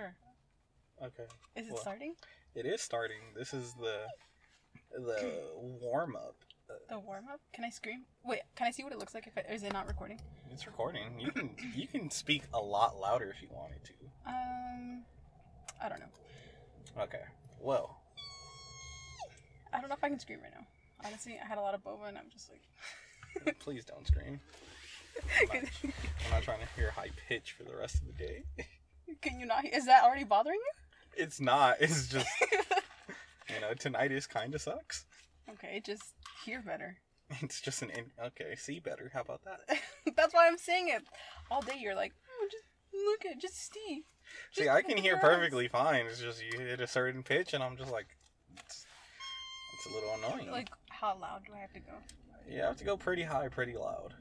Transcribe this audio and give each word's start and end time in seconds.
Sure. 0.00 0.14
Okay. 1.02 1.24
Is 1.56 1.66
it 1.66 1.74
Well, 1.74 1.82
starting? 1.82 2.14
It 2.54 2.64
is 2.64 2.80
starting. 2.80 3.20
This 3.36 3.52
is 3.52 3.74
the 3.74 4.06
the 4.92 5.42
warm 5.82 6.16
up. 6.16 6.36
The 6.88 6.98
warm 6.98 7.24
up? 7.30 7.40
Can 7.52 7.64
I 7.64 7.70
scream? 7.70 8.04
Wait, 8.24 8.40
can 8.56 8.66
I 8.66 8.70
see 8.70 8.82
what 8.82 8.92
it 8.92 8.98
looks 8.98 9.12
like? 9.12 9.26
If 9.26 9.36
it, 9.36 9.44
or 9.48 9.54
is 9.54 9.62
it 9.62 9.72
not 9.74 9.88
recording? 9.88 10.18
It's 10.50 10.66
recording. 10.66 11.18
You 11.18 11.32
can 11.32 11.50
you 11.74 11.86
can 11.86 12.10
speak 12.10 12.44
a 12.54 12.58
lot 12.58 12.98
louder 12.98 13.28
if 13.36 13.42
you 13.42 13.48
wanted 13.52 13.84
to. 13.84 13.92
Um, 14.26 15.02
I 15.82 15.88
don't 15.90 16.00
know. 16.00 17.02
Okay. 17.02 17.24
Well, 17.60 18.00
I 19.72 19.80
don't 19.80 19.90
know 19.90 19.96
if 19.96 20.04
I 20.04 20.08
can 20.08 20.18
scream 20.18 20.38
right 20.42 20.52
now. 20.54 20.66
Honestly, 21.04 21.38
I 21.42 21.46
had 21.46 21.58
a 21.58 21.60
lot 21.60 21.74
of 21.74 21.84
boba 21.84 22.08
and 22.08 22.16
I'm 22.16 22.30
just 22.32 22.50
like. 22.50 23.58
please 23.58 23.84
don't 23.84 24.06
scream. 24.06 24.40
I'm 25.52 26.30
not 26.30 26.42
trying 26.42 26.60
to 26.60 26.68
hear 26.74 26.90
high 26.90 27.10
pitch 27.28 27.52
for 27.52 27.64
the 27.64 27.76
rest 27.76 27.96
of 27.96 28.06
the 28.06 28.12
day. 28.12 28.44
can 29.20 29.40
you 29.40 29.46
not? 29.46 29.64
Is 29.66 29.86
that 29.86 30.04
already 30.04 30.24
bothering 30.24 30.58
you? 30.58 31.24
It's 31.24 31.40
not. 31.40 31.76
It's 31.80 32.08
just 32.08 32.26
you 33.48 33.60
know 33.60 33.72
tinnitus 33.74 34.28
kind 34.28 34.54
of 34.54 34.60
sucks. 34.60 35.04
Okay, 35.50 35.80
just 35.84 36.02
hear 36.44 36.62
better. 36.62 36.96
It's 37.42 37.60
just 37.60 37.82
an 37.82 37.90
in- 37.90 38.10
okay. 38.26 38.56
See 38.56 38.80
better. 38.80 39.10
How 39.12 39.20
about 39.20 39.42
that? 39.44 39.78
That's 40.16 40.34
why 40.34 40.46
I'm 40.48 40.58
saying 40.58 40.88
it. 40.88 41.02
All 41.50 41.60
day 41.60 41.76
you're 41.78 41.94
like, 41.94 42.12
oh, 42.28 42.48
just 42.50 42.64
look 42.92 43.24
at, 43.24 43.40
just 43.40 43.72
see. 43.72 44.02
See, 44.52 44.68
I 44.68 44.82
can 44.82 44.96
hear 44.96 45.14
eyes." 45.16 45.20
perfectly 45.20 45.68
fine. 45.68 46.06
It's 46.06 46.20
just 46.20 46.42
you 46.42 46.58
hit 46.58 46.80
a 46.80 46.86
certain 46.86 47.22
pitch, 47.22 47.54
and 47.54 47.62
I'm 47.62 47.76
just 47.76 47.92
like, 47.92 48.06
it's, 48.56 48.86
it's 49.74 49.86
a 49.86 49.94
little 49.94 50.14
annoying. 50.14 50.50
Like, 50.50 50.70
how 50.88 51.16
loud 51.20 51.42
do 51.46 51.52
I 51.54 51.58
have 51.60 51.72
to 51.74 51.80
go? 51.80 51.92
you 52.48 52.62
have 52.62 52.76
to 52.78 52.84
go 52.84 52.96
pretty 52.96 53.22
high, 53.22 53.48
pretty 53.48 53.76
loud. 53.76 54.14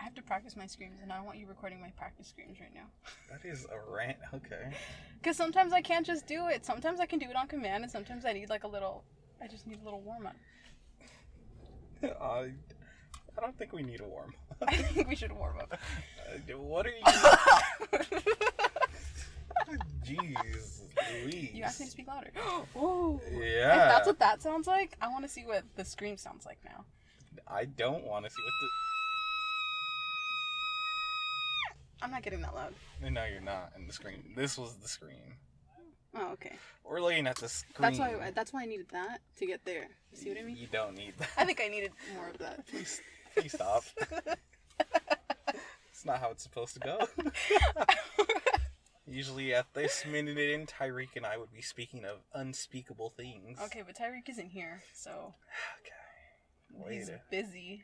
I 0.00 0.04
have 0.04 0.14
to 0.14 0.22
practice 0.22 0.56
my 0.56 0.66
screams, 0.66 1.00
and 1.02 1.12
I 1.12 1.16
don't 1.16 1.26
want 1.26 1.36
you 1.36 1.46
recording 1.46 1.78
my 1.78 1.90
practice 1.90 2.26
screams 2.26 2.58
right 2.58 2.72
now. 2.74 2.86
That 3.30 3.46
is 3.46 3.66
a 3.66 3.92
rant. 3.92 4.16
Okay. 4.34 4.70
Because 5.22 5.36
sometimes 5.36 5.74
I 5.74 5.82
can't 5.82 6.06
just 6.06 6.26
do 6.26 6.46
it. 6.46 6.64
Sometimes 6.64 6.98
I 6.98 7.04
can 7.04 7.18
do 7.18 7.28
it 7.28 7.36
on 7.36 7.46
command, 7.46 7.82
and 7.82 7.92
sometimes 7.92 8.24
I 8.24 8.32
need 8.32 8.48
like 8.48 8.64
a 8.64 8.66
little. 8.66 9.04
I 9.42 9.46
just 9.46 9.66
need 9.66 9.78
a 9.82 9.84
little 9.84 10.00
warm 10.00 10.26
up. 10.26 10.36
I, 12.22 12.52
I 13.36 13.40
don't 13.42 13.54
think 13.58 13.74
we 13.74 13.82
need 13.82 14.00
a 14.00 14.04
warm. 14.04 14.32
Up. 14.50 14.56
I 14.68 14.76
think 14.76 15.06
we 15.06 15.14
should 15.14 15.32
warm 15.32 15.58
up. 15.58 15.74
Uh, 15.74 16.56
what 16.56 16.86
are 16.86 16.88
you? 16.88 17.04
Jeez, 20.06 20.80
Louise. 21.22 21.50
You 21.52 21.64
asked 21.64 21.80
me 21.80 21.86
to 21.86 21.92
speak 21.92 22.08
louder. 22.08 22.30
oh. 22.74 23.20
Yeah. 23.30 23.38
If 23.38 23.90
that's 23.90 24.06
what 24.06 24.18
that 24.20 24.40
sounds 24.40 24.66
like, 24.66 24.96
I 25.02 25.08
want 25.08 25.26
to 25.26 25.30
see 25.30 25.44
what 25.44 25.64
the 25.76 25.84
scream 25.84 26.16
sounds 26.16 26.46
like 26.46 26.60
now. 26.64 26.86
I 27.46 27.66
don't 27.66 28.04
want 28.04 28.24
to 28.24 28.30
see 28.30 28.40
what 28.42 28.70
I'm 32.02 32.10
not 32.10 32.22
getting 32.22 32.40
that 32.42 32.54
loud. 32.54 32.74
No, 33.02 33.24
you're 33.24 33.40
not. 33.40 33.72
in 33.76 33.86
the 33.86 33.92
screen. 33.92 34.32
This 34.36 34.56
was 34.58 34.74
the 34.76 34.88
screen. 34.88 35.34
Oh, 36.16 36.32
okay. 36.32 36.52
We're 36.84 37.00
looking 37.00 37.26
at 37.26 37.36
the 37.36 37.48
screen. 37.48 37.74
That's 37.78 37.98
why. 37.98 38.32
That's 38.34 38.52
why 38.52 38.62
I 38.62 38.66
needed 38.66 38.86
that 38.92 39.20
to 39.38 39.46
get 39.46 39.64
there. 39.64 39.88
You 40.12 40.16
See 40.18 40.28
what 40.28 40.38
I 40.38 40.42
mean? 40.42 40.56
You 40.56 40.66
don't 40.72 40.96
need 40.96 41.14
that. 41.18 41.28
I 41.38 41.44
think 41.44 41.60
I 41.62 41.68
needed 41.68 41.92
more 42.16 42.28
of 42.28 42.38
that. 42.38 42.66
Please, 42.66 43.00
please 43.36 43.52
stop. 43.52 43.84
it's 45.92 46.04
not 46.04 46.18
how 46.18 46.30
it's 46.30 46.42
supposed 46.42 46.74
to 46.74 46.80
go. 46.80 47.06
Usually, 49.06 49.54
at 49.54 49.66
this 49.74 50.04
minute 50.06 50.38
in, 50.38 50.66
Tyreek 50.66 51.16
and 51.16 51.26
I 51.26 51.36
would 51.36 51.52
be 51.52 51.62
speaking 51.62 52.04
of 52.04 52.18
unspeakable 52.34 53.10
things. 53.10 53.58
okay, 53.64 53.82
but 53.84 53.96
Tyreek 53.96 54.28
isn't 54.28 54.50
here, 54.50 54.82
so 54.94 55.34
Okay. 56.86 56.94
he's 56.94 57.10
busy. 57.30 57.82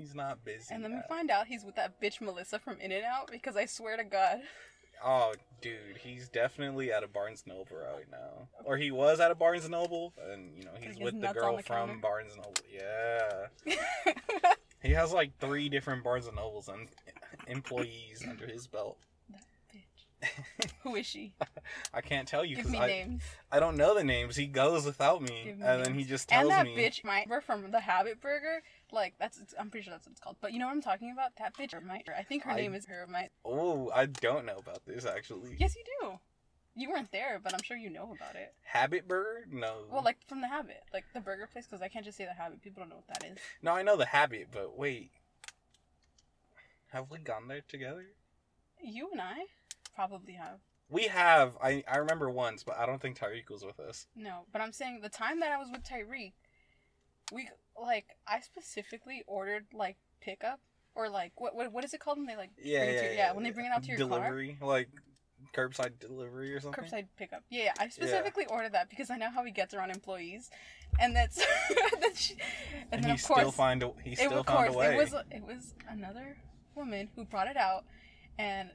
He's 0.00 0.14
not 0.14 0.42
busy. 0.44 0.72
And 0.72 0.82
let 0.82 0.90
me 0.90 0.98
yet. 0.98 1.08
find 1.08 1.30
out 1.30 1.46
he's 1.46 1.64
with 1.64 1.76
that 1.76 2.00
bitch 2.00 2.20
Melissa 2.20 2.58
from 2.58 2.80
In 2.80 2.90
and 2.90 3.04
Out 3.04 3.30
because 3.30 3.54
I 3.56 3.66
swear 3.66 3.96
to 3.98 4.04
God. 4.04 4.38
Oh, 5.04 5.34
dude, 5.60 5.98
he's 6.02 6.28
definitely 6.28 6.92
at 6.92 7.02
a 7.02 7.08
Barnes 7.08 7.44
Noble 7.46 7.76
right 7.76 8.10
now, 8.10 8.48
or 8.64 8.76
he 8.76 8.90
was 8.90 9.18
at 9.20 9.30
a 9.30 9.34
Barnes 9.34 9.68
Noble, 9.68 10.12
and 10.30 10.56
you 10.56 10.64
know 10.64 10.72
he's 10.78 10.98
with 10.98 11.20
the 11.20 11.32
girl 11.32 11.56
the 11.56 11.62
from 11.62 11.88
counter? 11.88 12.00
Barnes 12.00 12.36
Noble. 12.36 12.52
Yeah, 12.72 14.54
he 14.82 14.92
has 14.92 15.12
like 15.12 15.32
three 15.38 15.68
different 15.68 16.04
Barnes 16.04 16.26
and 16.26 16.36
Nobles 16.36 16.68
and 16.68 16.88
employees 17.46 18.24
under 18.28 18.46
his 18.46 18.66
belt. 18.66 18.98
Who 20.82 20.96
is 20.96 21.06
she? 21.06 21.32
I 21.94 22.00
can't 22.00 22.26
tell 22.28 22.44
you 22.44 22.56
Give 22.56 22.66
because 22.66 22.72
me 22.72 22.78
I 22.78 22.86
names. 22.86 23.22
I 23.50 23.60
don't 23.60 23.76
know 23.76 23.94
the 23.94 24.04
names. 24.04 24.36
He 24.36 24.46
goes 24.46 24.84
without 24.84 25.22
me, 25.22 25.48
and 25.50 25.60
me 25.60 25.84
then 25.84 25.94
he 25.94 26.04
just 26.04 26.28
tells 26.28 26.48
me. 26.48 26.54
And 26.54 26.66
that 26.68 26.74
me. 26.74 26.76
bitch 26.82 27.04
might 27.04 27.28
we're 27.28 27.40
from 27.40 27.70
the 27.70 27.80
Habit 27.80 28.20
Burger. 28.20 28.62
Like 28.92 29.14
that's 29.18 29.40
I'm 29.58 29.70
pretty 29.70 29.84
sure 29.84 29.92
that's 29.94 30.06
what 30.06 30.12
it's 30.12 30.20
called. 30.20 30.36
But 30.40 30.52
you 30.52 30.58
know 30.58 30.66
what 30.66 30.72
I'm 30.72 30.82
talking 30.82 31.10
about? 31.12 31.36
That 31.38 31.56
bitch 31.56 31.72
might 31.84 32.06
I 32.16 32.22
think 32.22 32.42
her 32.44 32.50
I- 32.52 32.56
name 32.56 32.74
is 32.74 32.86
her 32.86 33.06
might 33.10 33.30
Oh, 33.44 33.90
I 33.94 34.06
don't 34.06 34.44
know 34.46 34.58
about 34.58 34.84
this 34.86 35.06
actually. 35.06 35.56
Yes 35.58 35.74
you 35.76 35.84
do. 36.00 36.18
You 36.76 36.88
weren't 36.90 37.10
there, 37.10 37.40
but 37.42 37.52
I'm 37.52 37.62
sure 37.62 37.76
you 37.76 37.90
know 37.90 38.14
about 38.16 38.36
it. 38.36 38.54
Habit 38.62 39.08
Burger? 39.08 39.44
No. 39.50 39.78
Well, 39.90 40.04
like 40.04 40.18
from 40.28 40.40
the 40.40 40.46
Habit, 40.46 40.82
like 40.94 41.04
the 41.12 41.20
burger 41.20 41.48
place, 41.52 41.66
because 41.66 41.82
I 41.82 41.88
can't 41.88 42.04
just 42.04 42.16
say 42.16 42.24
the 42.26 42.32
Habit. 42.32 42.62
People 42.62 42.80
don't 42.82 42.90
know 42.90 42.96
what 43.04 43.08
that 43.08 43.24
is. 43.28 43.38
no, 43.60 43.72
I 43.72 43.82
know 43.82 43.96
the 43.96 44.06
Habit, 44.06 44.48
but 44.52 44.78
wait, 44.78 45.10
have 46.92 47.10
we 47.10 47.18
gone 47.18 47.48
there 47.48 47.62
together? 47.66 48.06
You 48.82 49.08
and 49.12 49.20
I 49.20 49.34
probably 49.94 50.34
have. 50.34 50.58
We 50.88 51.04
have. 51.04 51.56
I 51.62 51.84
I 51.90 51.98
remember 51.98 52.30
once, 52.30 52.62
but 52.64 52.76
I 52.78 52.86
don't 52.86 53.00
think 53.00 53.18
Tyreek 53.18 53.50
was 53.50 53.64
with 53.64 53.78
us. 53.78 54.06
No, 54.16 54.46
but 54.52 54.60
I'm 54.60 54.72
saying 54.72 55.00
the 55.02 55.08
time 55.08 55.40
that 55.40 55.52
I 55.52 55.56
was 55.56 55.68
with 55.70 55.84
Tyreek, 55.84 56.32
we 57.32 57.48
like 57.80 58.06
I 58.26 58.40
specifically 58.40 59.22
ordered 59.26 59.66
like 59.72 59.96
pickup 60.20 60.60
or 60.94 61.08
like 61.08 61.32
what 61.40 61.54
what, 61.54 61.72
what 61.72 61.84
is 61.84 61.94
it 61.94 62.00
called 62.00 62.18
when 62.18 62.26
they 62.26 62.36
like 62.36 62.50
Yeah, 62.62 62.80
bring 62.80 62.88
it 62.90 62.94
yeah, 62.94 63.00
to 63.00 63.04
your, 63.06 63.14
yeah. 63.14 63.32
when 63.32 63.44
they 63.44 63.50
bring 63.50 63.66
it 63.66 63.72
out 63.72 63.82
to 63.84 63.88
your 63.88 63.98
car 63.98 64.08
delivery, 64.08 64.58
like 64.60 64.88
curbside 65.54 65.98
delivery 66.00 66.52
or 66.52 66.60
something. 66.60 66.84
curbside 66.84 67.06
pickup. 67.16 67.42
Yeah, 67.50 67.64
yeah. 67.64 67.72
I 67.78 67.88
specifically 67.88 68.46
ordered 68.46 68.72
that 68.72 68.90
because 68.90 69.10
I 69.10 69.16
know 69.16 69.30
how 69.30 69.44
he 69.44 69.52
gets 69.52 69.74
around 69.74 69.90
employees, 69.90 70.50
and 70.98 71.14
that's 71.14 71.36
that 72.00 72.16
she, 72.16 72.34
and, 72.34 72.40
And 72.92 73.04
then 73.04 73.10
he 73.10 73.14
of 73.14 73.22
course 73.22 73.40
still 73.40 73.52
find 73.52 73.82
a 73.82 73.92
he 74.02 74.14
still 74.16 74.40
of 74.40 74.46
found 74.46 74.58
course 74.58 74.74
a 74.74 74.78
way. 74.78 74.94
it 74.94 74.96
was 74.96 75.14
it 75.30 75.44
was 75.46 75.74
another 75.88 76.36
woman 76.74 77.08
who 77.14 77.24
brought 77.24 77.46
it 77.46 77.56
out, 77.56 77.84
and 78.38 78.70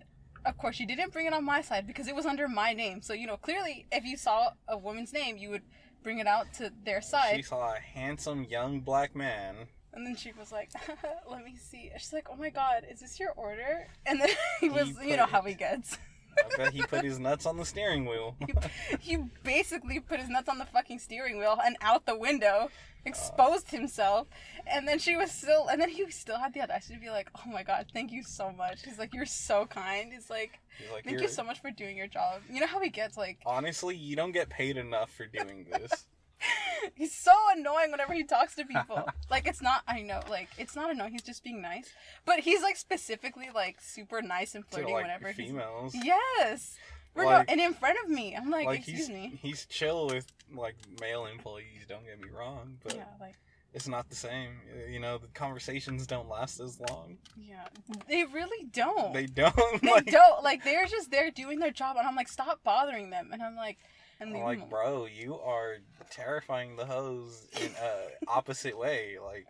of 0.45 0.57
course 0.57 0.75
she 0.75 0.85
didn't 0.85 1.11
bring 1.11 1.25
it 1.25 1.33
on 1.33 1.44
my 1.44 1.61
side 1.61 1.88
because 1.88 2.07
it 2.07 2.16
was 2.16 2.25
under 2.25 2.47
my 2.47 2.73
name. 2.73 3.01
So 3.01 3.13
you 3.13 3.28
know 3.28 3.38
clearly 3.38 3.85
if 3.91 4.06
you 4.06 4.17
saw 4.17 4.50
a 4.67 4.78
woman's 4.78 5.13
name, 5.13 5.38
you 5.38 5.50
would 5.50 5.63
bring 6.03 6.19
it 6.19 6.28
out 6.28 6.53
to 6.53 6.72
their 6.83 7.01
side. 7.01 7.35
She 7.35 7.41
saw 7.41 7.73
a 7.73 7.79
handsome 7.79 8.45
young 8.45 8.79
black 8.79 9.16
man. 9.16 9.56
And 9.94 10.06
then 10.06 10.16
she 10.16 10.33
was 10.38 10.51
like, 10.51 10.69
"Let 11.29 11.44
me 11.44 11.56
see." 11.56 11.89
She's 11.97 12.13
like, 12.13 12.28
"Oh 12.29 12.35
my 12.35 12.50
god, 12.50 12.85
is 12.89 13.00
this 13.00 13.19
your 13.19 13.31
order?" 13.31 13.88
And 14.06 14.19
then 14.19 14.29
he 14.59 14.69
was, 14.69 14.89
He 15.01 15.11
you 15.11 15.17
know 15.17 15.25
how 15.25 15.41
he 15.41 15.53
gets. 15.53 15.97
I 16.38 16.57
bet 16.57 16.73
he 16.73 16.81
put 16.83 17.03
his 17.03 17.17
nuts 17.17 17.45
on 17.45 17.57
the 17.57 17.66
steering 17.66 18.06
wheel. 18.06 18.35
he 19.00 19.17
basically 19.44 20.00
put 20.00 20.19
his 20.19 20.29
nuts 20.29 20.50
on 20.50 20.57
the 20.57 20.66
fucking 20.66 21.00
steering 21.00 21.38
wheel 21.38 21.57
and 21.63 21.77
out 21.81 22.06
the 22.06 22.17
window, 22.17 22.69
exposed 23.05 23.69
himself, 23.71 24.27
and 24.67 24.88
then 24.88 24.99
she 24.99 25.16
was 25.16 25.31
still, 25.31 25.67
and 25.67 25.79
then 25.79 25.89
he 25.89 26.09
still 26.11 26.38
had 26.38 26.53
the 26.53 26.61
audacity 26.61 26.95
to 26.95 26.99
be 26.99 27.09
like, 27.09 27.29
"Oh 27.45 27.49
my 27.49 27.63
god, 27.63 27.88
thank 27.93 28.11
you 28.11 28.23
so 28.23 28.51
much." 28.51 28.83
He's 28.83 28.97
like, 28.99 29.13
"You're 29.13 29.25
so 29.25 29.66
kind." 29.66 30.11
He's 30.11 30.29
like, 30.29 30.59
He's 30.77 30.91
like, 30.91 31.05
"Thank 31.05 31.19
"You're- 31.19 31.31
so 31.31 31.44
much 31.44 31.61
for 31.61 31.71
doing 31.71 31.97
your 31.97 32.07
job." 32.07 32.41
You 32.49 32.59
know 32.59 32.67
how 32.67 32.79
he 32.79 32.89
gets 32.89 33.17
like, 33.17 33.39
Honestly, 33.45 33.95
you 33.95 34.15
don't 34.15 34.31
get 34.31 34.49
paid 34.49 34.77
enough 34.77 35.11
for 35.11 35.25
doing 35.25 35.65
this. 35.71 36.05
he's 36.95 37.13
so 37.13 37.31
annoying 37.55 37.91
whenever 37.91 38.13
he 38.13 38.23
talks 38.23 38.55
to 38.55 38.65
people. 38.65 39.07
like 39.29 39.47
it's 39.47 39.61
not, 39.61 39.83
I 39.88 40.01
know, 40.01 40.21
like 40.29 40.49
it's 40.57 40.75
not 40.75 40.91
annoying. 40.91 41.13
He's 41.13 41.21
just 41.23 41.44
being 41.44 41.61
nice, 41.61 41.89
but 42.25 42.39
he's 42.39 42.61
like 42.61 42.77
specifically 42.77 43.49
like 43.53 43.77
super 43.81 44.21
nice 44.21 44.55
and 44.55 44.65
flirty 44.65 44.91
like 44.94 45.03
whenever 45.03 45.27
he's 45.31 45.47
females. 45.49 45.95
Yes. 45.95 46.75
Like- 47.15 47.51
and 47.51 47.61
in 47.61 47.73
front 47.73 47.97
of 48.03 48.09
me, 48.09 48.35
I'm 48.35 48.49
like, 48.49 48.65
like 48.65 48.79
excuse 48.79 49.07
he's 49.07 49.09
me. 49.09 49.39
he's 49.41 49.65
chill 49.65 50.07
with 50.07 50.31
like 50.53 50.75
male 50.99 51.25
employees. 51.25 51.85
Don't 51.87 52.05
get 52.05 52.19
me 52.19 52.29
wrong, 52.29 52.77
but 52.83 52.95
Yeah, 52.95 53.05
like 53.19 53.35
it's 53.73 53.87
not 53.87 54.09
the 54.09 54.15
same. 54.15 54.51
You 54.89 54.99
know, 54.99 55.17
the 55.17 55.27
conversations 55.27 56.07
don't 56.07 56.29
last 56.29 56.59
as 56.59 56.79
long. 56.89 57.17
yeah, 57.37 57.67
they 58.07 58.23
really 58.23 58.65
don't. 58.71 59.13
They 59.13 59.25
don't. 59.25 59.53
They 59.81 59.91
like, 59.91 60.05
don't. 60.05 60.43
Like 60.43 60.63
they're 60.63 60.85
just 60.87 61.11
there 61.11 61.29
doing 61.31 61.59
their 61.59 61.71
job, 61.71 61.97
and 61.97 62.07
I'm 62.07 62.15
like, 62.15 62.27
stop 62.29 62.63
bothering 62.63 63.09
them. 63.09 63.29
And 63.33 63.41
I'm 63.41 63.56
like, 63.56 63.77
and 64.19 64.35
I'm 64.35 64.44
like, 64.44 64.69
bro, 64.69 65.07
you 65.07 65.35
are 65.39 65.77
terrifying 66.09 66.77
the 66.77 66.85
hoes 66.85 67.47
in 67.61 67.69
a 67.81 68.29
opposite 68.29 68.77
way. 68.77 69.18
Like, 69.21 69.47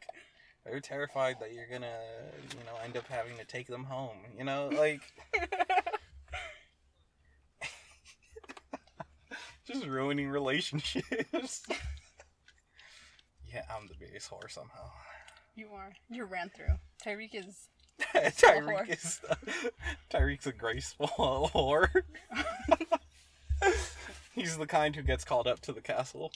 they're 0.66 0.80
terrified 0.80 1.36
that 1.40 1.54
you're 1.54 1.68
gonna, 1.68 2.00
you 2.58 2.64
know, 2.66 2.80
end 2.84 2.98
up 2.98 3.08
having 3.08 3.38
to 3.38 3.46
take 3.46 3.68
them 3.68 3.84
home. 3.84 4.18
You 4.36 4.44
know, 4.44 4.70
like 4.74 5.02
just 9.66 9.86
ruining 9.86 10.30
relationships. 10.30 11.64
yeah, 13.54 13.64
I'm 13.76 13.88
the 13.88 13.96
biggest 14.00 14.30
whore 14.30 14.50
somehow. 14.50 14.90
you 15.56 15.70
are. 15.74 15.94
You 16.10 16.26
ran 16.26 16.50
through. 16.56 16.76
Tyreek 17.04 17.34
is. 17.34 17.68
Tyreek 18.14 18.90
is 18.90 19.22
Tyreek's 20.12 20.48
a 20.48 20.52
graceful 20.52 21.08
whore. 21.54 21.90
He's 24.34 24.58
the 24.58 24.68
kind 24.68 24.94
who 24.96 25.02
gets 25.02 25.24
called 25.24 25.48
up 25.48 25.62
to 25.62 25.72
the 25.72 25.80
castle. 25.82 26.34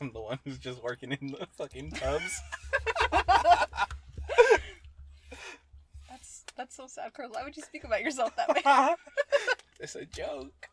I'm 0.00 0.12
the 0.12 0.20
one 0.20 0.38
who's 0.44 0.58
just 0.58 0.82
working 0.82 1.12
in 1.12 1.28
the 1.28 1.46
fucking 1.56 1.92
tubs. 1.92 2.40
That's 6.10 6.44
that's 6.56 6.76
so 6.76 6.86
sad, 6.86 7.14
Carl. 7.14 7.30
Why 7.32 7.42
would 7.42 7.56
you 7.56 7.62
speak 7.62 7.84
about 7.84 8.02
yourself 8.02 8.36
that 8.36 8.48
way? 8.50 8.94
it's 9.80 9.94
a 9.96 10.04
joke. 10.04 10.68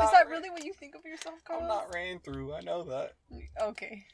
I'm 0.00 0.06
not. 0.06 0.12
Is 0.12 0.18
that 0.18 0.28
really 0.28 0.50
what 0.50 0.64
you 0.64 0.72
think 0.72 0.94
of 0.94 1.04
yourself, 1.04 1.36
Carlos? 1.44 1.62
I'm 1.62 1.68
not 1.68 1.94
ran 1.94 2.18
through. 2.20 2.54
I 2.54 2.60
know 2.60 2.82
that. 2.84 3.14
Okay. 3.60 4.04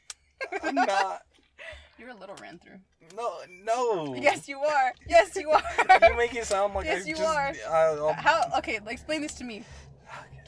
I'm 0.63 0.75
not. 0.75 1.21
You're 1.99 2.09
a 2.09 2.15
little 2.15 2.35
ran 2.41 2.59
through. 2.59 2.79
No, 3.15 3.39
no. 3.63 4.13
Yes, 4.15 4.47
you 4.47 4.59
are. 4.59 4.93
Yes, 5.07 5.35
you 5.35 5.49
are. 5.51 5.63
You 6.03 6.15
make 6.15 6.35
it 6.35 6.45
sound 6.45 6.75
like 6.75 6.85
Yes, 6.85 7.05
I 7.05 7.07
you 7.07 7.15
just, 7.15 7.27
are. 7.27 7.53
I, 7.69 7.85
uh, 7.95 8.13
How? 8.13 8.43
Okay, 8.59 8.79
like, 8.79 8.93
explain 8.93 9.21
this 9.21 9.33
to 9.35 9.43
me. 9.43 9.63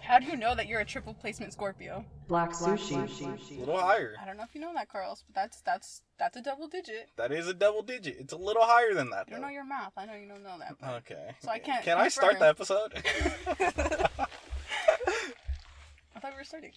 How 0.10 0.18
do 0.18 0.26
you 0.26 0.36
know 0.36 0.56
that 0.56 0.68
you're 0.68 0.80
a 0.80 0.86
triple 0.86 1.14
placement 1.14 1.54
Scorpio? 1.54 2.04
Black 2.28 2.52
sushi. 2.52 2.96
a 2.96 3.60
little 3.60 3.78
higher. 3.78 4.16
I 4.20 4.26
don't 4.26 4.38
know 4.38 4.44
if 4.44 4.56
you 4.56 4.62
know 4.62 4.74
that, 4.74 4.90
Carlos, 4.90 5.24
but 5.28 5.36
that's 5.36 5.62
that's 5.62 6.02
that's 6.18 6.36
a 6.36 6.42
double 6.42 6.68
digit. 6.68 7.10
That 7.16 7.32
is 7.32 7.48
a 7.48 7.54
double 7.54 7.84
digit. 7.84 8.18
It's 8.20 8.34
a 8.34 8.38
little 8.38 8.64
higher 8.64 8.96
than 8.96 9.12
that. 9.12 9.28
You 9.28 9.34
don't 9.34 9.42
though. 9.42 9.48
know 9.48 9.54
your 9.54 9.66
math. 9.66 9.94
I 9.98 10.08
know 10.08 10.16
you 10.16 10.28
don't 10.28 10.42
know 10.42 10.58
that. 10.58 10.74
But... 10.82 10.90
Okay. 11.02 11.36
So 11.42 11.52
I 11.52 11.60
can't 11.60 11.84
Can 11.84 12.00
I 12.00 12.08
start 12.08 12.40
the 12.40 12.48
episode? 12.48 12.94
I 16.16 16.20
thought 16.20 16.32
we 16.32 16.38
were 16.38 16.44
starting. 16.44 16.72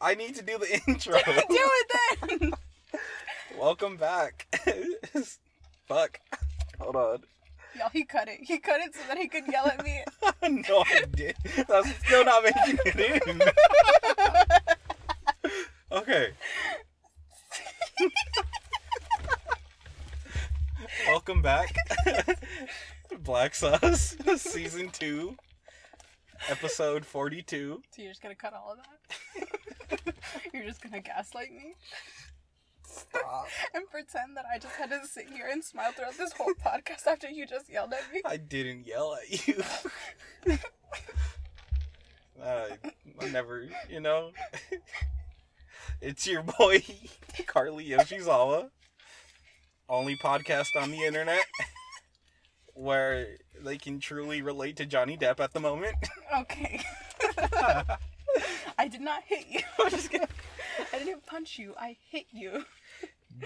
I 0.00 0.14
need 0.14 0.34
to 0.36 0.42
do 0.42 0.58
the 0.58 0.80
intro. 0.88 1.14
do 1.26 1.32
it 1.48 1.92
then. 2.40 2.52
Welcome 3.58 3.96
back. 3.96 4.46
Fuck. 5.88 6.20
Hold 6.80 6.96
on. 6.96 7.18
Y'all, 7.78 7.90
he 7.92 8.04
cut 8.04 8.28
it. 8.28 8.38
He 8.42 8.58
cut 8.58 8.80
it 8.80 8.94
so 8.94 9.00
that 9.08 9.18
he 9.18 9.28
could 9.28 9.46
yell 9.46 9.66
at 9.66 9.82
me. 9.84 10.02
no, 10.68 10.84
I 10.86 11.04
did. 11.14 11.36
That's 11.68 11.94
still 12.04 12.24
not 12.24 12.44
making 12.44 12.78
it 12.84 13.26
in. 13.26 13.42
okay. 15.92 16.30
Welcome 21.06 21.42
back. 21.42 21.74
Black 23.20 23.54
Sauce, 23.54 24.16
season 24.36 24.90
two, 24.90 25.36
episode 26.48 27.04
forty-two. 27.04 27.82
So 27.90 28.02
you're 28.02 28.10
just 28.10 28.22
gonna 28.22 28.34
cut 28.34 28.54
all 28.54 28.72
of 28.72 28.78
that? 30.04 30.14
you're 30.52 30.64
just 30.64 30.82
gonna 30.82 31.00
gaslight 31.00 31.52
me 31.52 31.74
Stop. 32.92 33.48
and 33.74 33.88
pretend 33.90 34.36
that 34.36 34.44
I 34.52 34.58
just 34.58 34.76
had 34.76 34.90
to 34.90 35.06
sit 35.06 35.30
here 35.30 35.48
and 35.50 35.64
smile 35.64 35.92
throughout 35.92 36.18
this 36.18 36.32
whole 36.32 36.52
podcast 36.66 37.06
after 37.06 37.28
you 37.28 37.46
just 37.46 37.70
yelled 37.70 37.92
at 37.92 38.12
me? 38.12 38.20
I 38.24 38.36
didn't 38.36 38.86
yell 38.86 39.14
at 39.14 39.46
you. 39.46 39.62
uh, 42.42 42.66
I 43.20 43.28
never, 43.30 43.68
you 43.88 44.00
know. 44.00 44.32
it's 46.00 46.26
your 46.26 46.42
boy, 46.42 46.82
Carly 47.46 47.88
Yoshizawa. 47.88 48.70
Only 49.88 50.16
podcast 50.16 50.76
on 50.80 50.90
the 50.90 51.04
internet 51.04 51.44
where 52.74 53.36
they 53.60 53.76
can 53.78 54.00
truly 54.00 54.42
relate 54.42 54.76
to 54.76 54.86
Johnny 54.86 55.16
Depp 55.16 55.40
at 55.40 55.52
the 55.52 55.60
moment. 55.60 55.94
Okay. 56.34 56.80
I 58.78 58.88
did 58.88 59.02
not 59.02 59.22
hit 59.26 59.44
you. 59.50 59.60
I'm 59.78 59.90
just 59.90 60.10
kidding. 60.10 60.26
I 60.94 60.98
didn't 60.98 61.26
punch 61.26 61.58
you. 61.58 61.74
I 61.78 61.96
hit 62.10 62.24
you. 62.32 62.64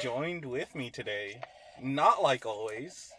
Joined 0.01 0.45
with 0.45 0.73
me 0.77 0.89
today, 0.91 1.41
not 1.83 2.23
like 2.23 2.47
always. 2.47 3.13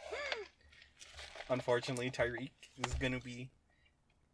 Unfortunately, 1.49 2.09
Tyreek 2.09 2.51
is 2.85 2.93
gonna 2.93 3.19
be 3.19 3.49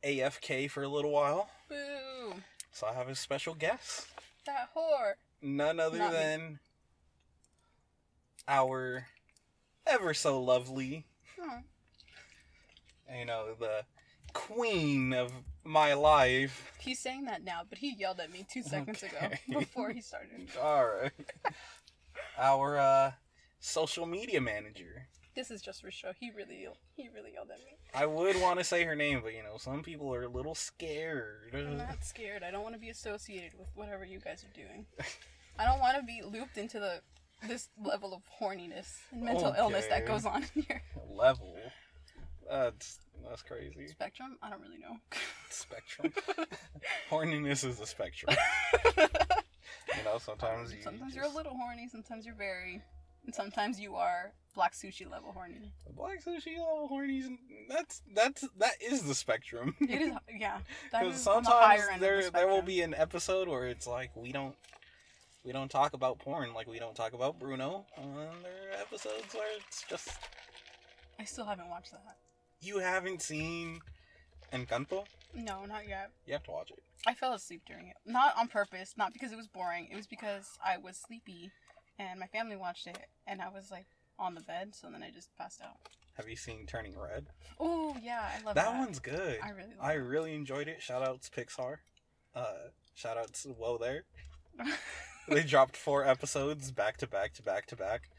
AFK 0.03 0.69
for 0.69 0.83
a 0.83 0.87
little 0.87 1.11
while, 1.11 1.49
Boo. 1.67 2.33
so 2.71 2.85
I 2.87 2.93
have 2.93 3.09
a 3.09 3.15
special 3.15 3.55
guest. 3.55 4.05
That 4.45 4.69
whore. 4.75 5.13
none 5.41 5.79
other 5.79 5.97
Not 5.97 6.11
me. 6.11 6.17
than 6.19 6.59
our 8.47 9.07
ever 9.87 10.13
so 10.13 10.39
lovely. 10.41 11.05
You 13.17 13.25
know, 13.25 13.55
the 13.59 13.83
queen 14.33 15.13
of 15.13 15.31
my 15.63 15.93
life. 15.93 16.71
He's 16.79 16.99
saying 16.99 17.25
that 17.25 17.43
now, 17.43 17.61
but 17.67 17.77
he 17.77 17.95
yelled 17.97 18.19
at 18.19 18.31
me 18.31 18.45
two 18.51 18.63
seconds 18.63 19.03
ago 19.03 19.29
before 19.59 19.91
he 19.91 20.01
started. 20.01 20.49
All 20.61 20.85
right, 20.85 21.11
our 22.37 22.77
uh, 22.77 23.11
social 23.59 24.05
media 24.05 24.41
manager. 24.41 25.07
This 25.35 25.49
is 25.49 25.63
just 25.63 25.81
for 25.81 25.89
show. 25.89 26.11
He 26.19 26.29
really, 26.29 26.67
he 26.95 27.09
really 27.13 27.31
yelled 27.33 27.49
at 27.49 27.57
me. 27.57 27.77
I 27.95 28.05
would 28.05 28.39
want 28.39 28.59
to 28.59 28.63
say 28.63 28.83
her 28.83 28.95
name, 28.95 29.21
but 29.23 29.33
you 29.33 29.41
know, 29.41 29.57
some 29.57 29.81
people 29.81 30.13
are 30.13 30.23
a 30.23 30.27
little 30.27 30.53
scared. 30.53 31.55
I'm 31.55 31.77
not 31.77 32.03
scared. 32.03 32.43
I 32.43 32.51
don't 32.51 32.61
want 32.61 32.75
to 32.75 32.79
be 32.79 32.89
associated 32.89 33.57
with 33.57 33.67
whatever 33.73 34.05
you 34.05 34.19
guys 34.19 34.43
are 34.43 34.53
doing. 34.53 34.85
I 35.57 35.65
don't 35.65 35.79
want 35.79 35.97
to 35.97 36.03
be 36.03 36.21
looped 36.23 36.57
into 36.57 36.79
the 36.79 37.01
this 37.47 37.69
level 37.83 38.13
of 38.13 38.21
horniness 38.41 38.99
and 39.11 39.23
mental 39.23 39.53
illness 39.57 39.85
that 39.87 40.05
goes 40.05 40.25
on 40.25 40.45
in 40.55 40.63
here. 40.63 40.81
Level. 41.09 41.57
Uh, 42.53 42.65
that's 42.65 42.99
that's 43.27 43.41
crazy. 43.41 43.87
Spectrum? 43.87 44.37
I 44.43 44.49
don't 44.49 44.61
really 44.61 44.77
know. 44.77 44.97
Spectrum. 45.49 46.13
Horniness 47.09 47.65
is 47.67 47.79
a 47.79 47.85
spectrum. 47.87 48.35
You 49.97 50.03
know, 50.05 50.17
sometimes 50.17 50.73
you 50.73 50.81
sometimes 50.81 51.13
just- 51.13 51.15
you're 51.15 51.25
a 51.25 51.35
little 51.35 51.55
horny, 51.55 51.87
sometimes 51.89 52.25
you're 52.25 52.35
very, 52.35 52.81
and 53.25 53.35
sometimes 53.35 53.79
you 53.79 53.95
are 53.95 54.33
black 54.55 54.73
sushi 54.73 55.09
level 55.09 55.31
horny. 55.33 55.73
Black 55.95 56.23
sushi 56.23 56.57
level 56.57 56.89
hornies. 56.91 57.25
That's 57.69 58.01
that's 58.15 58.45
that 58.57 58.73
is 58.81 59.03
the 59.03 59.13
spectrum. 59.13 59.75
It 59.81 60.01
is, 60.01 60.13
yeah. 60.37 60.59
Because 60.85 61.27
on 61.27 61.43
the 61.43 61.49
sometimes 61.49 61.99
there 61.99 62.23
the 62.23 62.31
there 62.31 62.47
will 62.47 62.61
be 62.61 62.81
an 62.81 62.93
episode 62.95 63.47
where 63.47 63.67
it's 63.67 63.85
like 63.87 64.15
we 64.15 64.31
don't 64.31 64.55
we 65.43 65.51
don't 65.51 65.69
talk 65.69 65.93
about 65.93 66.19
porn 66.19 66.53
like 66.53 66.67
we 66.67 66.79
don't 66.79 66.95
talk 66.95 67.13
about 67.13 67.39
Bruno. 67.39 67.85
And 67.97 68.15
there 68.15 68.23
are 68.71 68.81
episodes 68.81 69.33
where 69.33 69.47
it's 69.57 69.83
just 69.89 70.09
I 71.19 71.25
still 71.25 71.45
haven't 71.45 71.69
watched 71.69 71.91
that. 71.91 72.15
You 72.63 72.79
haven't 72.79 73.21
seen 73.21 73.79
Encanto. 74.51 75.05
No, 75.35 75.65
not 75.65 75.87
yet. 75.87 76.11
You 76.25 76.33
have 76.33 76.43
to 76.43 76.51
watch 76.51 76.71
it. 76.71 76.83
I 77.05 77.13
fell 77.13 77.33
asleep 77.33 77.63
during 77.67 77.87
it. 77.87 77.95
Not 78.05 78.33
on 78.37 78.47
purpose, 78.47 78.93
not 78.97 79.13
because 79.13 79.31
it 79.31 79.35
was 79.35 79.47
boring. 79.47 79.89
It 79.91 79.95
was 79.95 80.07
because 80.07 80.57
I 80.65 80.77
was 80.77 80.95
sleepy 80.97 81.51
and 81.99 82.19
my 82.19 82.27
family 82.27 82.55
watched 82.55 82.87
it 82.87 82.97
and 83.27 83.41
I 83.41 83.49
was 83.49 83.71
like 83.71 83.87
on 84.19 84.35
the 84.35 84.41
bed, 84.41 84.75
so 84.75 84.87
then 84.91 85.03
I 85.03 85.09
just 85.09 85.35
passed 85.37 85.61
out. 85.61 85.77
Have 86.13 86.29
you 86.29 86.35
seen 86.35 86.65
Turning 86.67 86.97
Red? 86.97 87.25
Oh, 87.59 87.97
yeah, 88.01 88.21
I 88.21 88.43
love 88.45 88.55
that, 88.55 88.71
that. 88.71 88.79
one's 88.79 88.99
good. 88.99 89.39
I 89.43 89.49
really 89.49 89.69
love 89.69 89.81
I 89.81 89.93
really 89.93 90.35
enjoyed 90.35 90.67
it. 90.67 90.81
Shout 90.81 91.01
outs 91.01 91.29
Pixar. 91.29 91.77
Uh, 92.35 92.69
shout 92.93 93.17
outs 93.17 93.45
Whoa 93.57 93.77
there. 93.77 94.03
they 95.27 95.43
dropped 95.43 95.75
four 95.75 96.05
episodes 96.05 96.71
back 96.71 96.97
to 96.97 97.07
back 97.07 97.33
to 97.33 97.43
back 97.43 97.65
to 97.67 97.75
back. 97.75 98.09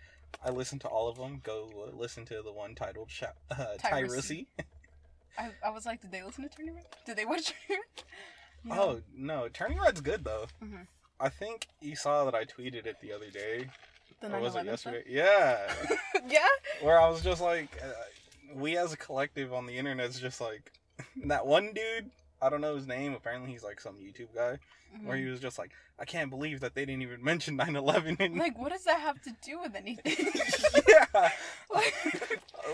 I 0.42 0.50
listened 0.50 0.80
to 0.82 0.88
all 0.88 1.08
of 1.08 1.16
them. 1.16 1.40
Go 1.42 1.68
listen 1.92 2.24
to 2.26 2.42
the 2.42 2.52
one 2.52 2.74
titled 2.74 3.10
uh. 3.50 3.64
Tyracy. 3.78 4.46
I, 5.38 5.50
I 5.64 5.70
was 5.70 5.84
like, 5.84 6.00
did 6.00 6.12
they 6.12 6.22
listen 6.22 6.48
to 6.48 6.50
Turning 6.56 6.74
Red? 6.76 6.84
Did 7.06 7.16
they 7.16 7.24
watch 7.24 7.52
Turning 7.68 7.82
Red? 7.96 8.04
Oh 8.70 9.00
no, 9.14 9.48
Turning 9.52 9.78
Red's 9.78 10.00
good 10.00 10.24
though. 10.24 10.46
Mhm. 10.64 10.86
I 11.20 11.28
think 11.28 11.68
you 11.82 11.96
saw 11.96 12.24
that 12.24 12.34
I 12.34 12.44
tweeted 12.46 12.86
it 12.86 12.96
the 13.02 13.12
other 13.12 13.28
day. 13.30 13.68
the 14.22 14.34
or 14.34 14.40
was 14.40 14.56
it 14.56 14.64
yesterday? 14.64 15.02
stuff? 15.02 15.12
Yeah, 15.12 15.98
yeah. 16.28 16.48
where 16.80 16.98
I 16.98 17.08
was 17.10 17.20
just 17.20 17.42
like, 17.42 17.78
uh, 17.84 17.92
we 18.54 18.78
as 18.78 18.92
a 18.94 18.96
collective 18.96 19.52
on 19.52 19.66
the 19.66 19.76
internet 19.76 20.08
is 20.08 20.18
just 20.18 20.40
like 20.40 20.72
that 21.26 21.46
one 21.46 21.72
dude. 21.74 22.10
I 22.44 22.50
don't 22.50 22.60
know 22.60 22.76
his 22.76 22.86
name. 22.86 23.14
Apparently, 23.14 23.50
he's 23.50 23.64
like 23.64 23.80
some 23.80 23.94
YouTube 23.94 24.34
guy. 24.34 24.58
Where 25.02 25.16
he 25.16 25.22
mm-hmm. 25.22 25.32
was 25.32 25.40
just 25.40 25.58
like, 25.58 25.72
I 25.98 26.04
can't 26.04 26.30
believe 26.30 26.60
that 26.60 26.74
they 26.74 26.84
didn't 26.84 27.02
even 27.02 27.22
mention 27.22 27.58
9/11 27.58 28.20
in. 28.20 28.36
Like, 28.36 28.58
what 28.58 28.72
does 28.72 28.84
that 28.84 29.00
have 29.00 29.20
to 29.22 29.34
do 29.42 29.60
with 29.60 29.74
anything? 29.74 30.02
yeah, 30.88 31.06
like, 31.74 31.94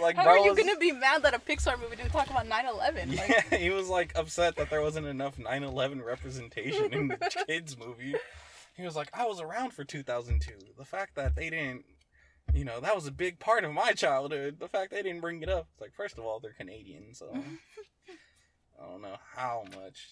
like 0.00 0.16
how 0.16 0.28
are 0.28 0.38
you 0.38 0.50
was- 0.50 0.58
gonna 0.58 0.76
be 0.76 0.92
mad 0.92 1.22
that 1.22 1.34
a 1.34 1.38
Pixar 1.38 1.80
movie 1.80 1.96
didn't 1.96 2.12
talk 2.12 2.28
about 2.28 2.46
9/11? 2.46 3.16
Like, 3.16 3.28
Yeah, 3.28 3.58
he 3.58 3.70
was 3.70 3.88
like 3.88 4.12
upset 4.16 4.56
that 4.56 4.70
there 4.70 4.82
wasn't 4.82 5.06
enough 5.06 5.36
9/11 5.38 6.04
representation 6.04 6.92
in 6.92 7.08
the 7.08 7.44
kids 7.46 7.78
movie. 7.78 8.14
He 8.76 8.82
was 8.82 8.96
like, 8.96 9.08
I 9.12 9.26
was 9.26 9.40
around 9.40 9.72
for 9.72 9.84
2002. 9.84 10.52
The 10.78 10.84
fact 10.84 11.16
that 11.16 11.36
they 11.36 11.50
didn't, 11.50 11.84
you 12.54 12.64
know, 12.64 12.80
that 12.80 12.94
was 12.94 13.06
a 13.06 13.12
big 13.12 13.38
part 13.38 13.64
of 13.64 13.72
my 13.72 13.92
childhood. 13.92 14.56
The 14.58 14.68
fact 14.68 14.92
they 14.92 15.02
didn't 15.02 15.20
bring 15.20 15.42
it 15.42 15.48
up. 15.48 15.68
It's 15.72 15.80
like, 15.80 15.94
first 15.94 16.16
of 16.16 16.24
all, 16.24 16.40
they're 16.40 16.52
Canadian, 16.52 17.12
so 17.12 17.26
know 17.34 17.42
how 19.34 19.64
much 19.76 20.10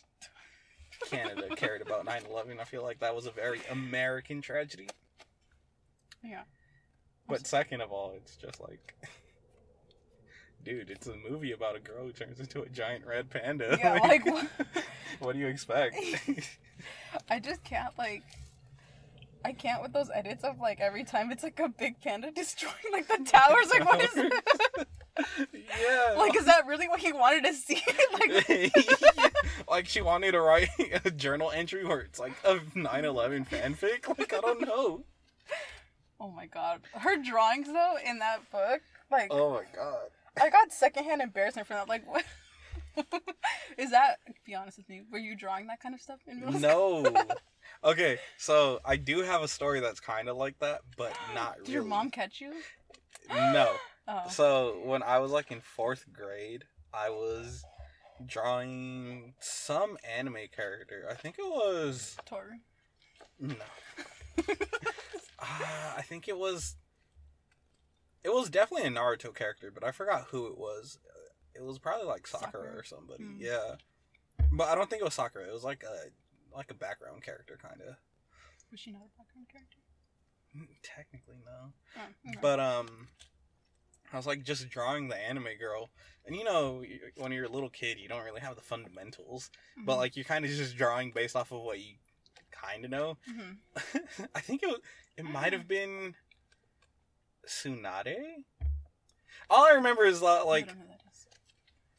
Canada 1.11 1.49
cared 1.57 1.83
about 1.83 2.05
9/11. 2.07 2.59
I 2.61 2.65
feel 2.65 2.83
like 2.83 3.01
that 3.01 3.15
was 3.15 3.27
a 3.27 3.31
very 3.31 3.61
American 3.71 4.41
tragedy. 4.41 4.89
yeah. 6.25 6.43
But 7.29 7.47
second 7.47 7.83
of 7.83 7.93
all, 7.93 8.13
it's 8.17 8.37
just 8.37 8.61
like. 8.61 8.95
Dude, 10.65 10.91
it's 10.91 11.07
a 11.07 11.15
movie 11.29 11.53
about 11.53 11.77
a 11.77 11.81
girl 11.81 12.05
who 12.05 12.13
turns 12.13 12.41
into 12.41 12.63
a 12.63 12.69
giant 12.69 13.07
red 13.07 13.31
panda. 13.31 13.77
Yeah, 13.79 13.95
like, 14.03 14.27
what- 14.27 14.49
what 15.21 15.33
do 15.35 15.39
you 15.39 15.47
expect? 15.47 15.97
I 17.31 17.39
just 17.39 17.63
can't 17.65 17.97
like. 17.99 18.25
I 19.45 19.53
can't 19.53 19.81
with 19.83 19.93
those 19.93 20.11
edits 20.13 20.43
of 20.43 20.59
like 20.59 20.81
every 20.81 21.05
time 21.05 21.31
it's 21.31 21.43
like 21.45 21.61
a 21.61 21.69
big 21.69 22.01
panda 22.01 22.31
destroying 22.33 22.75
like 22.93 23.07
the 23.07 23.19
towers. 23.25 23.69
Like, 23.71 23.85
what 23.85 24.01
is 24.03 24.11
it? 24.17 24.89
Yeah. 25.53 26.15
like, 26.17 26.37
is 26.37 26.45
that 26.47 26.67
really 26.67 26.89
what 26.89 27.01
he 27.01 27.13
wanted 27.13 27.45
to 27.45 27.55
see? 27.55 27.83
like, 28.13 29.35
like 29.69 29.87
she 29.87 30.01
wanted 30.01 30.33
to 30.33 30.41
write 30.41 30.69
a 31.05 31.11
journal 31.11 31.51
entry 31.51 31.85
where 31.85 32.01
it's 32.01 32.19
like 32.19 32.33
a 32.45 32.57
9/11 32.57 33.49
fanfic. 33.49 34.09
Like 34.19 34.33
I 34.33 34.41
don't 34.41 34.61
know. 34.61 35.03
oh 36.21 36.31
my 36.31 36.47
god, 36.47 36.81
her 36.95 37.17
drawings 37.23 37.67
though 37.67 37.97
in 38.05 38.19
that 38.19 38.51
book, 38.51 38.81
like, 39.11 39.29
Oh 39.31 39.55
my 39.55 39.65
god. 39.75 40.11
I 40.41 40.51
got 40.51 40.73
secondhand 40.73 41.21
embarrassment 41.21 41.67
from 41.67 41.79
that. 41.79 41.89
Like, 41.89 42.07
what? 42.07 42.25
Is 43.77 43.91
that? 43.91 44.19
Be 44.45 44.55
honest 44.55 44.79
with 44.79 44.89
me. 44.89 45.03
Were 45.11 45.19
you 45.19 45.35
drawing 45.37 45.67
that 45.67 45.81
kind 45.81 45.95
of 45.95 46.01
stuff 46.01 46.21
in 46.29 46.41
middle 46.41 46.61
school? 46.61 47.03
No. 47.03 47.25
Okay, 47.85 48.19
so 48.37 48.81
I 48.85 48.97
do 48.97 49.23
have 49.23 49.43
a 49.43 49.49
story 49.49 49.81
that's 49.81 50.01
kind 50.01 50.29
of 50.29 50.37
like 50.37 50.59
that, 50.59 50.81
but 50.97 51.13
not 51.35 51.57
Did 51.57 51.63
really. 51.63 51.73
your 51.75 51.85
mom 51.85 52.11
catch 52.11 52.41
you? 52.41 52.55
No. 53.31 53.73
Oh. 54.09 54.23
So 54.31 54.81
when 54.85 55.03
I 55.03 55.19
was 55.19 55.31
like 55.31 55.51
in 55.53 55.61
fourth 55.61 56.07
grade, 56.13 56.65
I 56.95 57.11
was 57.11 57.63
drawing 58.25 59.35
some 59.39 59.99
anime 60.17 60.49
character. 60.55 61.07
I 61.11 61.15
think 61.15 61.37
it 61.39 61.45
was 61.45 62.17
Toru. 62.25 62.53
no. 63.39 63.55
Uh, 64.39 64.55
I 65.97 66.03
think 66.03 66.27
it 66.27 66.39
was. 66.39 66.77
It 68.25 68.31
was 68.31 68.51
definitely 68.51 68.89
a 68.89 68.91
Naruto 68.91 69.35
character, 69.35 69.71
but 69.73 69.85
I 69.85 69.93
forgot 69.93 70.27
who 70.31 70.47
it 70.47 70.59
was. 70.59 70.99
It 71.55 71.63
was 71.63 71.79
probably 71.79 72.07
like 72.07 72.27
Sakura, 72.27 72.51
Sakura? 72.51 72.79
or 72.79 72.85
somebody. 72.85 73.25
Mm. 73.25 73.37
Yeah, 73.41 73.75
but 74.53 74.69
I 74.69 74.75
don't 74.75 74.89
think 74.89 75.03
it 75.03 75.05
was 75.05 75.15
Sakura. 75.15 75.47
It 75.47 75.53
was 75.53 75.65
like 75.65 75.85
a 75.85 76.57
like 76.57 76.71
a 76.71 76.75
background 76.75 77.23
character, 77.23 77.59
kind 77.61 77.81
of. 77.81 77.95
Was 78.71 78.81
she 78.81 78.91
not 78.91 79.03
a 79.03 79.19
background 79.19 79.49
character? 79.51 79.79
Technically, 80.83 81.37
no. 81.45 81.73
Oh, 81.97 82.01
okay. 82.29 82.39
But 82.41 82.59
um, 82.59 83.09
I 84.13 84.17
was 84.17 84.27
like 84.27 84.43
just 84.43 84.69
drawing 84.71 85.09
the 85.09 85.17
anime 85.17 85.57
girl, 85.59 85.91
and 86.27 86.35
you 86.35 86.45
know, 86.45 86.83
when 87.17 87.33
you're 87.33 87.45
a 87.45 87.49
little 87.51 87.69
kid, 87.71 87.99
you 87.99 88.09
don't 88.09 88.25
really 88.25 88.41
have 88.41 88.57
the 88.57 88.63
fundamentals, 88.63 89.51
but 89.85 89.95
Mhm. 89.95 89.99
like 89.99 90.17
you're 90.17 90.25
kind 90.25 90.45
of 90.45 90.51
just 90.51 90.77
drawing 90.77 91.13
based 91.13 91.37
off 91.37 91.53
of 91.53 91.61
what 91.61 91.79
you 91.81 91.95
kind 92.51 92.85
of 92.85 92.91
know. 92.91 93.19
Mhm. 93.29 93.59
I 94.35 94.41
think 94.41 94.63
it 94.63 94.69
was, 94.69 94.81
it 95.17 95.25
might 95.25 95.53
have 95.53 95.69
been 95.69 96.15
Tsunade. 97.47 98.45
All 99.51 99.65
I 99.67 99.73
remember 99.73 100.05
is 100.05 100.23
uh, 100.23 100.41
I 100.41 100.43
like 100.45 100.67
don't 100.67 100.79
know 100.79 100.83
who 100.85 100.89
that 100.89 101.01
is. 101.13 101.27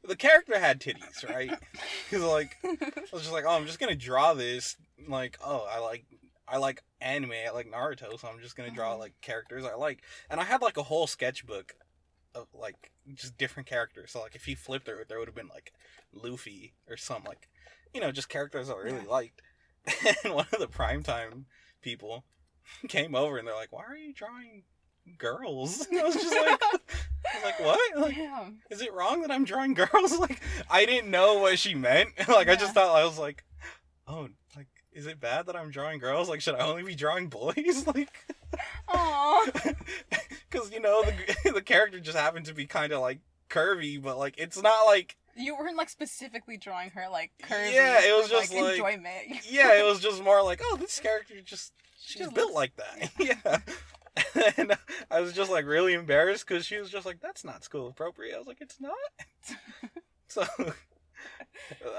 the 0.03 0.15
character 0.15 0.59
had 0.59 0.79
titties, 0.79 1.27
right? 1.27 1.51
Because 2.09 2.23
like 2.23 2.57
I 2.63 3.01
was 3.13 3.21
just 3.21 3.31
like, 3.31 3.45
oh, 3.45 3.51
I'm 3.51 3.65
just 3.67 3.79
gonna 3.79 3.95
draw 3.95 4.33
this. 4.33 4.77
Like, 5.07 5.37
oh, 5.45 5.67
I 5.71 5.79
like 5.79 6.05
I 6.47 6.57
like 6.57 6.81
anime, 7.01 7.33
I 7.47 7.51
like 7.51 7.67
Naruto, 7.71 8.19
so 8.19 8.27
I'm 8.27 8.39
just 8.41 8.55
gonna 8.55 8.71
draw 8.71 8.95
Mhm. 8.95 8.99
like 8.99 9.13
characters 9.21 9.63
I 9.63 9.75
like. 9.75 10.01
And 10.29 10.39
I 10.39 10.43
had 10.43 10.61
like 10.63 10.77
a 10.77 10.83
whole 10.83 11.05
sketchbook 11.07 11.75
of 12.35 12.47
like 12.53 12.91
just 13.15 13.37
different 13.37 13.67
characters. 13.67 14.11
So 14.11 14.21
like 14.21 14.35
if 14.35 14.45
he 14.45 14.55
flipped 14.55 14.87
it, 14.87 15.07
there 15.09 15.19
would 15.19 15.27
have 15.27 15.35
been 15.35 15.47
like 15.49 15.73
Luffy 16.13 16.73
or 16.89 16.97
some 16.97 17.23
like 17.25 17.49
you 17.93 18.01
know 18.01 18.11
just 18.11 18.29
characters 18.29 18.69
I 18.69 18.75
really 18.75 19.01
Yeah. 19.03 19.09
liked. 19.11 19.41
And 20.23 20.33
one 20.35 20.45
of 20.53 20.59
the 20.59 20.67
primetime 20.67 21.45
people 21.81 22.23
came 22.87 23.15
over 23.15 23.37
and 23.37 23.47
they're 23.47 23.55
like, 23.55 23.71
"Why 23.71 23.83
are 23.85 23.95
you 23.95 24.13
drawing 24.13 24.63
girls?" 25.17 25.87
And 25.87 25.99
I 26.01 26.03
was 26.03 26.15
just 26.15 26.29
like, 26.35 26.61
I 26.61 27.35
was 27.35 27.43
like, 27.43 27.59
"What?" 27.59 27.97
Like, 27.99 28.15
Damn. 28.15 28.59
is 28.69 28.81
it 28.81 28.93
wrong 28.93 29.21
that 29.21 29.31
I'm 29.31 29.45
drawing 29.45 29.73
girls? 29.73 30.17
Like, 30.19 30.41
I 30.69 30.85
didn't 30.85 31.09
know 31.09 31.39
what 31.39 31.57
she 31.59 31.73
meant. 31.75 32.09
like, 32.27 32.49
I 32.49 32.55
just 32.55 32.73
thought 32.73 32.95
I 32.95 33.05
was 33.05 33.17
like, 33.17 33.43
oh, 34.07 34.27
like, 34.55 34.67
is 34.91 35.07
it 35.07 35.19
bad 35.19 35.47
that 35.47 35.55
I'm 35.55 35.71
drawing 35.71 35.99
girls? 35.99 36.29
Like, 36.29 36.41
should 36.41 36.55
I 36.55 36.67
only 36.67 36.83
be 36.83 36.95
drawing 36.95 37.27
boys? 37.27 37.87
Like. 37.87 38.09
Because 40.49 40.71
you 40.71 40.79
know 40.79 41.03
the 41.03 41.51
the 41.53 41.61
character 41.61 41.99
just 41.99 42.17
happened 42.17 42.45
to 42.45 42.53
be 42.53 42.65
kind 42.65 42.91
of 42.91 43.01
like 43.01 43.19
curvy, 43.49 44.01
but 44.01 44.17
like 44.17 44.35
it's 44.37 44.61
not 44.61 44.83
like 44.85 45.15
You 45.35 45.55
weren't 45.57 45.77
like 45.77 45.89
specifically 45.89 46.57
drawing 46.57 46.91
her 46.91 47.07
like 47.11 47.31
curvy. 47.43 47.73
Yeah, 47.73 47.99
it 48.01 48.15
was 48.15 48.27
for, 48.27 48.31
just, 48.33 48.53
like- 48.53 48.71
enjoyment. 48.73 49.27
yeah, 49.49 49.79
it 49.79 49.85
was 49.85 49.99
just 49.99 50.23
more 50.23 50.43
like 50.43 50.61
oh, 50.63 50.77
this 50.79 50.99
character 50.99 51.35
just 51.43 51.73
she's 51.99 52.17
just 52.23 52.33
built 52.33 52.53
looks- 52.53 52.55
like 52.55 52.75
that. 52.77 53.11
yeah. 53.19 53.57
And 54.57 54.75
I 55.09 55.21
was 55.21 55.31
just 55.33 55.49
like 55.49 55.65
really 55.65 55.93
embarrassed 55.93 56.45
because 56.45 56.65
she 56.65 56.77
was 56.77 56.89
just 56.89 57.05
like, 57.05 57.21
"That's 57.21 57.45
not 57.45 57.63
school 57.63 57.87
appropriate." 57.87 58.35
I 58.35 58.37
was 58.39 58.47
like, 58.47 58.59
"It's 58.59 58.79
not." 58.81 58.93
so 60.27 60.45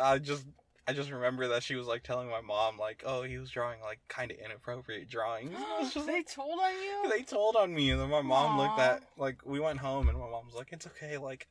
I 0.02 0.18
just 0.18 0.44
I 0.90 0.92
just 0.92 1.10
remember 1.10 1.48
that 1.48 1.62
she 1.62 1.74
was 1.76 1.86
like 1.86 2.02
telling 2.02 2.28
my 2.28 2.40
mom 2.40 2.78
like, 2.78 3.02
"Oh, 3.06 3.22
he 3.22 3.38
was 3.38 3.50
drawing 3.50 3.80
like 3.80 4.00
kind 4.08 4.30
of 4.30 4.36
inappropriate 4.38 5.08
drawings." 5.08 5.52
And 5.54 5.64
I 5.76 5.80
was 5.80 5.94
just 5.94 6.06
they 6.06 6.14
like, 6.14 6.32
told 6.32 6.58
on 6.58 6.72
you. 6.72 7.10
they 7.10 7.22
told 7.22 7.56
on 7.56 7.72
me, 7.74 7.90
and 7.90 8.00
then 8.00 8.10
my 8.10 8.22
mom 8.22 8.58
looked 8.58 8.78
at 8.80 9.02
like 9.16 9.44
we 9.46 9.60
went 9.60 9.78
home, 9.78 10.08
and 10.08 10.18
my 10.18 10.28
mom 10.28 10.46
was 10.46 10.54
like, 10.54 10.68
"It's 10.72 10.86
okay." 10.88 11.16
Like 11.18 11.46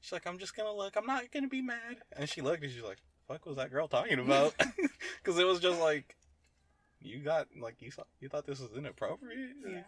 she's 0.00 0.12
like, 0.12 0.26
"I'm 0.26 0.38
just 0.38 0.54
gonna 0.56 0.72
look. 0.72 0.96
I'm 0.96 1.06
not 1.06 1.30
gonna 1.32 1.48
be 1.48 1.62
mad." 1.62 1.96
And 2.16 2.28
she 2.28 2.40
looked, 2.42 2.62
and 2.62 2.72
she's 2.72 2.82
like, 2.82 2.98
"Fuck 3.28 3.46
was 3.46 3.56
that 3.56 3.70
girl 3.70 3.88
talking 3.88 4.18
about?" 4.18 4.54
Because 5.22 5.38
it 5.38 5.46
was 5.46 5.60
just 5.60 5.80
like. 5.80 6.16
You 7.06 7.18
got 7.18 7.48
like 7.60 7.82
you 7.82 7.90
thought 7.90 8.06
you 8.18 8.30
thought 8.30 8.46
this 8.46 8.60
was 8.60 8.70
inappropriate, 8.74 9.50
Yeah. 9.68 9.82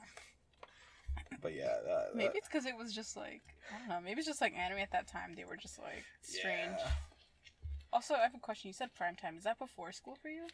but 1.40 1.54
yeah, 1.54 1.76
that, 1.86 2.14
Maybe 2.14 2.32
it's 2.36 2.46
because 2.46 2.66
it 2.66 2.76
was 2.76 2.92
just 2.94 3.16
like 3.16 3.40
I 3.74 3.78
don't 3.78 3.88
know. 3.88 4.00
Maybe 4.04 4.18
it's 4.18 4.26
just 4.28 4.42
like 4.42 4.52
anime 4.54 4.80
at 4.80 4.92
that 4.92 5.06
time. 5.06 5.34
They 5.34 5.44
were 5.44 5.56
just 5.56 5.78
like 5.78 6.04
strange. 6.20 6.76
yeah. 6.78 6.90
Also, 7.96 8.12
I 8.12 8.24
have 8.24 8.34
a 8.34 8.38
question. 8.38 8.68
You 8.68 8.74
said 8.74 8.92
prime 8.94 9.16
time. 9.16 9.38
Is 9.38 9.44
that 9.44 9.58
before 9.58 9.90
school 9.90 10.18
for 10.20 10.28
you? 10.28 10.46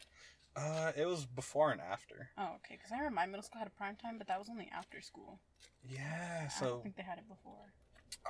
Uh, 0.55 0.93
it 0.95 1.05
was 1.05 1.25
before 1.25 1.73
and 1.73 1.81
after. 1.81 2.29
Oh, 2.37 2.51
okay. 2.55 2.77
Because 2.77 2.89
I 2.93 2.95
remember 2.95 3.15
my 3.15 3.25
middle 3.25 3.43
school 3.43 3.59
had 3.59 3.67
a 3.67 3.71
prime 3.71 3.97
time, 3.97 4.17
but 4.17 4.27
that 4.27 4.39
was 4.39 4.47
only 4.49 4.69
after 4.73 5.01
school. 5.01 5.41
Yeah, 5.85 6.43
I 6.45 6.47
so 6.47 6.65
don't 6.65 6.83
think 6.83 6.95
they 6.95 7.03
had 7.03 7.17
it 7.17 7.27
before. 7.27 7.73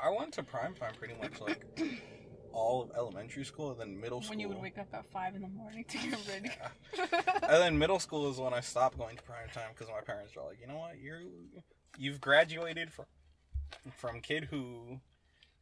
I 0.01 0.10
went 0.10 0.34
to 0.34 0.41
prime 0.41 0.74
time 0.74 0.93
pretty 0.98 1.13
much 1.22 1.39
like 1.39 1.63
all 2.53 2.82
of 2.82 2.89
elementary 2.98 3.46
school, 3.46 3.70
and 3.70 3.79
then 3.79 4.01
middle 4.01 4.20
school. 4.20 4.32
When 4.32 4.39
you 4.39 4.48
would 4.48 4.60
wake 4.60 4.79
up 4.79 4.88
at 4.91 5.05
five 5.12 5.36
in 5.36 5.43
the 5.43 5.48
morning 5.48 5.86
to 5.89 5.98
get 6.00 6.17
ready. 6.27 6.50
and 7.43 7.62
then 7.62 7.77
middle 7.77 8.00
school 8.00 8.32
is 8.32 8.39
when 8.39 8.55
I 8.55 8.62
stopped 8.62 8.98
going 8.98 9.15
to 9.15 9.22
prime 9.22 9.50
time 9.53 9.70
because 9.75 9.93
my 9.93 10.01
parents 10.01 10.36
were 10.36 10.41
like, 10.41 10.60
you 10.60 10.65
know 10.65 10.77
what, 10.77 10.98
you're 11.00 11.22
you've 12.00 12.20
graduated 12.20 12.91
from 12.91 13.05
from 13.91 14.22
kid 14.22 14.46
who 14.46 15.01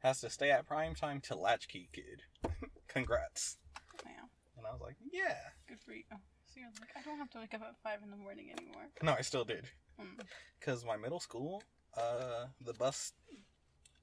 has 0.02 0.22
to 0.22 0.30
stay 0.30 0.52
at 0.52 0.66
prime 0.68 0.96
time 0.96 1.22
to 1.22 1.36
latchkey 1.36 1.90
kid. 1.94 2.24
Congrats. 2.88 3.58
Wow, 4.06 4.12
And 4.58 4.66
I 4.68 4.72
was 4.72 4.82
like, 4.82 4.96
yeah. 5.12 5.36
good 5.68 5.80
for 5.86 5.94
you. 5.94 6.04
Oh, 6.14 6.18
so 6.48 6.60
you're 6.60 6.70
like, 6.80 6.90
I 6.98 7.02
don't 7.02 7.18
have 7.18 7.30
to 7.32 7.40
wake 7.40 7.54
up 7.54 7.62
at 7.62 7.76
five 7.84 8.00
in 8.04 8.10
the 8.12 8.18
morning 8.18 8.50
anymore. 8.58 8.84
No, 9.02 9.14
I 9.18 9.22
still 9.22 9.46
did. 9.46 9.66
Hmm. 10.00 10.20
because 10.60 10.84
my 10.86 10.98
middle 10.98 11.20
school, 11.20 11.62
uh, 11.98 12.46
the 12.66 12.74
bus, 12.74 13.14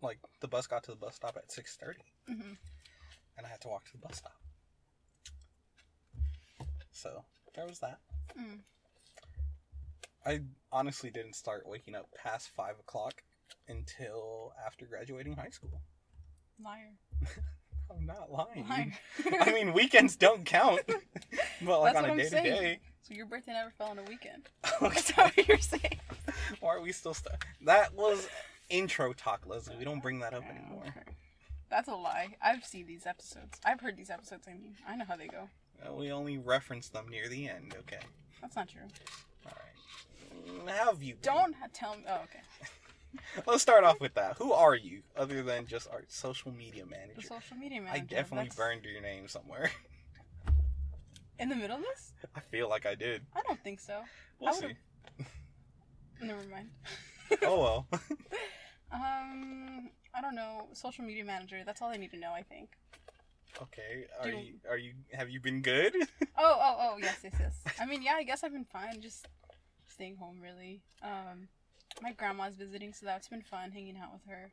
like 0.03 0.19
the 0.41 0.47
bus 0.49 0.67
got 0.67 0.85
to 0.85 0.93
the 0.93 0.97
bus 0.97 1.17
stop 1.17 1.37
at 1.37 1.51
six 1.51 1.77
thirty, 1.77 2.05
hmm 2.27 2.53
and 3.37 3.47
I 3.47 3.49
had 3.49 3.61
to 3.63 3.69
walk 3.69 3.85
to 3.87 3.93
the 3.93 3.99
bus 3.99 4.19
stop. 4.19 4.37
So 6.93 7.25
there 7.55 7.67
was 7.67 7.79
that. 7.81 7.99
Mm. 8.39 8.59
I 10.27 10.41
honestly 10.73 11.11
didn't 11.11 11.35
start 11.37 11.63
waking 11.67 11.95
up 11.95 12.09
past 12.15 12.49
five 12.55 12.75
o'clock 12.79 13.23
until 13.69 14.53
after 14.65 14.87
graduating 14.87 15.37
high 15.37 15.51
school. 15.51 15.81
Liar. 16.63 16.93
I'm 17.97 18.05
not 18.07 18.31
lying. 18.31 18.69
Liar. 18.69 18.93
I 19.41 19.53
mean, 19.53 19.73
weekends 19.73 20.17
don't 20.17 20.45
count, 20.45 20.81
well, 21.65 21.81
like 21.81 21.95
That's 21.95 22.05
on 22.05 22.11
what 22.11 22.19
a 22.19 22.23
day 22.23 22.29
to 22.29 22.43
day. 22.43 22.81
so 23.03 23.15
your 23.15 23.27
birthday 23.27 23.53
never 23.53 23.71
fell 23.71 23.89
on 23.89 23.99
a 23.99 24.03
weekend. 24.03 24.49
Okay, 24.83 24.95
That's 24.95 25.11
what 25.17 25.49
you're 25.49 25.59
saying. 25.59 26.01
why 26.61 26.75
are 26.75 26.81
we 26.81 26.93
still? 26.93 27.15
stuck? 27.15 27.47
that 27.65 27.95
was 27.95 28.29
intro 28.69 29.13
talk, 29.15 29.47
Leslie. 29.47 29.77
We 29.79 29.85
don't 29.85 30.03
bring 30.03 30.21
that 30.21 30.35
up 30.35 30.45
anymore. 30.45 30.85
That's 31.71 31.89
a 31.89 31.95
lie. 31.95 32.37
I've 32.43 32.65
seen 32.65 32.87
these 32.87 33.07
episodes. 33.07 33.59
I've 33.65 33.81
heard 33.81 33.97
these 33.97 34.11
episodes. 34.11 34.47
I 34.49 34.53
mean, 34.53 34.77
I 34.87 34.97
know 34.97 35.05
how 35.07 35.17
they 35.17 35.27
go. 35.27 35.49
Uh, 35.87 35.95
we 35.95 36.11
only 36.13 36.39
reference 36.39 36.89
them 36.89 37.09
near 37.09 37.29
the 37.29 37.49
end. 37.49 37.75
Okay. 37.81 38.01
That's 38.41 38.57
not 38.57 38.69
true. 38.69 38.83
All 39.47 39.53
right. 40.67 40.75
How 40.77 40.93
have 40.93 41.03
you? 41.03 41.15
been? 41.15 41.23
Don't 41.23 41.55
tell 41.73 41.97
me. 41.97 42.05
Oh, 42.09 42.21
okay. 42.25 42.41
Let's 43.47 43.63
start 43.63 43.85
off 43.85 44.01
with 44.01 44.15
that. 44.15 44.37
Who 44.39 44.53
are 44.53 44.75
you, 44.75 45.03
other 45.17 45.43
than 45.43 45.67
just 45.67 45.89
our 45.91 46.03
social 46.09 46.53
media 46.53 46.85
The 46.85 46.91
manager? 46.91 47.21
social 47.23 47.57
media 47.57 47.81
manager. 47.81 47.97
I 47.97 48.07
definitely 48.07 48.49
That's- 48.49 48.57
burned 48.57 48.85
your 48.85 49.01
name 49.01 49.29
somewhere. 49.29 49.71
In 51.39 51.49
the 51.49 51.55
middle 51.57 51.77
of 51.77 51.83
this? 51.83 52.13
I 52.37 52.41
feel 52.41 52.69
like 52.69 52.85
I 52.87 52.95
did. 52.95 53.23
I 53.35 53.41
don't 53.47 53.63
think 53.63 53.81
so. 53.81 54.01
We'll 54.41 54.53
see. 54.55 54.75
Never 56.21 56.43
mind. 56.51 56.71
Oh 57.43 57.61
well. 57.61 57.87
Um, 58.91 59.91
I 60.15 60.21
don't 60.23 60.35
know. 60.35 60.67
Social 60.73 61.05
media 61.05 61.23
manager. 61.25 61.63
That's 61.67 61.83
all 61.83 61.91
I 61.91 61.97
need 61.99 62.11
to 62.13 62.17
know. 62.19 62.33
I 62.33 62.43
think. 62.43 62.71
okay. 63.63 64.07
Are 64.21 64.31
Do- 64.31 64.37
you? 64.39 64.55
Are 64.69 64.79
you? 64.79 64.95
Have 65.13 65.29
you 65.29 65.39
been 65.41 65.61
good? 65.61 65.95
Oh, 66.39 66.59
oh, 66.61 66.77
oh, 66.81 66.97
yes, 66.99 67.19
yes, 67.23 67.35
yes. 67.39 67.55
I 67.79 67.85
mean, 67.85 68.03
yeah, 68.03 68.15
I 68.15 68.23
guess 68.23 68.43
I've 68.45 68.53
been 68.53 68.65
fine. 68.65 69.01
Just 69.03 69.29
staying 69.89 70.17
home, 70.17 70.39
really. 70.43 70.81
Um, 71.03 71.49
my 72.03 72.13
grandma's 72.13 72.55
visiting, 72.55 72.93
so 72.93 73.07
that's 73.07 73.29
been 73.29 73.43
fun 73.43 73.71
hanging 73.71 73.97
out 73.97 74.13
with 74.13 74.23
her. 74.29 74.51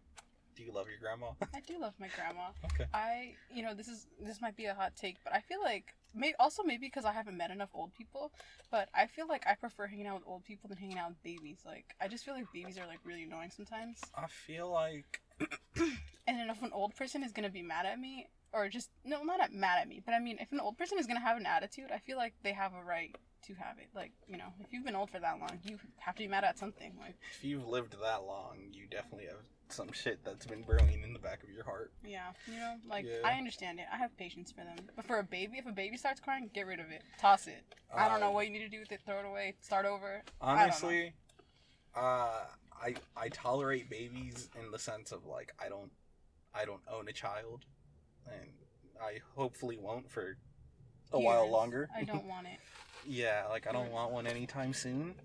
Do 0.55 0.63
you 0.63 0.71
love 0.71 0.87
your 0.87 0.99
grandma? 0.99 1.31
I 1.53 1.59
do 1.67 1.79
love 1.79 1.93
my 1.99 2.07
grandma. 2.15 2.49
okay. 2.65 2.85
I, 2.93 3.33
you 3.53 3.61
know, 3.61 3.73
this 3.73 3.87
is 3.87 4.07
this 4.21 4.41
might 4.41 4.55
be 4.55 4.65
a 4.65 4.73
hot 4.73 4.95
take, 4.95 5.17
but 5.23 5.33
I 5.33 5.41
feel 5.41 5.61
like 5.61 5.93
may 6.13 6.33
also 6.39 6.63
maybe 6.63 6.87
because 6.87 7.03
I 7.03 7.11
haven't 7.11 7.35
met 7.35 7.51
enough 7.51 7.69
old 7.73 7.93
people, 7.93 8.31
but 8.71 8.87
I 8.95 9.05
feel 9.07 9.27
like 9.27 9.45
I 9.45 9.55
prefer 9.55 9.87
hanging 9.87 10.07
out 10.07 10.15
with 10.15 10.27
old 10.27 10.45
people 10.45 10.69
than 10.69 10.77
hanging 10.77 10.97
out 10.97 11.09
with 11.09 11.23
babies. 11.23 11.59
Like 11.65 11.93
I 11.99 12.07
just 12.07 12.23
feel 12.23 12.35
like 12.35 12.45
babies 12.53 12.77
are 12.77 12.87
like 12.87 12.99
really 13.03 13.23
annoying 13.23 13.51
sometimes. 13.53 13.99
I 14.15 14.27
feel 14.27 14.71
like 14.71 15.21
And 16.27 16.39
then 16.39 16.49
if 16.49 16.61
an 16.63 16.71
old 16.73 16.95
person 16.95 17.23
is 17.23 17.31
gonna 17.31 17.49
be 17.49 17.61
mad 17.61 17.85
at 17.85 17.99
me, 17.99 18.27
or 18.55 18.69
just 18.69 18.89
no, 19.03 19.21
not 19.23 19.41
at, 19.41 19.51
mad 19.53 19.79
at 19.81 19.87
me, 19.87 20.01
but 20.03 20.13
I 20.13 20.19
mean, 20.19 20.37
if 20.39 20.51
an 20.51 20.59
old 20.61 20.77
person 20.77 20.97
is 20.97 21.05
gonna 21.05 21.19
have 21.19 21.37
an 21.37 21.45
attitude, 21.45 21.91
I 21.93 21.99
feel 21.99 22.17
like 22.17 22.33
they 22.43 22.53
have 22.53 22.73
a 22.73 22.83
right 22.83 23.15
to 23.47 23.53
have 23.55 23.77
it. 23.77 23.89
Like 23.93 24.13
you 24.27 24.37
know, 24.37 24.53
if 24.61 24.71
you've 24.71 24.85
been 24.85 24.95
old 24.95 25.11
for 25.11 25.19
that 25.19 25.39
long, 25.39 25.59
you 25.63 25.77
have 25.97 26.15
to 26.15 26.23
be 26.23 26.27
mad 26.27 26.43
at 26.45 26.57
something. 26.57 26.93
Like 26.99 27.15
if 27.35 27.43
you've 27.43 27.67
lived 27.67 27.95
that 28.01 28.23
long, 28.25 28.57
you 28.71 28.87
definitely 28.89 29.25
have 29.27 29.41
some 29.67 29.91
shit 29.91 30.19
that's 30.23 30.45
been 30.45 30.61
brewing 30.61 31.01
in 31.03 31.11
the 31.11 31.19
back 31.19 31.43
of 31.43 31.49
your 31.49 31.63
heart. 31.63 31.91
Yeah, 32.07 32.27
you 32.47 32.57
know, 32.57 32.75
like 32.89 33.05
Yeah. 33.05 33.17
I 33.27 33.33
understand 33.33 33.79
it. 33.79 33.85
I 33.91 33.97
have 33.97 34.15
patience 34.17 34.51
for 34.51 34.63
them. 34.63 34.77
But 34.95 35.05
for 35.05 35.19
a 35.19 35.23
baby, 35.23 35.57
if 35.57 35.65
a 35.65 35.71
baby 35.71 35.97
starts 35.97 36.21
crying, 36.21 36.49
get 36.53 36.65
rid 36.65 36.79
of 36.79 36.91
it. 36.91 37.03
Toss 37.19 37.47
it. 37.47 37.63
I 37.93 38.07
don't 38.07 38.19
know 38.19 38.29
Uh, 38.29 38.31
what 38.31 38.45
you 38.45 38.53
need 38.53 38.59
to 38.59 38.69
do 38.69 38.79
with 38.79 38.91
it. 38.91 39.01
Throw 39.05 39.19
it 39.19 39.25
away. 39.25 39.55
Start 39.61 39.85
over. 39.85 40.23
I. 40.39 40.63
Honestly, 40.63 41.13
uh, 41.95 42.45
I 42.81 42.95
I 43.17 43.29
tolerate 43.29 43.89
babies 43.89 44.49
in 44.59 44.71
the 44.71 44.79
sense 44.79 45.11
of 45.11 45.25
like 45.25 45.53
I 45.63 45.67
don't 45.69 45.91
I 46.53 46.63
don't 46.65 46.81
own 46.91 47.07
a 47.09 47.13
child, 47.13 47.65
and 48.31 48.49
I 49.01 49.19
hopefully 49.35 49.77
won't 49.77 50.09
for 50.11 50.37
a 51.11 51.19
while 51.19 51.49
longer. 51.49 51.89
I 51.95 52.03
don't 52.03 52.25
want 52.27 52.47
it. 52.47 52.59
yeah, 53.05 53.43
like 53.49 53.67
I 53.67 53.71
don't 53.71 53.91
want 53.91 54.11
one 54.11 54.27
anytime 54.27 54.73
soon. 54.73 55.15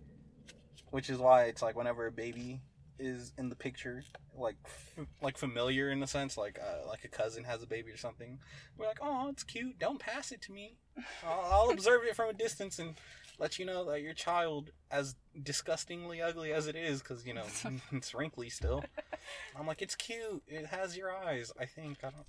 Which 0.90 1.09
is 1.09 1.19
why 1.19 1.45
it's 1.45 1.62
like 1.62 1.76
whenever 1.76 2.07
a 2.07 2.12
baby 2.12 2.61
is 2.99 3.33
in 3.38 3.49
the 3.49 3.54
picture, 3.54 4.02
like 4.37 4.57
f- 4.64 5.07
like 5.23 5.38
familiar 5.38 5.90
in 5.90 6.02
a 6.02 6.07
sense, 6.07 6.37
like 6.37 6.59
uh, 6.61 6.87
like 6.88 7.04
a 7.04 7.09
cousin 7.09 7.45
has 7.45 7.62
a 7.62 7.66
baby 7.66 7.92
or 7.92 7.97
something, 7.97 8.38
we're 8.76 8.87
like, 8.88 8.99
oh, 9.00 9.28
it's 9.28 9.45
cute. 9.45 9.78
Don't 9.78 10.00
pass 10.00 10.33
it 10.33 10.42
to 10.42 10.52
me. 10.52 10.76
I'll, 11.25 11.49
I'll 11.52 11.71
observe 11.76 12.02
it 12.04 12.16
from 12.16 12.28
a 12.30 12.33
distance 12.33 12.78
and 12.80 12.97
let 13.38 13.59
you 13.59 13.64
know 13.64 13.88
that 13.90 14.02
your 14.02 14.12
child, 14.14 14.71
as 14.90 15.14
disgustingly 15.40 16.21
ugly 16.21 16.52
as 16.52 16.66
it 16.66 16.75
is, 16.76 17.00
because 17.00 17.25
you 17.25 17.35
know 17.35 17.47
it's 17.92 18.12
wrinkly 18.12 18.50
still. 18.50 18.85
I'm 19.57 19.66
like, 19.69 19.80
it's 19.80 19.95
cute. 19.95 20.42
It 20.49 20.66
has 20.66 20.97
your 20.97 21.11
eyes. 21.14 21.52
I 21.59 21.66
think 21.66 21.99
I 22.02 22.11
don't. 22.11 22.26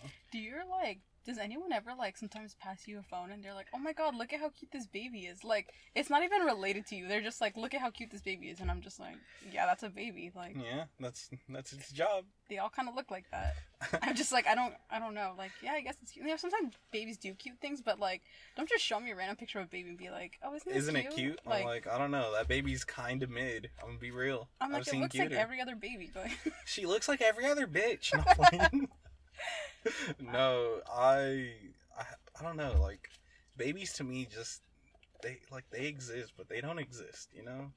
I 0.00 0.02
don't 0.02 0.06
know. 0.06 0.10
Do 0.32 0.38
you 0.38 0.54
like? 0.70 1.00
Does 1.26 1.36
anyone 1.36 1.70
ever 1.70 1.90
like 1.96 2.16
sometimes 2.16 2.54
pass 2.58 2.88
you 2.88 2.98
a 2.98 3.02
phone 3.02 3.30
and 3.30 3.44
they're 3.44 3.52
like, 3.54 3.66
"Oh 3.74 3.78
my 3.78 3.92
god, 3.92 4.14
look 4.14 4.32
at 4.32 4.40
how 4.40 4.48
cute 4.48 4.70
this 4.72 4.86
baby 4.86 5.26
is." 5.26 5.44
Like, 5.44 5.68
it's 5.94 6.08
not 6.08 6.22
even 6.22 6.40
related 6.42 6.86
to 6.86 6.96
you. 6.96 7.06
They're 7.08 7.20
just 7.20 7.42
like, 7.42 7.58
"Look 7.58 7.74
at 7.74 7.82
how 7.82 7.90
cute 7.90 8.10
this 8.10 8.22
baby 8.22 8.48
is," 8.48 8.58
and 8.60 8.70
I'm 8.70 8.80
just 8.80 8.98
like, 8.98 9.16
"Yeah, 9.52 9.66
that's 9.66 9.82
a 9.82 9.90
baby." 9.90 10.32
Like, 10.34 10.56
Yeah, 10.56 10.84
that's 10.98 11.28
that's 11.50 11.74
its 11.74 11.92
job. 11.92 12.24
they 12.48 12.56
all 12.56 12.70
kind 12.70 12.88
of 12.88 12.94
look 12.94 13.10
like 13.10 13.26
that. 13.32 13.54
I'm 14.02 14.14
just 14.14 14.32
like, 14.32 14.46
I 14.46 14.54
don't, 14.54 14.72
I 14.90 14.98
don't 14.98 15.12
know. 15.14 15.34
Like, 15.36 15.52
yeah, 15.62 15.72
I 15.72 15.82
guess 15.82 15.96
it's 16.02 16.12
cute. 16.12 16.24
You 16.24 16.30
know, 16.30 16.36
sometimes 16.38 16.72
babies 16.90 17.18
do 17.18 17.34
cute 17.34 17.60
things, 17.60 17.82
but 17.82 18.00
like, 18.00 18.22
don't 18.56 18.68
just 18.68 18.82
show 18.82 18.98
me 18.98 19.10
a 19.10 19.14
random 19.16 19.36
picture 19.36 19.58
of 19.58 19.66
a 19.66 19.68
baby 19.68 19.90
and 19.90 19.98
be 19.98 20.08
like, 20.08 20.38
"Oh, 20.42 20.54
isn't, 20.54 20.72
Isn't 20.72 20.94
cute? 20.94 21.06
it 21.06 21.14
cute? 21.14 21.40
Like, 21.44 21.60
I'm 21.60 21.66
like, 21.66 21.86
I 21.86 21.98
don't 21.98 22.10
know. 22.12 22.32
That 22.32 22.48
baby's 22.48 22.82
kind 22.82 23.22
of 23.22 23.28
mid. 23.28 23.68
I'm 23.82 23.88
gonna 23.88 23.98
be 23.98 24.10
real. 24.10 24.48
I'm 24.58 24.72
like, 24.72 24.88
I've 24.88 24.94
it 24.94 25.00
looks 25.00 25.12
cuter. 25.12 25.28
like 25.30 25.38
every 25.38 25.60
other 25.60 25.76
baby. 25.76 26.10
Like, 26.16 26.32
She 26.64 26.86
looks 26.86 27.08
like 27.10 27.20
every 27.20 27.44
other 27.44 27.66
bitch. 27.66 28.10
No, 30.20 30.80
I, 30.92 31.52
I, 31.98 32.04
I 32.38 32.42
don't 32.42 32.56
know. 32.56 32.74
Like, 32.80 33.08
babies 33.56 33.92
to 33.94 34.04
me 34.04 34.26
just 34.30 34.62
they 35.22 35.38
like 35.50 35.64
they 35.70 35.86
exist, 35.86 36.32
but 36.36 36.48
they 36.48 36.60
don't 36.60 36.78
exist. 36.78 37.28
You 37.34 37.44
know, 37.44 37.72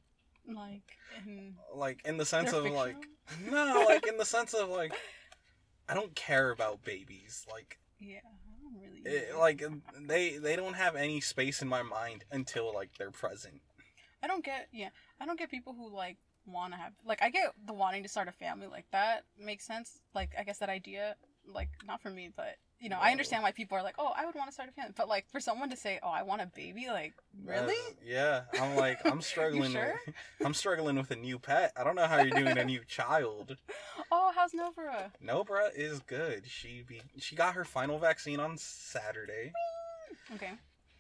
like, 0.47 0.97
and 1.25 1.55
like 1.75 2.01
in 2.05 2.17
the 2.17 2.25
sense 2.25 2.53
of 2.53 2.65
like 2.65 3.07
no, 3.49 3.85
like 3.87 4.07
in 4.07 4.17
the 4.17 4.25
sense 4.25 4.53
of 4.53 4.69
like 4.69 4.93
I 5.87 5.93
don't 5.93 6.15
care 6.15 6.51
about 6.51 6.83
babies. 6.83 7.45
Like, 7.51 7.79
yeah, 7.99 8.19
really. 8.81 9.01
Eh, 9.05 9.31
it, 9.31 9.37
like 9.37 9.63
they 10.07 10.37
they 10.37 10.55
don't 10.55 10.75
have 10.75 10.95
any 10.95 11.21
space 11.21 11.61
in 11.61 11.67
my 11.67 11.81
mind 11.81 12.25
until 12.31 12.73
like 12.73 12.91
they're 12.97 13.11
present. 13.11 13.61
I 14.21 14.27
don't 14.27 14.43
get 14.43 14.67
yeah. 14.71 14.89
I 15.19 15.25
don't 15.25 15.37
get 15.37 15.51
people 15.51 15.73
who 15.73 15.93
like 15.93 16.17
want 16.45 16.73
to 16.73 16.79
have 16.79 16.93
like 17.05 17.21
I 17.21 17.29
get 17.29 17.53
the 17.65 17.73
wanting 17.73 18.03
to 18.03 18.09
start 18.09 18.27
a 18.27 18.31
family 18.31 18.67
like 18.67 18.85
that 18.91 19.23
makes 19.37 19.65
sense. 19.65 19.99
Like 20.13 20.31
I 20.37 20.43
guess 20.43 20.59
that 20.59 20.69
idea 20.69 21.15
like 21.47 21.69
not 21.85 22.01
for 22.01 22.09
me, 22.09 22.29
but 22.35 22.57
you 22.79 22.89
know 22.89 22.97
I 22.99 23.11
understand 23.11 23.43
why 23.43 23.51
people 23.51 23.77
are 23.77 23.83
like 23.83 23.95
oh 23.97 24.11
I 24.15 24.25
would 24.25 24.35
want 24.35 24.49
to 24.49 24.53
start 24.53 24.69
a 24.69 24.71
family, 24.73 24.93
but 24.95 25.07
like 25.07 25.25
for 25.31 25.39
someone 25.39 25.69
to 25.69 25.75
say 25.77 25.99
oh 26.03 26.09
I 26.09 26.23
want 26.23 26.41
a 26.41 26.47
baby 26.55 26.87
like 26.87 27.13
really 27.45 27.67
That's- 27.67 27.95
yeah, 28.05 28.41
I'm 28.61 28.75
like 28.75 28.99
I'm 29.05 29.21
struggling. 29.31 29.71
sure? 29.71 29.99
with, 30.05 30.15
I'm 30.45 30.53
struggling 30.53 30.95
with 30.97 31.11
a 31.11 31.15
new 31.15 31.39
pet. 31.39 31.71
I 31.77 31.83
don't 31.83 31.95
know 31.95 32.07
how 32.07 32.21
you're 32.21 32.37
doing 32.39 32.57
a 32.57 32.65
new 32.65 32.81
child. 32.87 33.57
oh 34.11 34.31
how's 34.35 34.51
Nobara 34.51 35.11
Nobara 35.23 35.69
is 35.75 35.99
good. 36.01 36.43
She 36.47 36.83
be 36.87 37.01
she 37.17 37.35
got 37.35 37.55
her 37.55 37.65
final 37.65 37.99
vaccine 37.99 38.39
on 38.39 38.57
Saturday, 38.57 39.51
okay 40.35 40.51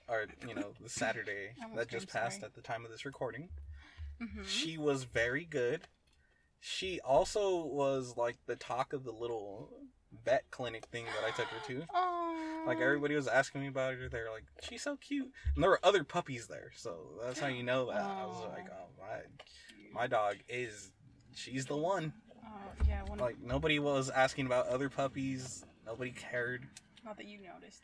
or 0.09 0.25
you 0.47 0.53
know 0.53 0.73
the 0.81 0.89
Saturday 0.89 1.51
that 1.75 1.87
just 1.89 2.07
passed 2.09 2.41
sorry. 2.41 2.47
at 2.49 2.55
the 2.55 2.61
time 2.61 2.83
of 2.85 2.91
this 2.91 3.05
recording. 3.05 3.49
hmm 4.19 4.43
She 4.45 4.77
was 4.77 5.03
very 5.05 5.45
good. 5.45 5.81
She 6.59 6.99
also 7.01 7.65
was 7.65 8.15
like 8.15 8.37
the 8.45 8.55
talk 8.55 8.93
of 8.93 9.03
the 9.03 9.11
little 9.11 9.69
vet 10.25 10.43
clinic 10.51 10.85
thing 10.85 11.05
that 11.05 11.23
I 11.25 11.31
took 11.35 11.47
her 11.47 11.67
to. 11.67 11.85
Like 12.65 12.79
everybody 12.79 13.15
was 13.15 13.27
asking 13.27 13.61
me 13.61 13.67
about 13.67 13.95
her. 13.95 14.07
They're 14.09 14.31
like, 14.31 14.45
"She's 14.61 14.81
so 14.81 14.95
cute," 14.95 15.31
and 15.55 15.63
there 15.63 15.69
were 15.69 15.79
other 15.83 16.03
puppies 16.03 16.47
there, 16.47 16.71
so 16.75 16.95
that's 17.21 17.39
how 17.39 17.47
you 17.47 17.63
know 17.63 17.87
that. 17.87 18.01
I 18.01 18.25
was 18.25 18.41
like, 18.55 18.69
"Oh 18.71 18.87
my, 18.99 19.99
my 20.01 20.07
dog 20.07 20.37
is, 20.47 20.91
she's 21.35 21.65
the 21.65 21.75
one." 21.75 22.13
oh 22.45 22.49
yeah 22.87 23.03
one 23.03 23.19
Like 23.19 23.37
nobody 23.41 23.79
was 23.79 24.09
asking 24.09 24.45
about 24.45 24.67
other 24.67 24.89
puppies. 24.89 25.65
Nobody 25.85 26.11
cared. 26.11 26.67
not 27.03 27.17
that 27.17 27.27
you 27.27 27.39
noticed 27.41 27.83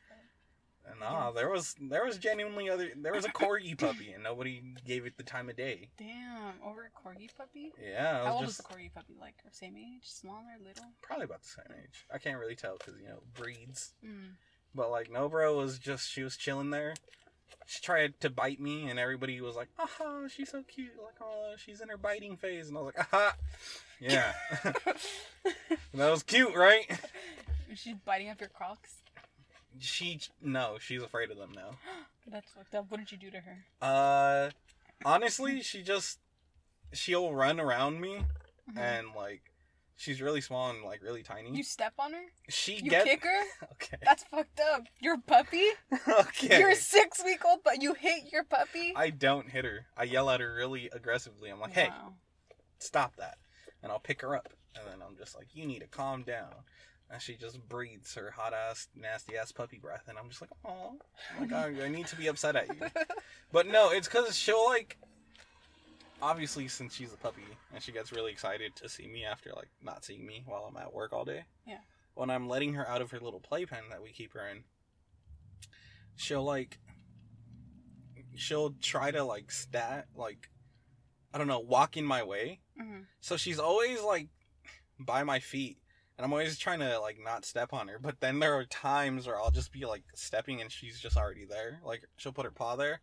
nah, 1.00 1.32
there 1.32 1.50
was 1.50 1.76
there 1.80 2.06
was 2.06 2.18
genuinely 2.18 2.70
other. 2.70 2.90
There 2.96 3.14
was 3.14 3.26
a 3.26 3.30
corgi 3.30 3.78
puppy, 3.78 4.12
and 4.12 4.24
nobody 4.24 4.62
gave 4.86 5.06
it 5.06 5.18
the 5.18 5.24
time 5.24 5.50
of 5.50 5.56
day. 5.58 5.90
damn 5.98 6.54
over 6.66 6.90
a 6.90 7.08
corgi 7.08 7.30
puppy 7.38 7.72
Yeah, 7.84 8.24
how 8.24 8.26
was 8.26 8.34
old 8.34 8.46
just 8.46 8.60
is 8.60 8.66
the 8.66 8.74
corgi 8.74 8.94
puppy 8.94 9.16
like 9.20 9.36
same 9.52 9.76
age 9.78 10.04
smaller 10.04 10.58
little 10.66 10.86
probably 11.02 11.26
about 11.26 11.42
the 11.42 11.50
same 11.50 11.78
age. 11.84 12.06
I 12.14 12.18
can't 12.18 12.40
really 12.40 12.56
tell 12.56 12.78
because 12.78 12.96
you 13.02 13.08
know 13.08 13.22
breeds. 13.34 13.92
mm. 14.06 14.32
But 14.76 14.92
like 14.92 15.10
Nobara 15.10 15.56
was 15.56 15.80
just 15.80 16.10
she 16.10 16.24
was 16.24 16.38
chilling 16.38 16.70
there. 16.70 16.94
She 17.66 17.82
tried 17.82 18.20
to 18.22 18.30
bite 18.32 18.60
me, 18.60 18.90
and 18.90 18.98
everybody 19.00 19.40
was 19.42 19.56
like, 19.56 19.68
"Aha, 19.78 20.28
she's 20.28 20.50
so 20.50 20.64
cute!" 20.64 20.92
Like, 21.04 21.16
"Oh, 21.22 21.54
she's 21.58 21.82
in 21.82 21.90
her 21.90 21.98
biting 21.98 22.36
phase," 22.38 22.68
and 22.68 22.78
I 22.78 22.82
was 22.82 22.94
like, 22.96 23.14
"Aha, 23.14 23.36
yeah, 24.00 24.34
that 25.94 26.10
was 26.10 26.24
cute, 26.24 26.56
right?" 26.56 26.90
She's 27.76 27.96
biting 28.04 28.30
up 28.30 28.40
your 28.40 28.50
Crocs. 28.50 28.96
She 29.80 30.20
no, 30.42 30.78
she's 30.80 31.02
afraid 31.02 31.32
of 31.32 31.38
them 31.38 31.52
now. 31.56 31.78
That's 32.28 32.52
fucked 32.52 32.76
up. 32.76 32.86
What 32.90 33.00
did 33.00 33.12
you 33.12 33.18
do 33.18 33.32
to 33.32 33.40
her? 33.40 33.58
Uh, 33.82 34.50
honestly, 35.06 35.62
she 35.62 35.82
just 35.82 36.20
she'll 36.94 37.34
run 37.34 37.60
around 37.60 38.02
me 38.02 38.24
Mhm. 38.72 38.78
and 38.78 39.08
like 39.16 39.42
she's 39.96 40.22
really 40.22 40.42
small 40.42 40.70
and 40.70 40.84
like 40.84 41.02
really 41.02 41.24
tiny. 41.24 41.52
You 41.56 41.64
step 41.64 41.94
on 41.98 42.14
her? 42.14 42.24
she 42.50 42.76
You 42.76 42.90
get 42.90 43.06
kick 43.06 43.24
her? 43.24 43.44
okay. 43.74 43.98
That's 44.04 44.24
fucked 44.24 44.60
up. 44.60 44.84
You're 45.00 45.18
puppy? 45.20 45.66
okay. 46.08 46.60
You're 46.60 46.70
a 46.72 46.76
six 46.76 47.24
week 47.24 47.44
old, 47.46 47.60
but 47.64 47.82
you 47.82 47.94
hit 47.96 48.32
your 48.32 48.44
puppy? 48.44 48.94
I 48.96 49.10
don't 49.10 49.50
hit 49.50 49.66
her. 49.66 49.88
I 49.98 50.04
yell 50.04 50.30
at 50.30 50.40
her 50.40 50.54
really 50.56 50.90
aggressively. 50.94 51.50
I'm 51.50 51.60
like, 51.60 51.74
"Hey, 51.74 51.90
stop 52.80 53.16
that!" 53.18 53.38
And 53.82 53.92
I'll 53.92 54.00
pick 54.00 54.22
her 54.22 54.36
up, 54.36 54.54
and 54.76 54.86
then 54.88 55.02
I'm 55.08 55.16
just 55.18 55.36
like, 55.36 55.48
"You 55.56 55.66
need 55.66 55.80
to 55.80 55.88
calm 55.88 56.24
down." 56.24 56.54
And 57.12 57.20
she 57.22 57.36
just 57.36 57.68
breathes 57.68 58.14
her 58.14 58.30
hot 58.32 58.54
ass, 58.54 58.88
nasty 58.96 59.36
ass 59.36 59.52
puppy 59.52 59.80
breath, 59.80 60.04
and 60.08 60.18
I'm 60.18 60.30
just 60.30 60.42
like, 60.42 60.52
"Oh, 60.64 60.96
like 61.40 61.52
I, 61.52 61.86
I 61.86 61.88
need 61.90 62.06
to 62.08 62.16
be 62.16 62.28
upset 62.28 62.56
at 62.56 62.68
you." 62.68 62.76
But 63.52 63.66
no, 63.68 63.90
it's 63.92 64.08
because 64.08 64.38
she'll 64.38 64.64
like. 64.66 64.98
Obviously, 66.22 66.68
since 66.68 66.94
she's 66.94 67.14
a 67.14 67.18
puppy 67.18 67.42
and 67.74 67.82
she 67.82 67.92
gets 67.94 68.12
really 68.12 68.32
excited 68.32 68.76
to 68.76 68.90
see 68.90 69.08
me 69.08 69.24
after 69.26 69.52
like 69.56 69.70
not 69.82 70.04
seeing 70.06 70.26
me 70.26 70.44
while 70.46 70.66
I'm 70.70 70.76
at 70.78 70.94
work 70.94 71.14
all 71.14 71.24
day. 71.26 71.46
Yeah. 71.66 71.78
When 72.14 72.30
I'm 72.30 72.48
letting 72.50 72.74
her 72.74 72.88
out 72.88 73.02
of 73.02 73.10
her 73.12 73.20
little 73.20 73.40
playpen 73.40 73.80
that 73.90 74.04
we 74.04 74.12
keep 74.12 74.34
her 74.34 74.46
in, 74.48 74.64
she'll 76.16 76.44
like. 76.44 76.78
She'll 78.36 78.76
try 78.82 79.12
to 79.12 79.24
like 79.24 79.52
stat 79.52 80.06
like, 80.16 80.50
I 81.34 81.38
don't 81.40 81.48
know, 81.48 81.60
walk 81.60 81.98
in 81.98 82.06
my 82.06 82.22
way. 82.24 82.60
Mhm. 82.80 83.06
So 83.20 83.36
she's 83.36 83.58
always 83.60 84.02
like 84.02 84.28
by 85.00 85.24
my 85.24 85.40
feet. 85.40 85.78
And 86.20 86.26
I'm 86.26 86.34
always 86.34 86.58
trying 86.58 86.80
to 86.80 87.00
like 87.00 87.18
not 87.24 87.46
step 87.46 87.72
on 87.72 87.88
her. 87.88 87.98
But 87.98 88.20
then 88.20 88.40
there 88.40 88.54
are 88.56 88.66
times 88.66 89.26
where 89.26 89.40
I'll 89.40 89.52
just 89.52 89.72
be 89.72 89.86
like 89.86 90.04
stepping 90.16 90.60
and 90.60 90.70
she's 90.70 91.00
just 91.00 91.16
already 91.16 91.46
there. 91.46 91.80
Like 91.82 92.04
she'll 92.18 92.34
put 92.34 92.44
her 92.44 92.52
paw 92.52 92.76
there. 92.76 93.00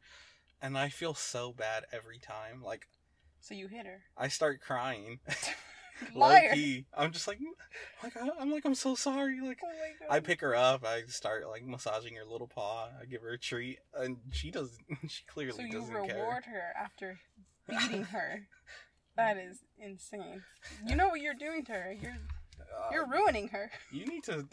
And 0.61 0.77
I 0.77 0.91
feel 0.91 1.15
so 1.15 1.55
bad 1.55 1.87
every 1.93 2.19
time. 2.19 2.63
Like 2.63 2.87
So 3.41 3.55
you 3.55 3.69
hit 3.69 3.87
her. 3.87 4.03
I 4.19 4.29
start 4.29 4.61
crying. 4.61 5.21
Liar. 6.15 6.53
key. 6.53 6.85
I'm 6.95 7.11
just 7.11 7.27
like 7.27 7.39
like 8.03 8.13
I'm 8.39 8.51
like 8.51 8.67
I'm 8.67 8.75
so 8.75 8.95
sorry. 8.95 9.41
Like 9.41 9.61
Oh. 9.65 10.13
I 10.13 10.21
pick 10.21 10.43
her 10.43 10.55
up, 10.55 10.85
I 10.85 11.05
start 11.07 11.49
like 11.49 11.65
massaging 11.65 12.17
her 12.17 12.25
little 12.31 12.49
paw, 12.49 12.91
I 13.01 13.07
give 13.07 13.23
her 13.23 13.31
a 13.31 13.39
treat, 13.39 13.79
and 13.95 14.19
she 14.31 14.51
doesn't. 14.51 14.85
she 15.09 15.25
clearly 15.27 15.57
so 15.57 15.63
you 15.63 15.73
doesn't 15.73 15.95
reward 15.95 16.45
her 16.45 16.75
after 16.79 17.19
beating 17.67 18.05
her. 18.05 18.47
That 19.17 19.39
is 19.39 19.61
insane. 19.79 20.43
You 20.87 20.97
know 20.97 21.09
what 21.09 21.23
you're 21.23 21.33
doing 21.33 21.65
to 21.65 21.73
her. 21.73 21.93
You're 21.93 22.13
care. 22.13 22.19
Uh, 22.61 22.89
you're 22.93 23.07
ruining 23.09 23.49
her. 23.49 23.71
you 23.93 24.07
need 24.07 24.25
to 24.25 24.47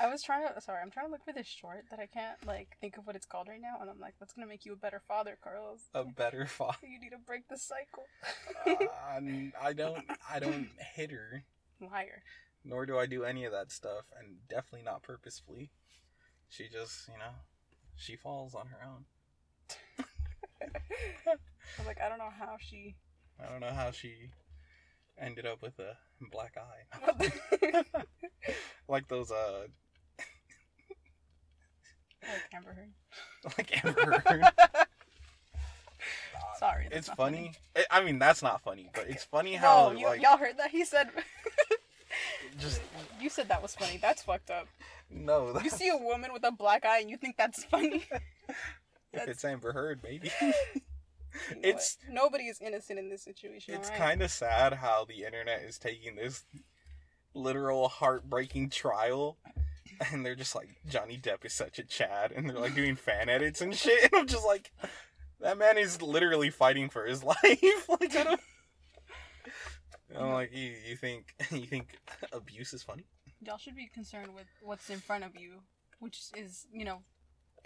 I 0.00 0.08
was 0.08 0.22
trying 0.22 0.46
to 0.46 0.60
sorry, 0.60 0.80
I'm 0.82 0.90
trying 0.90 1.06
to 1.06 1.12
look 1.12 1.24
for 1.24 1.32
this 1.32 1.46
short 1.46 1.84
that 1.90 1.98
I 2.00 2.06
can't 2.06 2.36
like 2.46 2.76
think 2.80 2.96
of 2.96 3.06
what 3.06 3.16
it's 3.16 3.26
called 3.26 3.48
right 3.48 3.60
now, 3.60 3.76
and 3.80 3.88
I'm 3.88 4.00
like, 4.00 4.14
that's 4.18 4.32
gonna 4.32 4.46
make 4.46 4.64
you 4.64 4.72
a 4.72 4.76
better 4.76 5.00
father, 5.06 5.38
Carlos. 5.42 5.80
a 5.94 6.04
better 6.04 6.46
father. 6.46 6.78
You 6.82 7.00
need 7.00 7.10
to 7.10 7.18
break 7.24 7.48
the 7.48 7.58
cycle. 7.58 8.04
uh, 8.66 8.86
I 9.62 9.72
don't 9.72 10.04
I 10.30 10.38
don't 10.38 10.68
hit 10.94 11.10
her, 11.10 11.44
Liar. 11.80 12.22
nor 12.64 12.86
do 12.86 12.98
I 12.98 13.06
do 13.06 13.24
any 13.24 13.44
of 13.44 13.52
that 13.52 13.70
stuff, 13.72 14.04
and 14.18 14.36
definitely 14.48 14.84
not 14.84 15.02
purposefully. 15.02 15.70
She 16.48 16.64
just, 16.68 17.08
you 17.08 17.18
know, 17.18 17.34
she 17.96 18.16
falls 18.16 18.54
on 18.54 18.66
her 18.68 18.78
own. 18.86 19.04
I 21.26 21.36
was 21.78 21.86
like, 21.86 22.00
I 22.00 22.08
don't 22.08 22.18
know 22.18 22.30
how 22.38 22.56
she. 22.60 22.94
I 23.40 23.50
don't 23.50 23.60
know 23.60 23.72
how 23.72 23.90
she 23.90 24.30
ended 25.20 25.46
up 25.46 25.62
with 25.62 25.78
a 25.78 25.96
black 26.30 26.56
eye. 26.56 27.84
Like 28.88 29.08
those 29.08 29.32
uh 29.32 29.66
like 32.22 32.54
Amber 32.54 32.72
Heard. 32.72 32.92
like 33.58 33.84
Amber 33.84 34.22
Heard. 34.24 34.44
Sorry. 36.58 36.84
that's 36.84 36.96
It's 36.96 37.08
not 37.08 37.16
funny. 37.16 37.52
I- 37.76 37.86
I 37.90 38.04
mean, 38.04 38.18
that's 38.20 38.42
not 38.42 38.62
funny, 38.62 38.88
but 38.94 39.08
it's 39.08 39.24
funny 39.24 39.54
how 39.54 39.88
How 39.88 39.90
you, 39.92 40.06
like 40.06 40.22
y'all 40.22 40.36
heard 40.38 40.56
that? 40.58 40.70
He 40.70 40.84
said. 40.84 41.10
just 42.58 42.80
You 43.20 43.28
said 43.28 43.48
that 43.48 43.60
was 43.60 43.74
funny. 43.74 43.98
That's 44.00 44.22
fucked 44.22 44.50
up. 44.50 44.68
no. 45.10 45.58
You 45.60 45.70
see 45.70 45.88
a 45.88 45.96
woman 45.96 46.32
with 46.32 46.44
a 46.44 46.52
black 46.52 46.86
eye 46.86 47.00
and 47.00 47.10
you 47.10 47.16
think 47.16 47.36
that's 47.36 47.64
funny. 47.64 48.06
if 49.12 49.28
it's 49.28 49.44
Amber 49.44 49.72
Heard, 49.72 50.00
maybe. 50.04 50.30
You 51.50 51.56
know 51.56 51.68
It's- 51.68 51.98
nobody 52.08 52.44
is 52.44 52.60
innocent 52.60 52.98
in 52.98 53.08
this 53.08 53.22
situation. 53.22 53.74
it's 53.74 53.88
alright? 53.88 54.00
kind 54.00 54.22
of 54.22 54.30
sad 54.30 54.74
how 54.74 55.04
the 55.04 55.24
internet 55.24 55.62
is 55.62 55.78
taking 55.78 56.16
this 56.16 56.44
literal 57.34 57.88
heartbreaking 57.88 58.70
trial. 58.70 59.38
And 60.12 60.26
they're 60.26 60.34
just 60.34 60.54
like, 60.54 60.68
Johnny 60.88 61.16
Depp 61.18 61.44
is 61.44 61.54
such 61.54 61.78
a 61.78 61.82
Chad. 61.84 62.30
And 62.32 62.48
they're 62.48 62.58
like 62.58 62.74
doing 62.74 62.96
fan 62.96 63.28
edits 63.28 63.60
and 63.62 63.74
shit. 63.74 64.04
And 64.04 64.12
I'm 64.14 64.26
just 64.26 64.44
like, 64.46 64.70
that 65.40 65.56
man 65.58 65.78
is 65.78 66.02
literally 66.02 66.50
fighting 66.50 66.88
for 66.90 67.06
his 67.06 67.22
life. 67.24 67.38
like, 67.42 68.14
I 68.16 68.24
don't. 68.24 68.40
I'm 70.16 70.30
like, 70.32 70.52
you, 70.54 70.72
you 70.88 70.96
think 70.96 71.34
you 71.50 71.66
think 71.66 71.98
abuse 72.32 72.72
is 72.72 72.82
funny? 72.82 73.04
Y'all 73.42 73.58
should 73.58 73.76
be 73.76 73.88
concerned 73.92 74.34
with 74.34 74.46
what's 74.62 74.88
in 74.90 74.98
front 74.98 75.24
of 75.24 75.36
you, 75.36 75.54
which 75.98 76.20
is, 76.36 76.66
you 76.72 76.84
know, 76.84 77.02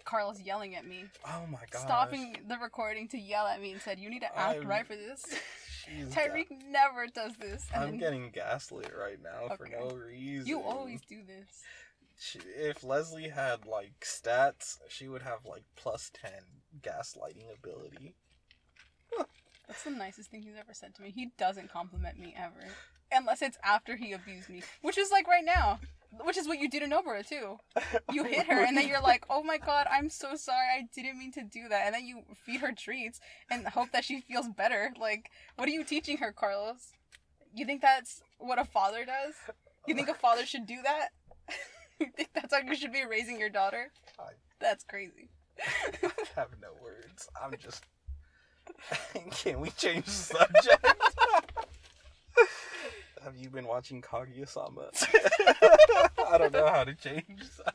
Carlos 0.04 0.40
yelling 0.40 0.74
at 0.74 0.86
me, 0.86 1.04
Oh 1.26 1.46
my 1.48 1.60
god. 1.70 1.80
stopping 1.80 2.36
the 2.48 2.56
recording 2.58 3.08
to 3.08 3.18
yell 3.18 3.46
at 3.46 3.60
me 3.60 3.72
and 3.72 3.80
said, 3.80 3.98
"You 3.98 4.10
need 4.10 4.20
to 4.20 4.36
act 4.36 4.58
I'm- 4.58 4.66
right 4.66 4.86
for 4.86 4.96
this." 4.96 5.24
Tyreek 6.10 6.46
never 6.68 7.06
does 7.08 7.32
this, 7.36 7.66
and 7.74 7.82
I'm 7.82 7.90
then 7.92 7.98
getting 7.98 8.30
gaslit 8.30 8.92
right 8.96 9.18
now 9.20 9.54
for 9.56 9.66
no 9.66 9.90
reason. 9.90 10.46
you 10.46 10.60
always 10.60 11.00
do 11.00 11.18
this. 11.26 11.62
She, 12.18 12.38
if 12.54 12.84
Leslie 12.84 13.30
had 13.30 13.64
like 13.66 14.00
stats, 14.00 14.78
she 14.88 15.08
would 15.08 15.22
have 15.22 15.44
like 15.44 15.64
plus 15.74 16.10
ten 16.12 16.42
gaslighting 16.82 17.52
ability. 17.52 18.14
That's 19.66 19.82
the 19.84 19.90
nicest 19.90 20.30
thing 20.30 20.42
he's 20.42 20.56
ever 20.58 20.74
said 20.74 20.94
to 20.96 21.02
me. 21.02 21.10
He 21.10 21.30
doesn't 21.38 21.72
compliment 21.72 22.18
me 22.18 22.34
ever, 22.36 22.66
unless 23.10 23.40
it's 23.42 23.58
after 23.64 23.96
he 23.96 24.12
abused 24.12 24.48
me, 24.48 24.62
which 24.82 24.98
is 24.98 25.10
like 25.10 25.26
right 25.26 25.44
now. 25.44 25.80
Which 26.24 26.36
is 26.36 26.48
what 26.48 26.58
you 26.58 26.68
did 26.68 26.80
to 26.80 26.86
Nobara 26.88 27.26
too. 27.26 27.58
You 28.12 28.24
hit 28.24 28.46
her, 28.48 28.64
and 28.64 28.76
then 28.76 28.88
you're 28.88 29.00
like, 29.00 29.24
"Oh 29.30 29.42
my 29.44 29.56
god, 29.58 29.86
I'm 29.90 30.08
so 30.10 30.34
sorry. 30.34 30.66
I 30.76 30.88
didn't 30.94 31.18
mean 31.18 31.30
to 31.32 31.42
do 31.44 31.68
that." 31.68 31.86
And 31.86 31.94
then 31.94 32.04
you 32.04 32.22
feed 32.44 32.60
her 32.60 32.72
treats 32.72 33.20
and 33.50 33.66
hope 33.68 33.92
that 33.92 34.04
she 34.04 34.20
feels 34.20 34.48
better. 34.48 34.92
Like, 34.98 35.30
what 35.56 35.68
are 35.68 35.72
you 35.72 35.84
teaching 35.84 36.16
her, 36.18 36.32
Carlos? 36.32 36.92
You 37.54 37.64
think 37.64 37.80
that's 37.82 38.22
what 38.38 38.58
a 38.58 38.64
father 38.64 39.04
does? 39.04 39.34
You 39.86 39.94
think 39.94 40.08
a 40.08 40.14
father 40.14 40.44
should 40.44 40.66
do 40.66 40.82
that? 40.82 41.08
you 42.00 42.06
think 42.16 42.30
that's 42.34 42.52
how 42.52 42.60
you 42.60 42.74
should 42.74 42.92
be 42.92 43.04
raising 43.04 43.38
your 43.38 43.48
daughter? 43.50 43.92
I- 44.18 44.32
That's 44.60 44.82
crazy. 44.84 45.28
I 45.58 46.08
have 46.36 46.50
no 46.60 46.68
words. 46.82 47.28
I'm 47.40 47.54
just. 47.58 47.84
Can 49.30 49.60
we 49.60 49.70
change 49.70 50.06
the 50.06 50.10
subject? 50.10 50.86
Have 53.24 53.36
you 53.36 53.50
been 53.50 53.66
watching 53.66 54.02
Kaguya-sama? 54.02 54.90
I 56.30 56.38
don't 56.38 56.52
know 56.52 56.68
how 56.68 56.84
to 56.84 56.94
change. 56.94 57.24
that. 57.64 57.74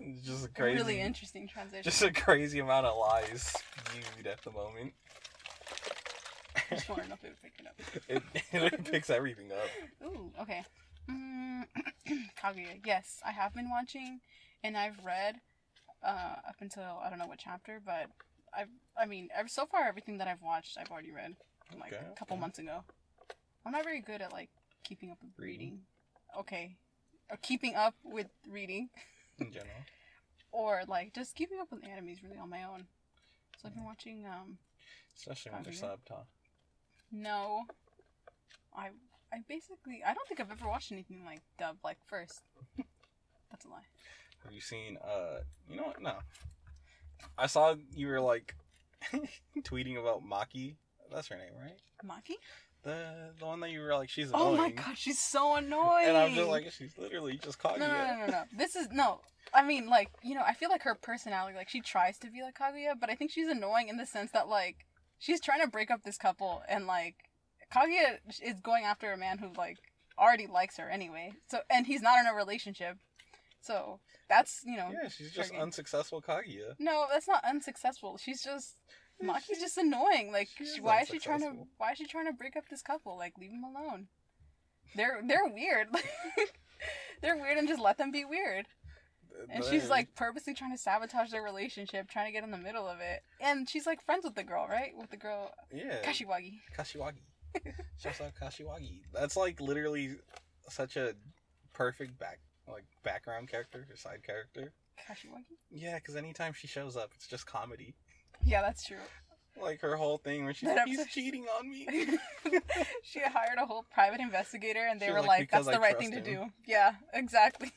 It's 0.00 0.26
just 0.26 0.46
a 0.46 0.48
crazy. 0.48 0.78
Really 0.78 1.00
interesting 1.00 1.48
transition. 1.48 1.82
Just 1.82 2.02
a 2.02 2.12
crazy 2.12 2.58
amount 2.58 2.86
of 2.86 2.96
lies 2.96 3.42
spewed 3.42 4.26
at 4.26 4.42
the 4.42 4.50
moment. 4.52 4.92
I 6.70 6.74
just 6.74 6.88
want 6.88 7.02
to 7.02 7.08
know 7.08 7.14
if 7.14 7.24
it 7.24 7.28
would 7.28 7.42
pick 7.42 7.54
it 7.58 7.66
up. 7.66 8.32
it, 8.52 8.74
it 8.74 8.84
picks 8.90 9.10
everything 9.10 9.50
up. 9.52 10.06
Ooh, 10.06 10.30
okay. 10.40 10.64
Mm, 11.10 11.64
Kaguya. 12.42 12.80
Yes, 12.84 13.20
I 13.26 13.32
have 13.32 13.54
been 13.54 13.70
watching, 13.70 14.20
and 14.62 14.76
I've 14.76 15.04
read 15.04 15.36
uh, 16.04 16.36
up 16.46 16.56
until 16.60 17.00
I 17.02 17.08
don't 17.08 17.18
know 17.18 17.26
what 17.26 17.38
chapter, 17.38 17.80
but 17.84 18.06
I've 18.56 18.68
I 19.00 19.06
mean, 19.06 19.28
so 19.46 19.66
far 19.66 19.84
everything 19.86 20.18
that 20.18 20.28
I've 20.28 20.42
watched, 20.42 20.76
I've 20.78 20.90
already 20.90 21.12
read 21.12 21.36
like 21.78 21.92
Okay, 21.92 22.02
a 22.12 22.16
couple 22.16 22.36
months 22.36 22.58
ago. 22.58 22.84
I'm 23.66 23.72
not 23.72 23.84
very 23.84 24.00
good 24.00 24.20
at 24.22 24.32
like 24.32 24.50
keeping 24.84 25.10
up 25.10 25.18
with 25.22 25.32
reading. 25.38 25.80
Okay, 26.38 26.76
or 27.30 27.36
keeping 27.42 27.74
up 27.74 27.94
with 28.04 28.28
reading, 28.48 28.90
In 29.38 29.50
general. 29.52 29.84
or 30.52 30.82
like 30.88 31.14
just 31.14 31.34
keeping 31.34 31.58
up 31.60 31.68
with 31.70 31.82
animes 31.82 32.22
really 32.22 32.38
on 32.40 32.50
my 32.50 32.64
own. 32.64 32.86
So 33.60 33.68
I've 33.68 33.74
been 33.74 33.84
watching. 33.84 34.24
Um, 34.26 34.58
Especially 35.16 35.52
when 35.52 35.62
they're 35.64 35.72
subbed, 35.72 36.08
huh? 36.08 36.22
no, 37.10 37.62
I 38.76 38.88
I 39.32 39.38
basically 39.48 40.02
I 40.06 40.14
don't 40.14 40.26
think 40.28 40.40
I've 40.40 40.50
ever 40.50 40.68
watched 40.68 40.92
anything 40.92 41.24
like 41.24 41.40
dubbed 41.58 41.82
like 41.82 41.98
first. 42.06 42.40
That's 43.50 43.64
a 43.64 43.68
lie. 43.68 43.86
Have 44.44 44.52
you 44.52 44.60
seen, 44.60 44.98
uh, 45.02 45.40
you 45.68 45.76
know 45.76 45.84
what? 45.84 46.00
No. 46.00 46.14
I 47.36 47.46
saw 47.46 47.74
you 47.94 48.06
were 48.08 48.20
like 48.20 48.54
tweeting 49.60 49.98
about 49.98 50.22
Maki. 50.24 50.76
That's 51.12 51.28
her 51.28 51.36
name, 51.36 51.52
right? 51.60 51.78
Maki? 52.06 52.34
The 52.84 53.32
the 53.38 53.46
one 53.46 53.60
that 53.60 53.70
you 53.70 53.80
were 53.80 53.94
like, 53.94 54.08
she's 54.08 54.30
Oh 54.32 54.56
my 54.56 54.70
god, 54.70 54.96
she's 54.96 55.18
so 55.18 55.56
annoying. 55.56 56.06
And 56.08 56.16
I'm 56.16 56.34
just 56.34 56.48
like, 56.48 56.70
she's 56.70 56.96
literally 56.96 57.38
just 57.42 57.58
Kaguya. 57.58 57.80
no, 57.80 57.86
no, 57.88 58.06
no, 58.06 58.16
no, 58.20 58.26
no. 58.26 58.42
This 58.56 58.76
is 58.76 58.88
no. 58.92 59.20
I 59.52 59.64
mean, 59.66 59.88
like 59.88 60.10
you 60.22 60.34
know, 60.34 60.42
I 60.46 60.54
feel 60.54 60.70
like 60.70 60.82
her 60.82 60.94
personality, 60.94 61.56
like 61.56 61.68
she 61.68 61.80
tries 61.80 62.18
to 62.18 62.30
be 62.30 62.42
like 62.42 62.56
Kaguya, 62.56 62.94
but 63.00 63.10
I 63.10 63.14
think 63.14 63.30
she's 63.30 63.48
annoying 63.48 63.88
in 63.88 63.96
the 63.96 64.06
sense 64.06 64.30
that 64.32 64.48
like 64.48 64.86
she's 65.18 65.40
trying 65.40 65.60
to 65.62 65.68
break 65.68 65.90
up 65.90 66.04
this 66.04 66.18
couple, 66.18 66.62
and 66.68 66.86
like 66.86 67.16
Kaguya 67.72 68.18
is 68.42 68.60
going 68.60 68.84
after 68.84 69.12
a 69.12 69.16
man 69.18 69.38
who 69.38 69.50
like 69.56 69.78
already 70.18 70.46
likes 70.46 70.76
her 70.78 70.88
anyway. 70.88 71.32
So 71.50 71.60
and 71.70 71.86
he's 71.86 72.02
not 72.02 72.18
in 72.20 72.26
a 72.26 72.34
relationship, 72.34 72.96
so 73.60 74.00
that's 74.28 74.60
you 74.64 74.76
know. 74.76 74.90
Yeah, 74.92 75.08
she's 75.08 75.32
just 75.32 75.50
Tricky. 75.50 75.62
unsuccessful 75.62 76.22
Kaguya. 76.22 76.74
No, 76.78 77.06
that's 77.10 77.28
not 77.28 77.42
unsuccessful. 77.44 78.18
She's 78.18 78.42
just 78.42 78.76
Maki's 79.20 79.60
just 79.60 79.78
annoying. 79.78 80.32
Like, 80.32 80.48
why 80.80 81.00
is 81.02 81.08
she 81.08 81.18
trying 81.18 81.40
to? 81.40 81.52
Why 81.76 81.92
is 81.92 81.98
she 81.98 82.06
trying 82.06 82.26
to 82.26 82.32
break 82.32 82.56
up 82.56 82.68
this 82.68 82.82
couple? 82.82 83.16
Like, 83.16 83.34
leave 83.38 83.50
them 83.50 83.64
alone. 83.64 84.08
They're 84.94 85.20
they're 85.26 85.46
weird. 85.46 85.88
they're 87.22 87.36
weird, 87.36 87.58
and 87.58 87.68
just 87.68 87.80
let 87.80 87.98
them 87.98 88.10
be 88.10 88.24
weird. 88.24 88.66
And 89.50 89.64
she's 89.64 89.88
like 89.88 90.14
purposely 90.14 90.54
trying 90.54 90.72
to 90.72 90.78
sabotage 90.78 91.30
their 91.30 91.42
relationship, 91.42 92.10
trying 92.10 92.26
to 92.26 92.32
get 92.32 92.44
in 92.44 92.50
the 92.50 92.58
middle 92.58 92.86
of 92.88 92.98
it. 93.00 93.22
And 93.40 93.68
she's 93.68 93.86
like 93.86 94.04
friends 94.04 94.24
with 94.24 94.34
the 94.34 94.42
girl, 94.44 94.66
right? 94.68 94.92
With 94.96 95.10
the 95.10 95.16
girl 95.16 95.52
yeah, 95.72 96.02
Kashiwagi. 96.02 96.54
Kashiwagi. 96.76 97.22
Shouts 97.98 98.20
out 98.20 98.32
Kashiwagi. 98.40 99.00
That's 99.12 99.36
like 99.36 99.60
literally 99.60 100.16
such 100.68 100.96
a 100.96 101.14
perfect 101.72 102.18
back 102.18 102.40
like 102.66 102.84
background 103.04 103.48
character 103.48 103.86
or 103.90 103.96
side 103.96 104.22
character. 104.24 104.72
Kashiwagi. 105.08 105.56
Yeah, 105.70 105.96
because 105.96 106.16
anytime 106.16 106.52
she 106.52 106.66
shows 106.66 106.96
up, 106.96 107.12
it's 107.14 107.26
just 107.26 107.46
comedy. 107.46 107.94
Yeah, 108.44 108.62
that's 108.62 108.84
true. 108.86 108.96
Like 109.60 109.80
her 109.80 109.96
whole 109.96 110.18
thing 110.18 110.44
where 110.44 110.54
she's 110.54 110.68
like, 110.68 110.86
he's 110.86 111.06
cheating 111.06 111.46
on 111.58 111.68
me. 111.68 111.86
she 113.02 113.20
hired 113.20 113.58
a 113.58 113.66
whole 113.66 113.84
private 113.92 114.20
investigator, 114.20 114.86
and 114.88 115.00
they 115.00 115.06
She 115.06 115.12
were 115.12 115.18
like, 115.20 115.28
like, 115.28 115.50
"That's 115.50 115.66
"Because 115.66 115.66
the 115.66 115.84
I 115.84 115.88
right 115.88 115.98
thing 115.98 116.12
to 116.12 116.20
do." 116.20 116.46
Yeah, 116.66 116.92
exactly. 117.12 117.72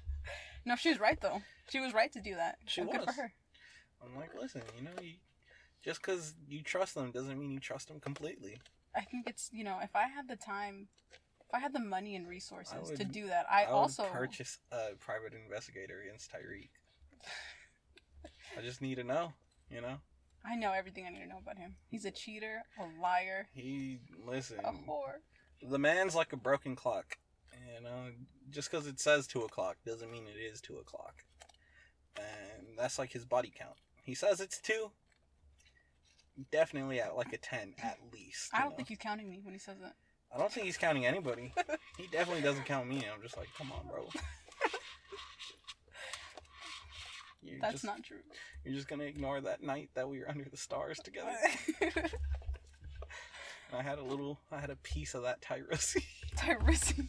no, 0.66 0.76
she 0.76 0.90
was 0.90 1.00
right 1.00 1.18
though. 1.20 1.40
She 1.70 1.80
was 1.80 1.94
right 1.94 2.12
to 2.12 2.20
do 2.20 2.34
that. 2.34 2.58
She 2.66 2.82
And 2.82 2.90
Good 2.90 3.04
for 3.04 3.12
her. 3.12 3.32
I'm 4.04 4.16
like, 4.20 4.34
listen, 4.38 4.60
you 4.76 4.84
know, 4.84 4.90
you, 5.00 5.12
just 5.82 6.02
because 6.02 6.34
you 6.46 6.62
trust 6.62 6.94
them 6.94 7.10
doesn't 7.10 7.38
mean 7.38 7.50
you 7.50 7.60
trust 7.60 7.88
them 7.88 8.00
completely. 8.00 8.60
I 8.94 9.00
think 9.00 9.28
it's 9.28 9.50
you 9.52 9.64
know 9.64 9.78
if 9.82 9.96
I 9.96 10.08
had 10.08 10.28
the 10.28 10.36
time, 10.36 10.88
if 11.12 11.54
I 11.54 11.58
had 11.58 11.72
the 11.72 11.80
money 11.80 12.16
and 12.16 12.28
resources 12.28 12.74
would- 12.90 12.96
to 12.98 13.04
do 13.04 13.28
that, 13.28 13.46
I, 13.50 13.64
would 13.64 13.72
also 13.72 14.04
purchase 14.04 14.58
a 14.70 14.94
private 15.00 15.32
investigator 15.32 16.02
against 16.02 16.30
Tyreek. 16.32 16.68
I 18.58 18.60
just 18.60 18.82
need 18.82 18.96
to 18.96 19.04
know, 19.04 19.32
you 19.70 19.80
know. 19.80 19.96
I 20.46 20.56
know 20.56 20.72
everything 20.72 21.06
I 21.06 21.10
need 21.10 21.20
to 21.22 21.26
know 21.28 21.38
about 21.42 21.56
him. 21.58 21.76
He's 21.90 22.04
a 22.04 22.10
cheater, 22.10 22.62
a 22.78 23.00
liar, 23.00 23.48
He 23.54 23.98
listen. 24.26 24.58
a 24.62 24.72
whore. 24.72 25.20
The 25.62 25.78
man's 25.78 26.14
like 26.14 26.32
a 26.32 26.36
broken 26.36 26.76
clock. 26.76 27.16
You 27.74 27.82
know, 27.82 28.10
just 28.50 28.70
because 28.70 28.86
it 28.86 29.00
says 29.00 29.26
two 29.26 29.40
o'clock 29.42 29.76
doesn't 29.86 30.10
mean 30.10 30.24
it 30.26 30.38
is 30.38 30.60
two 30.60 30.76
o'clock. 30.76 31.24
And 32.16 32.76
that's 32.78 32.98
like 32.98 33.12
his 33.12 33.24
body 33.24 33.50
count. 33.56 33.76
He 34.02 34.14
says 34.14 34.40
it's 34.40 34.60
two. 34.60 34.90
Definitely 36.50 37.00
at 37.00 37.16
like 37.16 37.32
a 37.32 37.38
ten 37.38 37.74
at 37.82 37.98
least. 38.12 38.50
I 38.52 38.60
don't 38.60 38.70
know? 38.70 38.76
think 38.76 38.88
he's 38.88 38.98
counting 38.98 39.30
me 39.30 39.40
when 39.42 39.54
he 39.54 39.60
says 39.60 39.76
that. 39.80 39.94
I 40.34 40.38
don't 40.38 40.52
think 40.52 40.66
he's 40.66 40.76
counting 40.76 41.06
anybody. 41.06 41.54
he 41.96 42.06
definitely 42.08 42.42
doesn't 42.42 42.64
count 42.64 42.88
me. 42.88 42.96
I'm 43.12 43.22
just 43.22 43.36
like, 43.36 43.48
come 43.56 43.70
on, 43.72 43.86
bro. 43.88 44.08
You're 47.44 47.58
That's 47.60 47.74
just, 47.74 47.84
not 47.84 48.02
true. 48.02 48.18
You're 48.64 48.74
just 48.74 48.88
gonna 48.88 49.04
ignore 49.04 49.40
that 49.40 49.62
night 49.62 49.90
that 49.94 50.08
we 50.08 50.20
were 50.20 50.28
under 50.30 50.46
the 50.50 50.56
stars 50.56 50.98
together. 50.98 51.34
I 53.72 53.82
had 53.82 53.98
a 53.98 54.04
little. 54.04 54.38
I 54.52 54.60
had 54.60 54.70
a 54.70 54.76
piece 54.76 55.14
of 55.14 55.22
that 55.22 55.40
Tyrese. 55.42 56.00
Tyrese. 56.36 57.06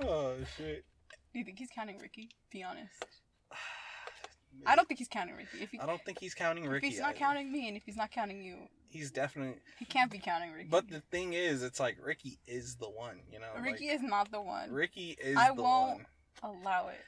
oh 0.00 0.34
shit. 0.56 0.84
Do 1.32 1.38
you 1.38 1.44
think 1.44 1.58
he's 1.58 1.70
counting 1.74 1.98
Ricky? 1.98 2.30
Be 2.50 2.62
honest. 2.62 3.04
I 4.66 4.76
don't 4.76 4.86
think 4.86 4.98
he's 4.98 5.08
counting 5.08 5.34
Ricky. 5.34 5.62
If, 5.62 5.70
he, 5.72 5.80
I 5.80 5.86
don't 5.86 6.00
think 6.04 6.20
he's 6.20 6.34
counting 6.34 6.68
Ricky. 6.68 6.86
if 6.86 6.92
he's 6.92 7.00
not 7.00 7.10
either. 7.10 7.18
counting 7.18 7.50
me, 7.50 7.66
and 7.66 7.76
if 7.76 7.82
he's 7.84 7.96
not 7.96 8.12
counting 8.12 8.40
you, 8.40 8.68
He's 8.88 9.10
definitely. 9.10 9.56
he 9.80 9.84
can't 9.84 10.08
be 10.08 10.20
counting 10.20 10.52
Ricky. 10.52 10.68
But 10.70 10.88
the 10.88 11.00
thing 11.00 11.32
is, 11.32 11.64
it's 11.64 11.80
like 11.80 11.96
Ricky 12.00 12.38
is 12.46 12.76
the 12.76 12.88
one. 12.88 13.22
You 13.32 13.40
know. 13.40 13.48
Ricky 13.60 13.88
like, 13.88 13.96
is 13.96 14.02
not 14.02 14.30
the 14.30 14.40
one. 14.40 14.70
Ricky 14.70 15.16
is 15.20 15.36
I 15.36 15.50
won't 15.50 15.98
one. 16.42 16.54
Allow 16.62 16.88
it. 16.88 17.00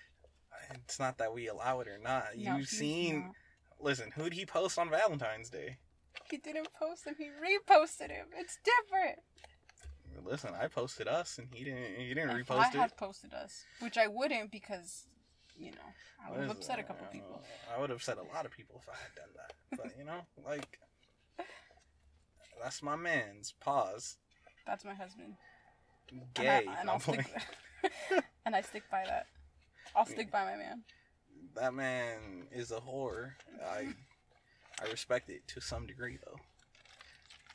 It's 0.74 0.98
not 0.98 1.18
that 1.18 1.32
we 1.32 1.48
allow 1.48 1.80
it 1.80 1.88
or 1.88 1.98
not. 1.98 2.24
No, 2.36 2.56
You've 2.56 2.68
seen. 2.68 3.20
not. 3.26 3.32
Listen, 3.80 4.10
who'd 4.14 4.32
he 4.32 4.46
post 4.46 4.78
on 4.78 4.88
Valentine's 4.90 5.50
Day? 5.50 5.76
He 6.30 6.38
didn't 6.38 6.68
post 6.78 7.06
him. 7.06 7.14
He 7.18 7.26
reposted 7.26 8.10
him. 8.10 8.26
It's 8.36 8.58
different. 8.64 9.18
Listen, 10.24 10.54
I 10.58 10.66
posted 10.68 11.08
us, 11.08 11.36
and 11.38 11.48
he 11.52 11.62
didn't. 11.64 11.96
He 11.98 12.08
didn't 12.14 12.30
If 12.30 12.46
repost 12.48 12.58
I 12.64 12.68
it. 12.68 12.74
had 12.74 12.96
posted 12.96 13.34
us, 13.34 13.64
which 13.80 13.98
I 13.98 14.06
wouldn't 14.06 14.50
because, 14.50 15.06
you 15.58 15.72
know, 15.72 15.78
I 16.26 16.30
would 16.30 16.40
have 16.40 16.50
upset 16.50 16.78
a 16.78 16.82
couple 16.82 17.06
I- 17.08 17.12
people. 17.12 17.42
I 17.74 17.78
would 17.80 17.90
have 17.90 17.98
upset 17.98 18.16
a 18.16 18.22
lot 18.34 18.46
of 18.46 18.50
people 18.50 18.80
if 18.82 18.88
I 18.88 18.96
had 18.96 19.14
done 19.14 19.28
that. 19.36 19.52
But 19.76 19.98
you 19.98 20.04
know, 20.04 20.20
like 20.44 20.78
that's 22.62 22.82
my 22.82 22.96
man's 22.96 23.52
pause. 23.60 24.16
That's 24.66 24.84
my 24.84 24.94
husband. 24.94 25.34
Gay. 26.34 26.46
And, 26.66 26.70
I, 26.70 26.80
and 26.80 26.90
I'll 26.90 27.00
stick. 27.00 27.26
and 28.46 28.56
I 28.56 28.62
stick 28.62 28.84
by 28.90 29.04
that. 29.06 29.26
I'll 29.96 30.06
stick 30.06 30.30
by 30.30 30.44
my 30.44 30.56
man. 30.56 30.82
that 31.54 31.74
man 31.74 32.48
is 32.52 32.70
a 32.70 32.76
whore. 32.80 33.32
I 33.64 33.88
I 34.82 34.90
respect 34.90 35.30
it 35.30 35.46
to 35.48 35.60
some 35.60 35.86
degree 35.86 36.18
though. 36.24 36.36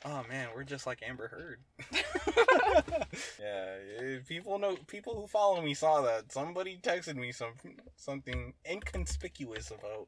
Oh 0.03 0.25
man, 0.27 0.47
we're 0.55 0.63
just 0.63 0.87
like 0.87 1.03
Amber 1.07 1.27
Heard. 1.27 1.59
yeah, 3.39 3.75
eh, 3.99 4.17
people 4.27 4.57
know 4.57 4.75
people 4.87 5.15
who 5.15 5.27
follow 5.27 5.61
me 5.61 5.75
saw 5.75 6.01
that. 6.01 6.31
Somebody 6.31 6.79
texted 6.81 7.15
me 7.15 7.31
some 7.31 7.53
something 7.95 8.53
inconspicuous 8.67 9.69
about. 9.69 10.07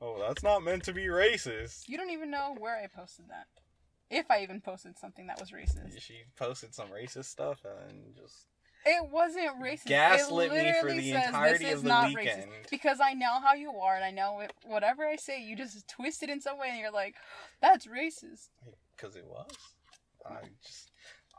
Oh, 0.00 0.20
that's 0.20 0.42
not 0.44 0.62
meant 0.62 0.84
to 0.84 0.92
be 0.92 1.06
racist. 1.06 1.88
You 1.88 1.96
don't 1.96 2.10
even 2.10 2.30
know 2.30 2.54
where 2.58 2.76
I 2.76 2.86
posted 2.86 3.26
that. 3.30 3.46
If 4.10 4.30
I 4.30 4.42
even 4.42 4.60
posted 4.60 4.98
something 4.98 5.26
that 5.26 5.40
was 5.40 5.50
racist. 5.50 6.00
She 6.00 6.22
posted 6.36 6.74
some 6.74 6.88
racist 6.88 7.24
stuff 7.24 7.64
and 7.88 8.14
just 8.14 8.46
It 8.86 9.10
wasn't 9.10 9.60
racist. 9.62 9.86
gaslit 9.86 10.52
it 10.52 10.54
me 10.54 10.58
for 10.58 10.88
literally 10.88 11.00
the 11.00 11.12
says, 11.12 11.26
entirety 11.26 11.64
this 11.64 11.72
is 11.72 11.78
of 11.78 11.82
the 11.84 11.88
not 11.88 12.08
weekend. 12.08 12.42
Racist. 12.42 12.70
Because 12.70 13.00
I 13.00 13.14
know 13.14 13.40
how 13.42 13.54
you 13.54 13.72
are, 13.72 13.96
and 13.96 14.04
I 14.04 14.10
know 14.10 14.40
it, 14.40 14.52
whatever 14.66 15.06
I 15.06 15.16
say, 15.16 15.42
you 15.42 15.56
just 15.56 15.88
twist 15.88 16.22
it 16.22 16.28
in 16.30 16.40
some 16.40 16.58
way, 16.58 16.68
and 16.70 16.78
you're 16.78 16.92
like, 16.92 17.14
"That's 17.62 17.86
racist." 17.86 18.48
Because 18.96 19.16
it 19.16 19.26
was. 19.26 19.50
I 20.26 20.36
just, 20.64 20.90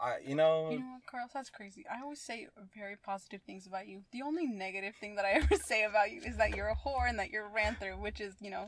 I 0.01 0.17
you 0.25 0.35
know, 0.35 0.69
You 0.71 0.79
know 0.79 0.85
what, 0.93 1.05
Carlos? 1.05 1.31
That's 1.33 1.49
crazy. 1.49 1.85
I 1.91 2.01
always 2.01 2.19
say 2.19 2.47
very 2.75 2.95
positive 2.97 3.41
things 3.43 3.65
about 3.67 3.87
you. 3.87 4.01
The 4.11 4.21
only 4.21 4.45
negative 4.45 4.95
thing 4.99 5.15
that 5.15 5.25
I 5.25 5.31
ever 5.41 5.55
say 5.55 5.83
about 5.83 6.11
you 6.11 6.21
is 6.21 6.37
that 6.37 6.55
you're 6.55 6.67
a 6.69 6.75
whore 6.75 7.07
and 7.07 7.17
that 7.19 7.29
you're 7.29 7.45
a 7.47 7.49
ranther, 7.49 7.97
which 7.97 8.19
is, 8.19 8.35
you 8.41 8.49
know, 8.49 8.67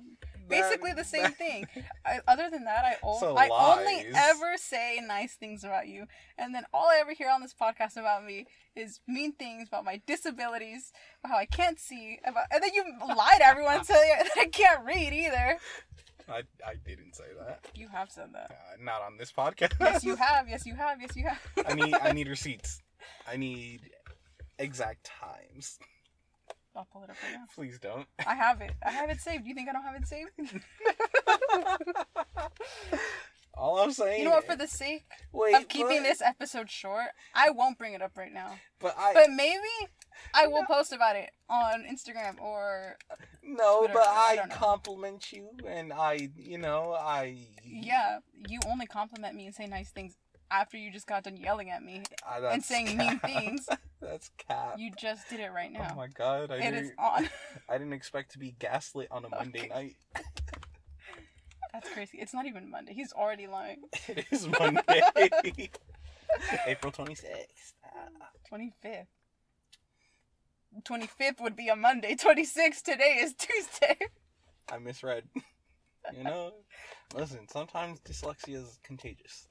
basically 0.50 0.94
the 0.94 1.04
same 1.04 1.32
thing. 1.34 1.68
I, 2.06 2.20
other 2.28 2.50
than 2.50 2.66
that, 2.66 2.86
I, 2.86 2.96
o- 3.04 3.20
So 3.20 3.38
I 3.38 3.50
only 3.52 4.06
ever 4.16 4.58
say 4.58 5.02
nice 5.06 5.36
things 5.36 5.63
about 5.63 5.88
you. 5.88 6.06
And 6.38 6.54
then 6.56 6.63
all 6.74 6.88
I 6.88 7.00
ever 7.02 7.13
hear 7.13 7.30
on 7.30 7.42
this 7.42 7.54
podcast 7.54 7.98
about 7.98 8.24
me 8.26 8.46
is 8.76 9.00
mean 9.08 9.34
things 9.34 9.68
about 9.68 9.84
my 9.86 10.02
disabilities, 10.06 10.92
about 11.24 11.34
how 11.34 11.40
I 11.40 11.46
can't 11.46 11.80
see, 11.80 12.20
about 12.26 12.46
and 12.52 12.62
then 12.63 12.72
you 12.74 12.84
lie 13.16 13.38
to 13.40 13.46
everyone 13.46 13.78
and 13.78 13.86
say 13.86 13.94
that 14.20 14.30
I 14.38 14.46
can't 14.46 14.86
read 14.86 15.13
either. 15.13 15.58
I, 16.30 16.44
I 16.66 16.76
didn't 16.86 17.16
say 17.16 17.24
that. 17.40 17.66
You 17.76 17.88
have 17.90 18.10
said 18.12 18.30
that. 18.34 18.52
Uh, 18.52 18.84
not 18.84 19.02
on 19.02 19.18
this 19.18 19.32
podcast. 19.32 19.74
Yes, 19.80 20.04
you 20.04 20.16
have. 20.16 20.48
Yes, 20.50 20.66
you 20.66 20.76
have. 20.76 21.00
Yes, 21.02 21.16
you 21.16 21.26
have. 21.28 21.40
I 21.68 21.74
need 21.74 21.94
I 21.94 22.12
need 22.12 22.28
receipts. 22.38 22.82
I 23.28 23.38
need 23.38 23.82
exact 24.60 25.06
times. 25.06 25.80
I'll 26.76 26.88
pull 26.92 27.04
it 27.04 27.10
up 27.10 27.16
right 27.24 27.34
now. 27.34 27.46
Please 27.56 27.80
don't. 27.80 28.06
I 28.26 28.36
have 28.36 28.62
it. 28.62 28.72
I 28.86 28.92
have 28.92 29.10
it 29.10 29.20
saved. 29.22 29.46
You 29.46 29.56
think 29.56 29.70
I 29.70 29.74
don't 29.74 29.84
have 29.84 29.96
it 29.96 30.08
saved? 30.08 30.30
All 33.56 33.80
I'm 33.80 33.92
saying. 33.92 34.20
You 34.20 34.26
know 34.26 34.32
what? 34.36 34.46
For 34.46 34.56
the 34.56 34.68
sake 34.68 35.04
wait, 35.32 35.56
of 35.56 35.68
keeping 35.68 35.98
but- 35.98 36.04
this 36.04 36.22
episode 36.22 36.70
short, 36.70 37.08
I 37.34 37.50
won't 37.50 37.78
bring 37.78 37.94
it 37.94 38.02
up 38.04 38.12
right 38.16 38.32
now. 38.32 38.54
but 38.80 38.96
I 38.98 39.13
But 39.13 39.32
maybe 39.32 39.58
I 40.34 40.47
will 40.47 40.65
post 40.65 40.93
about 40.93 41.15
it 41.15 41.32
on 41.49 41.84
Instagram 41.84 42.39
or 42.39 42.97
uh, 43.10 43.15
no, 43.43 43.80
Twitter, 43.80 43.93
but 43.93 44.08
I 44.08 44.39
I, 44.43 44.47
compliment 44.47 45.32
you, 45.32 45.49
and 45.65 45.93
I, 45.93 46.30
you 46.36 46.58
know, 46.58 46.95
I. 46.99 47.38
yeah, 47.63 48.19
you 48.47 48.60
only 48.67 48.86
compliment 48.86 49.36
me 49.36 49.45
and 49.45 49.56
say 49.56 49.67
nice 49.67 49.89
things 49.89 50.15
after 50.51 50.77
you 50.77 50.91
just 50.91 51.08
got 51.08 51.23
done 51.23 51.38
yelling 51.38 51.69
at 51.69 51.84
me 51.84 52.03
I, 52.27 52.39
and 52.39 52.63
saying 52.63 52.97
mean 52.97 53.19
things. 53.19 53.67
that's 54.01 54.30
cap. 54.38 54.75
You 54.77 54.91
just 54.97 55.30
did 55.30 55.39
it 55.39 55.51
right 55.53 55.71
oh 55.75 55.80
now. 55.80 55.89
Oh 55.93 55.95
my 55.95 56.08
god! 56.08 56.51
I 56.51 56.56
it 56.56 56.71
didn't. 56.71 56.93
on. 56.97 57.30
I 57.69 57.77
didn't 57.77 57.93
expect 57.93 58.32
to 58.34 58.39
be 58.39 58.56
gaslit 58.60 59.08
on 59.12 59.25
a 59.25 59.30
Monday 59.30 59.67
night. 59.67 59.95
That's 61.73 61.89
crazy. 61.89 62.17
It's 62.19 62.34
not 62.34 62.47
even 62.47 62.71
Monday. 62.71 62.93
He's 62.93 63.13
already 63.13 63.45
lying. 63.45 63.84
It 64.08 64.25
is 64.32 64.47
Monday, 64.47 65.01
April 66.65 66.91
twenty 66.91 67.13
sixth. 67.13 67.73
Ah. 67.86 68.30
Twenty 68.47 68.73
fifth. 70.78 70.84
Twenty 70.86 71.08
fifth 71.08 71.42
would 71.42 71.56
be 71.56 71.68
a 71.70 71.76
Monday. 71.76 72.16
Twenty 72.20 72.46
sixth 72.46 72.84
today 72.84 73.18
is 73.22 73.34
Tuesday. 73.34 73.98
I 74.72 74.78
misread. 74.80 75.24
You 76.16 76.24
know, 76.24 76.52
listen. 77.16 77.48
Sometimes 77.50 78.00
dyslexia 78.02 78.56
is 78.56 78.80
contagious. 78.84 79.48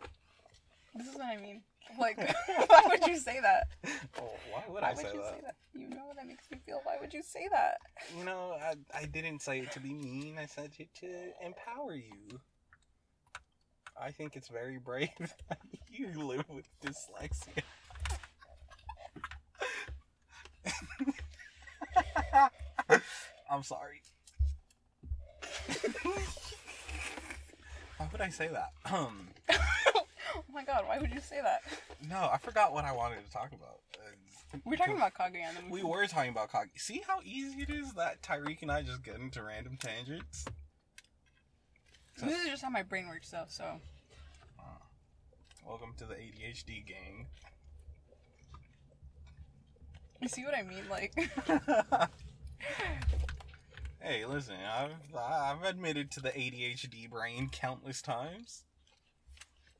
This 0.94 1.08
is 1.08 1.14
what 1.14 1.26
I 1.26 1.36
mean. 1.36 1.62
Like, 2.00 2.16
why 2.66 2.82
would 2.88 3.06
you 3.06 3.18
say 3.18 3.38
that? 3.40 3.68
Oh, 4.18 4.30
why 4.50 4.62
would 4.68 4.82
Why 4.82 4.88
I 4.88 4.94
would 4.94 4.98
say 4.98 5.12
you 5.12 5.20
that? 5.20 5.30
say 5.34 5.40
that? 5.42 5.54
You 5.74 5.88
know 5.90 6.10
that 6.16 6.26
makes 6.26 6.50
me 6.50 6.58
feel. 6.64 6.80
Why 6.84 6.96
would 7.00 7.12
you 7.12 7.22
say 7.22 7.48
that? 7.52 7.76
You 8.16 8.24
know, 8.24 8.56
I, 8.60 8.74
I 8.98 9.04
didn't 9.04 9.42
say 9.42 9.60
it 9.60 9.70
to 9.72 9.80
be 9.80 9.92
mean. 9.92 10.38
I 10.38 10.46
said 10.46 10.70
it 10.78 10.88
to 11.00 11.06
empower 11.44 11.94
you. 11.94 12.40
I 14.00 14.10
think 14.10 14.36
it's 14.36 14.48
very 14.48 14.78
brave 14.78 15.10
that 15.48 15.58
you 15.90 16.08
live 16.18 16.44
with 16.48 16.64
dyslexia. 16.82 17.62
I'm 23.56 23.62
sorry. 23.62 24.02
Why 27.96 28.08
would 28.12 28.20
I 28.20 28.28
say 28.28 28.48
that? 28.48 28.72
Um, 28.92 29.28
Oh 30.38 30.42
my 30.52 30.64
god, 30.64 30.84
why 30.86 30.98
would 30.98 31.10
you 31.14 31.20
say 31.20 31.40
that? 31.42 31.62
no, 32.06 32.28
I 32.30 32.36
forgot 32.36 32.72
what 32.74 32.84
I 32.84 32.92
wanted 32.92 33.24
to 33.24 33.30
talk 33.32 33.52
about. 33.52 33.80
Uh, 33.98 34.58
We're 34.66 34.76
talking 34.76 34.96
about 34.96 35.14
Kaguya 35.14 35.48
and 35.56 35.70
We 35.70 35.80
movie. 35.82 35.90
were 35.90 36.06
talking 36.06 36.30
about 36.30 36.52
Kage. 36.52 36.68
See 36.76 37.02
how 37.06 37.20
easy 37.24 37.62
it 37.62 37.70
is 37.70 37.94
that 37.94 38.20
Tyreek 38.22 38.60
and 38.60 38.70
I 38.70 38.82
just 38.82 39.02
get 39.02 39.16
into 39.16 39.42
random 39.42 39.78
tangents? 39.78 40.44
This 42.22 42.38
is 42.42 42.48
just 42.50 42.62
how 42.62 42.68
my 42.70 42.82
brain 42.82 43.08
works, 43.08 43.30
though. 43.30 43.44
So 43.48 43.80
Welcome 45.66 45.94
to 45.98 46.04
the 46.04 46.14
ADHD 46.14 46.84
gang. 46.86 47.26
you 50.20 50.28
see 50.28 50.44
what 50.44 50.54
I 50.54 50.62
mean? 50.62 50.84
Like, 50.90 51.12
hey, 54.06 54.24
listen, 54.24 54.54
I've 54.64 54.92
I've 55.16 55.64
admitted 55.64 56.10
to 56.12 56.20
the 56.20 56.30
ADHD 56.30 57.10
brain 57.10 57.48
countless 57.50 58.00
times. 58.00 58.64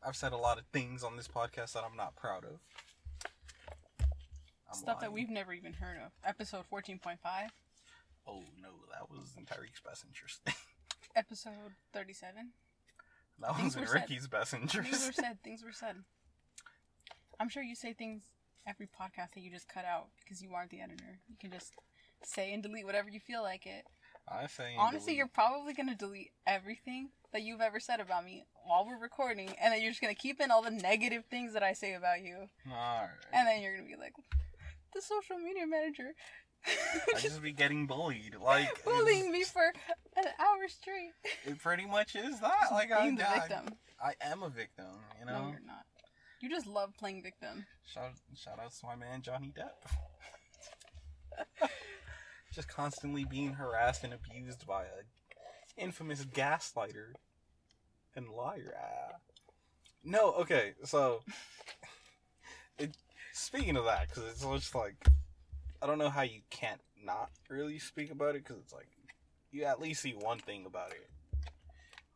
I've 0.05 0.17
said 0.17 0.33
a 0.33 0.37
lot 0.37 0.59
of 0.59 0.65
things 0.73 1.05
on 1.05 1.17
this 1.17 1.29
podcast 1.29 1.73
that 1.73 1.85
I'm 1.89 1.97
not 1.97 2.17
proud 2.17 2.45
of. 2.45 2.59
I'm 4.69 4.75
stuff 4.75 5.01
that 5.01 5.13
we've 5.13 5.31
never 5.31 5.53
even 5.53 5.75
heard 5.75 5.99
of. 6.05 6.11
Episode 6.25 6.65
14.5. 6.73 7.19
Oh 8.27 8.43
no, 8.61 8.71
that 8.93 9.09
was 9.09 9.35
in 9.39 9.45
Tyreek's 9.45 9.81
best 9.85 10.05
interest. 10.05 10.41
episode 11.17 11.53
thirty-seven. 11.93 12.51
that 13.41 13.57
Things 13.57 13.65
was 13.65 13.77
in 13.77 13.81
were 13.83 13.87
said. 13.87 13.95
Ricky's 13.95 14.27
best 14.27 14.51
Things 14.51 14.75
were 14.75 15.13
said. 15.13 15.39
Things 15.45 15.63
were 15.65 15.73
said. 15.73 15.97
I'm 17.39 17.49
sure 17.49 17.63
you 17.63 17.77
say 17.77 17.93
things 17.93 18.23
every 18.67 18.87
podcast 18.87 19.35
that 19.35 19.41
you 19.41 19.51
just 19.51 19.69
cut 19.69 19.85
out 19.85 20.09
because 20.25 20.43
you 20.43 20.55
aren't 20.55 20.71
the 20.71 20.81
editor. 20.81 21.21
You 21.29 21.37
can 21.39 21.53
just 21.53 21.73
say 22.25 22.53
and 22.53 22.63
delete 22.63 22.87
whatever 22.87 23.09
you 23.09 23.21
feel 23.21 23.43
like 23.43 23.67
it. 23.67 23.85
I 24.29 24.47
say 24.47 24.75
Honestly, 24.79 24.99
delete. 25.13 25.17
you're 25.19 25.27
probably 25.29 25.73
gonna 25.73 25.95
delete 25.95 26.33
everything 26.47 27.11
that 27.33 27.43
you've 27.43 27.61
ever 27.61 27.79
said 27.79 28.01
about 28.01 28.25
me 28.25 28.47
while 28.65 28.85
we're 28.87 28.99
recording, 28.99 29.51
and 29.61 29.73
then 29.73 29.81
you're 29.83 29.91
just 29.91 30.01
gonna 30.01 30.15
keep 30.15 30.41
in 30.41 30.51
all 30.51 30.63
the 30.63 30.71
negative 30.71 31.25
things 31.31 31.53
that 31.53 31.63
I 31.63 31.73
say 31.73 31.95
about 31.95 32.23
you, 32.23 32.49
Alright. 32.69 33.11
and 33.33 33.47
then 33.47 33.63
you're 33.63 33.77
gonna 33.77 33.89
be 33.89 33.97
like, 33.97 34.15
the 34.95 35.01
social 35.01 35.39
media 35.39 35.67
manager. 35.67 36.15
I 37.15 37.21
just 37.21 37.41
be 37.43 37.53
getting 37.53 37.87
bullied. 37.87 38.35
Like 38.43 38.85
bullying 38.85 39.31
me 39.31 39.45
for 39.45 39.73
an 40.17 40.25
hour 40.41 40.67
straight. 40.69 41.13
It 41.45 41.59
pretty 41.61 41.87
much 41.87 42.17
is 42.17 42.41
that. 42.41 42.73
Like 42.73 42.91
I, 42.91 43.03
Being 43.03 43.17
the 43.17 43.27
victim. 43.33 43.77
I 44.03 44.15
am 44.21 44.43
a 44.43 44.49
victim. 44.49 44.87
You 45.21 45.27
know. 45.27 45.43
No, 45.43 45.49
you're 45.51 45.61
not. 45.65 45.85
You 46.41 46.51
just 46.51 46.67
love 46.67 46.93
playing 46.99 47.23
victim. 47.23 47.67
Shout 47.85 48.11
shout 48.35 48.59
out 48.59 48.73
to 48.73 48.87
my 48.87 48.97
man 48.97 49.23
Johnny 49.23 49.53
Depp. 49.57 49.87
Just 52.57 52.69
constantly 52.69 53.25
being 53.25 53.53
harassed 53.53 54.03
and 54.03 54.15
abused 54.15 54.67
by 54.67 54.85
a 54.85 55.05
infamous 55.77 56.25
gaslighter 56.25 57.13
and 58.15 58.31
liar. 58.31 58.75
Ah. 58.81 59.17
No, 60.03 60.33
okay, 60.33 60.73
so 60.83 61.21
it, 62.79 62.97
speaking 63.35 63.77
of 63.77 63.85
that, 63.85 64.09
because 64.09 64.23
it's 64.31 64.41
just 64.41 64.75
like 64.75 65.07
I 65.83 65.87
don't 65.87 65.99
know 65.99 66.09
how 66.09 66.23
you 66.23 66.41
can't 66.49 66.81
not 67.05 67.29
really 67.51 67.79
speak 67.79 68.11
about 68.11 68.37
it, 68.37 68.45
because 68.45 68.57
it's 68.63 68.73
like 68.73 68.89
you 69.53 69.65
at 69.65 69.79
least 69.79 70.01
see 70.01 70.13
one 70.13 70.39
thing 70.39 70.65
about 70.65 70.93
it 70.93 71.11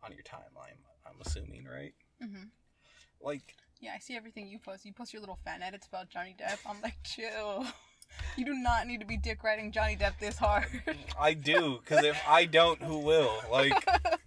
on 0.02 0.10
your 0.12 0.22
timeline. 0.22 0.78
I'm 1.06 1.20
assuming, 1.20 1.66
right? 1.70 1.92
hmm 2.18 2.44
Like, 3.20 3.56
Yeah, 3.78 3.92
I 3.94 3.98
see 3.98 4.16
everything 4.16 4.46
you 4.48 4.58
post. 4.58 4.86
You 4.86 4.94
post 4.94 5.12
your 5.12 5.20
little 5.20 5.38
fan 5.44 5.60
edits 5.60 5.86
about 5.86 6.08
Johnny 6.08 6.34
Depp. 6.40 6.60
I'm 6.64 6.80
like, 6.80 6.96
chill. 7.04 7.66
You 8.36 8.44
do 8.44 8.54
not 8.54 8.86
need 8.86 9.00
to 9.00 9.06
be 9.06 9.16
dick 9.16 9.42
riding 9.42 9.72
Johnny 9.72 9.96
Depp 9.96 10.18
this 10.18 10.38
hard. 10.38 10.66
I 11.18 11.34
do, 11.34 11.80
because 11.82 12.04
if 12.04 12.20
I 12.26 12.44
don't, 12.46 12.80
who 12.82 12.98
will? 12.98 13.32
Like, 13.50 13.72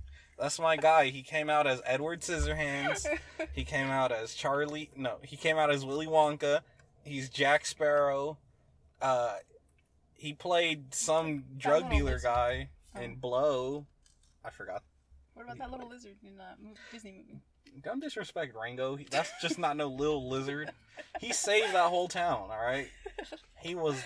that's 0.39 0.59
my 0.59 0.75
guy. 0.77 1.05
He 1.05 1.23
came 1.23 1.49
out 1.49 1.65
as 1.67 1.81
Edward 1.85 2.21
Scissorhands. 2.21 3.05
He 3.53 3.63
came 3.63 3.87
out 3.87 4.11
as 4.11 4.33
Charlie. 4.33 4.89
No, 4.95 5.17
he 5.23 5.35
came 5.37 5.57
out 5.57 5.71
as 5.71 5.85
Willy 5.85 6.07
Wonka. 6.07 6.59
He's 7.03 7.29
Jack 7.29 7.65
Sparrow. 7.65 8.37
Uh, 9.01 9.35
he 10.15 10.33
played 10.33 10.93
some 10.93 11.43
drug 11.57 11.89
dealer 11.89 12.11
lizard. 12.13 12.23
guy 12.23 12.69
Oh. 12.95 13.01
in 13.01 13.15
Blow. 13.15 13.85
I 14.45 14.49
forgot. 14.51 14.83
What 15.33 15.43
about 15.45 15.57
that 15.57 15.71
little 15.71 15.89
lizard 15.89 16.15
in 16.23 16.37
that 16.37 16.57
mo- 16.61 16.73
Disney 16.91 17.11
movie? 17.11 17.39
Don't 17.81 17.99
disrespect 17.99 18.55
Rango. 18.55 18.97
That's 19.09 19.31
just 19.41 19.57
not 19.57 19.77
no 19.77 19.87
little 19.87 20.29
lizard. 20.29 20.71
He 21.19 21.33
saved 21.33 21.73
that 21.73 21.89
whole 21.89 22.07
town. 22.07 22.49
All 22.51 22.59
right. 22.63 22.87
He 23.59 23.75
was 23.75 24.01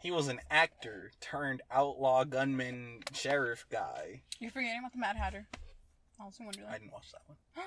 he 0.00 0.10
was 0.10 0.28
an 0.28 0.40
actor 0.50 1.12
turned 1.20 1.62
outlaw 1.70 2.24
gunman 2.24 3.00
sheriff 3.14 3.66
guy. 3.70 4.22
You're 4.40 4.50
forgetting 4.50 4.80
about 4.80 4.92
the 4.92 4.98
Mad 4.98 5.16
Hatter. 5.16 5.46
Alice 6.20 6.38
in 6.40 6.46
I 6.46 6.78
didn't 6.78 6.92
watch 6.92 7.10
that 7.12 7.22
one. 7.26 7.36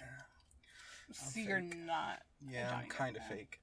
Yeah. 0.00 1.14
See, 1.14 1.42
you're 1.42 1.60
not. 1.60 2.22
Yeah, 2.48 2.72
I'm 2.74 2.88
kind 2.88 3.16
of 3.16 3.24
fake. 3.26 3.60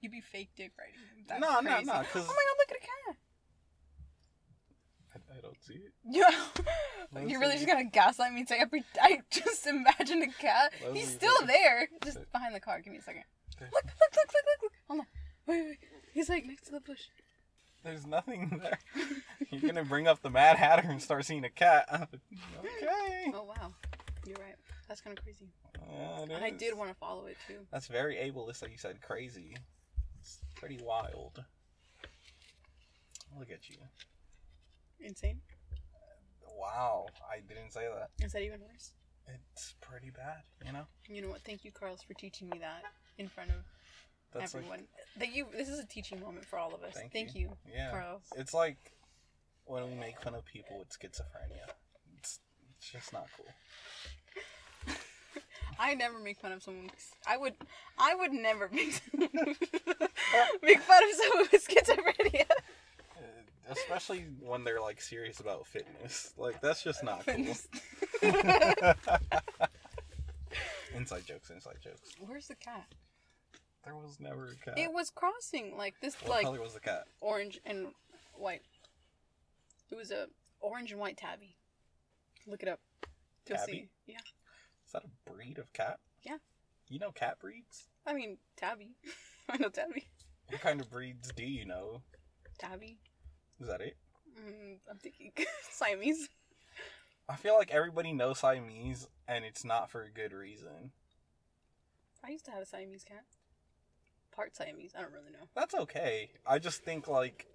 You'd 0.00 0.12
be 0.12 0.20
fake 0.20 0.50
dick 0.56 0.72
him. 0.76 1.24
That's 1.26 1.40
No, 1.40 1.60
no, 1.60 1.80
no, 1.80 1.92
'cause- 2.04 2.26
Oh 2.28 2.34
my 2.34 2.44
god, 2.44 2.56
look 2.58 2.70
at 2.70 2.76
a 2.76 2.80
cat. 2.80 3.16
I, 5.36 5.38
I 5.38 5.40
don't 5.42 5.62
see 5.62 5.74
it. 5.74 5.92
Yeah. 6.08 6.30
You're 7.26 7.40
really 7.40 7.54
just 7.54 7.66
gonna 7.66 7.84
gaslight 7.84 8.32
me 8.32 8.40
and 8.40 8.48
say 8.48 8.58
every. 8.58 8.84
I 9.00 9.20
just 9.30 9.66
imagine 9.66 10.22
a 10.22 10.28
cat. 10.28 10.72
Let's 10.82 10.98
He's 10.98 11.10
still 11.10 11.46
there, 11.46 11.88
just 12.04 12.18
behind 12.32 12.54
the 12.54 12.60
car. 12.60 12.80
Give 12.80 12.92
me 12.92 12.98
a 12.98 13.02
second. 13.02 13.22
Look! 13.60 13.70
Look! 13.72 13.84
Look! 13.84 14.16
Look! 14.16 14.26
Look! 14.34 14.62
look. 14.62 14.72
Hold 14.88 15.00
on. 15.00 15.06
Wait! 15.46 15.62
Wait! 15.62 15.78
He's 16.12 16.28
like 16.28 16.46
next 16.46 16.66
to 16.66 16.72
the 16.72 16.80
bush. 16.80 17.02
There's 17.84 18.06
nothing 18.06 18.60
there. 18.62 18.78
You're 19.50 19.60
gonna 19.60 19.84
bring 19.84 20.08
up 20.08 20.22
the 20.22 20.30
Mad 20.30 20.56
Hatter 20.56 20.88
and 20.88 21.00
start 21.00 21.24
seeing 21.24 21.44
a 21.44 21.50
cat. 21.50 21.86
okay. 21.92 23.32
Oh 23.32 23.44
wow, 23.44 23.72
you're 24.26 24.36
right. 24.40 24.56
That's 24.88 25.00
kind 25.00 25.16
of 25.16 25.22
crazy. 25.24 25.48
And 26.22 26.32
I 26.32 26.48
is. 26.48 26.58
did 26.58 26.76
want 26.76 26.90
to 26.90 26.96
follow 26.96 27.26
it 27.26 27.36
too. 27.46 27.58
That's 27.70 27.86
very 27.86 28.16
ableist 28.16 28.60
that 28.60 28.70
you 28.70 28.78
said 28.78 29.00
crazy. 29.00 29.56
It's 30.20 30.38
pretty 30.56 30.80
wild. 30.82 31.44
Look 33.38 33.50
at 33.50 33.68
you. 33.68 33.76
Insane. 35.00 35.40
Wow, 36.58 37.06
I 37.30 37.40
didn't 37.40 37.72
say 37.72 37.86
that. 37.92 38.10
Is 38.24 38.32
that 38.32 38.42
even 38.42 38.60
worse? 38.60 38.92
It's 39.28 39.74
pretty 39.80 40.10
bad, 40.10 40.42
you 40.64 40.72
know? 40.72 40.86
You 41.08 41.22
know 41.22 41.28
what? 41.28 41.40
Thank 41.42 41.64
you, 41.64 41.72
Carlos, 41.72 42.02
for 42.02 42.14
teaching 42.14 42.48
me 42.48 42.58
that 42.58 42.82
in 43.18 43.28
front 43.28 43.50
of 43.50 43.56
That's 44.32 44.54
like, 44.54 44.62
everyone. 44.62 44.86
that 45.18 45.34
you. 45.34 45.46
This 45.52 45.68
is 45.68 45.78
a 45.78 45.86
teaching 45.86 46.20
moment 46.20 46.44
for 46.44 46.58
all 46.58 46.74
of 46.74 46.82
us. 46.82 46.94
Thank 46.94 47.12
Thank, 47.12 47.34
you. 47.34 47.40
you, 47.42 47.56
yeah. 47.72 47.90
Carlos. 47.90 48.22
It's 48.36 48.54
like 48.54 48.92
when 49.64 49.84
we 49.90 49.96
make 49.96 50.20
fun 50.22 50.34
of 50.34 50.44
people 50.44 50.78
with 50.78 50.88
schizophrenia. 50.90 51.70
It's, 52.18 52.40
it's 52.78 52.90
just 52.92 53.12
not 53.12 53.26
cool. 53.36 54.94
I 55.78 55.94
never 55.94 56.18
make 56.18 56.38
fun 56.38 56.52
of 56.52 56.62
someone. 56.62 56.90
I 57.26 57.36
would. 57.36 57.54
I 57.98 58.14
would 58.14 58.32
never 58.32 58.68
make 58.72 59.00
make 59.12 60.80
fun 60.80 61.02
of 61.02 61.14
someone 61.16 61.48
with 61.52 61.66
schizophrenia. 61.68 62.46
Especially 63.68 64.26
when 64.40 64.64
they're 64.64 64.80
like 64.80 65.00
serious 65.00 65.40
about 65.40 65.66
fitness. 65.66 66.32
Like 66.36 66.60
that's 66.60 66.82
just 66.82 67.02
not 67.02 67.26
cool. 67.26 67.36
inside 70.94 71.26
jokes, 71.26 71.50
inside 71.50 71.76
jokes. 71.82 72.10
Where's 72.20 72.48
the 72.48 72.54
cat? 72.54 72.86
There 73.84 73.94
was 73.94 74.18
never 74.20 74.46
a 74.46 74.64
cat. 74.64 74.78
It 74.78 74.92
was 74.92 75.10
crossing 75.10 75.76
like 75.76 75.94
this, 76.00 76.14
what 76.22 76.30
like 76.30 76.44
color 76.44 76.60
was 76.60 76.74
the 76.74 76.80
cat? 76.80 77.04
orange 77.20 77.60
and 77.64 77.88
white. 78.34 78.62
It 79.90 79.96
was 79.96 80.10
a 80.10 80.26
orange 80.60 80.90
and 80.90 81.00
white 81.00 81.16
tabby. 81.16 81.56
Look 82.46 82.62
it 82.62 82.68
up. 82.68 82.80
You'll 83.48 83.58
Tabby? 83.58 83.72
see. 83.72 83.88
Yeah. 84.06 84.18
Is 84.84 84.92
that 84.92 85.02
a 85.04 85.30
breed 85.30 85.58
of 85.58 85.72
cat? 85.72 85.98
Yeah. 86.22 86.38
You 86.88 86.98
know 86.98 87.10
cat 87.12 87.38
breeds? 87.40 87.84
I 88.06 88.12
mean 88.14 88.38
tabby. 88.56 88.90
I 89.48 89.56
know 89.58 89.68
tabby. 89.68 90.06
What 90.48 90.60
kind 90.60 90.80
of 90.80 90.90
breeds 90.90 91.32
do 91.36 91.44
you 91.44 91.64
know? 91.64 92.02
Tabby. 92.58 92.98
Is 93.60 93.68
that 93.68 93.80
it? 93.80 93.96
Mm, 94.38 94.78
I'm 94.90 94.98
thinking 94.98 95.32
Siamese. 95.70 96.28
I 97.28 97.36
feel 97.36 97.54
like 97.56 97.70
everybody 97.70 98.12
knows 98.12 98.38
Siamese, 98.38 99.08
and 99.26 99.44
it's 99.44 99.64
not 99.64 99.90
for 99.90 100.02
a 100.02 100.10
good 100.10 100.32
reason. 100.32 100.92
I 102.24 102.30
used 102.30 102.44
to 102.46 102.50
have 102.52 102.62
a 102.62 102.66
Siamese 102.66 103.04
cat. 103.04 103.24
Part 104.34 104.54
Siamese. 104.54 104.92
I 104.96 105.00
don't 105.00 105.12
really 105.12 105.30
know. 105.32 105.48
That's 105.54 105.74
okay. 105.74 106.30
I 106.46 106.58
just 106.58 106.82
think 106.84 107.08
like 107.08 107.46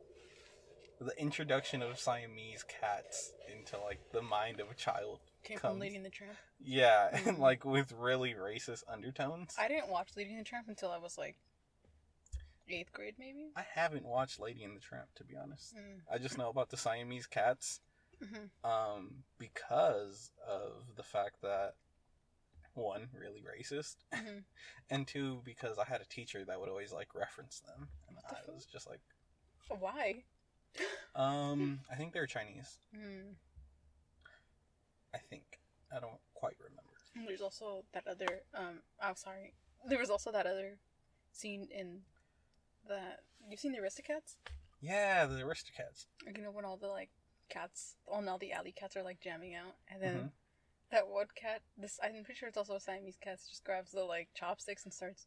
the 1.00 1.18
introduction 1.20 1.82
of 1.82 2.00
Siamese 2.00 2.64
cats 2.64 3.34
into 3.56 3.80
like 3.80 4.00
the 4.12 4.22
mind 4.22 4.60
of 4.60 4.70
a 4.72 4.74
child. 4.76 5.20
Came 5.44 5.58
Comes. 5.58 5.74
from 5.74 5.80
Lady 5.80 5.96
and 5.96 6.06
the 6.06 6.10
Tramp. 6.10 6.34
Yeah, 6.60 7.10
and 7.26 7.38
Mhm. 7.38 7.40
like 7.40 7.64
with 7.66 7.92
really 7.94 8.34
racist 8.34 8.84
undertones. 8.92 9.56
I 9.60 9.68
didn't 9.68 9.90
watch 9.90 10.10
Lady 10.16 10.32
and 10.32 10.40
the 10.40 10.44
Tramp 10.44 10.68
until 10.68 10.92
I 10.92 10.98
was 10.98 11.18
like 11.18 11.38
eighth 12.70 12.94
grade, 12.94 13.16
maybe. 13.20 13.52
I 13.56 13.66
haven't 13.74 14.06
watched 14.06 14.40
Lady 14.40 14.64
and 14.64 14.76
the 14.76 14.80
Tramp 14.82 15.08
to 15.16 15.24
be 15.24 15.36
honest. 15.36 15.76
Mm. 15.76 16.02
I 16.14 16.18
just 16.18 16.38
know 16.38 16.50
about 16.50 16.70
the 16.70 16.78
Siamese 16.78 17.28
cats 17.28 17.80
hmm 18.22 18.46
um 18.64 19.24
because 19.40 20.32
of 20.48 20.84
the 20.96 21.02
fact 21.02 21.42
that 21.42 21.74
one 22.76 23.10
really 23.20 23.42
racist 23.42 23.96
hmm 24.14 24.40
and 24.92 25.08
two 25.08 25.42
because 25.44 25.80
I 25.80 25.86
had 25.86 26.02
a 26.02 26.06
teacher 26.06 26.46
that 26.46 26.60
would 26.60 26.70
always 26.70 26.94
like 26.94 27.16
reference 27.16 27.62
them 27.62 27.88
and 28.08 28.16
the 28.18 28.22
I 28.30 28.54
was 28.54 28.66
just 28.66 28.88
like 28.88 29.02
Why? 29.80 30.24
um 31.16 31.80
I 31.92 31.96
think 31.96 32.14
they're 32.14 32.28
Chinese. 32.28 32.78
Mm. 32.96 33.34
I 35.14 35.18
think. 35.18 35.60
I 35.94 36.00
don't 36.00 36.20
quite 36.34 36.56
remember. 36.60 37.28
There's 37.28 37.42
also 37.42 37.84
that 37.94 38.08
other. 38.08 38.44
Um. 38.56 38.80
Oh, 39.04 39.14
sorry. 39.16 39.54
There 39.88 40.00
was 40.00 40.10
also 40.10 40.32
that 40.32 40.46
other 40.46 40.78
scene 41.34 41.68
in 41.70 42.02
that. 42.90 43.20
You've 43.50 43.60
seen 43.60 43.72
the 43.72 43.80
Aristocats? 43.80 44.36
Yeah, 44.82 45.26
the 45.26 45.42
Aristocats. 45.42 46.06
Like, 46.26 46.38
you 46.38 46.44
know 46.44 46.52
when 46.52 46.66
all 46.66 46.78
the 46.78 46.88
like 46.88 47.10
cats, 47.50 47.96
all 48.08 48.22
now 48.22 48.38
the 48.38 48.52
alley 48.54 48.72
cats 48.72 48.96
are 48.96 49.04
like 49.04 49.20
jamming 49.20 49.56
out, 49.56 49.76
and 49.92 50.02
then 50.02 50.16
Mhm. 50.16 50.32
that 50.92 51.08
one 51.08 51.28
cat. 51.36 51.62
This 51.78 52.00
I'm 52.04 52.24
pretty 52.24 52.38
sure 52.40 52.50
it's 52.50 52.58
also 52.58 52.76
a 52.76 52.80
Siamese 52.80 53.18
cat. 53.22 53.40
Just 53.48 53.64
grabs 53.64 53.92
the 53.92 54.04
like 54.04 54.30
chopsticks 54.34 54.84
and 54.86 54.94
starts 54.94 55.26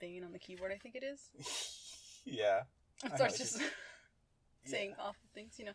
banging 0.00 0.24
on 0.24 0.32
the 0.32 0.38
keyboard. 0.38 0.72
I 0.72 0.78
think 0.78 0.94
it 0.94 1.02
is. 1.04 1.30
yeah. 2.24 2.62
And 3.04 3.14
starts 3.14 3.38
just 3.38 3.60
saying 4.64 4.90
yeah. 4.98 5.04
awful 5.04 5.28
things. 5.34 5.54
You 5.58 5.66
know. 5.66 5.72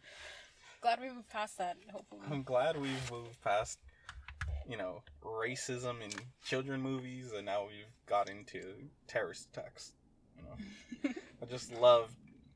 Glad 0.81 0.99
we 0.99 1.09
moved 1.09 1.29
past 1.29 1.57
that. 1.57 1.77
Hopefully. 1.91 2.21
I'm 2.29 2.43
glad 2.43 2.75
we've 2.79 3.09
moved 3.11 3.41
past, 3.41 3.79
you 4.67 4.75
know, 4.75 5.01
racism 5.23 6.01
in 6.01 6.11
children 6.45 6.81
movies, 6.81 7.31
and 7.31 7.45
now 7.45 7.65
we've 7.67 7.85
got 8.05 8.29
into 8.29 8.89
terrorist 9.07 9.47
attacks. 9.53 9.93
Know, 10.43 11.11
I 11.41 11.45
just 11.45 11.73
love 11.73 12.11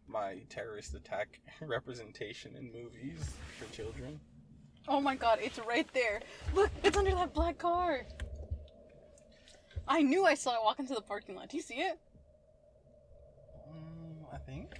my 0.08 0.38
terrorist 0.50 0.94
attack 0.94 1.40
representation 1.62 2.56
in 2.56 2.72
movies 2.72 3.36
for 3.58 3.72
children. 3.74 4.20
Oh 4.88 5.02
my 5.02 5.16
god, 5.16 5.40
it's 5.42 5.60
right 5.68 5.88
there. 5.94 6.22
Look, 6.54 6.72
it's 6.84 6.98
under 6.98 7.12
that 7.12 7.34
black 7.34 7.58
car. 7.58 8.06
I 9.88 10.02
knew 10.02 10.26
I 10.26 10.36
saw 10.36 10.52
it 10.52 10.60
walk 10.64 10.80
into 10.80 10.94
the 10.94 11.02
parking 11.02 11.36
lot. 11.36 11.50
Do 11.50 11.58
you 11.58 11.64
see 11.64 11.76
it? 11.76 11.98
Mm, 13.70 14.34
I 14.34 14.38
think. 14.38 14.74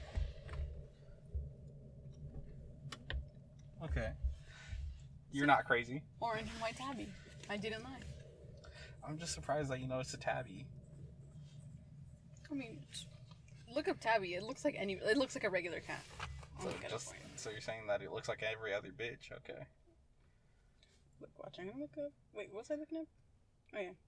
Okay. 3.84 4.10
You're 5.32 5.48
not 5.48 5.66
crazy. 5.66 6.02
Orange 6.20 6.50
and 6.52 6.62
white 6.62 6.78
tabby. 6.78 7.08
I 7.50 7.58
didn't 7.58 7.84
lie. 7.84 8.00
I'm 9.08 9.18
just 9.18 9.34
surprised 9.34 9.70
that 9.70 9.80
you 9.80 9.88
know 9.88 10.00
it's 10.00 10.14
a 10.14 10.18
tabby. 10.18 10.68
I 12.52 12.56
mean, 12.56 12.80
look 13.74 13.88
up 13.88 14.00
tabby. 14.00 14.34
It 14.36 14.44
looks 14.44 14.64
like 14.66 14.76
any. 14.78 14.94
It 14.94 15.18
looks 15.18 15.36
like 15.36 15.44
a 15.44 15.50
regular 15.50 15.80
cat. 15.80 16.04
So, 16.60 16.68
look 16.68 16.78
at 16.84 16.86
it 16.86 16.92
just, 16.92 17.14
so 17.36 17.50
you're 17.50 17.62
saying 17.62 17.88
that 17.88 18.02
it 18.02 18.12
looks 18.12 18.28
like 18.28 18.44
every 18.44 18.74
other 18.74 18.90
bitch? 18.90 19.32
Okay. 19.32 19.62
Look, 21.22 21.30
watch. 21.38 21.58
I'm 21.60 21.68
gonna 21.68 21.82
look 21.82 21.98
up. 21.98 22.12
Wait, 22.34 22.50
what's 22.52 22.72
I 22.72 22.76
looking 22.76 23.00
up? 23.00 23.08
Oh 23.76 23.80
yeah. 23.80 23.90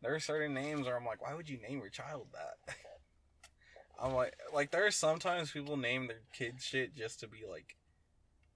There 0.00 0.14
are 0.14 0.20
certain 0.20 0.54
names 0.54 0.86
where 0.86 0.96
I'm 0.96 1.04
like, 1.04 1.20
why 1.20 1.34
would 1.34 1.50
you 1.50 1.58
name 1.58 1.80
your 1.80 1.88
child 1.88 2.28
that? 2.32 2.76
I'm 4.00 4.14
like, 4.14 4.32
like 4.54 4.70
there 4.70 4.86
are 4.86 4.92
sometimes 4.92 5.50
people 5.50 5.76
name 5.76 6.06
their 6.06 6.20
kids 6.32 6.62
shit 6.62 6.94
just 6.94 7.18
to 7.20 7.26
be 7.26 7.38
like, 7.50 7.74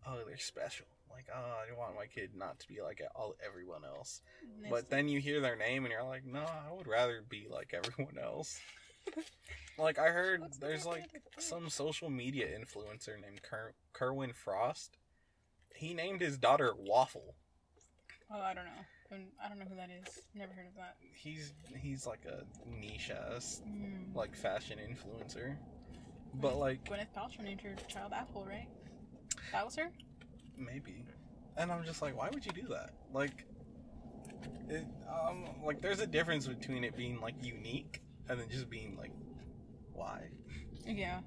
oh, 0.06 0.18
they're 0.24 0.38
special. 0.38 0.86
Like, 1.10 1.26
oh, 1.34 1.54
I 1.68 1.76
want 1.76 1.96
my 1.96 2.06
kid 2.06 2.30
not 2.36 2.60
to 2.60 2.68
be 2.68 2.80
like 2.80 3.02
all 3.16 3.34
everyone 3.44 3.84
else. 3.84 4.22
But 4.70 4.88
then 4.88 5.08
you 5.08 5.18
hear 5.18 5.40
their 5.40 5.56
name 5.56 5.84
and 5.84 5.92
you're 5.92 6.04
like, 6.04 6.24
no, 6.24 6.44
I 6.44 6.72
would 6.72 6.86
rather 6.86 7.22
be 7.28 7.48
like 7.50 7.74
everyone 7.74 8.18
else. 8.22 8.60
Like 9.78 9.98
I 9.98 10.08
heard 10.08 10.42
there's 10.60 10.84
like 10.86 11.04
some 11.38 11.68
social 11.68 12.10
media 12.10 12.46
influencer 12.46 13.20
named 13.20 13.42
Ker- 13.42 13.74
Kerwin 13.92 14.32
Frost, 14.32 14.96
he 15.74 15.94
named 15.94 16.20
his 16.20 16.38
daughter 16.38 16.72
Waffle. 16.78 17.34
Oh, 18.32 18.40
I 18.40 18.54
don't 18.54 18.64
know. 18.64 18.70
I 19.44 19.48
don't 19.48 19.58
know 19.58 19.66
who 19.68 19.76
that 19.76 19.90
is. 19.90 20.20
Never 20.34 20.52
heard 20.54 20.66
of 20.68 20.74
that. 20.76 20.96
He's 21.14 21.52
he's 21.78 22.06
like 22.06 22.24
a 22.26 22.44
niche 22.66 23.10
ass 23.10 23.60
Mm. 23.68 24.14
like 24.14 24.34
fashion 24.34 24.78
influencer. 24.78 25.56
But 26.34 26.56
like 26.56 26.82
Gwyneth 26.84 27.12
Paltrow 27.14 27.44
named 27.44 27.60
her 27.60 27.74
child 27.88 28.12
Apple, 28.14 28.46
right? 28.46 28.68
That 29.52 29.64
was 29.66 29.76
her. 29.76 29.90
maybe. 30.56 31.04
And 31.58 31.70
I'm 31.70 31.84
just 31.84 32.00
like, 32.00 32.16
why 32.16 32.30
would 32.32 32.46
you 32.46 32.52
do 32.52 32.68
that? 32.68 32.90
Like 33.12 33.44
it, 34.70 34.86
um 35.10 35.44
like 35.64 35.82
there's 35.82 36.00
a 36.00 36.06
difference 36.06 36.46
between 36.46 36.82
it 36.84 36.96
being 36.96 37.20
like 37.20 37.34
unique 37.42 38.01
and 38.28 38.40
then 38.40 38.48
just 38.50 38.68
being 38.70 38.96
like 38.96 39.12
why? 39.92 40.28
Yeah. 40.86 41.20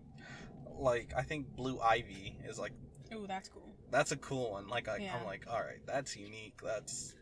Like 0.77 1.13
I 1.15 1.21
think 1.23 1.55
Blue 1.55 1.79
Ivy 1.79 2.37
is 2.47 2.57
like 2.59 2.73
Ooh, 3.13 3.25
that's 3.27 3.49
cool. 3.49 3.75
that's 3.91 4.11
a 4.11 4.17
cool 4.17 4.51
one. 4.51 4.67
Like 4.67 4.87
I, 4.89 4.97
Yeah. 4.97 5.15
I'm 5.17 5.25
like, 5.25 5.45
all 5.49 5.59
right, 5.61 5.79
that's 5.85 6.15
unique. 6.15 6.59
That's 6.63 7.13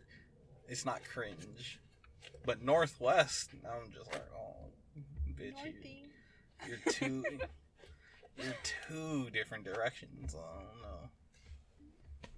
it's 0.67 0.85
not 0.85 1.01
cringe. 1.03 1.79
But 2.45 2.61
Northwest, 2.61 3.51
I'm 3.65 3.91
just 3.91 4.11
like, 4.11 4.25
oh, 4.35 4.71
bitch, 5.39 5.53
you, 5.63 5.71
Northie. 5.71 6.03
you're 6.67 6.93
two, 6.93 7.23
you're 8.37 8.55
two 8.89 9.29
different 9.29 9.63
directions. 9.65 10.35
I 10.35 10.57
don't 10.63 10.81
know. 10.81 11.09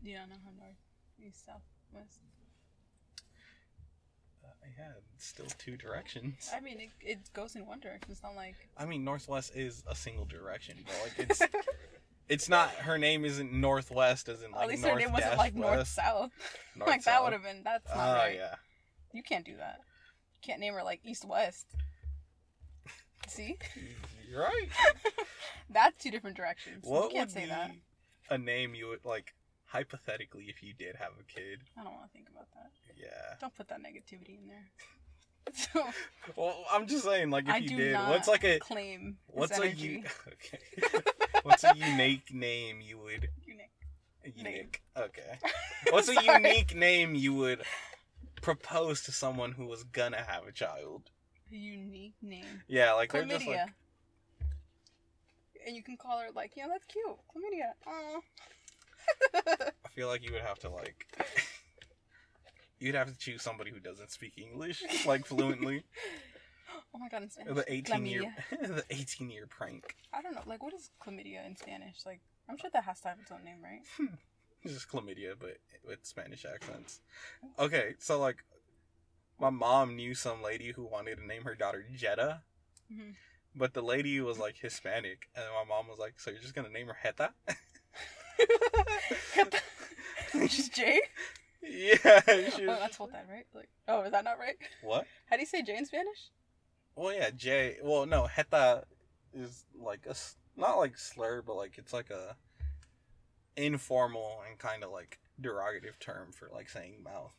You 0.03 0.17
don't 0.17 0.29
know 0.29 0.35
how 0.43 0.51
north, 0.59 0.75
east, 1.25 1.45
south, 1.45 1.61
west. 1.93 2.19
Uh, 4.65 4.69
yeah, 4.79 4.91
it's 5.15 5.27
still 5.27 5.45
two 5.59 5.77
directions. 5.77 6.49
I 6.55 6.59
mean, 6.59 6.79
it, 6.79 6.89
it 7.01 7.19
goes 7.33 7.55
in 7.55 7.65
one 7.65 7.79
direction. 7.79 8.11
It's 8.11 8.23
not 8.23 8.35
like. 8.35 8.55
I 8.77 8.85
mean, 8.85 9.03
Northwest 9.03 9.51
is 9.55 9.83
a 9.87 9.95
single 9.95 10.25
direction, 10.25 10.77
but 10.85 10.95
like 11.03 11.29
it's 11.29 11.41
it's 12.29 12.49
not. 12.49 12.69
Her 12.71 12.97
name 12.97 13.25
isn't 13.25 13.51
Northwest, 13.53 14.27
as 14.29 14.41
in 14.41 14.51
like 14.51 14.63
At 14.63 14.67
least 14.69 14.81
north 14.83 14.93
her 14.95 14.99
name 14.99 15.13
wasn't 15.13 15.37
like 15.37 15.55
north 15.55 15.87
south. 15.87 16.31
north, 16.75 16.89
like 16.89 17.03
that 17.03 17.15
south. 17.17 17.23
would 17.25 17.33
have 17.33 17.43
been. 17.43 17.61
That's 17.63 17.85
Oh 17.93 17.97
not 17.97 18.13
right. 18.15 18.35
yeah. 18.35 18.55
You 19.13 19.21
can't 19.23 19.45
do 19.45 19.55
that. 19.57 19.77
You 20.41 20.47
can't 20.47 20.59
name 20.59 20.73
her 20.73 20.83
like 20.83 20.99
east 21.03 21.25
west. 21.25 21.67
See, 23.27 23.57
You're 24.29 24.41
right. 24.41 24.69
that's 25.69 26.03
two 26.03 26.11
different 26.11 26.37
directions. 26.37 26.83
What 26.85 27.05
you 27.05 27.09
can't 27.09 27.27
would 27.29 27.33
say 27.33 27.43
be 27.43 27.49
that. 27.49 27.71
a 28.29 28.37
name 28.37 28.75
you 28.75 28.87
would 28.87 29.03
like 29.05 29.33
hypothetically 29.75 30.45
if 30.47 30.63
you 30.63 30.73
did 30.73 30.95
have 30.95 31.11
a 31.19 31.23
kid? 31.23 31.59
I 31.77 31.83
don't 31.83 31.93
want 31.93 32.05
to 32.05 32.11
think 32.13 32.29
about 32.29 32.47
that. 32.53 32.71
Yeah. 32.97 33.35
Don't 33.41 33.53
put 33.55 33.67
that 33.67 33.79
negativity 33.81 34.37
in 34.41 34.47
there. 34.47 34.65
So, 35.53 35.83
Well, 36.35 36.65
I'm 36.71 36.87
just 36.87 37.03
saying, 37.05 37.29
like, 37.29 37.45
if 37.47 37.53
I 37.53 37.57
you 37.57 37.69
did, 37.77 37.93
what's 37.95 38.27
like 38.27 38.43
a 38.43 38.57
claim 38.59 39.17
what's 39.27 39.59
a 39.59 39.69
u- 39.69 40.03
okay, 40.27 41.03
what's 41.43 41.63
a 41.63 41.75
unique 41.75 42.33
name 42.33 42.81
you 42.81 42.97
would 42.97 43.29
Unique. 43.45 44.35
unique? 44.35 44.81
Okay, 44.97 45.37
what's 45.91 46.09
a 46.09 46.19
unique 46.19 46.73
name 46.75 47.13
you 47.13 47.33
would 47.35 47.61
propose 48.41 49.03
to 49.03 49.11
someone 49.11 49.51
who 49.51 49.67
was 49.67 49.83
gonna 49.83 50.23
have 50.23 50.47
a 50.47 50.51
child? 50.51 51.11
A 51.51 51.55
unique 51.55 52.15
name. 52.23 52.63
Yeah, 52.67 52.93
like 52.93 53.11
they're 53.11 53.25
just 53.25 53.45
like 53.45 53.69
And 55.65 55.75
you 55.75 55.83
can 55.83 55.95
call 55.97 56.19
her 56.19 56.29
like, 56.35 56.53
yeah, 56.55 56.65
that's 56.67 56.85
cute. 56.85 57.05
Chlamydia. 57.05 57.73
Aw. 57.87 58.19
I 59.35 59.89
feel 59.93 60.07
like 60.07 60.23
you 60.23 60.31
would 60.33 60.41
have 60.41 60.59
to 60.59 60.69
like. 60.69 61.05
You'd 62.79 62.95
have 62.95 63.11
to 63.11 63.17
choose 63.17 63.41
somebody 63.41 63.71
who 63.71 63.79
doesn't 63.79 64.11
speak 64.11 64.33
English 64.37 64.83
like 65.05 65.25
fluently. 65.25 65.83
oh 66.93 66.99
my 66.99 67.07
god, 67.07 67.23
in 67.23 67.29
Spanish. 67.29 67.55
The 67.55 67.73
eighteen 67.73 68.05
year, 68.05 68.33
Chlamydia. 68.51 68.75
the 68.75 68.83
eighteen 68.89 69.29
year 69.29 69.47
prank. 69.47 69.95
I 70.13 70.21
don't 70.21 70.35
know. 70.35 70.41
Like, 70.45 70.61
what 70.61 70.73
is 70.73 70.89
chlamydia 71.01 71.45
in 71.45 71.55
Spanish? 71.55 72.05
Like, 72.05 72.19
I'm 72.49 72.57
sure 72.57 72.69
that 72.73 72.83
has 72.83 72.99
to 73.01 73.07
have 73.09 73.19
its 73.19 73.31
own 73.31 73.43
name, 73.45 73.57
right? 73.63 73.81
It's 74.63 74.73
just 74.73 74.89
chlamydia, 74.89 75.35
but 75.39 75.57
with 75.87 75.99
Spanish 76.03 76.43
accents. 76.45 76.99
Okay, 77.57 77.93
so 77.99 78.19
like, 78.19 78.43
my 79.39 79.49
mom 79.49 79.95
knew 79.95 80.13
some 80.13 80.43
lady 80.43 80.71
who 80.73 80.83
wanted 80.85 81.15
to 81.17 81.25
name 81.25 81.43
her 81.43 81.55
daughter 81.55 81.85
Jetta, 81.95 82.41
Mhm. 82.91 83.15
but 83.55 83.73
the 83.73 83.81
lady 83.81 84.19
was 84.21 84.37
like 84.37 84.57
Hispanic, 84.57 85.29
and 85.35 85.45
my 85.53 85.63
mom 85.63 85.87
was 85.87 85.97
like, 85.99 86.19
"So 86.19 86.29
you're 86.31 86.41
just 86.41 86.53
gonna 86.55 86.69
name 86.69 86.87
her 86.87 86.97
Heta?" 87.03 87.33
Just 90.47 90.73
Jay? 90.73 90.99
yeah. 91.61 92.21
She 92.55 92.67
Oh, 92.67 92.77
that's 92.79 92.99
what 92.99 93.11
that, 93.11 93.27
right? 93.31 93.45
Like, 93.53 93.69
oh, 93.87 94.03
is 94.03 94.11
that 94.11 94.23
not 94.23 94.37
right? 94.39 94.55
what? 94.81 95.05
How 95.29 95.35
do 95.35 95.41
you 95.41 95.47
say 95.47 95.61
Jay 95.61 95.77
in 95.77 95.85
Spanish? 95.85 96.29
Well, 96.95 97.13
yeah, 97.13 97.29
J. 97.31 97.77
Well, 97.83 98.05
no, 98.05 98.27
Heta 98.27 98.83
is 99.33 99.65
like 99.79 100.05
a 100.09 100.15
not 100.57 100.77
like 100.77 100.97
slur, 100.97 101.41
but 101.41 101.55
like 101.55 101.77
it's 101.77 101.93
like 101.93 102.09
a 102.09 102.35
informal 103.57 104.41
and 104.47 104.57
kind 104.57 104.83
of 104.83 104.91
like 104.91 105.19
derogative 105.41 105.99
term 105.99 106.31
for 106.31 106.49
like 106.53 106.69
saying 106.69 107.03
mouth. 107.03 107.33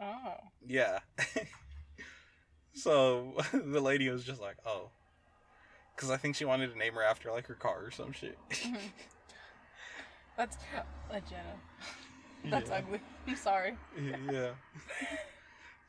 Oh. 0.00 0.34
Yeah. 0.66 1.00
so 2.74 3.34
the 3.52 3.80
lady 3.80 4.08
was 4.08 4.24
just 4.24 4.40
like, 4.40 4.56
oh. 4.66 4.90
Because 5.94 6.10
I 6.10 6.16
think 6.16 6.34
she 6.36 6.44
wanted 6.46 6.72
to 6.72 6.78
name 6.78 6.94
her 6.94 7.02
after 7.02 7.30
like 7.30 7.46
her 7.46 7.54
car 7.54 7.84
or 7.84 7.90
some 7.90 8.12
shit. 8.12 8.38
Mhm. 8.50 8.78
That's 10.40 10.56
a 11.10 11.20
Jenna. 11.20 11.54
That's 12.50 12.70
yeah. 12.70 12.76
ugly. 12.76 13.00
I'm 13.26 13.36
sorry. 13.36 13.74
Yeah. 14.32 14.52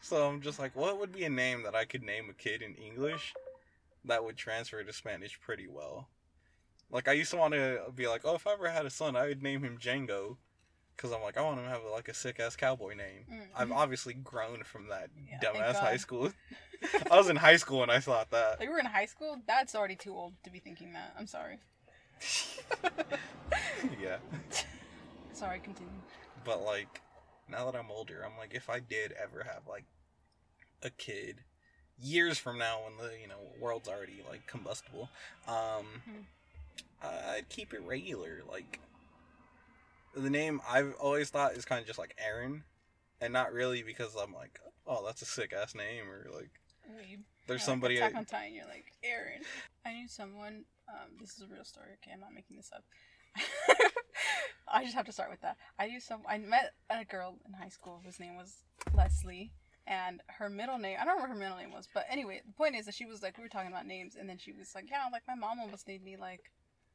So 0.02 0.28
I'm 0.28 0.42
just 0.42 0.60
like, 0.60 0.76
what 0.76 1.00
would 1.00 1.14
be 1.14 1.24
a 1.24 1.30
name 1.30 1.64
that 1.64 1.76
I 1.76 1.86
could 1.86 2.04
name 2.04 2.30
a 2.30 2.34
kid 2.34 2.62
in 2.62 2.76
English 2.76 3.34
that 4.04 4.24
would 4.24 4.36
transfer 4.36 4.84
to 4.84 4.92
Spanish 4.92 5.40
pretty 5.40 5.68
well? 5.70 6.10
Like 6.90 7.08
I 7.08 7.14
used 7.14 7.32
to 7.32 7.38
want 7.38 7.54
to 7.54 7.80
be 7.96 8.08
like, 8.08 8.22
oh, 8.26 8.36
if 8.36 8.46
I 8.46 8.54
ever 8.54 8.70
had 8.70 8.86
a 8.86 8.90
son, 8.90 9.16
I 9.16 9.28
would 9.28 9.42
name 9.42 9.64
him 9.64 9.78
Django. 9.78 10.38
Because 10.98 11.14
I'm 11.14 11.22
like, 11.22 11.38
I 11.38 11.42
want 11.42 11.60
him 11.60 11.66
to 11.66 11.70
have 11.70 11.82
like 11.90 12.10
a 12.10 12.14
sick 12.14 12.40
ass 12.42 12.58
cowboy 12.58 12.96
name. 12.96 13.26
Mm. 13.32 13.48
I've 13.56 13.72
obviously 13.72 14.16
grown 14.16 14.64
from 14.64 14.90
that 14.90 15.10
Yeah, 15.30 15.40
dumbass 15.40 15.76
high 15.76 15.98
school. 15.98 16.34
I 17.12 17.16
was 17.16 17.30
in 17.30 17.38
high 17.38 17.56
school 17.56 17.80
when 17.80 17.90
I 17.90 18.00
thought 18.00 18.32
that. 18.32 18.60
Like, 18.60 18.68
we 18.68 18.74
were 18.74 18.80
in 18.80 18.86
high 18.86 19.06
school. 19.06 19.38
That's 19.48 19.76
already 19.76 19.96
too 19.96 20.14
old 20.14 20.34
to 20.44 20.52
be 20.52 20.60
thinking 20.60 20.92
that. 20.94 21.16
I'm 21.18 21.28
sorry. 21.28 21.60
yeah. 24.02 24.18
Sorry, 25.34 25.60
continue. 25.60 25.92
But 26.46 26.64
like, 26.64 27.02
now 27.50 27.70
that 27.70 27.78
I'm 27.78 27.92
older, 27.92 28.24
I'm 28.26 28.38
like, 28.38 28.54
if 28.54 28.70
I 28.70 28.80
did 28.80 29.14
ever 29.14 29.44
have 29.44 29.64
like 29.68 29.86
a 30.84 30.90
kid, 30.90 31.38
years 32.02 32.38
from 32.38 32.58
now 32.58 32.80
when 32.84 32.98
the 32.98 33.16
you 33.20 33.28
know 33.28 33.40
world's 33.60 33.88
already 33.88 34.24
like 34.30 34.48
combustible, 34.48 35.10
um, 35.48 35.86
Hmm. 36.06 36.22
I'd 37.04 37.50
keep 37.50 37.74
it 37.74 37.82
regular. 37.82 38.42
Like, 38.48 38.80
the 40.16 40.30
name 40.30 40.62
I've 40.70 40.94
always 41.00 41.30
thought 41.30 41.54
is 41.54 41.66
kind 41.66 41.82
of 41.82 41.88
just 41.88 42.00
like 42.00 42.16
Aaron, 42.24 42.64
and 43.20 43.34
not 43.34 43.54
really 43.54 43.84
because 43.84 44.16
I'm 44.16 44.34
like, 44.34 44.60
oh, 44.86 45.04
that's 45.06 45.22
a 45.22 45.26
sick 45.26 45.54
ass 45.54 45.74
name, 45.74 46.04
or 46.10 46.28
like 46.34 46.50
there's 47.48 47.64
somebody. 47.64 47.96
Like 47.96 48.04
I, 48.04 48.08
Attack 48.08 48.20
on 48.20 48.26
Titan, 48.26 48.56
you're 48.56 48.68
like, 48.68 48.86
Aaron. 49.04 49.42
I 49.86 49.94
knew 49.94 50.08
someone, 50.08 50.66
um, 50.92 51.18
this 51.20 51.34
is 51.34 51.42
a 51.42 51.48
real 51.48 51.64
story, 51.64 51.90
okay? 52.02 52.12
I'm 52.14 52.20
not 52.20 52.34
making 52.34 52.58
this 52.58 52.72
up. 52.76 52.84
I 54.68 54.84
just 54.84 54.96
have 54.96 55.06
to 55.06 55.12
start 55.12 55.30
with 55.30 55.42
that. 55.42 55.58
I 55.80 55.86
used 55.86 56.08
some, 56.08 56.22
I 56.28 56.38
met 56.38 56.74
a 56.90 57.06
girl 57.06 57.38
in 57.46 57.54
high 57.54 57.70
school 57.70 58.02
whose 58.06 58.20
name 58.20 58.36
was 58.36 58.64
Leslie, 58.96 59.52
and 59.88 60.22
her 60.28 60.50
middle 60.50 60.78
name, 60.78 60.98
I 61.02 61.06
don't 61.06 61.16
remember 61.16 61.34
what 61.34 61.38
her 61.38 61.44
middle 61.44 61.58
name 61.58 61.74
was, 61.74 61.88
but 61.94 62.06
anyway, 62.10 62.42
the 62.46 62.54
point 62.54 62.76
is 62.76 62.86
that 62.86 62.96
she 62.96 63.06
was 63.06 63.22
like, 63.22 63.38
we 63.38 63.44
were 63.44 63.50
talking 63.50 63.72
about 63.72 63.86
names, 63.86 64.16
and 64.20 64.30
then 64.30 64.38
she 64.38 64.52
was 64.52 64.74
like, 64.76 64.86
yeah, 64.90 65.06
like 65.12 65.24
my 65.28 65.36
mom 65.36 65.60
almost 65.60 65.88
named 65.88 66.04
me 66.04 66.18
like 66.18 66.52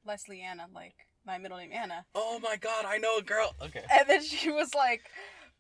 Leslie 0.07 0.43
Anna, 0.43 0.67
like 0.75 0.95
my 1.27 1.39
middle 1.39 1.59
name 1.59 1.73
Anna. 1.73 2.07
oh 2.15 2.39
my 2.43 2.57
god, 2.57 2.85
I 2.87 2.99
know 2.99 3.19
a 3.19 3.23
girl. 3.23 3.55
Okay. 3.63 3.83
And 3.91 4.09
then 4.09 4.23
she 4.23 4.51
was 4.51 4.75
like, 4.75 5.03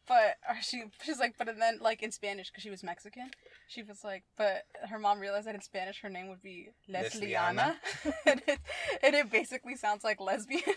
but 0.06 0.36
she 0.62 0.84
she's 1.02 1.18
like, 1.18 1.34
but 1.38 1.48
and 1.48 1.60
then 1.60 1.78
like 1.80 2.02
in 2.02 2.10
Spanish 2.10 2.50
because 2.50 2.62
she 2.62 2.70
was 2.70 2.82
Mexican, 2.82 3.30
she 3.68 3.82
was 3.82 4.04
like, 4.04 4.24
but 4.36 4.64
her 4.88 4.98
mom 4.98 5.20
realized 5.20 5.46
that 5.46 5.54
in 5.54 5.60
Spanish 5.60 6.00
her 6.02 6.08
name 6.08 6.28
would 6.28 6.42
be 6.42 6.68
Lesliana, 6.88 7.76
and, 8.26 8.42
it, 8.46 8.58
and 9.02 9.14
it 9.14 9.30
basically 9.30 9.76
sounds 9.76 10.04
like 10.04 10.20
lesbian. 10.20 10.62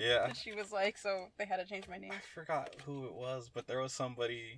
Yeah. 0.00 0.26
and 0.26 0.36
she 0.36 0.52
was 0.52 0.70
like, 0.70 0.96
so 0.96 1.26
they 1.38 1.44
had 1.44 1.56
to 1.56 1.64
change 1.64 1.88
my 1.88 1.98
name. 1.98 2.12
I 2.12 2.20
forgot 2.32 2.76
who 2.86 3.06
it 3.06 3.14
was, 3.14 3.50
but 3.52 3.66
there 3.66 3.80
was 3.80 3.92
somebody. 3.92 4.56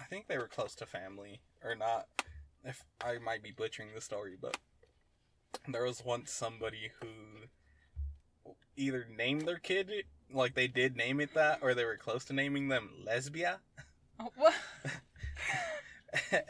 I 0.00 0.04
think 0.04 0.26
they 0.26 0.38
were 0.38 0.48
close 0.48 0.74
to 0.76 0.86
family, 0.86 1.42
or 1.62 1.74
not. 1.74 2.06
If 2.64 2.82
I 3.04 3.18
might 3.18 3.42
be 3.42 3.50
butchering 3.50 3.90
the 3.94 4.00
story, 4.00 4.36
but 4.40 4.56
there 5.68 5.84
was 5.84 6.02
once 6.02 6.32
somebody 6.32 6.92
who 7.02 7.08
either 8.76 9.06
named 9.14 9.46
their 9.46 9.58
kid 9.58 9.90
like 10.32 10.54
they 10.54 10.68
did 10.68 10.96
name 10.96 11.20
it 11.20 11.34
that, 11.34 11.58
or 11.62 11.74
they 11.74 11.84
were 11.84 11.96
close 11.96 12.24
to 12.26 12.32
naming 12.32 12.68
them 12.68 12.90
Lesbia. 13.04 13.58
Oh, 14.18 14.30
what? 14.36 14.54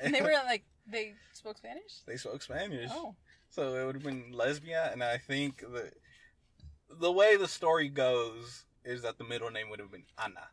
and 0.03 0.15
they 0.15 0.23
were 0.23 0.33
like 0.47 0.65
they 0.87 1.15
spoke 1.33 1.59
Spanish. 1.59 2.01
they 2.07 2.17
spoke 2.17 2.43
Spanish, 2.43 2.91
Oh, 2.93 3.15
so 3.51 3.75
it 3.75 3.85
would 3.87 3.95
have 3.97 4.05
been 4.05 4.33
Lesbia, 4.33 4.91
and 4.93 5.03
I 5.03 5.19
think 5.19 5.61
the 5.61 5.93
the 6.99 7.13
way 7.13 7.37
the 7.37 7.49
story 7.49 7.89
goes 7.89 8.65
is 8.85 9.03
that 9.03 9.19
the 9.19 9.25
middle 9.25 9.51
name 9.51 9.71
would 9.71 9.79
have 9.79 9.91
been 9.93 10.05
Anna. 10.23 10.49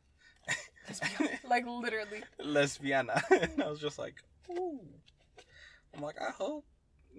like 1.50 1.66
literally. 1.66 2.24
lesbiana. 2.40 3.22
and 3.42 3.62
I 3.62 3.70
was 3.70 3.80
just 3.80 3.98
like, 4.00 4.16
ooh. 4.52 4.80
I'm 5.96 6.02
like, 6.02 6.16
I 6.22 6.32
hope 6.32 6.66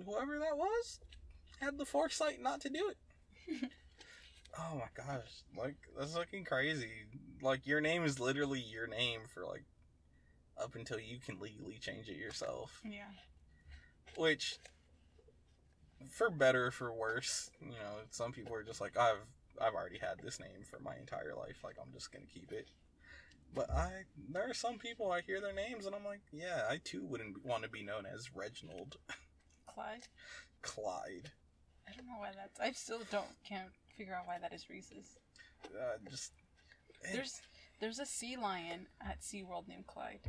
whoever 0.05 0.39
that 0.39 0.57
was 0.57 1.01
had 1.61 1.77
the 1.79 1.85
foresight 1.85 2.41
not 2.41 2.61
to 2.63 2.69
do 2.71 2.91
it. 2.91 3.71
Oh 4.57 4.75
my 4.77 4.89
gosh, 4.95 5.43
like 5.57 5.77
that's 5.99 6.17
fucking 6.17 6.45
crazy. 6.45 6.91
Like 7.43 7.67
your 7.67 7.81
name 7.81 8.05
is 8.05 8.19
literally 8.19 8.61
your 8.61 8.87
name 8.87 9.21
for 9.33 9.45
like 9.45 9.65
up 10.61 10.75
until 10.75 10.99
you 10.99 11.19
can 11.25 11.39
legally 11.39 11.79
change 11.81 12.09
it 12.09 12.17
yourself. 12.17 12.81
Yeah. 12.85 13.11
Which 14.17 14.59
for 16.11 16.31
better 16.31 16.67
or 16.67 16.71
for 16.71 16.93
worse, 16.93 17.51
you 17.61 17.71
know, 17.71 18.03
some 18.11 18.33
people 18.33 18.55
are 18.55 18.63
just 18.63 18.81
like 18.81 18.97
I've 18.97 19.27
I've 19.61 19.75
already 19.75 19.99
had 19.99 20.21
this 20.23 20.41
name 20.41 20.65
for 20.69 20.81
my 20.81 20.97
entire 20.97 21.35
life, 21.37 21.59
like 21.65 21.77
I'm 21.81 21.93
just 21.93 22.13
going 22.13 22.25
to 22.27 22.33
keep 22.33 22.53
it. 22.53 22.69
But 23.55 23.71
I 23.71 24.05
there 24.31 24.49
are 24.49 24.55
some 24.55 24.79
people 24.79 25.11
I 25.11 25.21
hear 25.21 25.41
their 25.41 25.55
names 25.55 25.87
and 25.87 25.95
I'm 25.95 26.05
like, 26.05 26.21
yeah, 26.33 26.63
I 26.69 26.81
too 26.83 27.05
wouldn't 27.05 27.45
want 27.45 27.63
to 27.63 27.69
be 27.69 27.83
known 27.83 28.05
as 28.07 28.35
Reginald 28.35 28.97
Clyde. 29.67 30.09
Clyde. 30.63 31.31
I 31.89 31.97
don't 31.97 32.07
know 32.07 32.19
why 32.19 32.31
that's. 32.37 32.61
I 32.61 32.73
still 32.73 33.01
don't 33.11 33.43
can't 33.49 33.71
figure 33.99 34.15
out 34.15 34.27
why 34.27 34.39
that 34.41 34.53
is 34.55 34.65
racist. 34.73 35.19
Uh, 35.67 35.99
just 36.09 36.33
it- 37.05 37.13
There's 37.13 37.41
there's 37.81 37.99
a 37.99 38.07
sea 38.07 38.37
lion 38.37 38.87
at 39.01 39.21
SeaWorld 39.21 39.69
named 39.69 39.87
Clyde. 39.87 40.21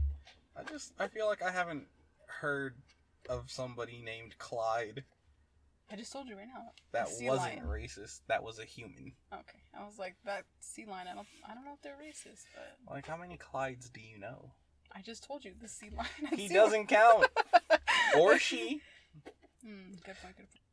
I 0.58 0.64
just 0.64 0.94
I 1.00 1.08
feel 1.08 1.28
like 1.28 1.42
I 1.42 1.52
haven't 1.52 1.86
heard 2.28 2.76
of 3.30 3.50
somebody 3.50 4.02
named 4.04 4.38
Clyde 4.40 5.04
I 5.92 5.96
just 5.96 6.12
told 6.14 6.28
you 6.30 6.36
right 6.38 6.48
now. 6.48 6.72
that 6.92 7.08
wasn't 7.22 7.38
lion. 7.38 7.64
racist. 7.66 8.20
That 8.28 8.44
was 8.44 8.60
a 8.60 8.66
human. 8.66 9.14
Okay, 9.34 9.60
I 9.76 9.84
was 9.86 9.98
like 9.98 10.16
that 10.26 10.44
sea 10.60 10.86
lion. 10.86 11.08
I 11.08 11.16
don't 11.16 11.28
I 11.50 11.56
don't 11.56 11.66
know 11.66 11.74
if 11.74 11.82
they're 11.82 11.94
racist, 12.00 12.44
but 12.54 12.94
Like 12.94 13.08
how 13.08 13.18
many 13.18 13.38
Clydes 13.38 13.92
do 13.92 14.00
you 14.02 14.20
know? 14.20 14.52
I 14.96 15.02
just 15.02 15.24
told 15.24 15.46
you 15.46 15.54
the 15.60 15.68
sea 15.68 15.90
lion. 15.96 16.36
He 16.38 16.48
doesn't 16.48 16.88
count. 16.88 17.26
or 18.20 18.38
she. 18.40 18.82
Hmm, 19.64 19.92
good 20.06 20.16
point. 20.22 20.38
Good 20.38 20.48
point. 20.50 20.69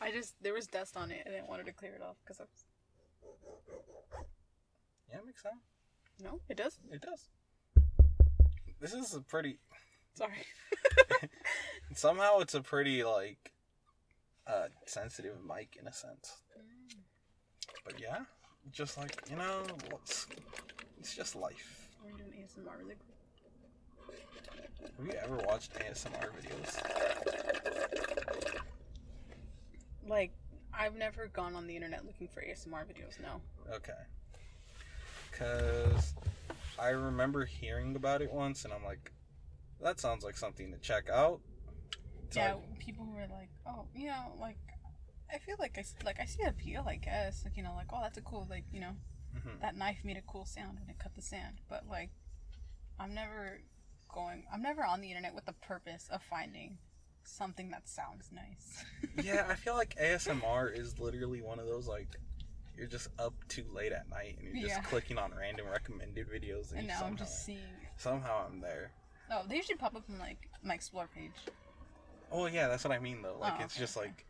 I 0.00 0.10
just 0.10 0.34
there 0.42 0.54
was 0.54 0.66
dust 0.66 0.96
on 0.96 1.10
it 1.10 1.22
and 1.26 1.34
I 1.36 1.42
wanted 1.46 1.66
to 1.66 1.72
clear 1.72 1.94
it 1.94 2.02
off 2.02 2.16
because 2.24 2.40
I 2.40 2.44
was 2.44 2.64
Yeah, 5.10 5.18
makes 5.26 5.42
sense. 5.42 5.54
no, 6.22 6.40
it 6.48 6.56
does. 6.56 6.78
It 6.90 7.02
does. 7.02 7.28
This 8.80 8.94
is 8.94 9.14
a 9.14 9.20
pretty 9.20 9.58
Sorry. 10.14 10.44
somehow 11.94 12.38
it's 12.40 12.54
a 12.54 12.60
pretty 12.62 13.04
like 13.04 13.52
uh 14.46 14.68
sensitive 14.86 15.36
mic 15.46 15.76
in 15.80 15.86
a 15.86 15.92
sense. 15.92 16.38
But 17.84 18.00
yeah, 18.00 18.20
just 18.72 18.98
like, 18.98 19.16
you 19.30 19.36
know, 19.36 19.62
it's, 20.02 20.26
it's 20.98 21.14
just 21.14 21.34
life. 21.36 21.88
We're 22.04 22.10
doing 22.12 22.32
ASMR 22.32 22.78
really 22.78 22.94
quick. 22.96 23.16
Have 24.98 25.06
you 25.06 25.12
ever 25.22 25.36
watched 25.46 25.72
ASMR 25.74 26.28
videos? 26.40 26.80
Like 30.06 30.32
I've 30.72 30.94
never 30.96 31.28
gone 31.28 31.54
on 31.54 31.66
the 31.66 31.74
internet 31.76 32.04
looking 32.06 32.28
for 32.28 32.40
ASMR 32.42 32.84
videos. 32.86 33.20
No. 33.20 33.40
Okay. 33.74 33.92
Cause 35.32 36.14
I 36.78 36.88
remember 36.90 37.44
hearing 37.44 37.96
about 37.96 38.22
it 38.22 38.32
once 38.32 38.64
and 38.64 38.72
I'm 38.74 38.84
like, 38.84 39.12
that 39.82 40.00
sounds 40.00 40.24
like 40.24 40.36
something 40.36 40.70
to 40.72 40.78
check 40.78 41.08
out. 41.10 41.40
It's 42.26 42.36
yeah, 42.36 42.54
like- 42.54 42.78
people 42.78 43.06
were 43.06 43.26
like, 43.34 43.50
oh, 43.66 43.86
you 43.94 44.06
know, 44.08 44.32
like 44.40 44.58
I 45.32 45.38
feel 45.38 45.56
like 45.58 45.78
I 45.78 45.84
like 46.04 46.18
I 46.20 46.24
see 46.24 46.42
appeal. 46.42 46.84
I 46.86 46.96
guess 46.96 47.42
like 47.44 47.56
you 47.56 47.62
know, 47.62 47.74
like 47.74 47.86
oh, 47.92 48.00
that's 48.02 48.18
a 48.18 48.22
cool 48.22 48.46
like 48.50 48.64
you 48.72 48.80
know 48.80 48.92
Mhm. 49.36 49.60
that 49.60 49.76
knife 49.76 49.98
made 50.02 50.16
a 50.16 50.22
cool 50.22 50.44
sound 50.44 50.80
when 50.80 50.90
it 50.90 50.98
cut 50.98 51.14
the 51.14 51.22
sand. 51.22 51.60
But 51.68 51.86
like, 51.88 52.10
I'm 52.98 53.14
never 53.14 53.60
going. 54.12 54.44
I'm 54.52 54.62
never 54.62 54.84
on 54.84 55.00
the 55.00 55.08
internet 55.08 55.34
with 55.34 55.46
the 55.46 55.52
purpose 55.54 56.08
of 56.12 56.22
finding 56.22 56.78
something 57.24 57.70
that 57.70 57.88
sounds 57.88 58.30
nice. 58.32 58.84
yeah, 59.24 59.46
I 59.48 59.54
feel 59.54 59.74
like 59.74 59.94
ASMR 60.00 60.76
is 60.76 60.98
literally 60.98 61.42
one 61.42 61.58
of 61.58 61.66
those 61.66 61.86
like 61.86 62.08
you're 62.76 62.86
just 62.88 63.08
up 63.18 63.34
too 63.48 63.64
late 63.74 63.92
at 63.92 64.08
night 64.08 64.36
and 64.38 64.44
you're 64.54 64.62
just 64.68 64.76
Yeah. 64.80 64.82
clicking 64.88 65.18
on 65.18 65.32
random 65.38 65.66
recommended 65.70 66.28
videos 66.28 66.70
and, 66.70 66.80
and 66.80 66.88
now 66.88 66.94
I'm 66.94 67.00
somehow, 67.00 67.16
just 67.24 67.44
seeing. 67.44 67.58
somehow 67.96 68.46
I'm 68.48 68.60
there. 68.60 68.92
Oh, 69.30 69.42
they 69.48 69.56
usually 69.56 69.76
pop 69.76 69.94
up 69.94 70.04
in 70.08 70.18
like 70.18 70.48
my 70.62 70.74
explore 70.74 71.08
page. 71.14 71.32
Oh 72.32 72.46
yeah, 72.46 72.68
that's 72.68 72.84
what 72.84 72.92
I 72.92 72.98
mean 72.98 73.22
though. 73.22 73.36
Like 73.40 73.54
Oh, 73.58 73.64
it's 73.64 73.74
okay, 73.76 73.80
just 73.84 73.96
okay. 73.96 74.06
like 74.06 74.24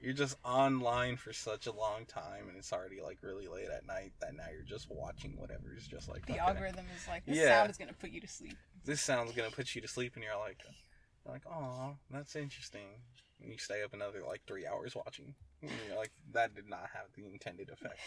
you're 0.00 0.12
just 0.12 0.36
online 0.44 1.16
for 1.16 1.32
such 1.32 1.66
a 1.66 1.72
long 1.72 2.04
time 2.06 2.48
and 2.48 2.56
it's 2.58 2.72
already 2.72 3.00
like 3.00 3.18
really 3.22 3.46
late 3.48 3.68
at 3.74 3.86
night 3.86 4.12
that 4.20 4.34
now 4.36 4.44
you're 4.52 4.62
just 4.62 4.90
watching 4.90 5.36
whatever 5.38 5.74
is 5.76 5.86
just 5.86 6.08
like 6.08 6.26
The 6.26 6.38
algorithm 6.38 6.84
is 6.96 7.08
like 7.08 7.24
this 7.24 7.36
Yeah. 7.38 7.58
sound 7.60 7.70
is 7.70 7.76
gonna 7.78 7.92
put 7.94 8.10
you 8.10 8.20
to 8.20 8.28
sleep. 8.28 8.56
this 8.84 9.00
sound's 9.00 9.32
gonna 9.32 9.50
put 9.50 9.74
you 9.74 9.80
to 9.80 9.88
sleep 9.88 10.14
and 10.14 10.24
you're 10.24 10.36
like 10.38 10.58
you're 11.24 11.32
like 11.32 11.42
oh 11.50 11.96
that's 12.10 12.36
interesting 12.36 12.88
and 13.42 13.50
you 13.50 13.58
stay 13.58 13.82
up 13.82 13.94
another 13.94 14.22
like 14.26 14.42
three 14.46 14.66
hours 14.66 14.94
watching 14.94 15.34
and 15.62 15.70
you're 15.88 15.96
like 15.96 16.12
that 16.32 16.54
did 16.54 16.68
not 16.68 16.88
have 16.92 17.06
the 17.16 17.24
intended 17.26 17.70
effect 17.70 17.98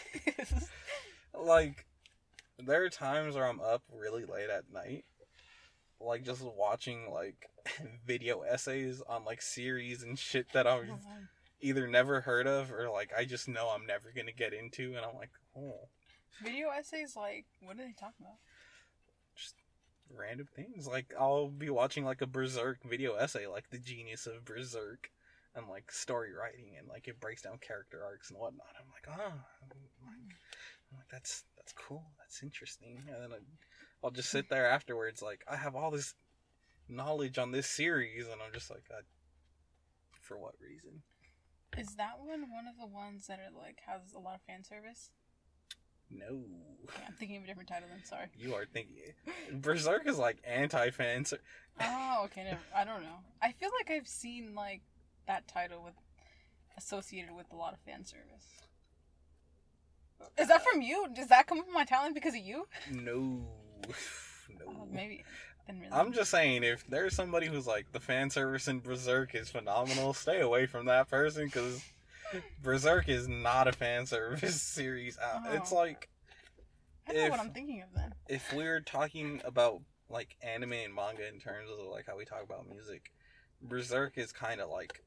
like 1.34 1.84
there 2.58 2.84
are 2.84 2.88
times 2.90 3.34
where 3.34 3.46
i'm 3.46 3.60
up 3.60 3.82
really 3.92 4.24
late 4.24 4.50
at 4.50 4.72
night 4.72 5.04
like 6.00 6.24
just 6.24 6.42
watching 6.42 7.10
like 7.12 7.48
video 8.06 8.42
essays 8.42 9.02
on 9.08 9.24
like 9.24 9.42
series 9.42 10.02
and 10.02 10.18
shit 10.18 10.46
that 10.52 10.66
i've 10.66 10.86
either 11.60 11.86
never 11.86 12.20
heard 12.20 12.46
of 12.46 12.72
or 12.72 12.88
like 12.90 13.10
i 13.16 13.24
just 13.24 13.48
know 13.48 13.68
i'm 13.68 13.86
never 13.86 14.12
gonna 14.14 14.32
get 14.32 14.52
into 14.52 14.94
and 14.94 15.04
i'm 15.04 15.16
like 15.16 15.30
oh 15.56 15.88
Video 16.42 16.68
essays, 16.70 17.16
like, 17.16 17.46
what 17.60 17.74
are 17.76 17.84
they 17.84 17.94
talking 17.98 18.20
about? 18.20 18.38
Just 19.34 19.54
random 20.16 20.48
things. 20.54 20.86
Like 20.86 21.12
I'll 21.18 21.48
be 21.48 21.70
watching 21.70 22.04
like 22.04 22.22
a 22.22 22.26
Berserk 22.26 22.82
video 22.84 23.14
essay, 23.16 23.46
like 23.46 23.70
the 23.70 23.78
genius 23.78 24.26
of 24.26 24.44
Berserk, 24.44 25.10
and 25.54 25.68
like 25.68 25.90
story 25.90 26.32
writing, 26.32 26.76
and 26.78 26.88
like 26.88 27.08
it 27.08 27.20
breaks 27.20 27.42
down 27.42 27.58
character 27.58 28.02
arcs 28.04 28.30
and 28.30 28.38
whatnot. 28.38 28.66
I'm 28.78 28.86
like, 28.92 29.18
oh, 29.18 29.32
I'm 29.72 30.96
like, 30.96 31.08
that's 31.10 31.44
that's 31.56 31.72
cool, 31.72 32.04
that's 32.18 32.42
interesting. 32.42 33.02
And 33.08 33.22
then 33.22 33.32
I, 33.32 33.42
I'll 34.04 34.12
just 34.12 34.30
sit 34.30 34.48
there 34.48 34.70
afterwards, 34.70 35.22
like 35.22 35.44
I 35.50 35.56
have 35.56 35.74
all 35.74 35.90
this 35.90 36.14
knowledge 36.88 37.36
on 37.38 37.50
this 37.50 37.66
series, 37.66 38.26
and 38.26 38.40
I'm 38.40 38.52
just 38.52 38.70
like, 38.70 38.84
uh, 38.92 39.02
for 40.20 40.38
what 40.38 40.54
reason? 40.60 41.02
Is 41.76 41.94
that 41.96 42.18
one 42.18 42.50
one 42.50 42.66
of 42.66 42.76
the 42.78 42.86
ones 42.86 43.26
that 43.28 43.38
are 43.38 43.56
like 43.56 43.78
has 43.86 44.12
a 44.14 44.18
lot 44.18 44.34
of 44.34 44.40
fan 44.42 44.64
service? 44.64 45.10
No, 46.10 46.42
Okay, 46.84 47.02
I'm 47.06 47.12
thinking 47.14 47.36
of 47.36 47.44
a 47.44 47.46
different 47.46 47.68
title. 47.68 47.88
Then 47.90 48.02
sorry. 48.04 48.26
you 48.36 48.54
are 48.54 48.64
thinking 48.64 48.96
Berserk 49.52 50.06
is 50.06 50.16
like 50.18 50.38
anti-fan. 50.42 51.26
ser- 51.26 51.40
Oh, 51.80 52.22
okay. 52.24 52.44
Never, 52.44 52.60
I 52.74 52.84
don't 52.84 53.02
know. 53.02 53.18
I 53.42 53.52
feel 53.52 53.68
like 53.78 53.90
I've 53.94 54.08
seen 54.08 54.54
like 54.54 54.80
that 55.26 55.46
title 55.46 55.82
with 55.84 55.92
associated 56.78 57.34
with 57.36 57.46
a 57.52 57.56
lot 57.56 57.74
of 57.74 57.78
fan 57.80 58.04
service. 58.06 58.46
Is 60.38 60.48
that 60.48 60.64
from 60.64 60.80
you? 60.82 61.06
Does 61.14 61.28
that 61.28 61.46
come 61.46 61.62
from 61.62 61.74
my 61.74 61.84
talent 61.84 62.14
because 62.14 62.34
of 62.34 62.40
you? 62.40 62.66
No, 62.90 63.46
Oh, 64.66 64.72
no. 64.72 64.88
maybe. 64.90 65.24
Really. 65.68 65.88
I'm 65.92 66.12
just 66.12 66.30
saying, 66.30 66.64
if 66.64 66.86
there's 66.86 67.14
somebody 67.14 67.46
who's 67.46 67.66
like 67.66 67.92
the 67.92 68.00
fan 68.00 68.30
service 68.30 68.68
in 68.68 68.80
Berserk 68.80 69.34
is 69.34 69.50
phenomenal, 69.50 70.14
stay 70.14 70.40
away 70.40 70.66
from 70.66 70.86
that 70.86 71.08
person 71.10 71.46
because 71.46 71.84
Berserk 72.62 73.08
is 73.08 73.28
not 73.28 73.68
a 73.68 73.72
fan 73.72 74.06
service 74.06 74.60
series. 74.62 75.18
Uh, 75.18 75.42
It's 75.52 75.72
Oh. 75.72 75.76
like 75.76 76.08
I 77.08 77.12
know 77.12 77.22
what 77.30 77.34
if- 77.34 77.40
I'm 77.40 77.52
thinking 77.52 77.82
of 77.82 77.88
then. 77.94 78.14
if 78.28 78.52
we're 78.52 78.80
talking 78.80 79.40
about 79.44 79.80
like 80.10 80.36
anime 80.42 80.72
and 80.72 80.94
manga 80.94 81.26
in 81.28 81.38
terms 81.38 81.68
of 81.70 81.78
like 81.86 82.06
how 82.06 82.16
we 82.16 82.24
talk 82.24 82.42
about 82.42 82.68
music, 82.68 83.12
Berserk 83.62 84.16
is 84.18 84.32
kind 84.32 84.60
of 84.60 84.70
like 84.70 85.02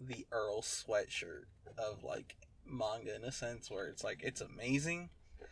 the 0.00 0.26
Earl 0.32 0.62
sweatshirt 0.62 1.44
of 1.78 2.02
like 2.04 2.36
manga 2.66 3.14
in 3.16 3.24
a 3.24 3.32
sense, 3.32 3.70
where 3.70 3.86
it's 3.86 4.04
like 4.04 4.20
it's 4.22 4.40
amazing 4.40 5.08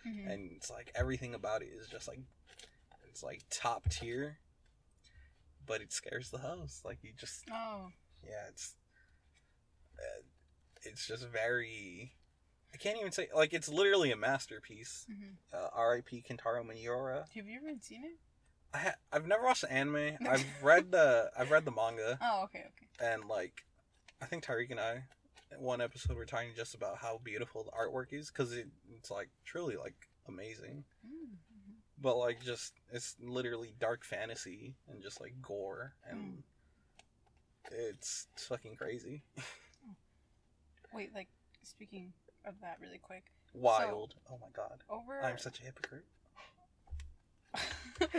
Mhm. 0.06 0.30
and 0.30 0.52
it's 0.52 0.70
like 0.70 0.90
everything 0.94 1.34
about 1.34 1.62
it 1.62 1.68
is 1.68 1.88
just 1.88 2.06
like 2.08 2.20
it's 3.18 3.24
like 3.24 3.42
top 3.50 3.88
tier 3.90 4.38
but 5.66 5.80
it 5.80 5.92
scares 5.92 6.30
the 6.30 6.38
house. 6.38 6.82
like 6.84 6.98
you 7.02 7.10
just 7.18 7.42
Oh, 7.52 7.88
yeah 8.24 8.46
it's 8.48 8.76
uh, 9.98 10.22
it's 10.84 11.04
just 11.04 11.26
very 11.26 12.12
i 12.72 12.76
can't 12.76 12.96
even 12.96 13.10
say 13.10 13.26
like 13.34 13.52
it's 13.52 13.68
literally 13.68 14.12
a 14.12 14.16
masterpiece 14.16 15.04
mhm. 15.10 15.32
uh, 15.52 15.68
rip 15.90 16.06
kentaro 16.24 16.64
miura 16.64 17.24
have 17.34 17.46
you 17.46 17.56
ever 17.58 17.76
seen 17.80 18.04
it? 18.04 18.18
I 18.72 18.78
ha- 18.78 18.94
i've 19.12 19.26
never 19.26 19.42
watched 19.42 19.62
the 19.62 19.72
anime 19.72 20.16
i've 20.28 20.46
read 20.62 20.92
the 20.92 21.32
i've 21.36 21.50
read 21.50 21.64
the 21.64 21.72
manga 21.72 22.18
Oh, 22.22 22.42
okay, 22.44 22.60
okay. 22.68 23.12
and 23.12 23.24
like 23.28 23.64
i 24.22 24.26
think 24.26 24.44
tyreek 24.44 24.70
and 24.70 24.78
i 24.78 25.02
one 25.58 25.80
episode 25.80 26.14
we're 26.16 26.24
talking 26.24 26.50
just 26.54 26.74
about 26.76 26.98
how 26.98 27.20
beautiful 27.24 27.64
the 27.64 27.72
artwork 27.72 28.12
is 28.12 28.30
because 28.30 28.52
it, 28.52 28.68
it's 28.96 29.10
like 29.10 29.30
truly 29.44 29.74
like 29.76 29.96
amazing 30.28 30.84
Mm-hmm. 31.04 31.34
But 32.00 32.16
like 32.16 32.42
just 32.44 32.74
it's 32.92 33.16
literally 33.20 33.74
dark 33.80 34.04
fantasy 34.04 34.74
and 34.88 35.02
just 35.02 35.20
like 35.20 35.34
gore 35.42 35.94
and 36.08 36.20
hmm. 36.20 37.74
it's 37.90 38.26
fucking 38.36 38.76
crazy. 38.76 39.22
Wait, 40.94 41.14
like 41.14 41.28
speaking 41.62 42.12
of 42.46 42.54
that, 42.62 42.78
really 42.80 42.98
quick. 42.98 43.24
wild. 43.52 44.14
Oh 44.30 44.38
my 44.40 44.48
god. 44.54 44.82
Over 44.88 45.20
i'm 45.22 45.38
such 45.38 45.60
a 45.60 45.62
hypocrite 45.62 46.04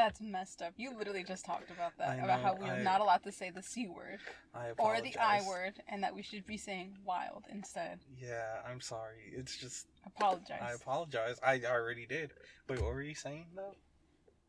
That's 0.00 0.22
messed 0.22 0.62
up. 0.62 0.72
You 0.78 0.96
literally 0.96 1.22
just 1.24 1.44
talked 1.44 1.70
about 1.70 1.92
that. 1.98 2.24
About 2.24 2.40
how 2.40 2.56
we're 2.58 2.72
I- 2.72 2.82
not 2.82 3.02
allowed 3.02 3.22
to 3.24 3.32
say 3.32 3.50
the 3.50 3.62
C 3.62 3.86
word 3.86 4.18
I 4.54 4.70
or 4.78 4.98
the 5.02 5.14
I 5.18 5.42
word 5.46 5.74
and 5.90 6.02
that 6.02 6.14
we 6.14 6.22
should 6.22 6.46
be 6.46 6.56
saying 6.56 6.96
wild 7.04 7.44
instead. 7.52 7.98
Yeah, 8.18 8.62
I'm 8.66 8.80
sorry. 8.80 9.30
It's 9.30 9.58
just 9.58 9.88
Apologize. 10.06 10.62
I 10.62 10.72
apologize. 10.72 11.38
I 11.46 11.60
already 11.66 12.06
did. 12.06 12.32
Wait, 12.66 12.80
what 12.80 12.94
were 12.94 13.02
you 13.02 13.14
saying 13.14 13.48
though? 13.54 13.74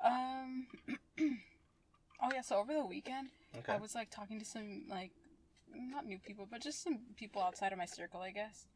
um 0.06 0.68
Oh 2.24 2.30
yeah, 2.34 2.42
so 2.42 2.56
over 2.56 2.74
the 2.74 2.86
weekend 2.86 3.28
Okay. 3.58 3.74
I 3.74 3.78
was 3.78 3.94
like 3.94 4.10
talking 4.10 4.40
to 4.40 4.46
some 4.46 4.84
like 4.90 5.12
not 5.76 6.06
new 6.06 6.20
people, 6.20 6.48
but 6.50 6.62
just 6.62 6.82
some 6.82 7.00
people 7.18 7.42
outside 7.42 7.74
of 7.74 7.78
my 7.78 7.86
circle, 7.86 8.22
I 8.22 8.32
guess. 8.32 8.68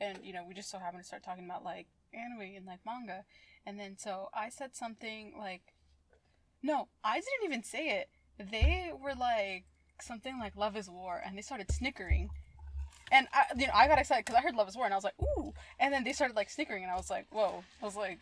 And 0.00 0.18
you 0.24 0.32
know, 0.32 0.42
we 0.48 0.52
just 0.52 0.68
so 0.68 0.80
happened 0.80 1.04
to 1.04 1.06
start 1.06 1.22
talking 1.22 1.44
about 1.44 1.62
like 1.62 1.86
anime 2.12 2.56
and 2.56 2.66
like 2.66 2.80
manga. 2.84 3.24
And 3.64 3.78
then 3.78 3.96
so 3.96 4.30
I 4.34 4.48
said 4.48 4.74
something 4.74 5.34
like 5.38 5.73
No, 6.64 6.88
I 7.04 7.16
didn't 7.16 7.44
even 7.44 7.62
say 7.62 7.90
it. 7.90 8.08
They 8.50 8.90
were 8.98 9.14
like 9.14 9.64
something 10.00 10.38
like 10.40 10.56
love 10.56 10.76
is 10.76 10.88
war 10.88 11.20
and 11.24 11.36
they 11.36 11.42
started 11.42 11.70
snickering. 11.70 12.30
And 13.12 13.28
I 13.34 13.44
you 13.54 13.66
know, 13.66 13.74
I 13.74 13.86
got 13.86 13.98
excited 13.98 14.24
cuz 14.24 14.34
I 14.34 14.40
heard 14.40 14.54
love 14.56 14.66
is 14.68 14.74
war 14.74 14.86
and 14.86 14.94
I 14.94 14.96
was 14.96 15.04
like, 15.04 15.20
"Ooh." 15.22 15.52
And 15.78 15.92
then 15.92 16.04
they 16.04 16.14
started 16.14 16.34
like 16.36 16.48
snickering 16.48 16.82
and 16.82 16.90
I 16.90 16.96
was 16.96 17.10
like, 17.10 17.26
"Whoa." 17.30 17.62
I 17.82 17.84
was 17.84 17.96
like, 17.96 18.18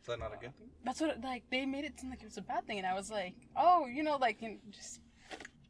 Is 0.00 0.06
that 0.06 0.20
not 0.20 0.32
a 0.32 0.36
good 0.36 0.56
thing? 0.56 0.70
that's 0.84 1.00
what 1.00 1.20
like 1.22 1.42
they 1.50 1.66
made 1.66 1.84
it 1.84 1.98
seem 2.00 2.10
like 2.10 2.22
it 2.22 2.26
was 2.26 2.38
a 2.38 2.42
bad 2.42 2.66
thing 2.66 2.78
and 2.78 2.86
i 2.86 2.94
was 2.94 3.10
like 3.10 3.34
oh 3.54 3.86
you 3.86 4.02
know 4.02 4.16
like 4.16 4.40
you 4.40 4.48
know, 4.48 4.56
just 4.70 5.00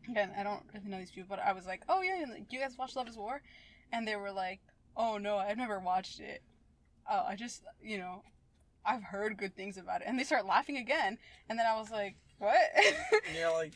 again 0.08 0.30
i 0.38 0.42
don't 0.44 0.62
really 0.72 0.88
know 0.88 0.98
these 0.98 1.10
people 1.10 1.26
but 1.28 1.40
i 1.44 1.52
was 1.52 1.66
like 1.66 1.82
oh 1.88 2.00
yeah 2.02 2.24
you 2.48 2.60
guys 2.60 2.78
watch 2.78 2.94
love 2.96 3.08
is 3.08 3.16
war 3.16 3.42
and 3.92 4.06
they 4.06 4.14
were 4.14 4.30
like 4.30 4.60
oh 4.96 5.18
no 5.18 5.36
i've 5.36 5.56
never 5.56 5.80
watched 5.80 6.20
it 6.20 6.42
oh 7.10 7.24
i 7.26 7.34
just 7.34 7.64
you 7.82 7.98
know 7.98 8.22
i've 8.84 9.02
heard 9.02 9.36
good 9.36 9.54
things 9.54 9.76
about 9.76 10.00
it. 10.00 10.06
And 10.08 10.18
they 10.18 10.24
start 10.24 10.46
laughing 10.46 10.76
again. 10.78 11.18
And 11.48 11.58
then 11.58 11.66
i 11.66 11.76
was 11.78 11.90
like 11.90 12.16
what? 12.38 12.56
Yeah, 13.36 13.50
like, 13.50 13.74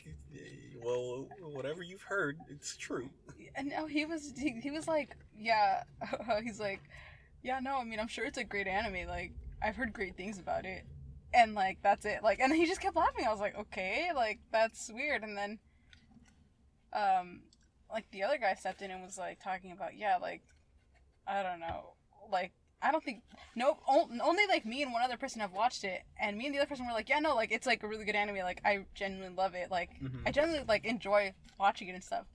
well, 0.83 1.27
whatever 1.53 1.83
you've 1.83 2.01
heard, 2.01 2.39
it's 2.49 2.75
true. 2.75 3.09
and 3.55 3.69
no 3.69 3.85
he 3.85 4.05
was 4.05 4.33
he, 4.37 4.59
he 4.61 4.71
was 4.71 4.87
like 4.87 5.15
yeah. 5.37 5.83
He's 6.43 6.59
like 6.59 6.81
yeah 7.43 7.59
no 7.59 7.77
i 7.77 7.83
mean 7.83 7.99
i'm 7.99 8.07
sure 8.07 8.25
it's 8.25 8.37
a 8.39 8.43
great 8.43 8.67
anime. 8.67 9.07
Like 9.07 9.33
i've 9.63 9.75
heard 9.75 9.93
great 9.93 10.17
things 10.17 10.39
about 10.39 10.65
it. 10.65 10.83
And 11.33 11.53
like 11.53 11.77
that's 11.83 12.05
it. 12.05 12.23
Like 12.23 12.39
and 12.39 12.53
he 12.53 12.65
just 12.65 12.81
kept 12.81 12.95
laughing. 12.95 13.25
I 13.27 13.31
was 13.31 13.39
like 13.39 13.55
okay 13.57 14.09
like 14.15 14.39
that's 14.51 14.89
weird. 14.93 15.23
And 15.23 15.37
then 15.37 15.59
um 16.93 17.41
like 17.91 18.09
the 18.11 18.23
other 18.23 18.37
guy 18.37 18.53
stepped 18.55 18.81
in 18.81 18.91
and 18.91 19.03
was 19.03 19.17
like 19.17 19.39
talking 19.43 19.71
about 19.71 19.95
yeah 19.97 20.17
like 20.17 20.41
i 21.27 21.43
don't 21.43 21.59
know 21.59 21.93
like 22.31 22.51
i 22.85 22.91
don't 22.91 23.03
think 23.03 23.21
no 23.55 23.77
only 23.89 24.45
like 24.47 24.65
me 24.65 24.81
and 24.83 24.93
one 24.93 25.01
other 25.03 25.17
person 25.17 25.41
have 25.41 25.51
watched 25.53 25.83
it 25.83 26.03
and 26.19 26.37
me 26.37 26.45
and 26.45 26.53
the 26.55 26.59
other 26.59 26.67
person 26.67 26.85
were 26.85 26.93
like 26.93 27.09
yeah 27.09 27.19
no 27.19 27.35
like 27.35 27.51
it's 27.51 27.65
like 27.67 27.81
a 27.83 27.87
really 27.87 28.05
good 28.05 28.15
anime 28.15 28.37
like 28.37 28.61
i 28.63 28.85
genuinely 28.93 29.35
love 29.35 29.55
it 29.55 29.71
like 29.71 29.89
Mhm. 30.01 30.21
i 30.25 30.31
genuinely 30.31 30.65
like 30.67 30.85
enjoy 30.85 31.33
watching 31.59 31.87
it 31.89 31.93
and 31.95 32.03
stuff 32.03 32.25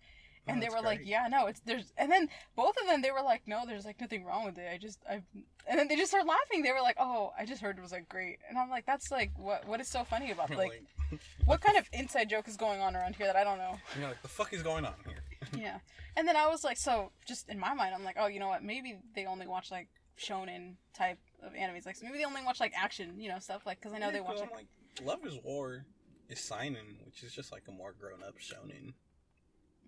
and 0.46 0.56
Oh, 0.56 0.60
they 0.60 0.66
that's 0.68 0.74
were 0.74 0.80
like 0.86 1.02
yeah 1.04 1.28
no 1.28 1.46
it's 1.46 1.60
there's 1.60 1.92
and 1.98 2.10
then 2.10 2.28
both 2.56 2.74
of 2.80 2.86
them 2.88 3.02
they 3.02 3.10
were 3.10 3.22
like 3.22 3.42
no 3.46 3.62
there's 3.66 3.84
like 3.84 4.00
nothing 4.00 4.24
wrong 4.24 4.44
with 4.46 4.56
it 4.58 4.68
i 4.72 4.78
just 4.78 4.98
i 5.08 5.22
and 5.68 5.78
then 5.78 5.86
they 5.88 5.96
just 5.96 6.10
started 6.10 6.26
laughing 6.26 6.62
they 6.62 6.72
were 6.72 6.80
like 6.80 6.96
oh 6.98 7.30
i 7.38 7.44
just 7.44 7.60
heard 7.62 7.76
it 7.78 7.82
was 7.82 7.92
like 7.92 8.08
great 8.08 8.38
and 8.48 8.58
i'm 8.58 8.70
like 8.70 8.86
that's 8.86 9.10
like 9.10 9.30
what 9.36 9.66
what 9.68 9.80
is 9.80 9.86
so 9.88 10.02
funny 10.02 10.30
about 10.32 10.48
like 10.64 10.82
what 11.44 11.60
kind 11.60 11.76
of 11.76 11.84
inside 11.92 12.28
joke 12.30 12.48
is 12.48 12.56
going 12.56 12.80
on 12.80 12.96
around 12.96 13.14
here 13.16 13.26
that 13.26 13.36
i 13.36 13.44
don't 13.44 13.58
know 13.58 13.76
you're 13.98 14.08
like, 14.08 14.22
the 14.22 14.28
fuck 14.28 14.52
is 14.52 14.62
going 14.62 14.84
on 14.86 14.94
here? 15.06 15.22
yeah 15.62 15.78
and 16.16 16.26
then 16.26 16.36
i 16.36 16.46
was 16.46 16.64
like 16.64 16.78
so 16.78 17.12
just 17.26 17.48
in 17.50 17.58
my 17.58 17.74
mind 17.74 17.94
i'm 17.94 18.02
like 18.04 18.16
oh 18.18 18.26
you 18.26 18.40
know 18.40 18.48
what 18.48 18.62
maybe 18.64 18.96
they 19.14 19.26
only 19.26 19.46
watch 19.46 19.70
like 19.70 19.88
shonen 20.20 20.74
type 20.94 21.18
of 21.42 21.52
animes 21.54 21.86
like 21.86 21.96
so 21.96 22.04
maybe 22.04 22.18
they 22.18 22.24
only 22.24 22.42
watch 22.44 22.60
like 22.60 22.72
action 22.76 23.18
you 23.18 23.28
know 23.28 23.38
stuff 23.38 23.62
like 23.64 23.80
because 23.80 23.94
i 23.94 23.98
know 23.98 24.06
Yeah, 24.06 24.12
they 24.12 24.20
watch. 24.20 24.38
like 24.38 24.52
like, 24.52 24.66
Love 25.02 25.24
is 25.24 25.38
War 25.42 25.84
is 26.28 26.40
Seinen, 26.40 26.98
which 27.04 27.22
is 27.22 27.32
just 27.32 27.52
like 27.52 27.62
a 27.68 27.72
more 27.72 27.94
grown 27.98 28.22
up 28.22 28.38
shonen. 28.38 28.94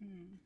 Mm. 0.03 0.37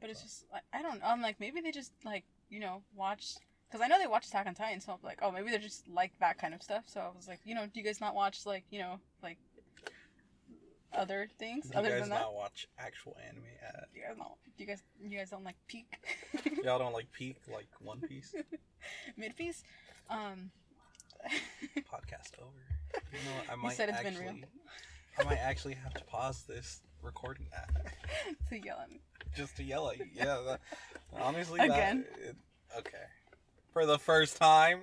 But 0.00 0.10
it's 0.10 0.22
just 0.22 0.44
like 0.52 0.62
I 0.72 0.82
don't. 0.82 1.00
I'm 1.04 1.22
like 1.22 1.40
maybe 1.40 1.60
they 1.60 1.70
just 1.70 1.92
like 2.04 2.24
you 2.48 2.60
know 2.60 2.82
watch 2.94 3.34
because 3.68 3.82
I 3.82 3.88
know 3.88 3.98
they 3.98 4.06
watch 4.06 4.26
Attack 4.26 4.46
on 4.46 4.54
Titan, 4.54 4.80
so 4.80 4.92
I'm 4.92 4.98
like 5.02 5.18
oh 5.22 5.30
maybe 5.30 5.50
they're 5.50 5.58
just 5.58 5.88
like 5.88 6.12
that 6.20 6.38
kind 6.38 6.54
of 6.54 6.62
stuff. 6.62 6.84
So 6.86 7.00
I 7.00 7.08
was 7.16 7.28
like 7.28 7.40
you 7.44 7.54
know 7.54 7.64
do 7.66 7.80
you 7.80 7.84
guys 7.84 8.00
not 8.00 8.14
watch 8.14 8.46
like 8.46 8.64
you 8.70 8.78
know 8.78 8.98
like 9.22 9.38
other 10.92 11.28
things 11.38 11.64
Do 11.64 11.70
you 11.72 11.78
other 11.78 11.90
guys 11.90 12.00
than 12.00 12.10
that? 12.10 12.20
not 12.20 12.34
watch 12.34 12.68
actual 12.78 13.16
anime? 13.28 13.42
Do 13.42 14.00
you 14.00 14.06
guys 14.06 14.16
not? 14.18 14.36
Do 14.56 14.62
you 14.62 14.66
guys 14.66 14.82
you 15.02 15.18
guys 15.18 15.30
don't 15.30 15.44
like 15.44 15.56
peak 15.68 15.86
y'all 16.64 16.78
don't 16.78 16.92
like 16.92 17.10
peak 17.12 17.36
like 17.52 17.68
One 17.80 18.00
Piece? 18.00 18.34
mid 19.16 19.36
piece? 19.36 19.62
Um. 20.10 20.50
Podcast 21.78 22.38
over. 22.40 22.52
You 23.12 23.18
know, 23.18 23.36
what, 23.36 23.52
I 23.52 23.56
might 23.56 23.76
said 23.76 23.88
it's 23.88 23.98
actually, 23.98 24.24
been 24.24 24.36
real. 24.36 24.44
I 25.18 25.24
might 25.24 25.38
actually 25.38 25.74
have 25.74 25.94
to 25.94 26.04
pause 26.04 26.44
this 26.48 26.80
recording 27.02 27.46
that 27.50 27.68
to 28.48 28.58
yell 28.58 28.78
at 28.80 28.90
me. 28.90 29.00
just 29.36 29.56
to 29.56 29.64
yell 29.64 29.88
at 29.90 29.98
you. 29.98 30.06
Yeah, 30.14 30.40
that, 30.46 30.60
honestly, 31.20 31.60
Again? 31.60 32.04
That, 32.18 32.28
it, 32.28 32.36
okay, 32.78 33.04
for 33.72 33.86
the 33.86 33.98
first 33.98 34.36
time. 34.36 34.80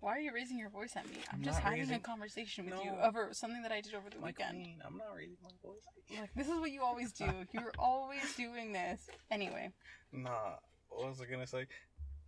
Why 0.00 0.16
are 0.16 0.20
you 0.20 0.32
raising 0.34 0.58
your 0.58 0.70
voice 0.70 0.94
at 0.96 1.06
me? 1.06 1.16
I'm 1.30 1.36
I'm 1.38 1.42
just 1.42 1.58
having 1.60 1.90
a 1.92 1.98
conversation 1.98 2.64
with 2.66 2.74
No. 2.74 2.82
you 2.82 2.90
over 3.02 3.28
something 3.32 3.62
that 3.62 3.72
I 3.72 3.80
did 3.80 3.94
over 3.94 4.08
the 4.10 4.18
weekend. 4.18 4.50
queen, 4.62 4.82
I'm 4.86 4.96
not 4.96 5.14
raising 5.16 5.36
my 5.42 5.50
voice. 5.62 5.82
Like 6.20 6.30
this 6.34 6.48
is 6.48 6.58
what 6.58 6.72
you 6.72 6.82
always 6.82 7.12
do. 7.12 7.24
You're 7.52 7.72
always 7.78 8.34
doing 8.36 8.72
this. 8.72 9.00
Anyway, 9.30 9.70
Nah, 10.12 10.54
what 10.88 11.08
was 11.08 11.20
I 11.20 11.26
gonna 11.30 11.46
say? 11.46 11.66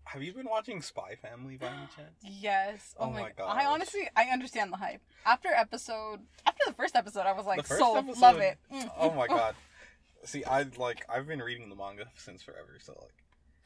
Have 0.05 0.23
you 0.23 0.33
been 0.33 0.49
watching 0.49 0.83
Spy 0.83 1.15
Family 1.21 1.57
by 1.57 1.67
any 1.69 1.87
chance? 1.97 2.15
yes. 2.23 2.95
Oh, 2.99 3.07
Oh 3.07 3.11
my, 3.11 3.23
my 3.23 3.31
god. 3.37 3.57
I 3.57 3.65
honestly 3.67 4.09
I 4.15 4.25
understand 4.27 4.73
the 4.73 4.77
hype. 4.77 5.01
After 5.27 5.49
episode 5.49 6.21
after 6.47 6.63
the 6.67 6.75
first 6.75 6.95
episode 6.95 7.23
I 7.27 7.33
was 7.33 7.47
like 7.47 7.59
The 7.59 7.65
first 7.65 7.81
sold, 7.81 7.97
episode- 7.99 8.21
love 8.21 8.39
it. 8.39 8.59
Mm. 8.73 8.91
Oh 8.99 9.11
my 9.13 9.27
god. 9.39 9.55
See, 10.25 10.45
I 10.45 10.65
like 10.79 11.05
I've 11.09 11.27
been 11.27 11.41
reading 11.41 11.69
the 11.69 11.75
manga 11.77 12.05
since 12.17 12.43
forever, 12.43 12.79
so 12.81 12.93
like 13.01 13.15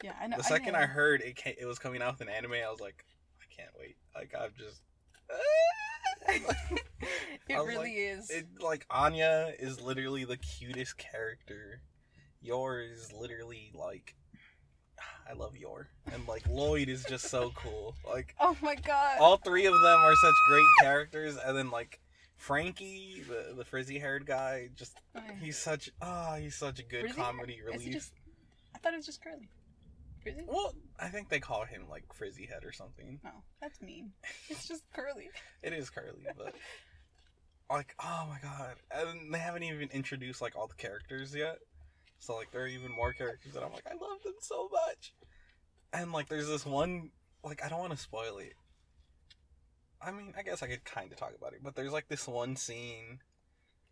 Yeah, 0.03 0.13
I 0.21 0.27
know. 0.29 0.37
the 0.39 0.45
second 0.45 0.77
I, 0.77 0.81
know. 0.83 0.87
heard 0.87 1.21
it 1.21 1.37
ca 1.37 1.55
it 1.61 1.67
was 1.67 1.79
coming 1.79 2.01
out 2.01 2.15
with 2.19 2.23
an 2.27 2.33
anime, 2.33 2.53
I 2.67 2.71
was 2.71 2.81
like, 2.81 3.05
I 3.11 3.16
can't 3.57 3.71
wait. 3.79 3.97
Like 4.15 4.35
I'm 4.41 4.53
just 4.59 4.83
it 7.49 7.55
really 7.55 7.77
like, 7.77 7.93
is. 7.97 8.31
it 8.31 8.47
like 8.61 8.87
Anya 8.91 9.53
is 9.59 9.81
literally 9.81 10.25
the 10.25 10.37
cutest 10.37 10.97
character. 10.97 11.81
Yor 12.43 12.81
is 12.81 13.13
literally 13.13 13.73
like 13.75 14.15
I 15.31 15.35
love 15.35 15.57
Yor. 15.57 15.89
And 16.13 16.27
like 16.29 16.49
Lloyd 16.49 16.89
is 16.89 17.05
just 17.05 17.27
so 17.27 17.53
cool. 17.55 17.95
Like 18.09 18.35
oh 18.41 18.57
my 18.63 18.75
god. 18.75 19.19
all 19.21 19.37
three 19.39 19.67
of 19.67 19.75
them 19.75 19.99
are 20.01 20.15
such 20.17 20.35
great 20.49 20.67
characters 20.81 21.37
and 21.45 21.57
then 21.57 21.71
like 21.71 22.01
Franky, 22.37 23.23
the 23.27 23.55
the 23.57 23.65
frizzy 23.65 23.99
haired 23.99 24.27
guy, 24.27 24.69
just 24.75 25.01
Oh, 25.15 25.21
he's 25.41 25.59
such 25.59 25.91
ah, 26.03 26.37
he's 26.39 26.55
such 26.55 26.79
a 26.81 26.83
good 26.83 27.03
Frizzy 27.03 27.17
comedy 27.21 27.55
Is 27.55 27.65
relief. 27.67 27.93
just 27.93 28.13
I 28.75 28.79
thought 28.79 28.93
it 28.93 28.97
was 28.97 29.07
just 29.07 29.23
curly. 29.23 29.49
Frizzy? 30.35 30.45
Well, 30.47 30.75
I 30.99 31.09
think 31.09 31.29
they 31.29 31.41
call 31.41 31.65
him 31.65 31.83
like 31.89 32.05
frizzy 32.15 32.47
head 32.47 32.65
or 32.65 32.73
something. 32.73 33.21
No, 33.23 33.31
that's 33.61 33.81
mean. 33.81 34.13
It's 34.49 34.67
just 34.67 34.83
curly. 34.93 35.29
It 35.63 35.73
is 35.73 35.91
curly, 35.91 36.27
but 36.37 36.55
like 37.71 37.95
oh 38.03 38.27
my 38.29 38.39
god. 38.43 38.77
And 38.91 39.33
they 39.33 39.39
haven't 39.39 39.63
even 39.65 39.89
introduced 39.93 40.41
like 40.41 40.57
all 40.57 40.67
the 40.69 40.75
characters 40.75 41.35
yet. 41.35 41.59
So 42.19 42.37
like 42.37 42.51
there 42.53 42.63
are 42.63 42.69
even 42.69 42.93
more 42.93 43.13
characters 43.13 43.55
that 43.55 43.63
I'm 43.63 43.73
like, 43.73 43.87
I 43.87 43.95
love 43.95 44.23
them 44.25 44.35
so 44.41 44.69
much. 44.73 45.13
And 45.93 46.13
like 46.13 46.29
there's 46.29 46.49
this 46.49 46.67
one 46.67 47.11
like 47.45 47.65
I 47.65 47.69
don't 47.69 47.81
want 47.81 47.93
to 47.93 47.99
spoil 47.99 48.39
it. 48.39 48.55
I 50.01 50.13
mean, 50.13 50.35
I 50.37 50.43
guess 50.43 50.63
I 50.63 50.69
could 50.69 50.85
kind 50.85 51.11
of 51.11 51.19
talk 51.19 51.33
about 51.37 51.53
it, 51.53 51.61
but 51.63 51.75
there's 51.75 51.93
like 51.93 52.09
this 52.09 52.29
one 52.29 52.55
scene 52.57 53.21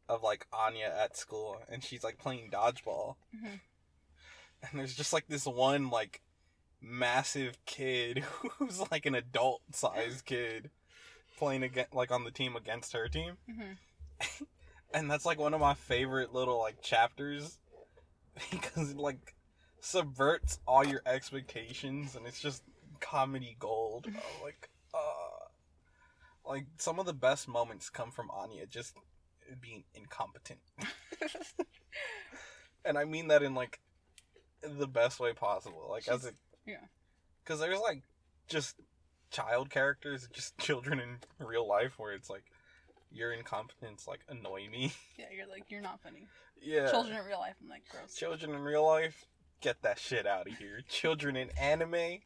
of 0.08 0.22
like 0.22 0.46
Anya 0.52 0.92
at 1.02 1.16
school 1.16 1.58
and 1.70 1.82
she's 1.82 2.04
like 2.04 2.18
playing 2.18 2.50
dodgeball. 2.50 3.16
Mhm. 3.34 3.60
And 4.70 4.80
there's 4.80 4.94
just 4.94 5.12
like 5.12 5.26
this 5.28 5.46
one 5.46 5.90
like 5.90 6.22
massive 6.80 7.58
kid 7.66 8.18
who's 8.58 8.82
like 8.90 9.06
an 9.06 9.14
adult 9.14 9.62
sized 9.72 10.24
kid 10.26 10.70
playing 11.36 11.62
again 11.62 11.86
like 11.92 12.10
on 12.10 12.24
the 12.24 12.30
team 12.30 12.56
against 12.56 12.92
her 12.92 13.08
team. 13.08 13.34
Hmm 13.46 13.72
and 14.94 15.10
that's 15.10 15.26
like 15.26 15.38
one 15.38 15.54
of 15.54 15.60
my 15.60 15.74
favorite 15.74 16.32
little 16.32 16.58
like 16.58 16.80
chapters 16.80 17.58
because 18.50 18.90
it 18.90 18.96
like 18.96 19.34
subverts 19.80 20.58
all 20.66 20.84
your 20.86 21.02
expectations 21.04 22.14
and 22.16 22.26
it's 22.26 22.40
just 22.40 22.62
comedy 23.00 23.56
gold. 23.58 24.06
Uh, 24.08 24.44
like 24.44 24.70
uh 24.94 26.48
like 26.48 26.66
some 26.78 26.98
of 26.98 27.06
the 27.06 27.12
best 27.12 27.48
moments 27.48 27.90
come 27.90 28.10
from 28.10 28.30
anya 28.30 28.66
just 28.66 28.94
being 29.60 29.84
incompetent. 29.94 30.60
And 32.86 32.98
i 32.98 33.04
mean 33.04 33.28
that 33.28 33.42
in 33.42 33.54
like 33.54 33.80
the 34.78 34.86
best 34.86 35.20
way 35.20 35.32
possible 35.32 35.86
like 35.90 36.08
as 36.08 36.24
a 36.24 36.30
yeah. 36.66 36.76
because 37.42 37.60
there's 37.60 37.80
like 37.80 38.02
just 38.48 38.76
child 39.30 39.70
characters 39.70 40.28
just 40.32 40.56
children 40.58 41.00
in 41.00 41.46
real 41.46 41.66
life 41.66 41.98
where 41.98 42.12
it's 42.12 42.30
like 42.30 42.44
your 43.10 43.32
incompetence 43.32 44.06
like 44.08 44.20
annoy 44.28 44.68
me 44.70 44.92
yeah, 45.18 45.26
you're 45.36 45.48
like 45.48 45.64
you're 45.68 45.80
not 45.80 46.00
funny. 46.00 46.26
yeah 46.60 46.90
Children 46.90 47.18
in 47.18 47.26
real 47.26 47.38
life, 47.38 47.54
I'm 47.62 47.68
like 47.68 47.84
gross. 47.90 48.14
children 48.14 48.52
in 48.52 48.60
real 48.60 48.86
life 48.86 49.26
get 49.60 49.82
that 49.82 49.98
shit 49.98 50.26
out 50.26 50.48
of 50.48 50.56
here 50.58 50.80
children 50.88 51.36
in 51.36 51.50
anime 51.58 52.18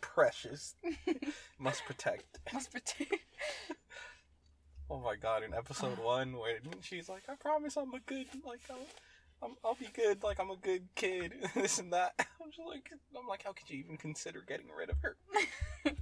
precious 0.00 0.74
must 1.58 1.84
protect 1.84 2.40
Must 2.52 2.70
pretend. 2.70 3.08
Oh 4.90 5.00
my 5.00 5.16
god! 5.16 5.42
In 5.42 5.54
episode 5.54 5.96
ah. 6.02 6.04
one, 6.04 6.32
when 6.36 6.58
she's 6.82 7.08
like, 7.08 7.22
"I 7.26 7.34
promise 7.36 7.78
I'm 7.78 7.94
a 7.94 8.00
good, 8.00 8.26
like, 8.44 8.60
I'll, 8.70 8.76
I'm, 9.42 9.56
I'll 9.64 9.74
be 9.74 9.88
good, 9.94 10.22
like 10.22 10.38
I'm 10.40 10.50
a 10.50 10.56
good 10.56 10.82
kid, 10.94 11.32
this 11.54 11.78
and 11.78 11.92
that." 11.92 12.14
I'm 12.42 12.50
just 12.50 12.66
like, 12.68 12.90
I'm 13.18 13.26
like, 13.26 13.42
how 13.44 13.52
could 13.52 13.68
you 13.70 13.78
even 13.78 13.96
consider 13.96 14.42
getting 14.46 14.66
rid 14.76 14.90
of 14.90 14.96
her? 15.02 15.16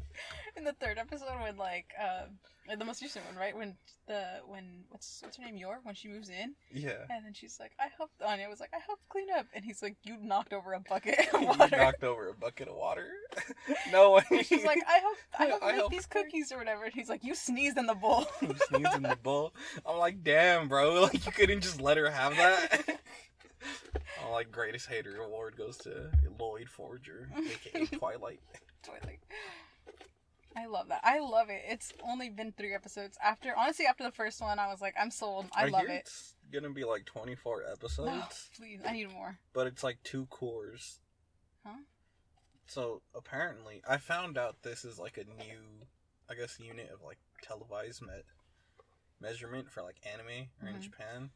in 0.57 0.65
the 0.65 0.73
third 0.75 0.99
episode 0.99 1.29
when 1.43 1.57
like 1.57 1.87
uh 2.01 2.23
the 2.77 2.85
most 2.85 3.01
recent 3.03 3.25
one 3.27 3.35
right 3.37 3.57
when 3.57 3.75
the 4.07 4.23
when 4.47 4.65
what's 4.91 5.21
what's 5.23 5.37
her 5.39 5.45
name 5.45 5.57
Yor 5.57 5.79
when 5.85 5.95
she 5.95 6.09
moves 6.09 6.29
in 6.29 6.55
Yeah. 6.73 6.93
and 7.09 7.25
then 7.25 7.33
she's 7.33 7.59
like 7.59 7.73
I 7.81 7.87
helped 7.97 8.21
Anya 8.23 8.49
was 8.49 8.61
like 8.61 8.71
I 8.75 8.79
helped 8.87 9.09
clean 9.09 9.29
up 9.37 9.47
and 9.55 9.65
he's 9.65 9.81
like 9.83 9.97
you 10.03 10.17
knocked 10.21 10.53
over 10.53 10.73
a 10.75 10.81
bucket 10.81 11.19
of 11.33 11.41
You 11.41 11.47
water 11.47 11.77
knocked 11.77 12.05
over 12.05 12.29
a 12.29 12.35
bucket 12.35 12.69
of 12.69 12.75
water. 12.77 13.09
no 13.91 14.11
one. 14.11 14.25
and 14.31 14.45
she's 14.45 14.65
like 14.65 14.81
I 14.87 14.99
helped 14.99 15.21
I 15.39 15.47
helped 15.47 15.65
make 15.65 15.91
these 15.91 16.07
cook." 16.07 16.25
cookies 16.27 16.53
or 16.53 16.59
whatever 16.59 16.85
and 16.85 16.93
he's 16.93 17.09
like 17.09 17.25
you 17.25 17.35
sneezed 17.35 17.79
in 17.79 17.87
the 17.87 17.95
bowl 17.95 18.27
sneeze 18.69 18.95
in 18.95 19.03
the 19.03 19.17
bowl. 19.23 19.55
I'm 19.87 19.99
like, 19.99 20.23
damn, 20.23 20.69
bro. 20.69 21.01
Like 21.03 21.25
you 21.25 21.33
couldn't 21.33 21.63
just 21.63 21.81
let 21.81 21.97
her 21.97 22.11
have 22.11 22.37
that. 22.37 23.01
I'm 24.25 24.31
like, 24.33 24.51
greatest 24.51 24.89
hater 24.89 25.17
award 25.23 25.57
goes 25.57 25.77
to 25.79 26.11
Lloyd 26.39 26.69
Forger, 26.69 27.31
aka 27.37 27.87
Twilight. 27.99 28.41
Totally. 28.83 29.19
I 30.57 30.67
love 30.67 30.89
that. 30.89 31.01
I 31.05 31.21
love 31.21 31.49
it. 31.49 31.63
It's 31.69 31.93
only 32.03 32.29
been 32.29 32.53
three 32.53 32.75
episodes. 32.75 33.17
After 33.23 33.55
honestly, 33.57 33.87
after 33.87 34.03
the 34.05 34.11
first 34.11 34.41
one, 34.41 34.59
I 34.59 34.67
was 34.69 34.81
like, 34.81 34.95
I'm 35.01 35.11
sold. 35.11 35.47
I, 35.53 35.67
love 35.67 35.83
hear 35.83 35.91
it. 35.91 35.99
It's 36.01 36.35
gonna 36.53 36.71
be 36.71 36.85
like 36.85 37.05
24 37.05 37.65
episodes, 37.71 38.07
No, 38.11 38.23
please, 38.57 38.81
I 38.87 38.93
need 38.93 39.13
more. 39.13 39.39
but 39.53 39.67
it's 39.69 39.85
like 39.85 39.99
two 40.03 40.27
cours. 40.27 40.99
Huh? 41.65 41.79
So 42.67 43.03
apparently, 43.15 43.83
I 43.89 43.99
found 43.99 44.37
out 44.39 44.63
this 44.63 44.85
is 44.85 44.99
like 44.99 45.19
a 45.19 45.25
new, 45.25 45.87
I 46.29 46.35
guess, 46.35 46.59
unit 46.59 46.91
of 46.93 47.01
like 47.03 47.19
televised 47.43 48.03
me- 48.03 48.09
measurement 49.21 49.71
for 49.71 49.83
like 49.83 49.97
anime 50.13 50.49
or 50.63 50.69
in 50.69 50.77
Mhm. 50.77 50.81
Japan. 50.81 51.31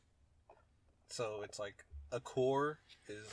So 1.08 1.42
it's 1.44 1.58
like 1.60 1.84
a 2.14 2.20
cour 2.20 2.78
is 3.08 3.26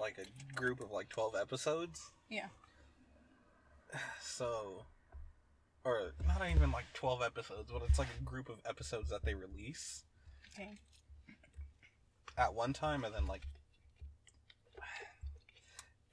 like 0.00 0.16
a 0.18 0.54
group 0.54 0.80
of 0.80 0.90
like 0.90 1.08
12 1.10 1.34
episodes. 1.40 2.10
Yeah. 2.30 2.46
So, 4.22 4.86
or 5.84 6.12
not 6.26 6.40
even 6.48 6.72
like 6.72 6.86
12 6.94 7.20
episodes, 7.22 7.70
but 7.70 7.82
it's 7.86 7.98
like 7.98 8.08
a 8.18 8.24
group 8.24 8.48
of 8.48 8.56
episodes 8.66 9.10
that 9.10 9.22
they 9.24 9.34
release 9.34 10.04
Okay. 10.54 10.78
at 12.38 12.54
one 12.54 12.72
time 12.72 13.04
and 13.04 13.14
then 13.14 13.26
like. 13.26 13.42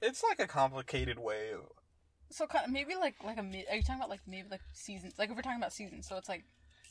It's 0.02 0.22
like 0.22 0.40
a 0.40 0.46
complicated 0.46 1.18
way 1.18 1.52
of 1.52 1.60
So 2.30 2.46
kind 2.46 2.64
of 2.66 2.70
maybe 2.70 2.94
like 2.96 3.16
like 3.24 3.38
a 3.38 3.42
mid. 3.42 3.64
Are 3.70 3.76
you 3.76 3.82
talking 3.82 3.96
about 4.00 4.10
like 4.10 4.20
maybe 4.26 4.48
like 4.50 4.62
seasons? 4.72 5.14
Like 5.18 5.30
if 5.30 5.36
we're 5.36 5.42
talking 5.42 5.58
about 5.60 5.72
seasons, 5.72 6.06
so 6.06 6.16
it's 6.16 6.28
like 6.28 6.44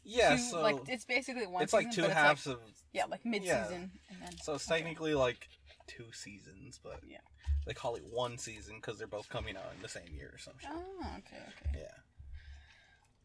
yeah, 0.04 0.36
two, 0.36 0.41
so 0.41 0.62
like 0.62 0.78
it's 0.88 1.06
basically 1.06 1.45
one. 1.47 1.64
it's 1.64 1.74
like 1.74 1.88
season, 1.88 2.04
two 2.04 2.08
but 2.10 2.18
halves 2.18 2.39
It's 2.41 2.47
of 2.47 2.62
like, 2.64 2.74
yeah, 2.93 3.06
like 3.06 3.26
mid 3.26 3.43
season 3.43 3.91
and 4.10 4.22
then. 4.22 4.38
So 4.41 4.54
it's 4.56 4.70
okay. 4.70 4.80
technically 4.82 5.14
like 5.16 5.47
two 5.88 6.06
seasons, 6.14 6.80
but 6.84 7.00
Yeah. 7.08 7.18
they 7.66 7.74
call 7.74 7.95
it 7.95 8.04
one 8.10 8.38
season 8.38 8.76
because 8.78 8.97
they're 8.97 9.08
both 9.08 9.30
coming 9.30 9.56
out 9.58 9.72
in 9.76 9.82
the 9.82 9.89
same 9.89 10.08
year 10.16 10.32
or 10.34 10.38
some 10.38 10.54
shit. 10.60 10.70
Oh, 10.74 11.00
okay, 11.20 11.38
okay. 11.47 11.80
Yeah. 11.80 11.95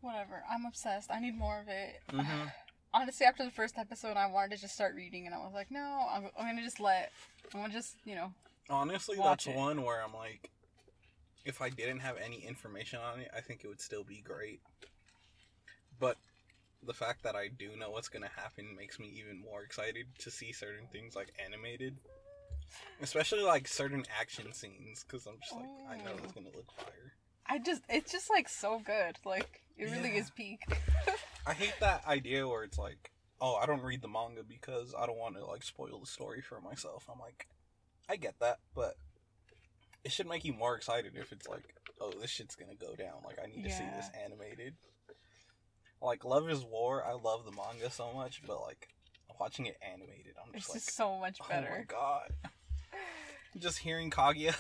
Whatever. 0.01 0.43
I'm 0.51 0.67
obsessed. 0.67 1.11
I 1.11 1.21
need 1.21 1.37
more 1.37 1.61
of 1.61 1.69
it. 1.69 2.01
Mhm. 2.13 2.53
Honestly, 2.95 3.27
after 3.27 3.45
the 3.45 3.51
first 3.51 3.77
episode, 3.77 4.17
I 4.17 4.27
wanted 4.27 4.55
to 4.57 4.61
just 4.63 4.75
start 4.75 4.95
reading, 4.95 5.27
and 5.27 5.35
I 5.35 5.39
was 5.39 5.53
like, 5.53 5.69
no, 5.71 6.07
I'm, 6.13 6.27
I'm 6.39 6.47
gonna 6.47 6.63
just 6.63 6.79
let. 6.79 7.11
I'm 7.53 7.61
gonna 7.61 7.73
just, 7.73 7.97
you 8.05 8.15
know. 8.15 8.33
Honestly, 8.71 9.17
that's 9.17 9.47
it. 9.47 9.57
one 9.57 9.83
where 9.83 10.01
I'm 10.03 10.15
like, 10.15 10.51
if 11.45 11.61
I 11.61 11.71
didn't 11.71 11.99
have 12.01 12.17
any 12.25 12.37
information 12.47 13.01
on 13.01 13.21
it, 13.21 13.31
I 13.37 13.41
think 13.41 13.65
it 13.65 13.69
would 13.69 13.81
still 13.81 14.05
be 14.05 14.21
great. 14.25 14.61
But 15.99 16.17
the 16.87 16.95
fact 16.95 17.23
that 17.23 17.35
I 17.35 17.49
do 17.49 17.77
know 17.77 17.91
what's 17.91 18.09
gonna 18.09 18.31
happen 18.37 18.77
makes 18.77 18.99
me 18.99 19.09
even 19.19 19.41
more 19.41 19.63
excited 19.63 20.07
to 20.19 20.31
see 20.31 20.53
certain 20.53 20.87
things 20.93 21.15
like 21.17 21.33
animated. 21.45 21.97
Especially 23.01 23.43
like 23.43 23.67
certain 23.69 24.05
action 24.21 24.53
scenes, 24.53 25.05
because 25.05 25.27
I'm 25.27 25.39
just 25.41 25.55
like, 25.55 25.69
I 25.91 25.97
know 26.05 26.13
it's 26.23 26.33
Oh. 26.33 26.41
gonna 26.41 26.55
look 26.55 26.71
fire. 26.73 27.13
I 27.47 27.59
just, 27.59 27.83
it's 27.89 28.11
just 28.13 28.31
like 28.31 28.49
so 28.49 28.79
good. 28.79 29.19
Like 29.25 29.61
it 29.77 29.85
really 29.85 30.15
Yeah. 30.15 30.21
is 30.21 30.31
peak. 30.31 30.61
I 31.47 31.53
hate 31.53 31.75
that 31.81 32.07
idea 32.07 32.49
where 32.49 32.63
it's 32.65 32.79
like, 32.79 33.11
oh, 33.41 33.57
I 33.57 33.67
don't 33.67 33.83
read 33.83 34.01
the 34.03 34.09
manga 34.09 34.43
because 34.43 34.95
I 34.97 35.07
don't 35.07 35.19
want 35.19 35.37
to 35.37 35.45
like 35.45 35.63
spoil 35.63 36.01
the 36.01 36.07
story 36.07 36.41
for 36.41 36.61
myself. 36.61 37.07
I'm 37.13 37.19
like, 37.19 37.47
I 38.09 38.17
get 38.17 38.39
that, 38.41 38.59
but 38.75 38.95
it 40.05 40.13
should 40.13 40.29
make 40.29 40.45
you 40.45 40.53
more 40.55 40.75
excited 40.77 41.15
if 41.17 41.33
it's 41.33 41.49
like, 41.49 41.65
oh, 42.01 42.13
this 42.21 42.31
shit's 42.31 42.57
gonna 42.57 42.75
go 42.75 42.95
down. 42.95 43.23
Like, 43.25 43.39
I 43.43 43.47
need 43.47 43.63
to 43.65 43.71
see 43.71 43.85
this 43.97 44.11
animated. 44.25 44.75
Like, 46.05 46.25
Love 46.25 46.49
is 46.51 46.63
War, 46.65 47.03
I 47.05 47.13
love 47.13 47.45
the 47.45 47.53
manga 47.53 47.91
so 47.91 48.13
much, 48.13 48.43
but 48.47 48.61
like, 48.61 48.89
watching 49.41 49.67
it 49.67 49.77
animated, 49.83 50.35
I'm 50.41 50.55
It's 50.55 50.65
just 50.67 50.71
like, 50.77 50.85
just 50.85 50.97
so 50.97 51.19
much 51.19 51.39
oh 51.43 51.47
better. 51.49 51.69
oh 51.73 51.79
my 51.79 51.85
god. 51.85 52.31
Just 53.57 53.79
hearing 53.79 54.11
Kaguya, 54.11 54.53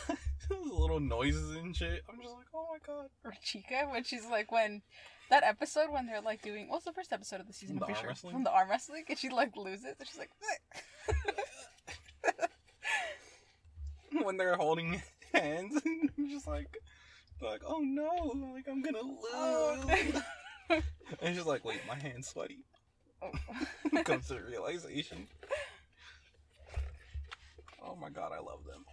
little 0.51 1.01
noises 1.01 1.51
and 1.57 1.74
shit, 1.76 2.03
I'm 2.09 2.22
just 2.22 2.32
like, 2.32 2.47
oh 2.55 2.68
my 2.70 2.78
god. 2.86 3.09
or 3.24 3.34
Chika 3.45 3.90
when 3.90 4.05
she's 4.05 4.24
like 4.26 4.53
when 4.53 4.82
that 5.30 5.42
episode 5.42 5.90
when 5.90 6.07
they're 6.07 6.20
like 6.20 6.42
doing 6.42 6.68
what's 6.68 6.84
the 6.84 6.92
first 6.92 7.12
episode 7.12 7.40
of 7.40 7.49
the 7.49 7.53
season? 7.53 7.80
The 7.80 7.86
arm 7.86 7.95
sure. 7.97 8.07
wrestling? 8.07 8.34
From 8.34 8.45
the 8.45 8.53
arm 8.53 8.70
wrestling, 8.70 9.03
and 9.09 9.18
she 9.18 9.30
like 9.30 9.57
loses, 9.57 9.97
and 9.99 10.09
she's 10.09 10.16
like, 10.16 10.30
when 14.22 14.36
they're 14.36 14.55
holding 14.57 15.03
hands, 15.32 15.80
I'm 15.84 16.28
just 16.30 16.47
like, 16.47 16.76
like, 17.42 17.62
oh 17.66 17.80
no, 17.80 18.32
like 18.55 18.68
I'm 18.68 18.80
gonna 18.80 18.99
Oh. 19.03 19.76
lose. 19.88 20.22
And 21.23 21.35
she's 21.37 21.47
like, 21.47 21.65
wait, 21.65 21.81
my 21.89 21.95
hand's 21.97 22.29
sweaty. 22.29 22.59
Comes 24.05 24.29
to 24.29 24.35
the 24.35 24.43
realization. 24.43 25.27
Oh 27.83 27.97
my 27.97 28.11
god, 28.11 28.33
I 28.33 28.39
love 28.41 28.65
them. 28.67 28.85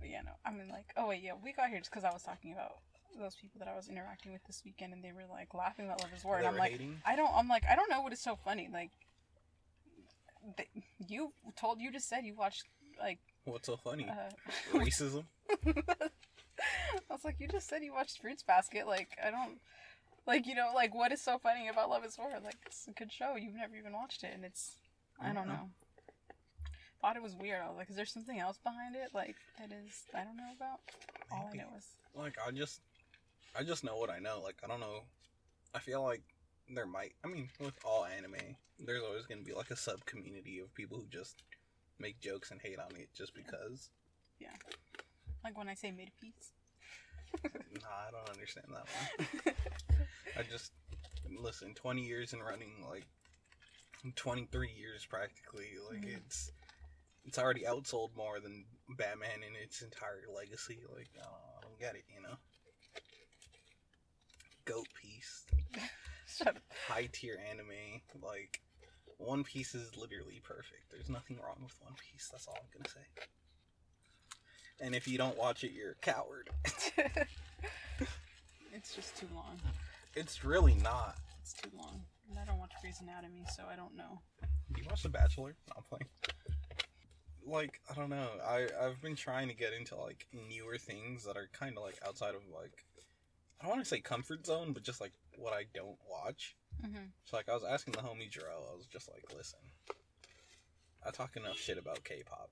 but 0.00 0.08
yeah, 0.08 0.22
no, 0.24 0.32
I 0.44 0.50
mean 0.52 0.68
like, 0.68 0.86
oh 0.96 1.08
wait, 1.08 1.22
yeah, 1.22 1.32
we 1.42 1.52
got 1.52 1.68
here 1.68 1.78
just 1.78 1.90
because 1.90 2.04
I 2.04 2.12
was 2.12 2.22
talking 2.22 2.52
about 2.52 2.76
those 3.18 3.34
people 3.34 3.58
that 3.58 3.68
I 3.68 3.74
was 3.76 3.88
interacting 3.88 4.32
with 4.32 4.44
this 4.46 4.62
weekend, 4.64 4.92
and 4.92 5.02
they 5.02 5.12
were 5.12 5.24
like 5.30 5.54
laughing 5.54 5.86
about 5.86 6.02
Love 6.02 6.10
Is 6.16 6.24
War, 6.24 6.38
and 6.38 6.46
I'm 6.46 6.56
like, 6.56 6.72
hating. 6.72 7.00
I 7.04 7.16
don't, 7.16 7.30
I'm 7.34 7.48
like, 7.48 7.64
I 7.70 7.74
don't 7.76 7.90
know 7.90 8.00
what 8.02 8.12
is 8.12 8.20
so 8.20 8.36
funny, 8.44 8.68
like. 8.72 8.90
th- 10.56 10.68
You 11.08 11.32
told 11.56 11.80
you 11.80 11.90
just 11.92 12.08
said 12.08 12.24
you 12.24 12.34
watched 12.34 12.64
like 13.00 13.18
What's 13.44 13.66
so 13.66 13.76
funny? 13.76 14.08
uh, 14.08 14.30
Racism. 14.78 15.24
I 15.66 17.10
was 17.10 17.24
like, 17.24 17.36
you 17.40 17.48
just 17.48 17.68
said 17.68 17.82
you 17.82 17.92
watched 17.94 18.20
Fruits 18.20 18.42
Basket. 18.42 18.86
Like, 18.86 19.16
I 19.24 19.30
don't, 19.30 19.58
like, 20.26 20.46
you 20.46 20.54
know, 20.54 20.70
like, 20.74 20.94
what 20.94 21.12
is 21.12 21.20
so 21.20 21.38
funny 21.38 21.68
about 21.68 21.90
Love 21.90 22.04
Is 22.04 22.18
War? 22.18 22.28
Like, 22.44 22.56
it's 22.66 22.86
a 22.88 22.92
good 22.92 23.12
show. 23.12 23.36
You've 23.36 23.54
never 23.54 23.76
even 23.76 23.92
watched 23.92 24.24
it, 24.24 24.30
and 24.34 24.44
it's, 24.44 24.76
I 25.20 25.32
don't 25.32 25.48
know. 25.48 25.70
Thought 27.00 27.16
it 27.16 27.22
was 27.22 27.34
weird. 27.36 27.60
I 27.64 27.68
was 27.68 27.76
like, 27.76 27.90
is 27.90 27.96
there 27.96 28.04
something 28.06 28.38
else 28.38 28.58
behind 28.58 28.96
it? 28.96 29.10
Like, 29.14 29.36
that 29.58 29.70
is, 29.72 30.02
I 30.14 30.24
don't 30.24 30.36
know 30.36 30.50
about. 30.56 30.80
All 31.30 31.48
I 31.52 31.56
know 31.56 31.68
is, 31.76 31.86
Like 32.14 32.36
I 32.44 32.50
just, 32.50 32.80
I 33.54 33.62
just 33.62 33.84
know 33.84 33.96
what 33.96 34.10
I 34.10 34.18
know. 34.18 34.40
Like 34.42 34.56
I 34.64 34.66
don't 34.66 34.80
know. 34.80 35.02
I 35.74 35.78
feel 35.78 36.02
like 36.02 36.22
there 36.72 36.86
might. 36.86 37.12
I 37.24 37.28
mean, 37.28 37.48
with 37.60 37.74
all 37.84 38.06
anime, 38.06 38.56
there's 38.78 39.02
always 39.02 39.26
gonna 39.26 39.42
be 39.42 39.52
like 39.52 39.70
a 39.70 39.76
sub 39.76 40.04
community 40.06 40.58
of 40.58 40.74
people 40.74 40.98
who 40.98 41.06
just 41.10 41.42
make 41.98 42.18
jokes 42.20 42.50
and 42.50 42.60
hate 42.60 42.78
on 42.78 42.96
it 42.96 43.10
just 43.14 43.34
because. 43.34 43.90
Yeah. 44.40 44.48
Like, 45.44 45.56
when 45.56 45.68
I 45.68 45.74
say 45.74 45.90
mid 45.90 46.10
piece. 46.20 46.52
Nah, 47.44 48.08
I 48.08 48.10
don't 48.10 48.30
understand 48.30 48.66
that 48.70 48.86
one. 49.44 49.54
I 50.36 50.42
just 50.42 50.72
listen. 51.40 51.74
Twenty 51.74 52.02
years 52.02 52.32
in 52.32 52.40
running, 52.40 52.84
like 52.88 53.06
twenty 54.16 54.46
three 54.50 54.72
years 54.72 55.04
practically. 55.06 55.66
Like 55.88 56.02
Mhm. 56.02 56.16
it's 56.16 56.50
it's 57.24 57.38
already 57.38 57.62
outsold 57.62 58.14
more 58.16 58.40
than 58.40 58.64
Batman 58.88 59.42
in 59.46 59.54
its 59.62 59.82
entire 59.82 60.24
legacy. 60.34 60.78
Like 60.94 61.08
I 61.18 61.22
don't, 61.24 61.32
I 61.58 61.60
don't 61.62 61.78
get 61.80 61.94
it, 61.94 62.04
you 62.14 62.22
know. 62.22 62.36
Goat 64.64 64.88
piece, 65.00 65.44
high 66.86 67.08
tier 67.12 67.38
anime. 67.50 68.02
Like 68.22 68.60
One 69.16 69.42
Piece 69.44 69.74
is 69.74 69.96
literally 69.96 70.40
perfect. 70.44 70.90
There's 70.90 71.08
nothing 71.08 71.38
wrong 71.42 71.58
with 71.62 71.74
One 71.80 71.94
Piece. 71.94 72.28
That's 72.30 72.46
all 72.46 72.56
I'm 72.58 72.68
gonna 72.76 72.88
say. 72.90 73.24
And 74.80 74.94
if 74.94 75.08
you 75.08 75.18
don't 75.18 75.36
watch 75.36 75.64
it, 75.64 75.72
you're 75.72 75.92
a 75.92 75.94
coward. 75.96 76.50
it's 78.72 78.94
just 78.94 79.16
too 79.16 79.26
long. 79.34 79.58
It's 80.18 80.44
really 80.44 80.74
not. 80.74 81.16
It's 81.40 81.52
too 81.52 81.70
long. 81.76 82.02
And 82.28 82.38
I 82.40 82.44
don't 82.44 82.58
watch 82.58 82.72
Grey's 82.80 83.00
Anatomy, 83.00 83.44
so 83.54 83.62
I 83.72 83.76
don't 83.76 83.96
know. 83.96 84.20
You 84.76 84.82
watch 84.90 85.04
The 85.04 85.08
Bachelor? 85.08 85.54
No, 85.68 85.74
I'm 85.76 85.84
playing. 85.84 86.08
Like, 87.46 87.80
I 87.88 87.94
don't 87.94 88.10
know. 88.10 88.28
I, 88.44 88.66
I've 88.82 89.00
been 89.00 89.14
trying 89.14 89.46
to 89.46 89.54
get 89.54 89.72
into, 89.72 89.94
like, 89.94 90.26
newer 90.32 90.76
things 90.76 91.24
that 91.24 91.36
are 91.36 91.48
kind 91.52 91.78
of, 91.78 91.84
like, 91.84 92.00
outside 92.04 92.34
of, 92.34 92.42
like, 92.52 92.84
I 93.60 93.64
don't 93.66 93.76
want 93.76 93.84
to 93.84 93.88
say 93.88 94.00
comfort 94.00 94.44
zone, 94.44 94.72
but 94.72 94.82
just, 94.82 95.00
like, 95.00 95.12
what 95.36 95.52
I 95.52 95.66
don't 95.72 95.98
watch. 96.10 96.56
Mm-hmm. 96.84 97.04
So, 97.24 97.36
like, 97.36 97.48
I 97.48 97.54
was 97.54 97.64
asking 97.64 97.92
the 97.92 98.00
homie 98.00 98.28
Jarrell, 98.28 98.72
I 98.72 98.76
was 98.76 98.86
just 98.86 99.08
like, 99.08 99.24
listen, 99.36 99.60
I 101.06 101.10
talk 101.10 101.36
enough 101.36 101.58
shit 101.58 101.78
about 101.78 102.02
K 102.02 102.24
pop. 102.28 102.50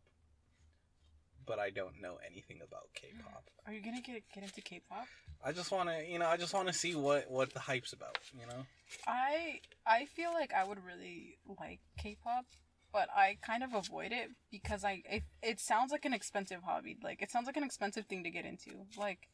But 1.46 1.58
I 1.58 1.70
don't 1.70 2.00
know 2.00 2.18
anything 2.28 2.60
about 2.62 2.88
K-pop. 2.94 3.44
Are 3.66 3.72
you 3.72 3.80
gonna 3.80 4.00
get 4.00 4.22
get 4.34 4.44
into 4.44 4.60
K-pop? 4.60 5.06
I 5.44 5.52
just 5.52 5.70
want 5.70 5.88
to, 5.88 6.04
you 6.04 6.18
know, 6.18 6.26
I 6.26 6.36
just 6.36 6.52
want 6.52 6.68
to 6.68 6.74
see 6.74 6.94
what 6.94 7.30
what 7.30 7.52
the 7.52 7.60
hype's 7.60 7.92
about, 7.92 8.18
you 8.32 8.46
know. 8.46 8.66
I 9.06 9.60
I 9.86 10.06
feel 10.06 10.32
like 10.32 10.52
I 10.52 10.64
would 10.64 10.84
really 10.84 11.38
like 11.60 11.80
K-pop, 11.98 12.46
but 12.92 13.08
I 13.14 13.38
kind 13.42 13.62
of 13.62 13.74
avoid 13.74 14.12
it 14.12 14.30
because 14.50 14.84
I 14.84 15.02
it, 15.04 15.22
it 15.42 15.60
sounds 15.60 15.92
like 15.92 16.04
an 16.04 16.12
expensive 16.12 16.62
hobby. 16.64 16.96
Like 17.02 17.22
it 17.22 17.30
sounds 17.30 17.46
like 17.46 17.56
an 17.56 17.64
expensive 17.64 18.06
thing 18.06 18.24
to 18.24 18.30
get 18.30 18.44
into. 18.44 18.86
Like 18.98 19.28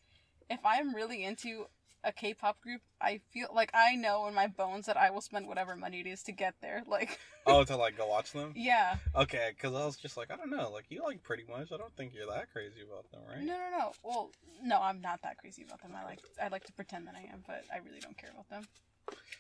if 0.51 0.61
I'm 0.65 0.95
really 0.95 1.25
into 1.25 1.67
a 2.05 2.13
K-pop 2.13 2.61
group, 2.61 2.81
I 3.01 3.21
feel 3.33 3.49
like 3.55 3.71
I 3.75 3.95
know 3.95 4.27
in 4.27 4.35
my 4.35 4.47
bones 4.49 4.87
that 4.87 4.97
I 4.97 5.11
will 5.11 5.21
spend 5.21 5.47
whatever 5.47 5.77
money 5.77 6.01
it 6.01 6.07
is 6.07 6.23
to 6.25 6.33
get 6.33 6.55
there. 6.61 6.83
Like 6.89 7.19
Oh, 7.47 7.65
to 7.65 7.77
like 7.77 7.97
go 7.97 8.07
watch 8.07 8.33
them. 8.33 8.53
yeah. 8.57 8.97
Okay, 9.17 9.51
because 9.57 9.75
I 9.75 9.85
was 9.85 9.97
just 9.97 10.17
like, 10.17 10.31
I 10.31 10.37
don't 10.37 10.51
know, 10.51 10.71
like 10.71 10.85
you 10.91 11.03
like 11.03 11.23
pretty 11.23 11.45
much. 11.49 11.73
I 11.73 11.77
don't 11.77 11.95
think 11.97 12.13
you're 12.15 12.27
that 12.27 12.53
crazy 12.53 12.83
about 12.89 13.11
them, 13.11 13.21
right? 13.29 13.41
No, 13.43 13.55
no, 13.59 13.79
no. 13.79 13.93
Well, 14.05 14.31
no, 14.63 14.81
I'm 14.81 15.01
not 15.01 15.23
that 15.23 15.39
crazy 15.39 15.63
about 15.65 15.81
them. 15.83 15.93
I 15.97 16.05
like 16.05 16.21
I 16.41 16.49
like 16.49 16.65
to 16.65 16.73
pretend 16.73 17.07
that 17.09 17.15
I 17.17 17.33
am, 17.33 17.43
but 17.47 17.65
I 17.73 17.79
really 17.79 17.99
don't 18.01 18.17
care 18.17 18.31
about 18.33 18.49
them. 18.49 18.63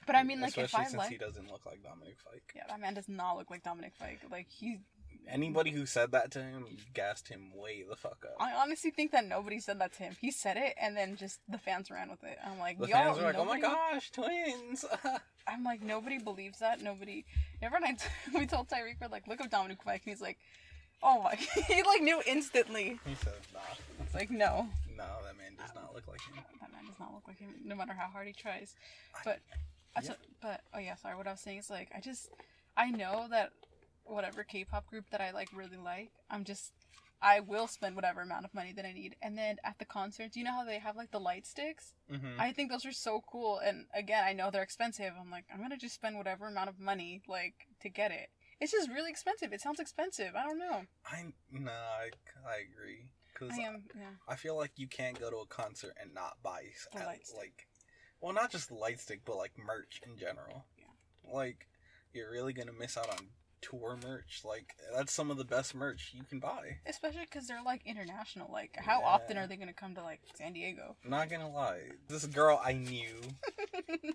But 0.06 0.16
I 0.16 0.24
mean, 0.24 0.40
like 0.40 0.50
especially 0.56 0.80
if 0.82 0.86
I 0.86 0.90
since 0.90 0.98
like, 0.98 1.10
he 1.10 1.16
doesn't 1.18 1.48
look 1.50 1.64
like 1.64 1.82
Dominic 1.84 2.16
Fike. 2.24 2.52
yeah, 2.56 2.64
that 2.68 2.80
man 2.80 2.94
does 2.94 3.08
not 3.08 3.36
look 3.38 3.50
like 3.50 3.62
Dominic 3.62 3.92
Fike. 3.96 4.20
Like 4.30 4.48
he 4.50 4.80
Anybody 5.28 5.70
who 5.70 5.86
said 5.86 6.12
that 6.12 6.30
to 6.32 6.42
him 6.42 6.66
gassed 6.94 7.28
him 7.28 7.50
way 7.54 7.84
the 7.88 7.96
fuck 7.96 8.24
up. 8.24 8.36
I 8.40 8.52
honestly 8.52 8.90
think 8.90 9.12
that 9.12 9.26
nobody 9.26 9.60
said 9.60 9.80
that 9.80 9.92
to 9.94 10.02
him. 10.02 10.16
He 10.20 10.30
said 10.30 10.56
it, 10.56 10.74
and 10.80 10.96
then 10.96 11.16
just 11.16 11.40
the 11.48 11.58
fans 11.58 11.90
ran 11.90 12.10
with 12.10 12.22
it. 12.24 12.38
I'm 12.44 12.58
like, 12.58 12.78
the 12.78 12.88
y'all, 12.88 13.14
fans 13.14 13.18
were 13.18 13.24
like, 13.24 13.36
"Oh 13.38 13.44
my 13.44 13.60
gosh, 13.60 14.10
twins!" 14.10 14.84
I'm 15.46 15.64
like, 15.64 15.82
nobody 15.82 16.18
believes 16.18 16.58
that. 16.58 16.82
Nobody. 16.82 17.24
Never 17.60 17.80
mind. 17.80 17.98
we 18.34 18.46
told 18.46 18.68
Tyreek, 18.68 18.96
we're 19.00 19.08
like, 19.08 19.26
look 19.26 19.40
up 19.40 19.50
Dominic 19.50 19.78
and 19.86 20.00
he's 20.04 20.20
like, 20.20 20.38
oh 21.02 21.22
my. 21.22 21.34
he 21.66 21.82
like 21.82 22.02
knew 22.02 22.22
instantly. 22.26 23.00
he 23.04 23.14
said, 23.16 23.34
"Nah, 23.52 23.60
It's 24.04 24.14
like, 24.14 24.30
no, 24.30 24.68
no, 24.96 25.04
that 25.24 25.36
man 25.36 25.52
does 25.58 25.74
not 25.74 25.94
look 25.94 26.06
like 26.08 26.20
him." 26.20 26.42
that 26.60 26.72
man 26.72 26.84
does 26.86 26.98
not 26.98 27.12
look 27.14 27.26
like 27.26 27.38
him, 27.38 27.50
no 27.64 27.74
matter 27.74 27.92
how 27.92 28.08
hard 28.08 28.26
he 28.26 28.32
tries. 28.32 28.74
But, 29.24 29.40
I 29.96 30.00
yeah. 30.02 30.10
t- 30.10 30.16
but 30.40 30.60
oh 30.74 30.78
yeah, 30.78 30.94
sorry. 30.96 31.16
What 31.16 31.26
I 31.26 31.32
was 31.32 31.40
saying 31.40 31.58
is 31.58 31.70
like, 31.70 31.90
I 31.96 32.00
just, 32.00 32.30
I 32.76 32.90
know 32.90 33.26
that 33.30 33.52
whatever 34.04 34.44
K-pop 34.44 34.86
group 34.86 35.04
that 35.10 35.20
I 35.20 35.30
like 35.30 35.48
really 35.54 35.76
like, 35.76 36.10
I'm 36.30 36.44
just. 36.44 36.72
I 37.24 37.38
will 37.38 37.68
spend 37.68 37.94
whatever 37.94 38.20
amount 38.20 38.44
of 38.44 38.52
money 38.52 38.72
that 38.72 38.84
I 38.84 38.92
need. 38.92 39.14
And 39.22 39.38
then 39.38 39.58
at 39.62 39.78
the 39.78 39.84
concerts, 39.84 40.36
you 40.36 40.42
know 40.42 40.50
how 40.50 40.64
they 40.64 40.80
have 40.80 40.96
like 40.96 41.12
the 41.12 41.20
light 41.20 41.46
sticks? 41.46 41.94
Mm-hmm. 42.12 42.40
I 42.40 42.50
think 42.50 42.68
those 42.68 42.84
are 42.84 42.90
so 42.90 43.22
cool. 43.30 43.60
And 43.64 43.86
again, 43.94 44.24
I 44.26 44.32
know 44.32 44.50
they're 44.50 44.64
expensive. 44.64 45.12
I'm 45.16 45.30
like, 45.30 45.44
I'm 45.54 45.62
gonna 45.62 45.76
just 45.76 45.94
spend 45.94 46.16
whatever 46.16 46.48
amount 46.48 46.68
of 46.68 46.80
money 46.80 47.22
like 47.28 47.68
to 47.82 47.88
get 47.88 48.10
it. 48.10 48.30
It's 48.60 48.72
just 48.72 48.90
really 48.90 49.10
expensive. 49.10 49.52
It 49.52 49.60
sounds 49.60 49.78
expensive. 49.78 50.34
I 50.36 50.44
don't 50.44 50.58
know. 50.58 50.82
I 51.06 51.32
no, 51.52 51.70
I, 51.70 52.10
I 52.44 52.56
agree 52.58 53.06
because 53.32 53.56
I 53.56 53.62
am. 53.62 53.84
Yeah. 53.94 54.02
I 54.28 54.34
feel 54.34 54.56
like 54.56 54.72
you 54.76 54.88
can't 54.88 55.18
go 55.18 55.30
to 55.30 55.38
a 55.38 55.46
concert 55.46 55.94
and 56.00 56.12
not 56.12 56.38
buy 56.42 56.62
at- 56.94 57.20
like, 57.36 57.68
well, 58.20 58.32
not 58.32 58.50
just 58.50 58.68
the 58.68 58.74
light 58.74 59.00
stick, 59.00 59.20
but 59.24 59.36
like 59.36 59.52
merch 59.58 60.00
in 60.04 60.16
general. 60.16 60.64
Yeah. 60.76 61.32
Like, 61.32 61.68
you're 62.12 62.30
really 62.30 62.52
gonna 62.52 62.72
miss 62.72 62.96
out 62.96 63.10
on 63.10 63.28
tour 63.62 63.96
merch. 64.02 64.42
Like, 64.44 64.74
that's 64.94 65.12
some 65.12 65.30
of 65.30 65.38
the 65.38 65.44
best 65.44 65.74
merch 65.74 66.12
you 66.14 66.24
can 66.24 66.38
buy. 66.40 66.78
Especially 66.86 67.22
because 67.22 67.46
they're 67.46 67.62
like 67.62 67.82
international. 67.86 68.50
Like, 68.52 68.76
how 68.76 69.00
Yeah. 69.00 69.06
often 69.06 69.38
are 69.38 69.46
they 69.46 69.56
gonna 69.56 69.72
come 69.72 69.94
to 69.94 70.02
like 70.02 70.20
San 70.36 70.52
Diego? 70.52 70.96
Not 71.04 71.30
gonna 71.30 71.50
lie, 71.50 71.82
this 72.08 72.26
girl 72.26 72.60
I 72.62 72.72
knew, 72.74 73.20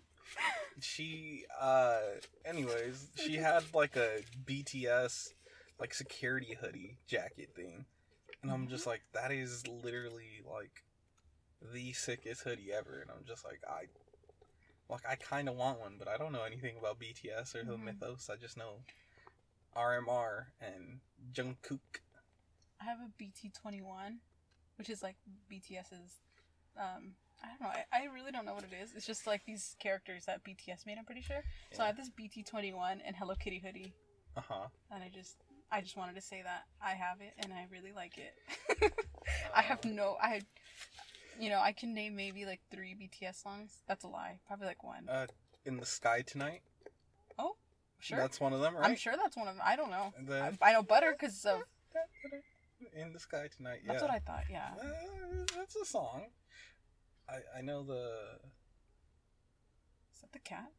she, 0.80 1.45
uh, 1.60 2.00
anyways, 2.45 3.10
she 3.16 3.36
had 3.38 3.64
like 3.74 3.95
a 3.95 4.22
BTS 4.45 5.34
like 5.80 5.93
security 5.93 6.58
hoodie 6.60 6.98
jacket 7.08 7.50
thing, 7.56 7.86
and 8.43 8.52
I'm 8.52 8.68
just 8.68 8.86
like, 8.88 9.02
that 9.14 9.32
is 9.32 9.66
literally 9.68 10.41
like 10.45 10.84
the 11.74 11.93
sickest 11.93 12.43
hoodie 12.43 12.72
ever, 12.74 13.00
and 13.02 13.10
I'm 13.12 13.26
just 13.26 13.45
like, 13.45 13.62
I. 13.68 13.86
Like 14.89 15.02
I 15.06 15.16
kind 15.16 15.50
of 15.50 15.56
want 15.56 15.82
one, 15.82 15.95
but 16.00 16.08
I 16.08 16.16
don't 16.16 16.32
know 16.32 16.43
anything 16.43 16.78
about 16.78 16.98
BTS 16.98 17.56
or 17.56 17.66
the 17.66 17.74
Mhm. 17.74 17.84
mythos. 17.84 18.30
I 18.30 18.38
just 18.38 18.56
know 18.56 18.84
RMR 19.78 20.46
and 20.60 21.00
Jungkook. 21.34 22.02
I 22.82 22.86
have 22.86 22.98
a 23.00 23.24
BT21, 23.24 24.18
which 24.78 24.90
is 24.90 25.04
like 25.04 25.16
BTS's. 25.52 26.22
Um, 26.80 27.14
I 27.44 27.48
don't 27.50 27.62
know. 27.62 27.68
I, 27.68 27.86
I 27.94 28.06
really 28.14 28.32
don't 28.32 28.46
know 28.46 28.54
what 28.54 28.64
it 28.64 28.74
is. 28.82 28.94
It's 28.96 29.06
just 29.06 29.28
like 29.28 29.46
these 29.46 29.76
characters 29.80 30.26
that 30.26 30.44
BTS 30.44 30.86
made. 30.86 30.98
I'm 30.98 31.06
pretty 31.06 31.22
sure. 31.22 31.44
So 31.74 31.84
I 31.84 31.88
have 31.88 31.98
this 31.98 32.10
BT21 32.10 33.00
and 33.06 33.16
Hello 33.16 33.36
Kitty 33.36 33.62
hoodie, 33.64 33.94
Uh 34.36 34.42
huh. 34.48 34.68
and 34.92 35.04
I 35.04 35.10
just 35.14 35.36
I 35.72 35.82
just 35.82 35.98
wanted 35.98 36.16
to 36.16 36.22
say 36.22 36.42
that 36.44 36.64
I 36.82 36.92
have 36.92 37.20
it 37.22 37.34
and 37.40 37.54
I 37.54 37.68
really 37.72 37.92
like 37.94 38.14
it. 38.18 38.94
I 39.56 39.62
have 39.62 39.84
no 39.86 40.18
I 40.22 40.42
you 41.40 41.50
know, 41.52 41.60
I 41.60 41.72
can 41.72 41.94
name 41.94 42.16
maybe 42.16 42.46
like 42.46 42.62
three 42.72 42.96
BTS 42.96 43.44
songs. 43.44 43.78
That's 43.88 44.04
a 44.04 44.08
lie. 44.08 44.40
Probably 44.48 44.66
like 44.66 44.84
one. 44.84 45.08
Uh, 45.08 45.28
in 45.66 45.78
the 45.78 45.86
sky 45.86 46.24
tonight. 46.26 46.62
Sure. 48.08 48.20
That's 48.20 48.39
one 48.39 48.53
of 48.53 48.62
them, 48.62 48.74
right? 48.78 48.89
I'm 48.89 48.95
sure 48.95 49.16
that's 49.22 49.36
one 49.36 49.49
of 49.49 49.55
them. 49.55 49.64
I 49.66 49.76
don't 49.76 49.91
know. 49.91 50.14
Then- 50.18 50.58
I, 50.62 50.70
I 50.70 50.72
know 50.72 50.82
Butter 50.82 51.14
because 51.20 51.43
of 51.43 51.60
in 52.95 53.12
the 53.12 53.20
sky 53.20 53.49
tonight. 53.58 53.82
Yeah. 53.84 53.91
that's 53.91 54.01
what 54.01 54.12
I 54.12 54.20
thought. 54.20 54.45
Yeah. 54.49 54.70
Uh, 54.80 55.43
that's 55.58 55.76
a 55.76 55.84
song. 55.84 56.28
I 57.28 57.58
I 57.58 57.62
know 57.62 57.84
the. 57.84 58.08
Is 60.14 60.22
that 60.22 60.32
the 60.32 60.39
cat? 60.39 60.72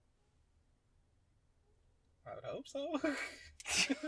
I 2.26 2.35
would 2.35 2.45
hope 2.45 2.66
so. 2.66 2.99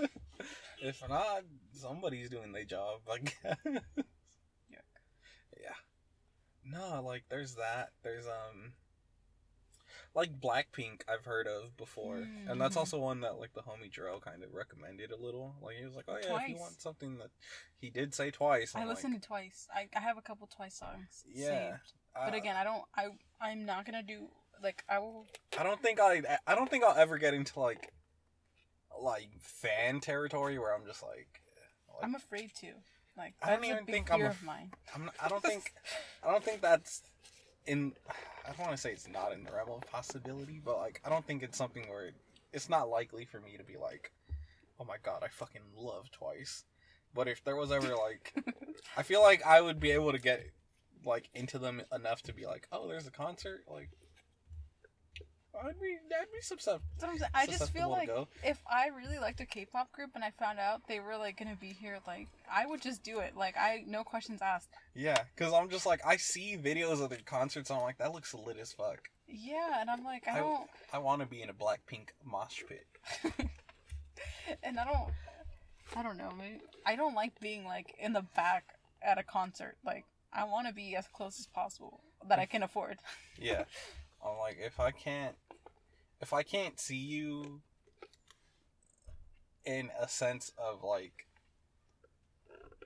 if 0.83 1.07
not, 1.07 1.43
somebody's 1.75 2.31
doing 2.31 2.53
their 2.53 2.65
job. 2.65 3.01
Like. 3.07 3.37
Yuck. 3.45 3.83
Yeah. 5.61 5.77
No, 6.65 7.03
like 7.05 7.25
there's 7.29 7.57
that. 7.57 7.91
There's 8.03 8.27
um. 8.27 8.73
Like 10.13 10.41
Blackpink, 10.41 11.03
I've 11.09 11.25
heard 11.25 11.47
of 11.47 11.77
before, 11.77 12.17
and 12.49 12.61
that's 12.61 12.75
Mm. 12.75 12.81
also 12.81 12.99
one 12.99 13.21
that 13.21 13.39
like 13.39 13.53
the 13.53 13.61
homie 13.63 13.91
Jarrell 13.91 14.21
kind 14.21 14.43
of 14.43 14.53
recommended 14.53 15.13
a 15.13 15.17
little. 15.17 15.55
Like 15.63 15.77
he 15.77 15.85
was 15.85 15.95
like, 15.95 16.07
"Oh 16.09 16.19
yeah, 16.21 16.37
if 16.43 16.49
you 16.49 16.57
want 16.57 16.81
something 16.81 17.19
that 17.19 17.31
he 17.79 17.91
did 17.91 18.13
say 18.13 18.33
twice." 18.33 18.75
I 18.75 18.85
listened 18.87 19.13
like, 19.15 19.23
to 19.23 19.29
twice. 19.29 19.69
I, 19.73 19.89
I 19.97 20.01
have 20.01 20.19
a 20.19 20.23
couple 20.23 20.49
twice 20.49 20.75
songs. 20.75 21.25
Yeah. 21.33 21.47
Saved. 21.77 21.93
But 22.13 22.35
uh, 22.35 22.37
again, 22.39 22.57
I 22.57 22.65
don't. 22.65 22.83
I 22.97 23.07
I'm 23.41 23.65
not 23.65 23.85
gonna 23.87 24.03
do 24.03 24.27
like 24.61 24.83
I 24.89 24.99
will. 24.99 25.27
I 25.57 25.63
don't 25.63 25.81
think 25.81 26.01
I 26.01 26.23
I 26.45 26.57
don't 26.57 26.69
think 26.69 26.83
I'll 26.83 26.97
ever 26.99 27.17
get 27.17 27.33
into 27.33 27.61
like 27.61 27.93
like 29.01 29.31
fan 29.41 30.01
territory 30.01 30.59
where 30.59 30.75
I'm 30.75 30.85
just 30.87 31.03
like, 31.03 31.41
like 31.89 32.03
I'm 32.05 32.15
afraid 32.17 32.53
to. 32.57 32.73
Like 33.17 33.35
I 33.43 33.51
don't 33.51 33.65
even 33.65 33.85
think 33.87 34.13
I'm 34.13 34.23
a- 34.23 34.29
of 34.29 34.43
mine. 34.43 34.73
I'm 34.95 35.05
not, 35.07 35.15
I 35.23 35.29
don't 35.29 35.43
think 35.51 35.73
I 36.25 36.31
don't 36.33 36.43
think 36.45 36.63
that's 36.63 37.03
in 37.67 37.93
I 38.45 38.51
don't 38.51 38.61
want 38.61 38.73
to 38.73 38.79
say 38.79 38.91
it's 38.93 39.09
not 39.09 39.33
in 39.33 39.45
the 39.45 39.53
realm 39.53 39.71
of 39.71 39.91
possibility, 39.91 40.61
but 40.65 40.79
like 40.79 41.01
I 41.05 41.09
don't 41.09 41.25
think 41.27 41.43
it's 41.43 41.59
something 41.59 41.85
where 41.89 42.07
it, 42.07 42.15
it's 42.53 42.69
not 42.69 42.89
likely 42.89 43.25
for 43.25 43.41
me 43.41 43.57
to 43.57 43.65
be 43.65 43.77
like, 43.77 44.13
oh 44.81 44.85
my 44.85 44.97
god, 45.03 45.23
I 45.23 45.29
fucking 45.29 45.63
love 45.77 46.11
Twice. 46.11 46.65
But 47.15 47.29
if 47.29 47.43
there 47.45 47.57
was 47.57 47.73
ever 47.73 47.95
like, 47.97 48.35
I 48.97 49.03
feel 49.03 49.21
like 49.21 49.45
I 49.45 49.61
would 49.61 49.81
be 49.81 49.91
able 49.91 50.13
to 50.13 50.19
get 50.19 50.43
like 51.05 51.29
into 51.35 51.59
them 51.59 51.83
enough 51.95 52.23
to 52.23 52.35
be 52.35 52.47
like, 52.47 52.67
oh, 52.73 52.89
there's 52.89 53.07
a 53.07 53.13
concert, 53.13 53.63
like. 53.69 53.91
I'd 55.59 55.81
be, 55.81 55.97
I'd 56.19 56.33
be 56.33 56.41
susceptible. 56.41 56.85
That's 56.99 57.03
what 57.03 57.11
I'm 57.13 57.19
saying. 57.19 57.31
I 57.35 57.47
just 57.47 57.73
feel 57.73 57.91
like 57.91 58.09
go. 58.09 58.29
if 58.45 58.59
I 58.71 58.89
really 58.89 59.19
liked 59.19 59.41
a 59.41 59.47
K-pop 59.47 59.93
group 59.93 60.11
and 60.15 60.25
I 60.25 60.31
found 60.31 60.59
out 60.59 60.83
they 60.89 61.01
were 61.01 61.17
like 61.17 61.39
gonna 61.39 61.57
be 61.61 61.69
here, 61.69 61.99
like 62.07 62.29
I 62.51 62.67
would 62.67 62.81
just 62.81 63.03
do 63.03 63.19
it. 63.19 63.37
Like 63.37 63.57
I 63.57 63.85
no 63.87 64.05
questions 64.05 64.41
asked. 64.43 64.69
Yeah, 64.95 65.19
because 65.35 65.53
I'm 65.53 65.69
just 65.69 65.87
like 65.87 66.01
I 66.07 66.17
see 66.17 66.57
videos 66.57 67.03
of 67.03 67.11
their 67.11 67.19
concerts. 67.25 67.71
And 67.71 67.79
I'm 67.79 67.85
like, 67.85 67.99
that 67.99 68.13
looks 68.13 68.33
lit 68.35 68.59
as 68.59 68.73
fuck. 68.73 69.11
Yeah, 69.29 69.81
and 69.81 69.91
I'm 69.91 70.05
like 70.05 70.27
I 70.29 70.39
I- 70.39 70.41
don't, 70.41 70.71
I 70.93 70.99
want 70.99 71.21
to 71.21 71.27
be 71.27 71.43
in 71.43 71.51
a 71.51 71.55
Blackpink 71.55 72.09
mosh 72.25 72.63
pit. 72.69 72.87
and 74.63 74.79
I 74.79 74.85
don't, 74.85 75.11
I 75.97 76.03
don't 76.03 76.17
know. 76.17 76.31
Maybe, 76.39 76.61
I 76.87 76.97
don't 76.97 77.15
like 77.15 77.39
being 77.41 77.65
like 77.65 77.95
in 77.99 78.13
the 78.13 78.23
back 78.37 78.65
at 79.03 79.19
a 79.19 79.23
concert. 79.23 79.77
Like 79.85 80.05
I 80.33 80.45
want 80.45 80.69
to 80.69 80.75
be 80.75 80.97
as 80.97 81.07
close 81.09 81.39
as 81.39 81.47
possible 81.47 82.01
that 82.29 82.39
I 82.39 82.47
can 82.47 82.63
afford. 82.63 82.99
Yeah, 83.39 83.65
I'm 84.25 84.39
like, 84.39 84.59
if 84.61 84.79
I 84.81 84.91
can't, 84.91 85.37
if 86.21 86.33
I 86.33 86.43
can't 86.43 86.79
see 86.79 86.97
you 86.97 87.61
in 89.65 89.91
a 89.99 90.09
sense 90.09 90.53
of 90.59 90.83
like, 90.83 91.27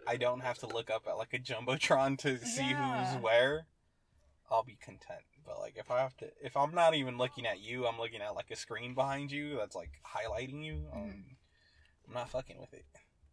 I 0.07 0.17
don't 0.17 0.41
have 0.41 0.59
to 0.59 0.67
look 0.67 0.91
up 0.91 1.07
at 1.09 1.17
like 1.17 1.33
a 1.33 1.39
jumbotron 1.39 2.19
to 2.19 2.45
see 2.45 2.71
Yeah. 2.71 2.77
who's 3.15 3.23
where. 3.23 3.67
I'll 4.51 4.63
be 4.63 4.77
content. 4.81 5.23
But 5.45 5.59
like, 5.59 5.77
if 5.77 5.91
I 5.91 6.01
have 6.01 6.17
to, 6.19 6.27
if 6.43 6.57
I'm 6.57 6.75
not 6.75 6.95
even 6.95 7.17
looking 7.19 7.47
at 7.47 7.61
you, 7.61 7.87
I'm 7.87 7.99
looking 7.99 8.21
at 8.21 8.35
like 8.35 8.51
a 8.51 8.57
screen 8.57 8.95
behind 8.95 9.33
you 9.33 9.57
that's 9.57 9.75
like 9.75 10.01
highlighting 10.07 10.63
you. 10.65 10.87
Um, 10.93 11.01
Mhm. 11.01 11.37
I'm 12.07 12.15
not 12.15 12.29
fucking 12.31 12.59
with 12.61 12.73
it. 12.75 12.85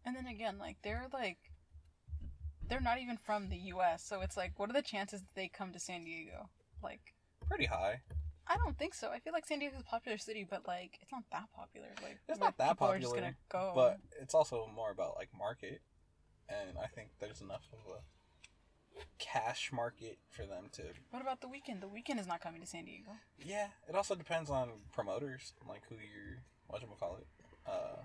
And 0.04 0.16
then 0.16 0.26
again, 0.26 0.58
like 0.58 0.78
they're 0.82 1.06
like 1.12 1.38
they're 2.68 2.80
not 2.80 2.98
even 2.98 3.18
from 3.18 3.50
the 3.50 3.56
US, 3.74 4.02
so 4.02 4.20
it's 4.22 4.36
like 4.36 4.58
what 4.58 4.70
are 4.70 4.72
the 4.72 4.82
chances 4.82 5.20
that 5.20 5.34
they 5.34 5.48
come 5.48 5.72
to 5.72 5.78
San 5.78 6.04
Diego? 6.04 6.48
Like 6.82 7.14
Pretty 7.48 7.66
high. 7.66 8.00
I 8.46 8.56
don't 8.56 8.76
think 8.76 8.94
so. 8.94 9.10
I 9.10 9.18
feel 9.20 9.32
like 9.32 9.46
San 9.46 9.60
Diego's 9.60 9.80
a 9.80 9.84
popular 9.84 10.18
city, 10.18 10.46
but 10.48 10.66
like 10.66 10.98
it's 11.00 11.12
not 11.12 11.24
that 11.32 11.44
popular. 11.54 11.88
Like 12.02 12.18
It's 12.28 12.40
not 12.40 12.58
that 12.58 12.70
people 12.70 12.88
are 12.88 12.98
just 12.98 13.14
popular, 13.14 13.36
gonna 13.50 13.70
go. 13.70 13.72
But 13.74 13.98
it's 14.20 14.34
also 14.34 14.68
more 14.74 14.90
about 14.90 15.16
like 15.16 15.28
market 15.36 15.80
and 16.48 16.78
I 16.78 16.86
think 16.86 17.10
there's 17.20 17.40
enough 17.40 17.66
of 17.72 17.92
a 17.92 19.04
cash 19.18 19.70
market 19.72 20.18
for 20.30 20.46
them 20.46 20.68
to. 20.72 20.82
What 21.10 21.22
about 21.22 21.40
the 21.40 21.46
Weeknd? 21.46 21.80
The 21.80 21.86
Weeknd 21.86 22.18
is 22.18 22.26
not 22.26 22.40
coming 22.40 22.60
to 22.60 22.66
San 22.66 22.84
Diego. 22.84 23.10
Yeah, 23.44 23.68
it 23.88 23.94
also 23.94 24.14
depends 24.14 24.50
on 24.50 24.68
promoters, 24.92 25.54
like 25.68 25.82
who 25.88 25.96
your 25.96 26.42
what 26.66 26.82
call 26.98 27.16
it, 27.16 27.26
uh, 27.66 28.02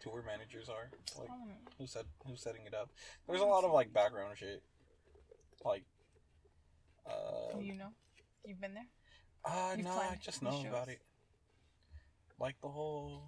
tour 0.00 0.22
managers 0.26 0.68
are, 0.68 0.90
like 1.18 1.30
who 1.78 1.86
said 1.86 2.04
who's 2.26 2.42
setting 2.42 2.62
it 2.66 2.74
up. 2.74 2.90
There's 3.28 3.40
a 3.40 3.44
lot 3.44 3.64
of 3.64 3.72
like 3.72 3.92
background 3.92 4.36
shit, 4.36 4.62
like. 5.64 5.84
Uh, 7.06 7.58
you 7.58 7.74
know, 7.74 7.88
you've 8.44 8.60
been 8.60 8.74
there. 8.74 8.86
uh 9.44 9.74
you've 9.76 9.86
no, 9.86 9.92
I 9.92 10.18
just 10.20 10.42
know 10.42 10.64
about 10.68 10.88
it. 10.88 11.00
Like 12.38 12.60
the 12.60 12.68
whole 12.68 13.22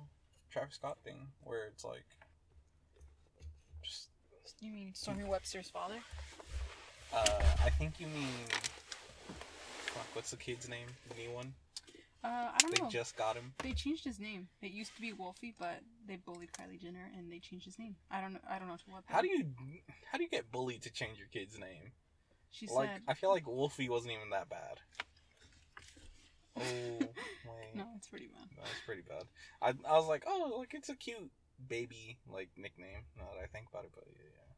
Travis 0.51 0.75
Scott 0.77 0.99
thing, 1.05 1.29
where 1.45 1.67
it's 1.67 1.85
like, 1.85 2.07
just 3.83 4.09
You 4.61 4.73
mean 4.73 4.93
Stormi 4.95 5.27
Webster's 5.27 5.69
father? 5.69 5.99
Uh, 7.13 7.43
I 7.65 7.71
think 7.71 8.01
you 8.01 8.07
mean. 8.07 8.29
Fuck, 9.29 10.07
what's 10.15 10.31
the 10.31 10.37
kid's 10.37 10.69
name? 10.69 10.87
The 11.11 11.23
new 11.23 11.31
one? 11.31 11.53
Uh, 12.25 12.29
I 12.29 12.57
don't 12.61 12.75
They 12.75 12.81
know. 12.81 12.89
They 12.89 12.93
just 12.93 13.17
got 13.17 13.37
him. 13.37 13.53
They 13.59 13.73
changed 13.73 14.05
his 14.05 14.21
name. 14.21 14.49
It 14.63 14.71
used 14.71 14.95
to 14.95 15.01
be 15.01 15.13
Wolfie, 15.13 15.55
but 15.59 15.81
they 16.07 16.17
bullied 16.17 16.53
Kylie 16.53 16.81
Jenner 16.81 17.11
and 17.17 17.31
they 17.31 17.41
changed 17.41 17.65
his 17.67 17.79
name. 17.79 17.97
I 18.11 18.21
don't 18.21 18.33
know. 18.33 18.41
I 18.49 18.59
don't 18.59 18.69
know 18.69 18.77
to 18.77 18.83
what. 18.89 19.03
How 19.07 19.21
do 19.21 19.29
you 19.29 19.45
how 20.11 20.19
do 20.19 20.25
you 20.25 20.31
get 20.31 20.51
bullied 20.53 20.83
to 20.83 20.93
change 20.93 21.19
your 21.19 21.27
kid's 21.33 21.59
name? 21.59 21.93
She 22.51 22.67
like 22.69 22.91
said. 22.91 23.01
I 23.09 23.15
feel 23.15 23.31
like 23.31 23.47
Wolfie 23.47 23.89
wasn't 23.89 24.15
even 24.15 24.31
that 24.31 24.49
bad. 24.49 24.79
Oh 26.57 27.15
No, 27.75 27.85
it's 27.97 28.09
pretty 28.09 28.27
bad. 28.29 28.49
that 28.57 28.69
was 28.69 28.81
pretty 28.85 29.03
bad. 29.03 29.25
I 29.61 29.69
I 29.89 29.99
was 29.99 30.09
like, 30.09 30.25
oh, 30.27 30.57
like 30.59 30.75
it's 30.75 30.89
a 30.89 30.97
cute 30.97 31.31
baby 31.69 32.19
like 32.31 32.51
nickname. 32.57 33.07
Now 33.17 33.25
that 33.35 33.43
I 33.43 33.47
think 33.47 33.67
about 33.71 33.85
it, 33.85 33.93
but 33.95 34.05
yeah, 34.09 34.29
yeah. 34.37 34.53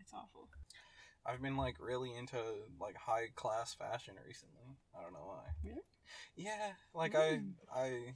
It's 0.00 0.12
awful. 0.12 0.48
I've 1.24 1.42
been 1.42 1.56
like 1.56 1.76
really 1.80 2.14
into 2.14 2.36
like 2.80 2.96
high 2.96 3.28
class 3.34 3.74
fashion 3.74 4.14
recently. 4.26 4.76
I 4.96 5.02
don't 5.02 5.12
know 5.12 5.26
why. 5.26 5.44
Really? 5.64 5.82
Yeah, 6.36 6.72
like 6.94 7.14
Mm. 7.14 7.54
I 7.74 7.80
I 7.80 8.12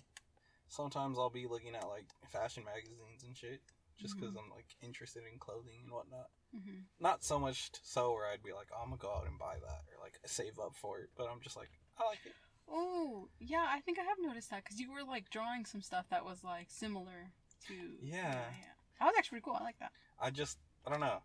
sometimes 0.69 1.19
I'll 1.19 1.31
be 1.31 1.47
looking 1.47 1.75
at 1.75 1.89
like 1.89 2.07
fashion 2.33 2.65
magazines 2.65 3.25
and 3.25 3.37
shit 3.37 3.61
just 3.99 4.17
because 4.19 4.35
Mhm. 4.35 4.39
I'm 4.39 4.51
like 4.51 4.67
interested 4.83 5.25
in 5.31 5.39
clothing 5.39 5.81
and 5.85 5.93
whatnot. 5.93 6.31
hmm 6.53 6.83
Not 7.01 7.25
so 7.25 7.39
much 7.39 7.71
so 7.83 8.13
where 8.13 8.27
I'd 8.27 8.43
be 8.43 8.53
like, 8.53 8.69
oh, 8.73 8.83
I'm 8.83 8.91
gonna 8.91 8.99
go 9.03 9.13
out 9.15 9.27
and 9.27 9.39
buy 9.39 9.57
that 9.59 9.83
or 9.91 9.99
like 10.03 10.19
save 10.27 10.59
up 10.59 10.75
for 10.77 11.01
it, 11.01 11.11
but 11.17 11.29
I'm 11.31 11.41
just 11.41 11.57
like, 11.57 11.71
I 12.01 12.05
like 12.09 12.21
it. 12.27 12.35
Oh, 12.69 13.29
yeah. 13.41 13.67
I 13.69 13.81
think 13.81 13.99
I 13.99 14.03
have 14.05 14.19
noticed 14.21 14.51
that 14.51 14.65
because 14.65 14.81
you 14.81 14.93
were 14.93 15.03
like 15.05 15.31
drawing 15.31 15.65
some 15.67 15.83
stuff 15.83 16.07
that 16.11 16.25
was 16.25 16.45
like 16.45 16.67
similar 16.71 17.33
to. 17.69 17.75
Yeah. 18.03 18.53
yeah. 18.59 18.75
That 18.99 19.07
was 19.07 19.15
actually 19.19 19.41
pretty 19.41 19.45
cool. 19.45 19.57
I 19.61 19.65
like 19.65 19.79
that. 19.81 19.93
I 20.21 20.31
just 20.31 20.59
I 20.87 20.91
don't 20.91 21.01
know 21.01 21.23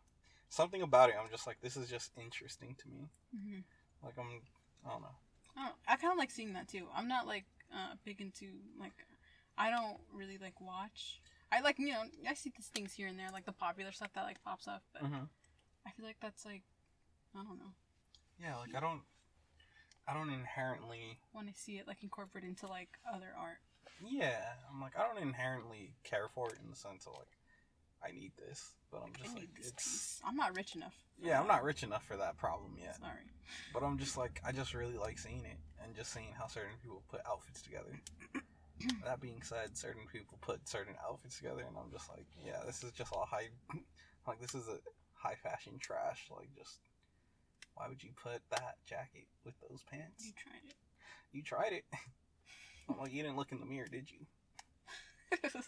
something 0.50 0.82
about 0.82 1.10
it. 1.10 1.16
I'm 1.22 1.30
just 1.30 1.48
like, 1.48 1.62
this 1.62 1.78
is 1.78 1.90
just 1.90 2.12
interesting 2.18 2.76
to 2.80 2.88
me. 2.90 3.10
hmm 3.34 3.60
Like 4.04 4.18
I'm 4.18 4.42
I 4.86 4.90
don't 4.92 5.02
know. 5.02 5.16
I, 5.58 5.72
I 5.88 5.96
kind 5.96 6.12
of 6.12 6.18
like 6.18 6.32
seeing 6.32 6.54
that 6.54 6.68
too. 6.68 6.88
I'm 6.96 7.08
not 7.08 7.28
like 7.28 7.46
uh, 7.74 7.96
big 8.04 8.22
into 8.22 8.48
like. 8.80 8.94
I 9.58 9.70
don't 9.70 10.00
really 10.14 10.38
like 10.38 10.60
watch. 10.60 11.22
I 11.52 11.62
like 11.62 11.80
you 11.80 11.90
know 11.90 12.04
I 12.30 12.34
see 12.34 12.52
these 12.56 12.68
things 12.68 12.94
here 12.94 13.08
and 13.08 13.18
there 13.18 13.30
like 13.32 13.46
the 13.46 13.54
popular 13.54 13.92
stuff 13.92 14.12
that 14.14 14.24
like 14.24 14.44
pops 14.44 14.68
up, 14.68 14.84
but 14.94 15.04
Mm-hmm. 15.04 15.26
I 15.88 15.92
feel 15.92 16.06
like 16.06 16.18
that's 16.22 16.46
like 16.46 16.64
I 17.36 17.44
don't 17.44 17.58
know. 17.60 17.74
Yeah, 18.42 18.58
like 18.58 18.76
I 18.76 18.80
don't 18.80 19.02
I 20.08 20.14
don't 20.14 20.30
inherently 20.30 21.18
Want 21.34 21.54
to 21.54 21.60
see 21.60 21.74
it 21.78 21.88
like 21.88 22.04
incorporated 22.04 22.50
into 22.50 22.68
like 22.68 22.90
other 23.12 23.34
art. 23.38 23.58
Yeah, 24.06 24.42
I'm 24.72 24.82
like 24.82 24.98
I 24.98 25.08
don't 25.08 25.22
inherently 25.22 25.94
care 26.04 26.28
for 26.34 26.50
it 26.50 26.60
in 26.64 26.70
the 26.70 26.76
sense 26.76 27.08
of 27.08 27.14
like 27.14 27.32
I 28.06 28.12
need 28.12 28.34
this, 28.38 28.74
but 28.92 29.02
I'm 29.04 29.12
I 29.16 29.24
just 29.24 29.36
need 29.36 29.42
like 29.42 29.56
this 29.58 29.68
it's 29.70 29.84
piece. 29.84 30.22
I'm 30.26 30.36
not 30.36 30.56
rich 30.56 30.76
enough. 30.76 30.94
yeah, 31.22 31.40
I'm 31.40 31.48
not 31.48 31.64
rich 31.64 31.82
enough 31.84 32.06
for 32.06 32.18
that 32.18 32.38
problem 32.38 32.76
yet. 32.80 32.98
Sorry. 33.00 33.26
But 33.74 33.84
I'm 33.84 33.98
just 33.98 34.18
like 34.18 34.42
I 34.46 34.52
just 34.52 34.74
really 34.74 34.98
like 34.98 35.18
seeing 35.18 35.44
it 35.46 35.58
and 35.84 35.96
just 35.96 36.14
seeing 36.14 36.34
how 36.38 36.48
certain 36.48 36.78
people 36.82 37.04
put 37.10 37.22
outfits 37.28 37.62
together. 37.62 38.00
that 39.06 39.22
being 39.22 39.42
said, 39.42 39.78
certain 39.78 40.04
people 40.12 40.38
put 40.42 40.68
certain 40.68 40.96
outfits 41.08 41.38
together, 41.38 41.64
and 41.68 41.78
I'm 41.78 41.92
just 41.92 42.10
like, 42.10 42.26
yeah, 42.46 42.62
this 42.66 42.84
is 42.84 42.92
just 42.92 43.14
all 43.14 43.28
high, 43.30 43.48
like 44.28 44.40
this 44.40 44.54
is 44.56 44.68
a 44.68 44.78
high 45.14 45.36
fashion 45.42 45.80
trash. 45.80 46.28
Like 46.30 46.50
just 46.58 46.80
why 47.76 47.88
would 47.88 48.04
you 48.04 48.12
put 48.22 48.42
that 48.52 48.76
jacket 48.86 49.28
with 49.44 49.54
those 49.70 49.84
pants? 49.90 50.26
You 50.26 50.34
tried 50.36 50.64
it. 50.68 50.76
You 51.32 51.44
tried 51.44 51.74
it. 51.74 51.86
I'm 52.90 52.98
you 53.12 53.24
didn't 53.24 53.38
look 53.38 53.52
in 53.52 53.60
the 53.60 53.66
mirror, 53.66 53.88
did 53.92 54.10
you? 54.12 54.20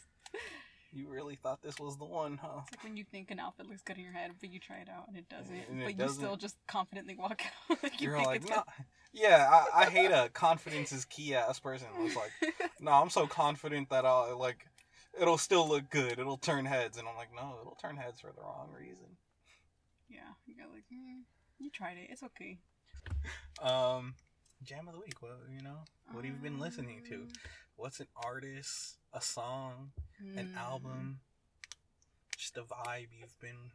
You 0.94 1.10
really 1.10 1.36
thought 1.36 1.62
this 1.62 1.80
was 1.80 1.98
the 1.98 2.06
one, 2.06 2.40
huh? 2.42 2.62
like 2.72 2.84
when 2.84 2.98
you 2.98 3.04
think 3.04 3.30
an 3.30 3.40
outfit 3.40 3.68
looks 3.68 3.84
good 3.84 3.98
in 3.98 4.04
your 4.04 4.14
head, 4.14 4.32
but 4.40 4.50
you 4.50 4.60
try 4.60 4.78
it 4.78 4.88
out 4.90 5.08
and 5.08 5.18
it 5.18 5.28
doesn't. 5.30 5.54
And 5.54 5.82
it 5.82 5.84
but 5.84 5.92
you 5.92 5.98
doesn't. 5.98 6.16
still 6.16 6.38
just 6.38 6.56
confidently 6.68 7.16
walk 7.16 7.42
out. 7.70 7.78
like 7.84 8.02
you 8.02 8.08
You're 8.08 8.16
think 8.16 8.28
like, 8.28 8.42
it's 8.42 8.50
no. 8.50 8.64
Yeah, 9.14 9.48
I, 9.52 9.84
I 9.84 9.90
hate 9.90 10.12
a 10.12 10.30
confidence 10.34 10.92
is 10.92 11.06
key 11.06 11.36
ass 11.36 11.60
person. 11.60 11.88
It's 12.02 12.16
like, 12.16 12.32
no, 12.80 12.92
I'm 12.92 13.10
so 13.10 13.28
confident 13.28 13.90
that 13.90 14.06
I'll 14.06 14.38
like, 14.40 14.66
it'll 15.20 15.38
still 15.38 15.68
look 15.68 15.90
good. 15.90 16.20
It'll 16.20 16.38
turn 16.38 16.66
heads, 16.66 16.98
and 16.98 17.08
I'm 17.08 17.16
like, 17.16 17.30
no, 17.36 17.58
it'll 17.62 17.78
turn 17.82 17.98
heads 17.98 18.22
for 18.22 18.32
the 18.36 18.42
wrong 18.42 18.70
reason. 18.78 19.08
yeah. 20.10 20.34
You 20.46 20.56
got 20.56 20.72
like, 20.72 20.86
mm, 20.94 21.24
you 21.60 21.70
tried 21.70 21.98
it. 21.98 22.08
It's 22.10 22.24
okay. 22.24 22.58
Um, 23.62 24.16
jam 24.64 24.88
of 24.88 24.94
the 24.94 25.00
week. 25.00 25.16
What 25.22 25.32
you 25.52 25.62
know? 25.64 25.80
What 26.12 26.26
have 26.26 26.34
you 26.34 26.40
been 26.42 26.60
listening 26.60 27.02
to? 27.10 27.16
Um, 27.16 27.28
What's 27.76 28.00
an 28.00 28.08
artist, 28.16 28.98
a 29.14 29.22
song, 29.22 29.92
an 30.36 30.50
mm, 30.56 30.58
album, 30.58 31.20
just 32.36 32.58
a 32.58 32.62
vibe 32.62 33.10
you've 33.20 33.40
been, 33.40 33.72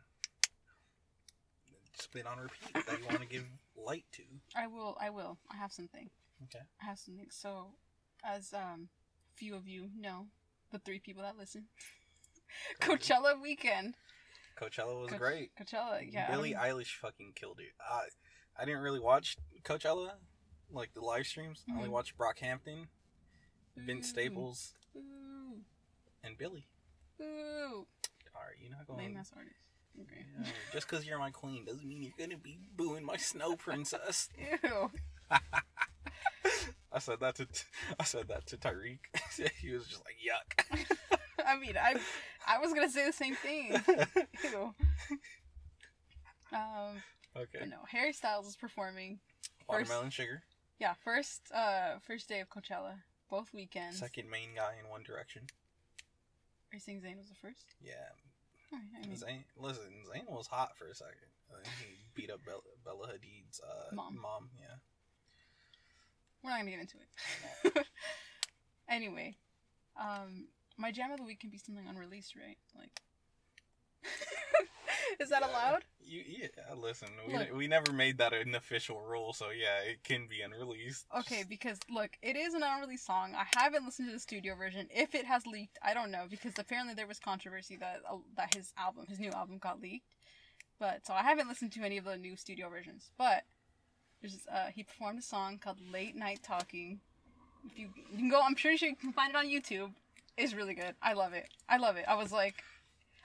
just 1.96 2.12
been 2.12 2.26
on 2.26 2.38
repeat 2.38 2.84
that 2.86 2.98
you 2.98 3.06
want 3.06 3.20
to 3.20 3.28
give 3.28 3.44
light 3.76 4.04
to? 4.12 4.22
I 4.56 4.66
will. 4.66 4.96
I 5.00 5.10
will. 5.10 5.38
I 5.52 5.56
have 5.56 5.72
something. 5.72 6.10
Okay. 6.44 6.64
I 6.82 6.84
have 6.84 6.98
something. 6.98 7.28
So, 7.30 7.74
as 8.24 8.52
um, 8.52 8.88
few 9.36 9.54
of 9.54 9.68
you 9.68 9.88
know, 10.00 10.26
the 10.72 10.80
three 10.80 10.98
people 10.98 11.22
that 11.22 11.38
listen, 11.38 11.66
Coachella 12.80 13.40
weekend. 13.40 13.94
Coachella 14.60 15.00
was 15.00 15.12
great. 15.12 15.50
Coachella, 15.56 16.00
yeah. 16.10 16.28
I 16.30 16.40
mean, 16.40 16.54
Eilish 16.54 16.94
fucking 17.00 17.32
killed 17.34 17.58
it. 17.60 17.72
I 17.80 18.04
I 18.60 18.64
didn't 18.64 18.82
really 18.82 19.00
watch 19.00 19.36
Coachella, 19.64 20.10
like 20.70 20.92
the 20.94 21.00
live 21.00 21.26
streams. 21.26 21.64
I 21.70 21.74
only 21.76 21.88
Mhm. 21.88 21.92
watched 21.92 22.16
Brockhampton, 22.18 22.86
Vince 23.76 24.06
Ooh. 24.06 24.10
Staples, 24.10 24.74
Ooh, 24.96 25.60
and 26.22 26.36
Billie. 26.36 26.66
ooh. 27.20 27.86
All 28.34 28.42
right, 28.42 28.56
you're 28.60 28.70
not 28.70 28.88
Lame 28.88 29.08
going. 29.12 29.16
ass 29.18 29.32
artist. 29.36 29.56
Okay. 30.00 30.24
Yeah, 30.40 30.46
just 30.72 30.88
because 30.88 31.04
you're 31.06 31.18
my 31.18 31.30
queen 31.30 31.64
doesn't 31.66 31.86
mean 31.86 32.02
you're 32.02 32.12
gonna 32.18 32.38
be 32.38 32.58
booing 32.76 33.04
my 33.04 33.16
snow 33.18 33.56
princess. 33.56 34.28
Ew. 34.64 34.90
I 36.94 36.98
said 36.98 37.20
that 37.20 37.34
to 37.36 37.46
I 37.98 38.04
said 38.04 38.28
that 38.28 38.46
to 38.46 38.56
Tyreek. 38.58 38.98
he 39.60 39.72
was 39.72 39.86
just 39.86 40.02
like 40.04 40.16
yuck. 40.20 40.88
I 41.46 41.58
mean, 41.58 41.74
I 41.76 41.96
I 42.46 42.58
was 42.58 42.72
gonna 42.72 42.90
say 42.90 43.06
the 43.06 43.12
same 43.12 43.34
thing. 43.36 43.72
Ew. 44.44 44.74
Um, 46.52 47.02
okay. 47.36 47.66
no, 47.66 47.78
Harry 47.88 48.12
Styles 48.12 48.46
is 48.46 48.56
performing. 48.56 49.20
Watermelon 49.68 50.10
sugar. 50.10 50.42
Yeah, 50.78 50.94
first 51.04 51.50
uh 51.54 51.98
first 52.06 52.28
day 52.28 52.40
of 52.40 52.48
Coachella, 52.48 52.94
both 53.30 53.52
weekends. 53.54 53.98
Second 53.98 54.28
main 54.30 54.50
guy 54.56 54.74
in 54.82 54.90
One 54.90 55.02
Direction. 55.02 55.42
Are 56.72 56.76
you 56.76 56.80
saying 56.80 57.00
Zayn 57.00 57.18
was 57.18 57.28
the 57.28 57.34
first? 57.34 57.74
Yeah. 57.80 57.92
Alright, 58.72 59.04
I 59.04 59.06
mean, 59.06 59.16
Zayn, 59.16 59.44
listen, 59.58 59.92
Zayn 60.08 60.28
was 60.30 60.46
hot 60.46 60.78
for 60.78 60.86
a 60.88 60.94
second. 60.94 61.28
Uh, 61.52 61.58
he 61.78 61.98
beat 62.14 62.30
up 62.30 62.40
Bella, 62.46 62.60
Bella 62.82 63.08
Hadid's 63.08 63.60
uh, 63.60 63.94
Mom. 63.94 64.18
Mom, 64.20 64.48
yeah. 64.58 64.76
we're 66.42 66.50
not 66.50 66.60
gonna 66.60 66.70
get 66.70 66.80
into 66.80 66.96
it. 66.96 67.86
anyway, 68.88 69.36
um, 70.00 70.46
my 70.76 70.90
jam 70.90 71.10
of 71.10 71.18
the 71.18 71.24
week 71.24 71.40
can 71.40 71.50
be 71.50 71.58
something 71.58 71.86
unreleased, 71.88 72.34
right? 72.36 72.56
Like, 72.76 73.00
is 75.20 75.30
that 75.30 75.42
allowed? 75.42 75.84
You 76.04 76.22
yeah, 76.26 76.48
listen, 76.76 77.08
we, 77.26 77.38
Look. 77.38 77.54
we 77.54 77.68
never 77.68 77.92
made 77.92 78.18
that 78.18 78.32
an 78.32 78.54
official 78.54 79.00
rule, 79.00 79.32
so 79.32 79.46
yeah, 79.50 79.78
it 79.88 80.02
can 80.02 80.26
be 80.26 80.42
unreleased. 80.42 81.06
Okay, 81.20 81.44
because 81.48 81.78
look, 81.88 82.10
it 82.22 82.36
is 82.36 82.54
an 82.54 82.62
unreleased 82.62 83.06
song. 83.06 83.34
I 83.36 83.46
haven't 83.58 83.84
listened 83.84 84.08
to 84.08 84.12
the 84.14 84.20
studio 84.20 84.54
version. 84.54 84.88
If 84.90 85.14
it 85.14 85.24
has 85.24 85.46
leaked, 85.46 85.78
I 85.82 85.94
don't 85.94 86.10
know 86.10 86.24
because 86.28 86.54
apparently 86.58 86.94
there 86.94 87.06
was 87.06 87.18
controversy 87.18 87.76
that 87.76 88.02
uh, 88.10 88.16
that 88.36 88.54
his 88.54 88.72
album, 88.76 89.06
his 89.08 89.20
new 89.20 89.30
album, 89.30 89.58
got 89.58 89.80
leaked. 89.80 90.06
But 90.78 91.06
so 91.06 91.14
I 91.14 91.22
haven't 91.22 91.48
listened 91.48 91.72
to 91.72 91.82
any 91.82 91.98
of 91.98 92.04
the 92.04 92.16
new 92.16 92.36
studio 92.36 92.68
versions. 92.68 93.10
But 93.16 93.44
there's 94.20 94.38
uh, 94.52 94.66
he 94.74 94.82
performed 94.82 95.20
a 95.20 95.22
song 95.22 95.58
called 95.58 95.78
"Late 95.92 96.16
Night 96.16 96.40
Talking." 96.42 97.00
If 97.64 97.78
you, 97.78 97.90
you 98.10 98.18
can 98.18 98.28
go, 98.28 98.40
I'm 98.42 98.56
pretty 98.56 98.76
sure 98.76 98.88
you 98.88 98.96
can 98.96 99.12
find 99.12 99.30
it 99.30 99.36
on 99.36 99.46
YouTube. 99.46 99.92
It's 100.36 100.54
really 100.54 100.74
good. 100.74 100.94
I 101.02 101.12
love 101.12 101.32
it. 101.34 101.48
I 101.68 101.76
love 101.76 101.96
it. 101.96 102.04
I 102.08 102.14
was 102.14 102.32
like, 102.32 102.62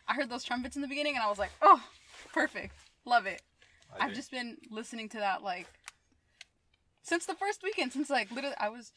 I 0.08 0.14
heard 0.14 0.30
those 0.30 0.44
trumpets 0.44 0.76
in 0.76 0.82
the 0.82 0.88
beginning, 0.88 1.16
and 1.16 1.24
I 1.24 1.30
was 1.30 1.40
like, 1.40 1.52
oh, 1.62 1.82
perfect. 2.34 2.76
Love 3.06 3.26
it. 3.26 3.42
I 3.98 4.06
I've 4.06 4.10
do. 4.12 4.16
just 4.16 4.32
been 4.32 4.58
listening 4.70 5.08
to 5.10 5.18
that 5.18 5.42
like 5.44 5.68
since 7.02 7.26
the 7.26 7.36
first 7.36 7.64
weekend. 7.64 7.94
Since 7.94 8.10
like 8.10 8.32
literally, 8.32 8.56
I 8.60 8.70
was. 8.70 8.92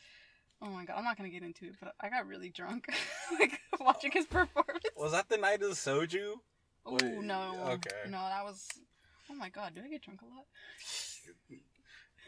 Oh 0.63 0.67
my 0.69 0.85
god, 0.85 0.97
I'm 0.99 1.05
not 1.05 1.17
gonna 1.17 1.31
get 1.31 1.43
into 1.43 1.67
it, 1.67 1.75
but 1.81 1.95
I 2.01 2.11
got 2.11 2.27
really 2.27 2.51
drunk, 2.51 2.87
like 3.41 3.61
watching 3.81 4.11
his 4.11 4.27
performance. 4.27 4.85
Was 4.97 5.13
that 5.13 5.29
the 5.29 5.39
night 5.39 5.63
of 5.63 5.71
the 5.71 5.75
soju? 5.75 6.35
Oh 6.85 6.97
no. 7.21 7.55
okay. 7.69 8.09
No, 8.11 8.19
that 8.19 8.45
was. 8.45 8.67
Oh 9.31 9.35
my 9.35 9.49
god, 9.49 9.75
do 9.75 9.81
I 9.83 9.89
get 9.89 10.03
drunk 10.03 10.21
a 10.23 10.25
lot? 10.25 10.45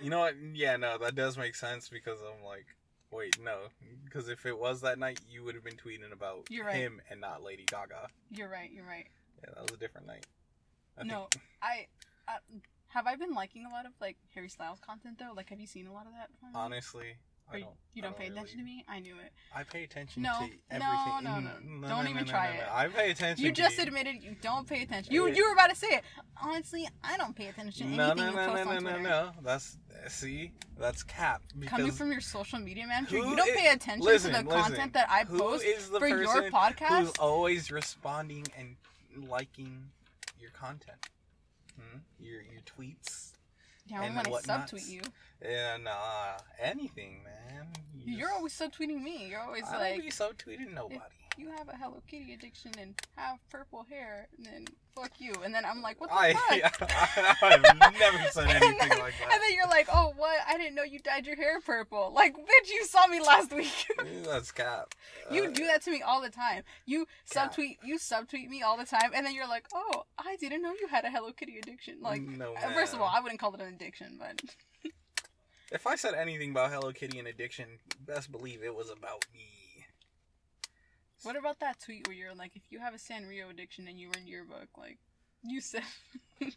You 0.01 0.11
know 0.11 0.21
what? 0.21 0.35
Yeah, 0.55 0.77
no, 0.77 0.97
that 0.99 1.15
does 1.15 1.37
make 1.37 1.55
sense 1.55 1.89
because 1.89 2.19
I'm 2.21 2.45
like, 2.45 2.67
wait, 3.13 3.37
no, 3.43 3.59
because 4.05 4.29
if 4.29 4.47
it 4.47 4.59
was 4.59 4.81
that 4.81 4.99
night, 4.99 5.21
you 5.31 5.45
would 5.45 5.55
have 5.55 5.65
been 5.65 5.77
tweeting 5.77 6.13
about 6.13 6.47
You're 6.51 6.67
right. 6.67 6.77
him 6.77 7.01
and 7.11 7.21
not 7.21 7.43
Lady 7.43 7.65
Gaga. 7.71 8.09
You're 8.31 8.49
right. 8.49 8.71
You're 8.73 8.87
right. 8.87 9.07
Yeah, 9.43 9.51
that 9.55 9.63
was 9.63 9.73
a 9.73 9.77
different 9.77 10.07
night. 10.07 10.27
I 10.99 11.05
no, 11.05 11.29
think, 11.33 11.45
I, 11.63 11.87
I. 12.29 12.37
Have 12.89 13.07
I 13.07 13.17
been 13.17 13.33
liking 13.33 13.65
a 13.65 13.71
lot 13.71 13.87
of 13.87 13.93
like 14.01 14.17
Harry 14.35 14.51
Styles 14.51 14.79
content 14.87 15.19
though? 15.19 15.33
Like, 15.35 15.49
have 15.49 15.59
you 15.61 15.67
seen 15.67 15.87
a 15.87 15.93
lot 15.93 16.07
of 16.07 16.13
that? 16.13 16.29
honestly, 16.55 17.17
I 17.53 17.57
you- 17.59 17.65
don't. 17.65 17.75
you 17.95 18.03
I 18.03 18.07
don't 18.07 18.17
pay 18.17 18.27
attention 18.29 18.59
to 18.59 18.65
me? 18.65 18.85
I 18.89 19.01
knew 19.01 19.17
it. 19.19 19.33
I 19.55 19.63
pay 19.65 19.85
attention 19.85 20.23
No, 20.23 20.31
to 20.31 20.37
everything. 20.71 20.79
no, 20.81 21.21
no, 21.21 21.41
no. 21.41 21.51
no. 21.81 21.89
Don't 21.89 22.09
even 22.09 22.25
no, 22.25 22.31
try 22.31 22.47
no, 22.55 22.61
it. 22.61 22.67
no. 22.67 22.73
I 22.75 22.89
pay 22.89 23.11
attention. 23.11 23.45
You 23.45 23.53
to 23.53 23.63
just 23.63 23.77
you. 23.77 23.83
admitted 23.85 24.23
you 24.23 24.35
don't 24.41 24.67
pay 24.67 24.83
attention. 24.83 25.13
You 25.13 25.29
you 25.29 25.47
were 25.47 25.53
about 25.53 25.71
to 25.71 25.77
say 25.77 25.89
it. 25.89 26.03
Honestly, 26.43 26.89
I 27.05 27.17
don't 27.17 27.37
pay 27.37 27.49
attention 27.49 27.73
to 27.73 28.03
anything 28.03 28.17
no, 28.17 28.31
you 28.31 28.37
no, 28.37 28.47
post 28.47 28.65
no, 28.65 28.71
on 28.71 28.85
no, 28.85 28.91
no, 28.91 28.97
Twitter. 28.97 29.03
no. 29.03 29.31
That's 29.43 29.77
see, 30.09 30.53
that's 30.79 31.03
cap. 31.03 31.43
Coming 31.67 31.93
from 31.93 32.11
your 32.13 32.21
social 32.23 32.59
media 32.59 32.87
manager, 32.87 33.19
you 33.19 33.37
don't 33.37 33.55
pay 33.57 33.69
attention 33.73 34.05
listen, 34.05 34.33
to 34.33 34.39
the 34.43 34.49
listen. 34.49 34.63
content 34.63 34.93
that 34.95 35.09
I 35.11 35.25
Who 35.25 35.39
post 35.39 35.65
is 35.65 35.89
the 35.91 35.99
for 36.01 36.09
your 36.09 36.25
person 36.25 36.45
Who's 36.45 36.53
podcast. 36.53 37.17
always 37.21 37.71
responding 37.71 38.47
and 38.59 38.77
liking 39.29 39.91
your 40.41 40.51
content? 40.51 41.09
Hmm? 41.79 41.99
Your 42.19 42.41
your 42.43 42.61
tweets 42.63 43.32
Yeah, 43.93 44.01
when 44.01 44.17
and 44.19 44.27
I 44.27 44.31
whatnots. 44.31 44.73
subtweet 44.73 44.89
you, 44.89 45.03
and 45.43 45.87
uh, 45.87 46.39
anything, 46.61 47.21
man. 47.25 47.67
You 47.95 48.17
you're 48.17 48.29
just- 48.29 48.33
always 48.39 48.53
subtweeting 48.59 49.03
me. 49.03 49.29
You're 49.29 49.41
always 49.41 49.65
I 49.65 49.79
like, 49.79 49.95
don't 49.97 50.05
be 50.07 50.11
so 50.11 50.31
tweeting 50.33 50.73
nobody. 50.75 51.01
You 51.39 51.51
have 51.57 51.69
a 51.69 51.77
Hello 51.77 52.03
Kitty 52.07 52.35
addiction 52.35 52.73
and 52.79 52.95
have 53.17 53.39
purple 53.51 53.87
hair, 53.89 54.29
and 54.37 54.45
then 54.47 54.65
fuck 54.95 55.13
you. 55.19 55.33
And 55.45 55.55
then 55.55 55.65
I'm 55.65 55.81
like, 55.81 56.01
what 56.01 56.11
the 56.11 56.17
I, 56.17 56.33
fuck? 56.71 57.43
I've 57.43 57.63
never 57.99 58.19
said 58.31 58.49
anything 58.51 58.79
then- 58.79 58.99
like 58.99 59.15
that. 59.19 59.31
And 59.33 59.41
then 59.43 59.53
you're 59.55 59.69
like, 59.69 59.89
oh, 59.93 60.13
what? 60.17 60.39
I 60.47 60.57
didn't 60.59 60.75
know 60.75 60.83
you 60.83 60.99
dyed 60.99 61.27
your 61.27 61.37
hair 61.37 61.61
purple. 61.61 62.13
Like, 62.15 62.35
bitch, 62.37 62.71
you 62.73 62.85
saw 62.85 63.07
me 63.07 63.21
last 63.21 63.53
week. 63.57 63.73
That's 64.25 64.53
cap. 64.53 64.95
you 65.31 65.45
Uh, 65.47 65.51
do 65.51 65.67
that 65.67 65.83
to 65.85 65.91
me 65.91 66.03
all 66.03 66.21
the 66.21 66.31
time. 66.31 66.63
You 66.87 67.07
Cap. 67.31 67.55
subtweet, 67.55 67.77
you 67.83 67.99
subtweet 67.99 68.49
me 68.49 68.63
all 68.63 68.77
the 68.77 68.85
time, 68.87 69.11
and 69.15 69.25
then 69.27 69.35
you're 69.35 69.49
like, 69.49 69.67
oh, 69.75 70.05
I 70.19 70.37
didn't 70.37 70.63
know 70.63 70.73
you 70.73 70.89
had 70.89 71.05
a 71.05 71.11
Hello 71.11 71.33
Kitty 71.33 71.59
addiction. 71.59 71.99
Like, 72.03 72.23
no, 72.23 72.55
uh, 72.55 72.71
first 72.75 72.93
of 72.95 73.01
all. 73.01 73.11
I 73.13 73.21
wouldn't 73.21 73.41
call 73.41 73.55
it 73.55 73.61
an 73.61 73.73
addiction, 73.75 74.19
but 74.19 74.43
if 75.73 75.87
I 75.87 75.97
said 75.97 76.15
anything 76.15 76.51
about 76.51 76.71
Hello 76.71 76.93
Kitty 76.93 77.19
and 77.19 77.27
addiction, 77.27 77.67
best 78.07 78.31
believe 78.31 78.63
it 78.63 78.75
was 78.75 78.91
about 78.91 79.25
me. 79.35 79.47
What 81.23 81.37
about 81.37 81.61
that 81.61 81.81
tweet 81.81 82.07
where 82.09 82.17
you're 82.17 82.35
like, 82.35 82.53
if 82.57 82.63
you 82.71 82.79
have 82.81 82.95
a 82.95 82.99
Sanrio 82.99 83.51
addiction 83.51 83.87
and 83.89 83.99
you 83.99 84.09
were 84.09 84.15
in 84.21 84.27
your 84.27 84.45
book, 84.45 84.69
like, 84.77 84.99
you 85.45 85.61
said. 85.61 85.83
and 86.41 86.53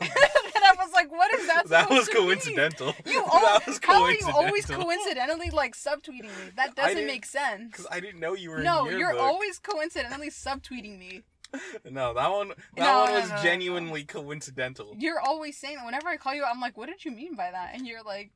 I 0.00 0.74
was 0.78 0.92
like, 0.92 1.10
what 1.10 1.32
is 1.34 1.46
that? 1.46 1.66
that 1.68 1.90
was 1.90 2.08
to 2.08 2.14
mean? 2.14 2.24
coincidental. 2.26 2.94
You 3.06 3.22
that 3.24 3.30
always, 3.32 3.66
was 3.66 3.80
how 3.82 4.02
are 4.02 4.10
you 4.10 4.18
coincidental. 4.18 4.44
always 4.44 4.66
coincidentally 4.66 5.50
like 5.50 5.74
subtweeting 5.74 6.22
me? 6.22 6.52
That 6.56 6.74
doesn't 6.74 7.06
make 7.06 7.26
sense. 7.26 7.72
Because 7.72 7.86
I 7.90 8.00
didn't 8.00 8.20
know 8.20 8.34
you 8.34 8.50
were 8.50 8.62
No, 8.62 8.84
in 8.86 8.92
your 8.92 9.12
you're 9.12 9.18
always 9.18 9.58
coincidentally 9.58 10.30
subtweeting 10.30 10.98
me. 10.98 11.22
No, 11.90 12.12
that 12.12 12.30
one. 12.30 12.48
That 12.48 12.56
No, 12.76 13.00
one 13.00 13.08
no, 13.14 13.20
was 13.20 13.30
no. 13.30 13.36
genuinely 13.42 14.04
coincidental. 14.04 14.94
You're 14.98 15.18
always 15.20 15.56
saying 15.56 15.76
that. 15.76 15.86
Whenever 15.86 16.08
I 16.08 16.18
call 16.18 16.34
you, 16.34 16.44
I'm 16.44 16.60
like, 16.60 16.76
what 16.76 16.88
did 16.90 17.06
you 17.06 17.10
mean 17.10 17.36
by 17.36 17.50
that? 17.50 17.70
And 17.72 17.86
you're 17.86 18.02
like, 18.02 18.30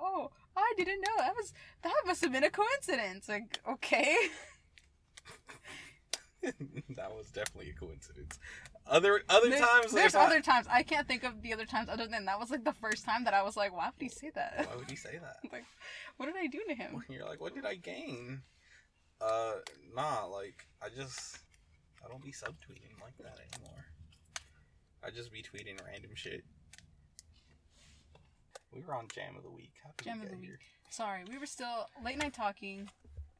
oh, 0.00 0.30
I 0.56 0.72
didn't 0.76 1.00
know. 1.00 1.14
That 1.18 1.36
was 1.36 1.52
that 1.82 1.92
must 2.06 2.22
have 2.22 2.32
been 2.32 2.42
a 2.42 2.50
coincidence. 2.50 3.28
Like, 3.28 3.60
okay. 3.68 4.16
that 6.42 7.14
was 7.14 7.30
definitely 7.30 7.70
a 7.70 7.74
coincidence. 7.74 8.38
Other 8.86 9.22
other 9.28 9.50
There- 9.50 9.58
times, 9.58 9.92
there's 9.92 10.14
if 10.14 10.20
I- 10.20 10.24
other 10.26 10.40
times. 10.40 10.66
I 10.70 10.82
can't 10.82 11.06
think 11.06 11.22
of 11.24 11.42
the 11.42 11.52
other 11.52 11.66
times 11.66 11.88
other 11.90 12.06
than 12.06 12.24
that 12.24 12.38
was 12.40 12.50
like 12.50 12.64
the 12.64 12.72
first 12.72 13.04
time 13.04 13.24
that 13.24 13.34
I 13.34 13.42
was 13.42 13.56
like, 13.56 13.74
why 13.76 13.86
would 13.86 14.00
he 14.00 14.08
say 14.08 14.30
that? 14.34 14.66
Why 14.68 14.76
would 14.76 14.90
he 14.90 14.96
say 14.96 15.18
that? 15.22 15.36
like, 15.52 15.64
what 16.16 16.26
did 16.26 16.36
I 16.36 16.46
do 16.46 16.60
to 16.68 16.74
him? 16.74 17.02
You're 17.10 17.26
like, 17.26 17.40
what 17.40 17.54
did 17.54 17.66
I 17.66 17.74
gain? 17.74 18.42
Uh, 19.20 19.52
nah, 19.94 20.24
like 20.24 20.66
I 20.82 20.88
just 20.88 21.38
I 22.04 22.08
don't 22.08 22.22
be 22.24 22.32
subtweeting 22.32 22.98
like 23.02 23.16
that 23.18 23.36
anymore. 23.54 23.84
I 25.04 25.10
just 25.10 25.30
be 25.32 25.42
tweeting 25.42 25.78
random 25.86 26.10
shit. 26.14 26.42
We 28.72 28.82
were 28.82 28.94
on 28.94 29.08
Jam 29.14 29.36
of 29.36 29.42
the 29.42 29.50
Week. 29.50 29.72
Jam 30.04 30.20
we 30.20 30.26
of 30.26 30.32
the 30.32 30.38
here? 30.38 30.58
Sorry, 30.90 31.22
we 31.28 31.38
were 31.38 31.46
still 31.46 31.86
late 32.04 32.18
night 32.18 32.32
talking. 32.34 32.88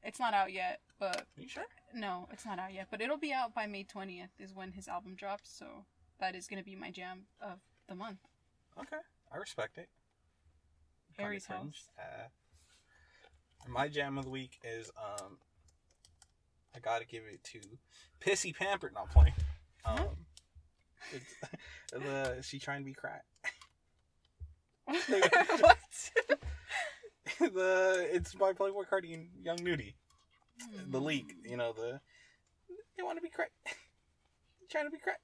It's 0.03 0.19
not 0.19 0.33
out 0.33 0.53
yet, 0.53 0.81
but 0.99 1.17
Are 1.17 1.43
you 1.43 1.49
sure? 1.49 1.67
no, 1.95 2.27
it's 2.33 2.47
not 2.47 2.59
out 2.59 2.73
yet. 2.73 2.89
But 2.91 3.01
it'll 3.01 3.19
be 3.19 3.33
out 3.33 3.55
by 3.55 3.67
May 3.67 3.85
20th 3.85 4.31
is 4.39 4.55
when 4.55 4.73
his 4.73 4.89
album 4.89 5.15
drops. 5.15 5.51
So 5.57 5.67
that 6.21 6.35
is 6.35 6.47
gonna 6.47 6.63
be 6.63 6.75
my 6.75 6.91
jam 6.91 7.23
of 7.41 7.59
the 7.89 7.95
month. 7.95 8.19
Okay, 8.79 8.97
I 9.33 9.37
respect 9.37 9.79
it. 9.79 9.89
Harry's 11.19 11.47
house. 11.47 11.89
Uh, 11.99 12.29
my 13.69 13.89
jam 13.89 14.17
of 14.17 14.25
the 14.25 14.31
week 14.31 14.59
is 14.65 14.91
um, 14.97 15.37
I 16.75 16.79
gotta 16.79 17.05
give 17.05 17.25
it 17.31 17.45
to 17.45 17.61
Pissy 18.21 18.55
Pamper. 18.55 18.91
Not 18.95 19.11
playing. 19.11 19.35
Um, 19.85 20.17
it's 21.13 21.35
the 21.93 22.43
she 22.43 22.59
trying 22.59 22.81
to 22.81 22.85
be 22.85 22.95
crack. 22.95 23.25
what? 25.61 25.77
the 27.39 28.09
it's 28.13 28.35
by 28.35 28.53
Playboi 28.53 28.85
Carti 28.91 29.15
and 29.15 29.29
Young 29.43 29.59
Nudy. 29.63 29.95
Hmm. 30.61 30.91
The 30.91 31.01
leak, 31.01 31.35
you 31.45 31.57
know 31.57 31.73
the 31.73 32.01
they 32.97 33.03
want 33.03 33.19
to 33.19 33.23
be 33.23 33.31
crack. 33.31 33.51
trying 34.71 34.85
to 34.85 34.91
be 34.91 34.99
crack. 34.99 35.21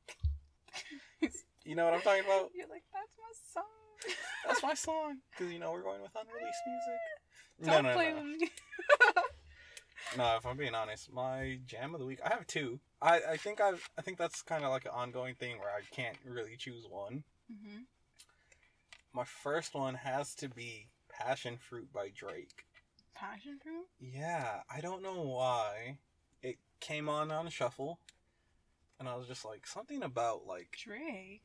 You 1.64 1.74
know 1.74 1.84
what 1.84 1.94
I'm 1.94 2.00
talking 2.00 2.24
about? 2.24 2.50
You're 2.54 2.68
like, 2.68 2.84
that's 2.92 3.12
my 3.18 3.61
song. 3.61 4.14
That's 4.46 4.62
my 4.62 4.74
song 4.74 5.18
because 5.30 5.52
you 5.52 5.59
know 5.59 5.72
we're 5.72 5.82
going 5.82 6.00
with 6.00 6.12
unreleased 6.14 6.62
music. 6.66 7.00
Don't 7.74 7.82
no, 7.82 7.90
no, 7.90 7.96
play 7.96 8.11
no. 8.11 8.16
with 8.16 8.40
me. 8.40 8.48
No, 10.16 10.36
if 10.36 10.46
I'm 10.46 10.57
being 10.57 10.74
honest, 10.74 11.12
my 11.12 11.59
jam 11.66 11.92
of 11.94 12.00
the 12.00 12.07
week, 12.07 12.20
I 12.24 12.28
have 12.28 12.46
two. 12.46 12.78
I, 13.02 13.20
I 13.30 13.36
think 13.36 13.61
I've 13.61 13.88
I 13.98 14.02
think 14.02 14.18
that's 14.18 14.42
kind 14.42 14.64
of 14.64 14.70
like 14.70 14.84
an 14.84 14.92
ongoing 14.94 15.34
thing 15.34 15.59
where 15.59 15.68
I 15.68 15.80
can't 15.90 16.16
really 16.24 16.57
choose 16.57 16.86
one. 16.88 17.24
hmm 17.50 17.80
My 19.12 19.24
first 19.24 19.74
one 19.74 19.94
has 19.94 20.34
to 20.36 20.48
be 20.48 20.86
Passion 21.18 21.56
Fruit 21.58 21.92
by 21.92 22.10
Drake. 22.14 22.64
Passion 23.14 23.58
fruit. 23.62 23.86
Yeah, 23.98 24.60
I 24.74 24.80
don't 24.80 25.02
know 25.02 25.22
why 25.22 25.98
it 26.42 26.56
came 26.80 27.08
on 27.08 27.30
on 27.30 27.48
shuffle, 27.48 27.98
and 29.00 29.08
I 29.08 29.16
was 29.16 29.26
just 29.26 29.44
like 29.44 29.66
something 29.66 30.02
about 30.02 30.46
like 30.46 30.76
Drake. 30.84 31.42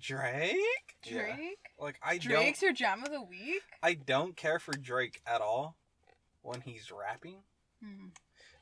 Drake. 0.00 0.54
Yeah. 1.04 1.12
Drake. 1.34 1.58
Like 1.78 1.98
I 2.02 2.18
Drake's 2.18 2.62
your 2.62 2.72
jam 2.72 3.02
of 3.02 3.10
the 3.10 3.22
week. 3.22 3.62
I 3.82 3.94
don't 3.94 4.36
care 4.36 4.58
for 4.58 4.72
Drake 4.72 5.20
at 5.26 5.40
all 5.40 5.76
when 6.42 6.60
he's 6.60 6.90
rapping. 6.92 7.38
Hmm. 7.82 8.08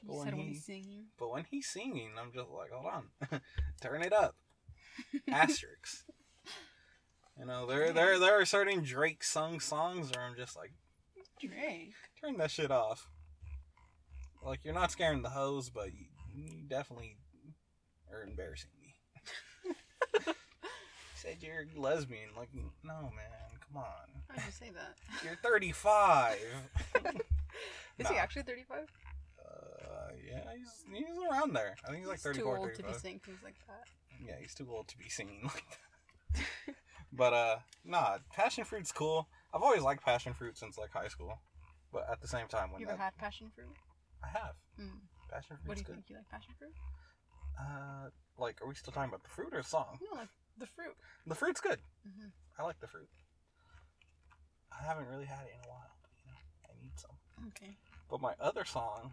But 0.04 0.16
when 0.16 0.24
said 0.26 0.34
when 0.34 0.42
he- 0.46 0.52
he's 0.54 0.64
singing. 0.64 1.04
But 1.18 1.30
when 1.30 1.44
he's 1.50 1.66
singing, 1.68 2.10
I'm 2.18 2.32
just 2.32 2.48
like, 2.50 2.70
hold 2.72 2.86
on, 3.30 3.40
turn 3.80 4.02
it 4.02 4.12
up. 4.12 4.36
Asterisks. 5.30 6.04
You 7.38 7.46
know, 7.46 7.66
there 7.66 7.92
there 7.92 8.18
there 8.18 8.40
are 8.40 8.44
certain 8.44 8.82
Drake 8.82 9.24
sung 9.24 9.60
songs 9.60 10.10
where 10.14 10.24
I'm 10.24 10.36
just 10.36 10.56
like, 10.56 10.72
Drake. 11.40 11.94
turn 12.20 12.36
that 12.38 12.50
shit 12.50 12.70
off. 12.70 13.08
Like 14.44 14.60
you're 14.64 14.74
not 14.74 14.90
scaring 14.90 15.22
the 15.22 15.30
hoes, 15.30 15.70
but 15.70 15.92
you, 15.94 16.06
you 16.34 16.62
definitely 16.68 17.16
are 18.12 18.22
embarrassing 18.22 18.70
me. 18.80 18.94
said 21.22 21.36
you're 21.40 21.66
lesbian. 21.76 22.30
Like, 22.36 22.48
no, 22.82 22.94
man, 22.94 23.60
come 23.60 23.76
on. 23.76 24.22
How 24.28 24.34
did 24.34 24.44
you 24.46 24.52
say 24.52 24.70
that? 24.74 24.96
You're 25.24 25.36
35. 25.36 26.38
Is 27.98 28.08
he 28.08 28.16
actually 28.16 28.42
35? 28.42 28.78
Uh, 29.38 30.12
yeah, 30.28 30.40
he's, 30.56 30.84
he's 30.92 31.16
around 31.30 31.54
there. 31.54 31.76
I 31.84 31.90
think 31.90 32.00
he's 32.00 32.08
like 32.08 32.16
He's 32.16 32.24
34, 32.24 32.56
too 32.56 32.60
old 32.60 32.70
to 32.74 32.76
be 32.78 32.82
35. 32.84 33.02
saying 33.02 33.20
things 33.24 33.38
like 33.44 33.54
that. 33.68 33.84
Yeah, 34.26 34.34
he's 34.40 34.54
too 34.54 34.66
old 34.70 34.88
to 34.88 34.98
be 34.98 35.08
singing 35.08 35.40
like 35.44 35.64
that. 36.34 36.74
but 37.12 37.32
uh, 37.32 37.56
nah, 37.84 38.18
passion 38.32 38.64
fruit's 38.64 38.92
cool. 38.92 39.28
I've 39.54 39.62
always 39.62 39.82
liked 39.82 40.04
passion 40.04 40.32
fruit 40.34 40.56
since 40.56 40.78
like 40.78 40.90
high 40.90 41.08
school. 41.08 41.38
But 41.92 42.06
at 42.10 42.20
the 42.22 42.28
same 42.28 42.46
time, 42.48 42.72
when 42.72 42.80
You 42.80 42.86
that, 42.86 42.98
had 42.98 43.16
passion 43.18 43.50
fruit? 43.54 43.68
I 44.24 44.28
have 44.28 44.54
Mm. 44.80 45.00
passion 45.30 45.56
fruit. 45.58 45.68
What 45.68 45.74
do 45.74 45.80
you 45.80 45.84
good. 45.84 45.94
think? 45.96 46.08
You 46.08 46.16
like 46.16 46.28
passion 46.30 46.54
fruit? 46.58 46.72
Uh, 47.60 48.08
like, 48.38 48.62
are 48.62 48.66
we 48.68 48.74
still 48.74 48.92
talking 48.92 49.10
about 49.10 49.22
the 49.22 49.28
fruit 49.28 49.52
or 49.52 49.62
song? 49.62 49.98
No, 50.10 50.18
like 50.18 50.28
the 50.56 50.66
fruit. 50.66 50.96
The 51.26 51.34
fruit's 51.34 51.60
good. 51.60 51.78
hmm 52.02 52.28
I 52.58 52.62
like 52.64 52.80
the 52.80 52.86
fruit. 52.86 53.08
I 54.72 54.82
haven't 54.86 55.06
really 55.08 55.26
had 55.26 55.40
it 55.44 55.52
in 55.54 55.64
a 55.66 55.68
while. 55.68 55.90
But, 56.00 56.10
you 56.24 56.30
know, 56.30 56.38
I 56.70 56.82
need 56.82 56.92
some. 56.98 57.10
Okay. 57.48 57.76
But 58.08 58.20
my 58.22 58.34
other 58.40 58.64
song, 58.64 59.12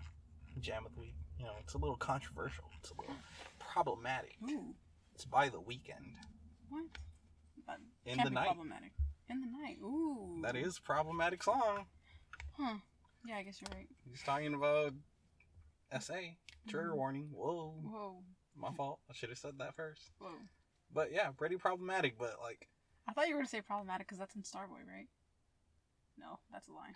Jam 0.62 0.86
of 0.86 0.94
the 0.94 1.02
Week, 1.02 1.16
you 1.38 1.46
know, 1.46 1.54
it's 1.60 1.74
a 1.74 1.78
little 1.78 1.98
controversial. 1.98 2.66
It's 2.80 2.92
a 2.92 3.00
little 3.00 3.16
problematic. 3.60 4.36
Ooh. 4.50 4.74
It's 5.16 5.26
by 5.26 5.50
The 5.50 5.60
Weeknd. 5.60 6.16
What? 6.70 6.86
In 8.06 8.16
can't 8.16 8.30
the 8.30 8.34
Night. 8.34 8.46
problematic. 8.46 8.92
In 9.30 9.42
the 9.42 9.48
night. 9.48 9.78
Ooh. 9.84 10.40
That 10.44 10.56
is 10.56 10.80
problematic 10.80 11.44
song. 11.44 11.86
Huh. 12.58 12.76
Yeah, 13.28 13.38
I 13.38 13.44
guess 13.44 13.62
you're 13.62 13.70
right. 13.78 13.88
He's 14.10 14.24
talking 14.24 14.54
about 14.54 14.94
SA. 15.92 16.36
Trigger 16.68 16.92
Mhm. 16.92 16.96
warning. 16.96 17.30
Whoa. 17.32 17.80
Whoa. 17.84 18.24
My 18.56 18.72
fault. 18.74 19.00
I 19.10 19.14
should 19.14 19.30
have 19.30 19.38
said 19.38 19.58
that 19.60 19.76
first. 19.76 20.12
Whoa. 20.20 20.34
But 20.92 21.12
yeah, 21.12 21.30
pretty 21.32 21.58
problematic. 21.58 22.18
But 22.18 22.40
like 22.42 22.70
I 23.08 23.14
thought 23.14 23.28
you 23.28 23.36
were 23.36 23.40
gonna 23.42 23.50
say 23.50 23.62
problematic 23.62 24.08
because 24.08 24.18
that's 24.20 24.36
in 24.36 24.42
Starboy, 24.44 24.86
right? 24.88 25.08
No, 26.18 26.40
that's 26.52 26.68
a 26.68 26.72
lie. 26.74 26.94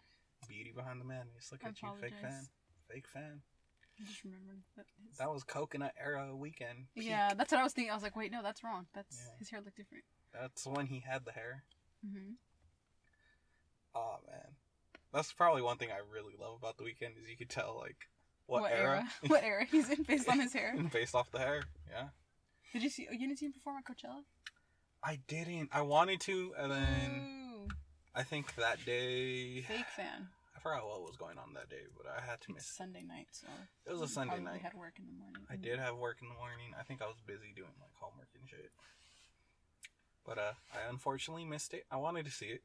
beauty 0.47 0.71
behind 0.73 0.99
the 0.99 1.05
madness. 1.05 1.51
Look 1.51 1.63
I 1.63 1.69
at 1.69 1.81
you, 1.81 1.89
fake 2.01 2.17
fan. 2.19 2.47
Fake 2.89 3.07
fan. 3.07 3.41
I 3.99 4.03
just 4.03 4.23
remembered 4.23 4.63
that. 4.75 4.85
His... 5.07 5.17
That 5.17 5.31
was 5.31 5.43
coconut 5.43 5.93
era 5.97 6.31
Weeknd. 6.33 6.87
Peak. 6.95 7.05
yeah, 7.05 7.33
that's 7.33 7.51
what 7.51 7.61
I 7.61 7.63
was 7.63 7.73
thinking. 7.73 7.91
I 7.91 7.93
was 7.93 8.03
like, 8.03 8.15
wait, 8.15 8.31
no, 8.31 8.41
that's 8.43 8.63
wrong. 8.63 8.87
That's 8.93 9.15
Yeah. 9.17 9.37
his 9.39 9.49
hair 9.49 9.61
looked 9.61 9.77
different. 9.77 10.03
That's 10.33 10.65
when 10.65 10.87
he 10.87 10.99
had 10.99 11.25
the 11.25 11.31
hair. 11.31 11.63
Mm-hmm. 12.05 12.33
Oh 13.95 14.15
man, 14.27 14.55
that's 15.13 15.31
probably 15.31 15.61
one 15.61 15.77
thing 15.77 15.89
I 15.91 15.99
really 16.11 16.33
love 16.39 16.57
about 16.57 16.77
the 16.77 16.83
Weeknd 16.83 17.11
is 17.21 17.29
you 17.29 17.37
could 17.37 17.49
tell 17.49 17.77
like 17.79 18.09
what, 18.47 18.71
era, 18.71 19.07
what 19.27 19.43
era 19.43 19.65
he's 19.69 19.89
in 19.89 20.03
based 20.03 20.27
on 20.27 20.39
his 20.39 20.51
hair. 20.53 20.75
based 20.91 21.13
off 21.15 21.31
the 21.31 21.39
hair. 21.39 21.63
Yeah, 21.89 22.07
Did 22.73 22.83
you 22.83 22.89
see? 22.89 23.07
You 23.11 23.19
didn't 23.27 23.37
see 23.37 23.45
him 23.45 23.53
perform 23.53 23.77
at 23.77 23.85
Coachella? 23.85 24.23
I 25.03 25.19
didn't. 25.27 25.69
I 25.71 25.81
wanted 25.81 26.21
to, 26.21 26.53
and 26.57 26.71
then 26.71 27.11
Ooh, 27.21 27.67
I 28.15 28.23
think 28.23 28.55
that 28.55 28.83
day 28.85 29.61
fake 29.61 29.85
fan. 29.95 30.27
I 30.55 30.59
forgot 30.59 30.87
what 30.87 31.01
was 31.03 31.17
going 31.17 31.37
on 31.37 31.53
that 31.55 31.69
day, 31.69 31.85
but 31.95 32.07
I 32.07 32.21
had 32.23 32.39
to 32.41 32.55
It's 32.55 32.65
miss. 32.65 32.77
Sunday 32.77 33.03
night, 33.03 33.27
so 33.31 33.47
It 33.85 33.91
was 33.91 34.01
a 34.01 34.07
Sunday 34.07 34.39
night. 34.39 34.61
Had 34.61 34.73
work 34.73 34.95
in 34.97 35.05
the 35.05 35.13
morning. 35.13 35.43
I 35.51 35.57
did 35.57 35.77
have 35.77 35.97
work 35.97 36.17
in 36.23 36.29
the 36.29 36.35
morning. 36.39 36.71
I 36.79 36.83
think 36.83 37.01
I 37.01 37.05
was 37.05 37.19
busy 37.27 37.51
doing 37.55 37.75
like 37.83 37.91
homework 37.99 38.29
and 38.39 38.47
shit. 38.49 38.71
But 40.25 40.37
uh, 40.37 40.53
I 40.73 40.89
unfortunately 40.89 41.45
missed 41.45 41.73
it. 41.73 41.85
I 41.91 41.97
wanted 41.97 42.25
to 42.25 42.31
see 42.31 42.47
it. 42.47 42.61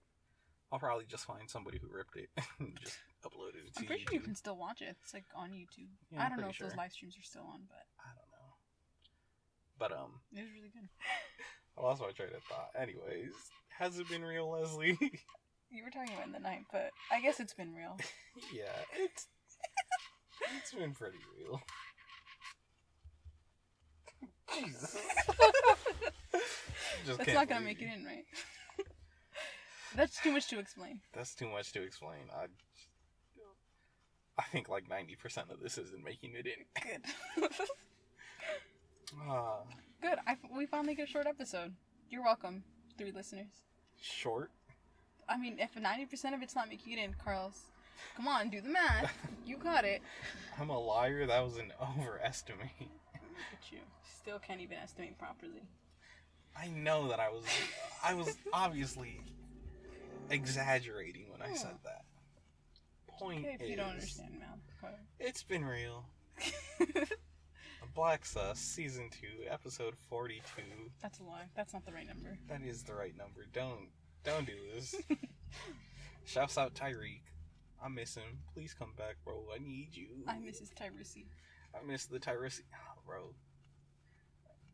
I'll 0.70 0.78
probably 0.78 1.06
just 1.06 1.24
find 1.24 1.48
somebody 1.48 1.78
who 1.78 1.88
ripped 1.90 2.16
it 2.16 2.28
and 2.58 2.78
just 2.82 2.98
upload 3.24 3.56
it 3.56 3.74
to 3.74 3.80
I'm 3.80 3.86
pretty 3.86 4.02
sure 4.04 4.12
you 4.14 4.20
can 4.20 4.34
still 4.34 4.56
watch 4.56 4.82
it. 4.82 4.96
It's 5.02 5.14
like 5.14 5.24
on 5.34 5.50
YouTube. 5.50 5.88
Yeah, 6.10 6.20
I 6.20 6.24
I'm 6.24 6.30
don't 6.30 6.40
know 6.40 6.44
pretty 6.48 6.64
if 6.64 6.70
those 6.70 6.76
live 6.76 6.92
streams 6.92 7.16
are 7.18 7.22
still 7.24 7.42
on, 7.42 7.62
but 7.68 7.84
I 7.98 8.08
don't 8.14 8.30
know. 8.30 8.48
But 9.78 9.92
um, 9.92 10.20
it 10.32 10.40
was 10.42 10.52
really 10.54 10.70
good. 10.70 10.88
I 11.78 11.82
lost 11.82 12.02
my 12.02 12.10
train 12.10 12.30
of 12.36 12.42
thought. 12.44 12.70
Anyways, 12.78 13.32
has 13.78 13.98
it 13.98 14.08
been 14.08 14.22
real, 14.24 14.50
Leslie? 14.50 14.98
You 15.70 15.84
were 15.84 15.90
talking 15.90 16.14
about 16.14 16.24
in 16.28 16.32
the 16.32 16.38
night, 16.38 16.64
but 16.72 16.92
I 17.12 17.20
guess 17.20 17.40
it's 17.40 17.52
been 17.52 17.74
real. 17.74 17.98
yeah, 18.54 18.72
it's 18.96 19.26
it's 20.56 20.72
been 20.72 20.94
pretty 20.94 21.18
real. 21.38 21.60
Jesus. 24.54 24.96
Just 27.06 27.18
That's 27.18 27.30
can't 27.30 27.48
gonna 27.48 27.64
make 27.64 27.80
it 27.80 27.88
in, 27.94 28.04
right? 28.04 28.24
That's 29.96 30.20
too 30.22 30.32
much 30.32 30.48
to 30.48 30.58
explain. 30.58 31.00
That's 31.12 31.34
too 31.34 31.48
much 31.48 31.72
to 31.72 31.82
explain. 31.82 32.20
I, 32.34 32.46
I 34.38 34.42
think 34.44 34.68
like 34.68 34.88
ninety 34.88 35.16
percent 35.16 35.50
of 35.50 35.60
this 35.60 35.78
isn't 35.78 36.04
making 36.04 36.34
it 36.34 36.46
in. 36.46 36.64
Good. 36.82 37.50
Ah, 39.26 39.60
Good. 40.02 40.18
I, 40.26 40.36
we 40.54 40.66
finally 40.66 40.94
get 40.94 41.08
a 41.08 41.10
short 41.10 41.26
episode. 41.26 41.72
You're 42.10 42.22
welcome, 42.22 42.62
three 42.98 43.10
listeners. 43.10 43.46
short. 44.00 44.50
I 45.28 45.36
mean, 45.38 45.56
if 45.58 45.74
90% 45.74 46.34
of 46.34 46.42
it's 46.42 46.54
not 46.54 46.68
making 46.68 46.92
it 46.94 46.98
in, 47.02 47.14
Carlos, 47.22 47.62
come 48.16 48.28
on, 48.28 48.48
do 48.50 48.60
the 48.60 48.68
math. 48.68 49.10
you 49.46 49.56
got 49.56 49.84
it. 49.84 50.02
I'm 50.60 50.68
a 50.70 50.78
liar. 50.78 51.26
That 51.26 51.42
was 51.44 51.56
an 51.56 51.72
overestimate. 51.82 52.68
Look 52.80 52.90
at 53.52 53.72
you. 53.72 53.78
Still 54.18 54.38
can't 54.40 54.60
even 54.60 54.78
estimate 54.78 55.16
properly. 55.16 55.62
I 56.56 56.68
know 56.68 57.08
that 57.08 57.20
I 57.20 57.28
was. 57.28 57.44
I 58.02 58.14
was 58.14 58.36
obviously 58.52 59.20
exaggerating 60.28 61.30
when 61.30 61.40
I 61.40 61.50
hmm. 61.50 61.56
said 61.56 61.76
that. 61.84 62.04
Point 63.06 63.44
Okay, 63.44 63.54
if 63.54 63.62
is, 63.62 63.70
you 63.70 63.76
don't 63.76 63.90
understand 63.90 64.34
math. 64.38 64.92
it's 65.20 65.42
been 65.42 65.64
real. 65.64 66.04
Black 67.94 68.24
Sus 68.24 68.58
season 68.58 69.08
two, 69.10 69.48
episode 69.48 69.94
forty-two. 70.08 70.90
That's 71.00 71.20
a 71.20 71.22
lie. 71.22 71.48
That's 71.56 71.72
not 71.72 71.86
the 71.86 71.92
right 71.92 72.06
number. 72.06 72.38
That 72.48 72.62
is 72.62 72.82
the 72.82 72.94
right 72.94 73.16
number. 73.16 73.46
Don't 73.52 73.88
don't 74.24 74.46
do 74.46 74.52
this. 74.74 74.94
Shouts 76.24 76.58
out 76.58 76.74
Tyreek. 76.74 77.22
I 77.82 77.88
miss 77.88 78.16
him. 78.16 78.40
Please 78.52 78.74
come 78.74 78.92
back, 78.96 79.16
bro. 79.24 79.44
I 79.54 79.58
need 79.58 79.90
you. 79.92 80.08
I 80.26 80.38
miss 80.38 80.58
his 80.58 80.70
Tyrese. 80.70 81.24
I 81.74 81.86
miss 81.86 82.06
the 82.06 82.18
Tyrese. 82.18 82.62
Bro. 83.06 83.34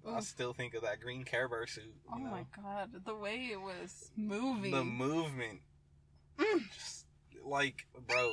I 0.06 0.20
still 0.20 0.52
think 0.52 0.74
of 0.74 0.82
that 0.82 1.00
green 1.00 1.24
Care 1.24 1.48
Bear 1.48 1.66
suit. 1.66 1.94
Oh 2.12 2.18
know? 2.18 2.30
my 2.30 2.44
god, 2.56 2.90
the 3.04 3.14
way 3.14 3.48
it 3.52 3.60
was 3.60 4.10
moving. 4.16 4.70
The 4.70 4.84
movement. 4.84 5.60
Mm. 6.38 6.60
Just 6.72 7.06
like, 7.44 7.86
bro, 8.06 8.30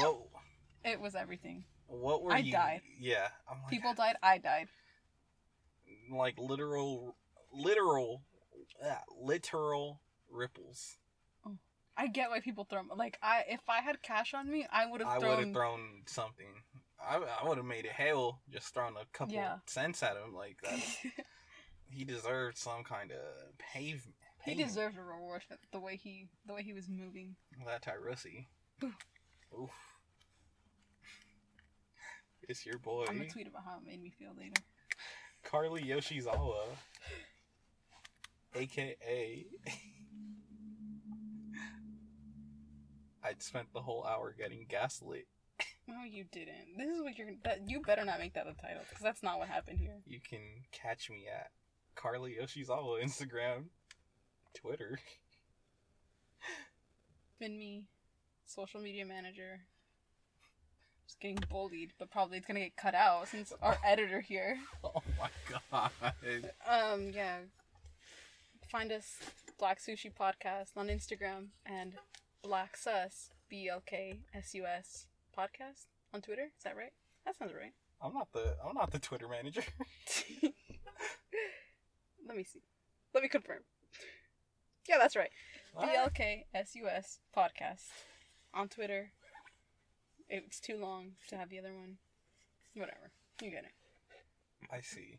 what 0.00 0.22
it 0.84 1.00
was 1.00 1.14
everything. 1.14 1.64
what 1.88 2.22
were 2.22 2.32
I 2.32 2.38
you? 2.38 2.52
died. 2.52 2.80
Yeah, 2.98 3.28
I'm 3.50 3.62
like, 3.62 3.70
People 3.70 3.94
died, 3.94 4.16
I 4.22 4.38
died. 4.38 4.68
like 6.10 6.38
literal, 6.38 7.16
literal, 7.52 8.22
uh, 8.84 8.94
literal 9.20 10.00
ripples. 10.30 10.96
I 11.96 12.08
get 12.08 12.30
why 12.30 12.40
people 12.40 12.64
throw 12.68 12.82
like 12.96 13.18
I 13.22 13.44
if 13.48 13.60
I 13.68 13.80
had 13.80 14.02
cash 14.02 14.34
on 14.34 14.50
me, 14.50 14.66
I 14.72 14.86
would 14.86 15.00
have 15.00 15.10
I 15.10 15.18
would 15.18 15.38
have 15.38 15.52
thrown 15.52 16.02
something. 16.06 16.46
I, 17.08 17.20
I 17.42 17.48
would 17.48 17.58
have 17.58 17.66
made 17.66 17.84
it 17.84 17.92
hell 17.92 18.40
just 18.50 18.72
throwing 18.74 18.94
a 18.96 19.04
couple 19.16 19.34
Yeah. 19.34 19.56
cents 19.66 20.02
at 20.02 20.16
him. 20.16 20.34
Like 20.34 20.56
that. 20.62 20.78
he 21.88 22.04
deserved 22.04 22.58
some 22.58 22.82
kind 22.84 23.12
of 23.12 23.18
pavement. 23.58 24.14
he 24.44 24.54
deserved 24.54 24.96
a 24.98 25.02
reward 25.02 25.42
for 25.46 25.56
the 25.72 25.80
way 25.80 25.96
he 25.96 26.28
the 26.46 26.54
way 26.54 26.62
he 26.62 26.72
was 26.72 26.88
moving. 26.88 27.36
that 27.66 27.82
Tyrese. 27.82 28.46
Oof. 28.82 29.70
It's 32.46 32.66
your 32.66 32.76
boy, 32.78 33.06
I'm 33.08 33.16
gonna 33.16 33.28
tweet 33.30 33.46
about 33.46 33.64
how 33.64 33.78
it 33.78 33.86
made 33.86 34.02
me 34.02 34.10
feel 34.10 34.32
later. 34.38 34.60
Carly 35.44 35.82
Yoshizawa, 35.82 36.64
aka. 38.54 39.46
I'd 43.24 43.42
spent 43.42 43.72
the 43.72 43.80
whole 43.80 44.04
hour 44.04 44.34
getting 44.36 44.66
gaslit. 44.68 45.26
No, 45.86 45.96
you 46.02 46.24
didn't. 46.32 46.78
This 46.78 46.88
is 46.88 47.02
what 47.02 47.18
you're. 47.18 47.32
That 47.44 47.68
you 47.68 47.80
better 47.80 48.04
not 48.04 48.18
make 48.18 48.34
that 48.34 48.46
the 48.46 48.54
title 48.60 48.82
because 48.88 49.02
that's 49.02 49.22
not 49.22 49.38
what 49.38 49.48
happened 49.48 49.78
here. 49.78 49.96
You 50.06 50.20
can 50.26 50.40
catch 50.72 51.10
me 51.10 51.26
at 51.32 51.50
Carly 51.94 52.36
Yoshizawa 52.40 53.02
Instagram, 53.02 53.64
Twitter. 54.54 54.98
Been 57.38 57.58
me, 57.58 57.84
social 58.46 58.80
media 58.80 59.04
manager. 59.04 59.60
Just 61.06 61.20
getting 61.20 61.38
bullied, 61.50 61.92
but 61.98 62.10
probably 62.10 62.38
it's 62.38 62.46
gonna 62.46 62.60
get 62.60 62.76
cut 62.76 62.94
out 62.94 63.28
since 63.28 63.52
our 63.60 63.76
editor 63.84 64.22
here. 64.22 64.56
Oh 64.82 65.02
my 65.20 65.28
god. 65.70 65.90
Um, 66.66 67.10
yeah. 67.14 67.38
Find 68.70 68.90
us 68.90 69.18
Black 69.58 69.78
Sushi 69.80 70.10
Podcast 70.12 70.76
on 70.76 70.88
Instagram 70.88 71.48
and 71.66 71.92
Black 72.42 72.76
Sus 72.78 73.28
B 73.50 73.68
L 73.68 73.82
K 73.84 74.20
S 74.34 74.54
U 74.54 74.64
S 74.64 75.06
podcast 75.36 75.86
on 76.12 76.20
Twitter. 76.20 76.48
Is 76.56 76.64
that 76.64 76.76
right? 76.76 76.92
That 77.24 77.36
sounds 77.36 77.52
right. 77.54 77.72
I'm 78.02 78.12
not 78.12 78.32
the 78.32 78.56
I'm 78.66 78.74
not 78.74 78.90
the 78.90 78.98
Twitter 78.98 79.28
manager. 79.28 79.62
Let 82.26 82.36
me 82.36 82.44
see. 82.44 82.60
Let 83.12 83.22
me 83.22 83.28
confirm. 83.28 83.60
Yeah, 84.88 84.98
that's 84.98 85.16
right. 85.16 85.30
B 85.80 85.88
L 85.94 86.10
K 86.10 86.46
S 86.54 86.74
U 86.74 86.86
S 86.88 87.18
podcast 87.36 87.88
on 88.52 88.68
Twitter. 88.68 89.10
It's 90.28 90.60
too 90.60 90.76
long 90.76 91.12
to 91.28 91.36
have 91.36 91.50
the 91.50 91.58
other 91.58 91.74
one. 91.74 91.96
Whatever. 92.74 93.10
You 93.42 93.50
get 93.50 93.64
it. 93.64 93.72
I 94.72 94.80
see. 94.80 95.18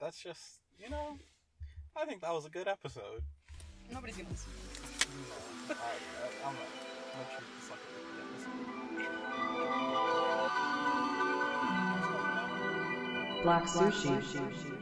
That's 0.00 0.22
just 0.22 0.60
you 0.78 0.90
know. 0.90 1.18
I 1.96 2.04
think 2.04 2.20
that 2.20 2.32
was 2.32 2.44
a 2.44 2.50
good 2.50 2.68
episode. 2.68 3.22
Nobody's 3.90 4.16
gonna 4.16 4.28
listen. 4.30 4.50
No, 5.68 5.74
I, 5.74 5.78
I, 5.78 6.48
I'm 6.48 6.54
gonna, 6.54 6.66
I'm 7.14 7.24
gonna 7.24 7.38
treat 7.38 7.48
this 7.58 7.70
like 7.70 7.80
a 7.80 8.05
Black 13.46 13.66
Sushi. 13.66 14.75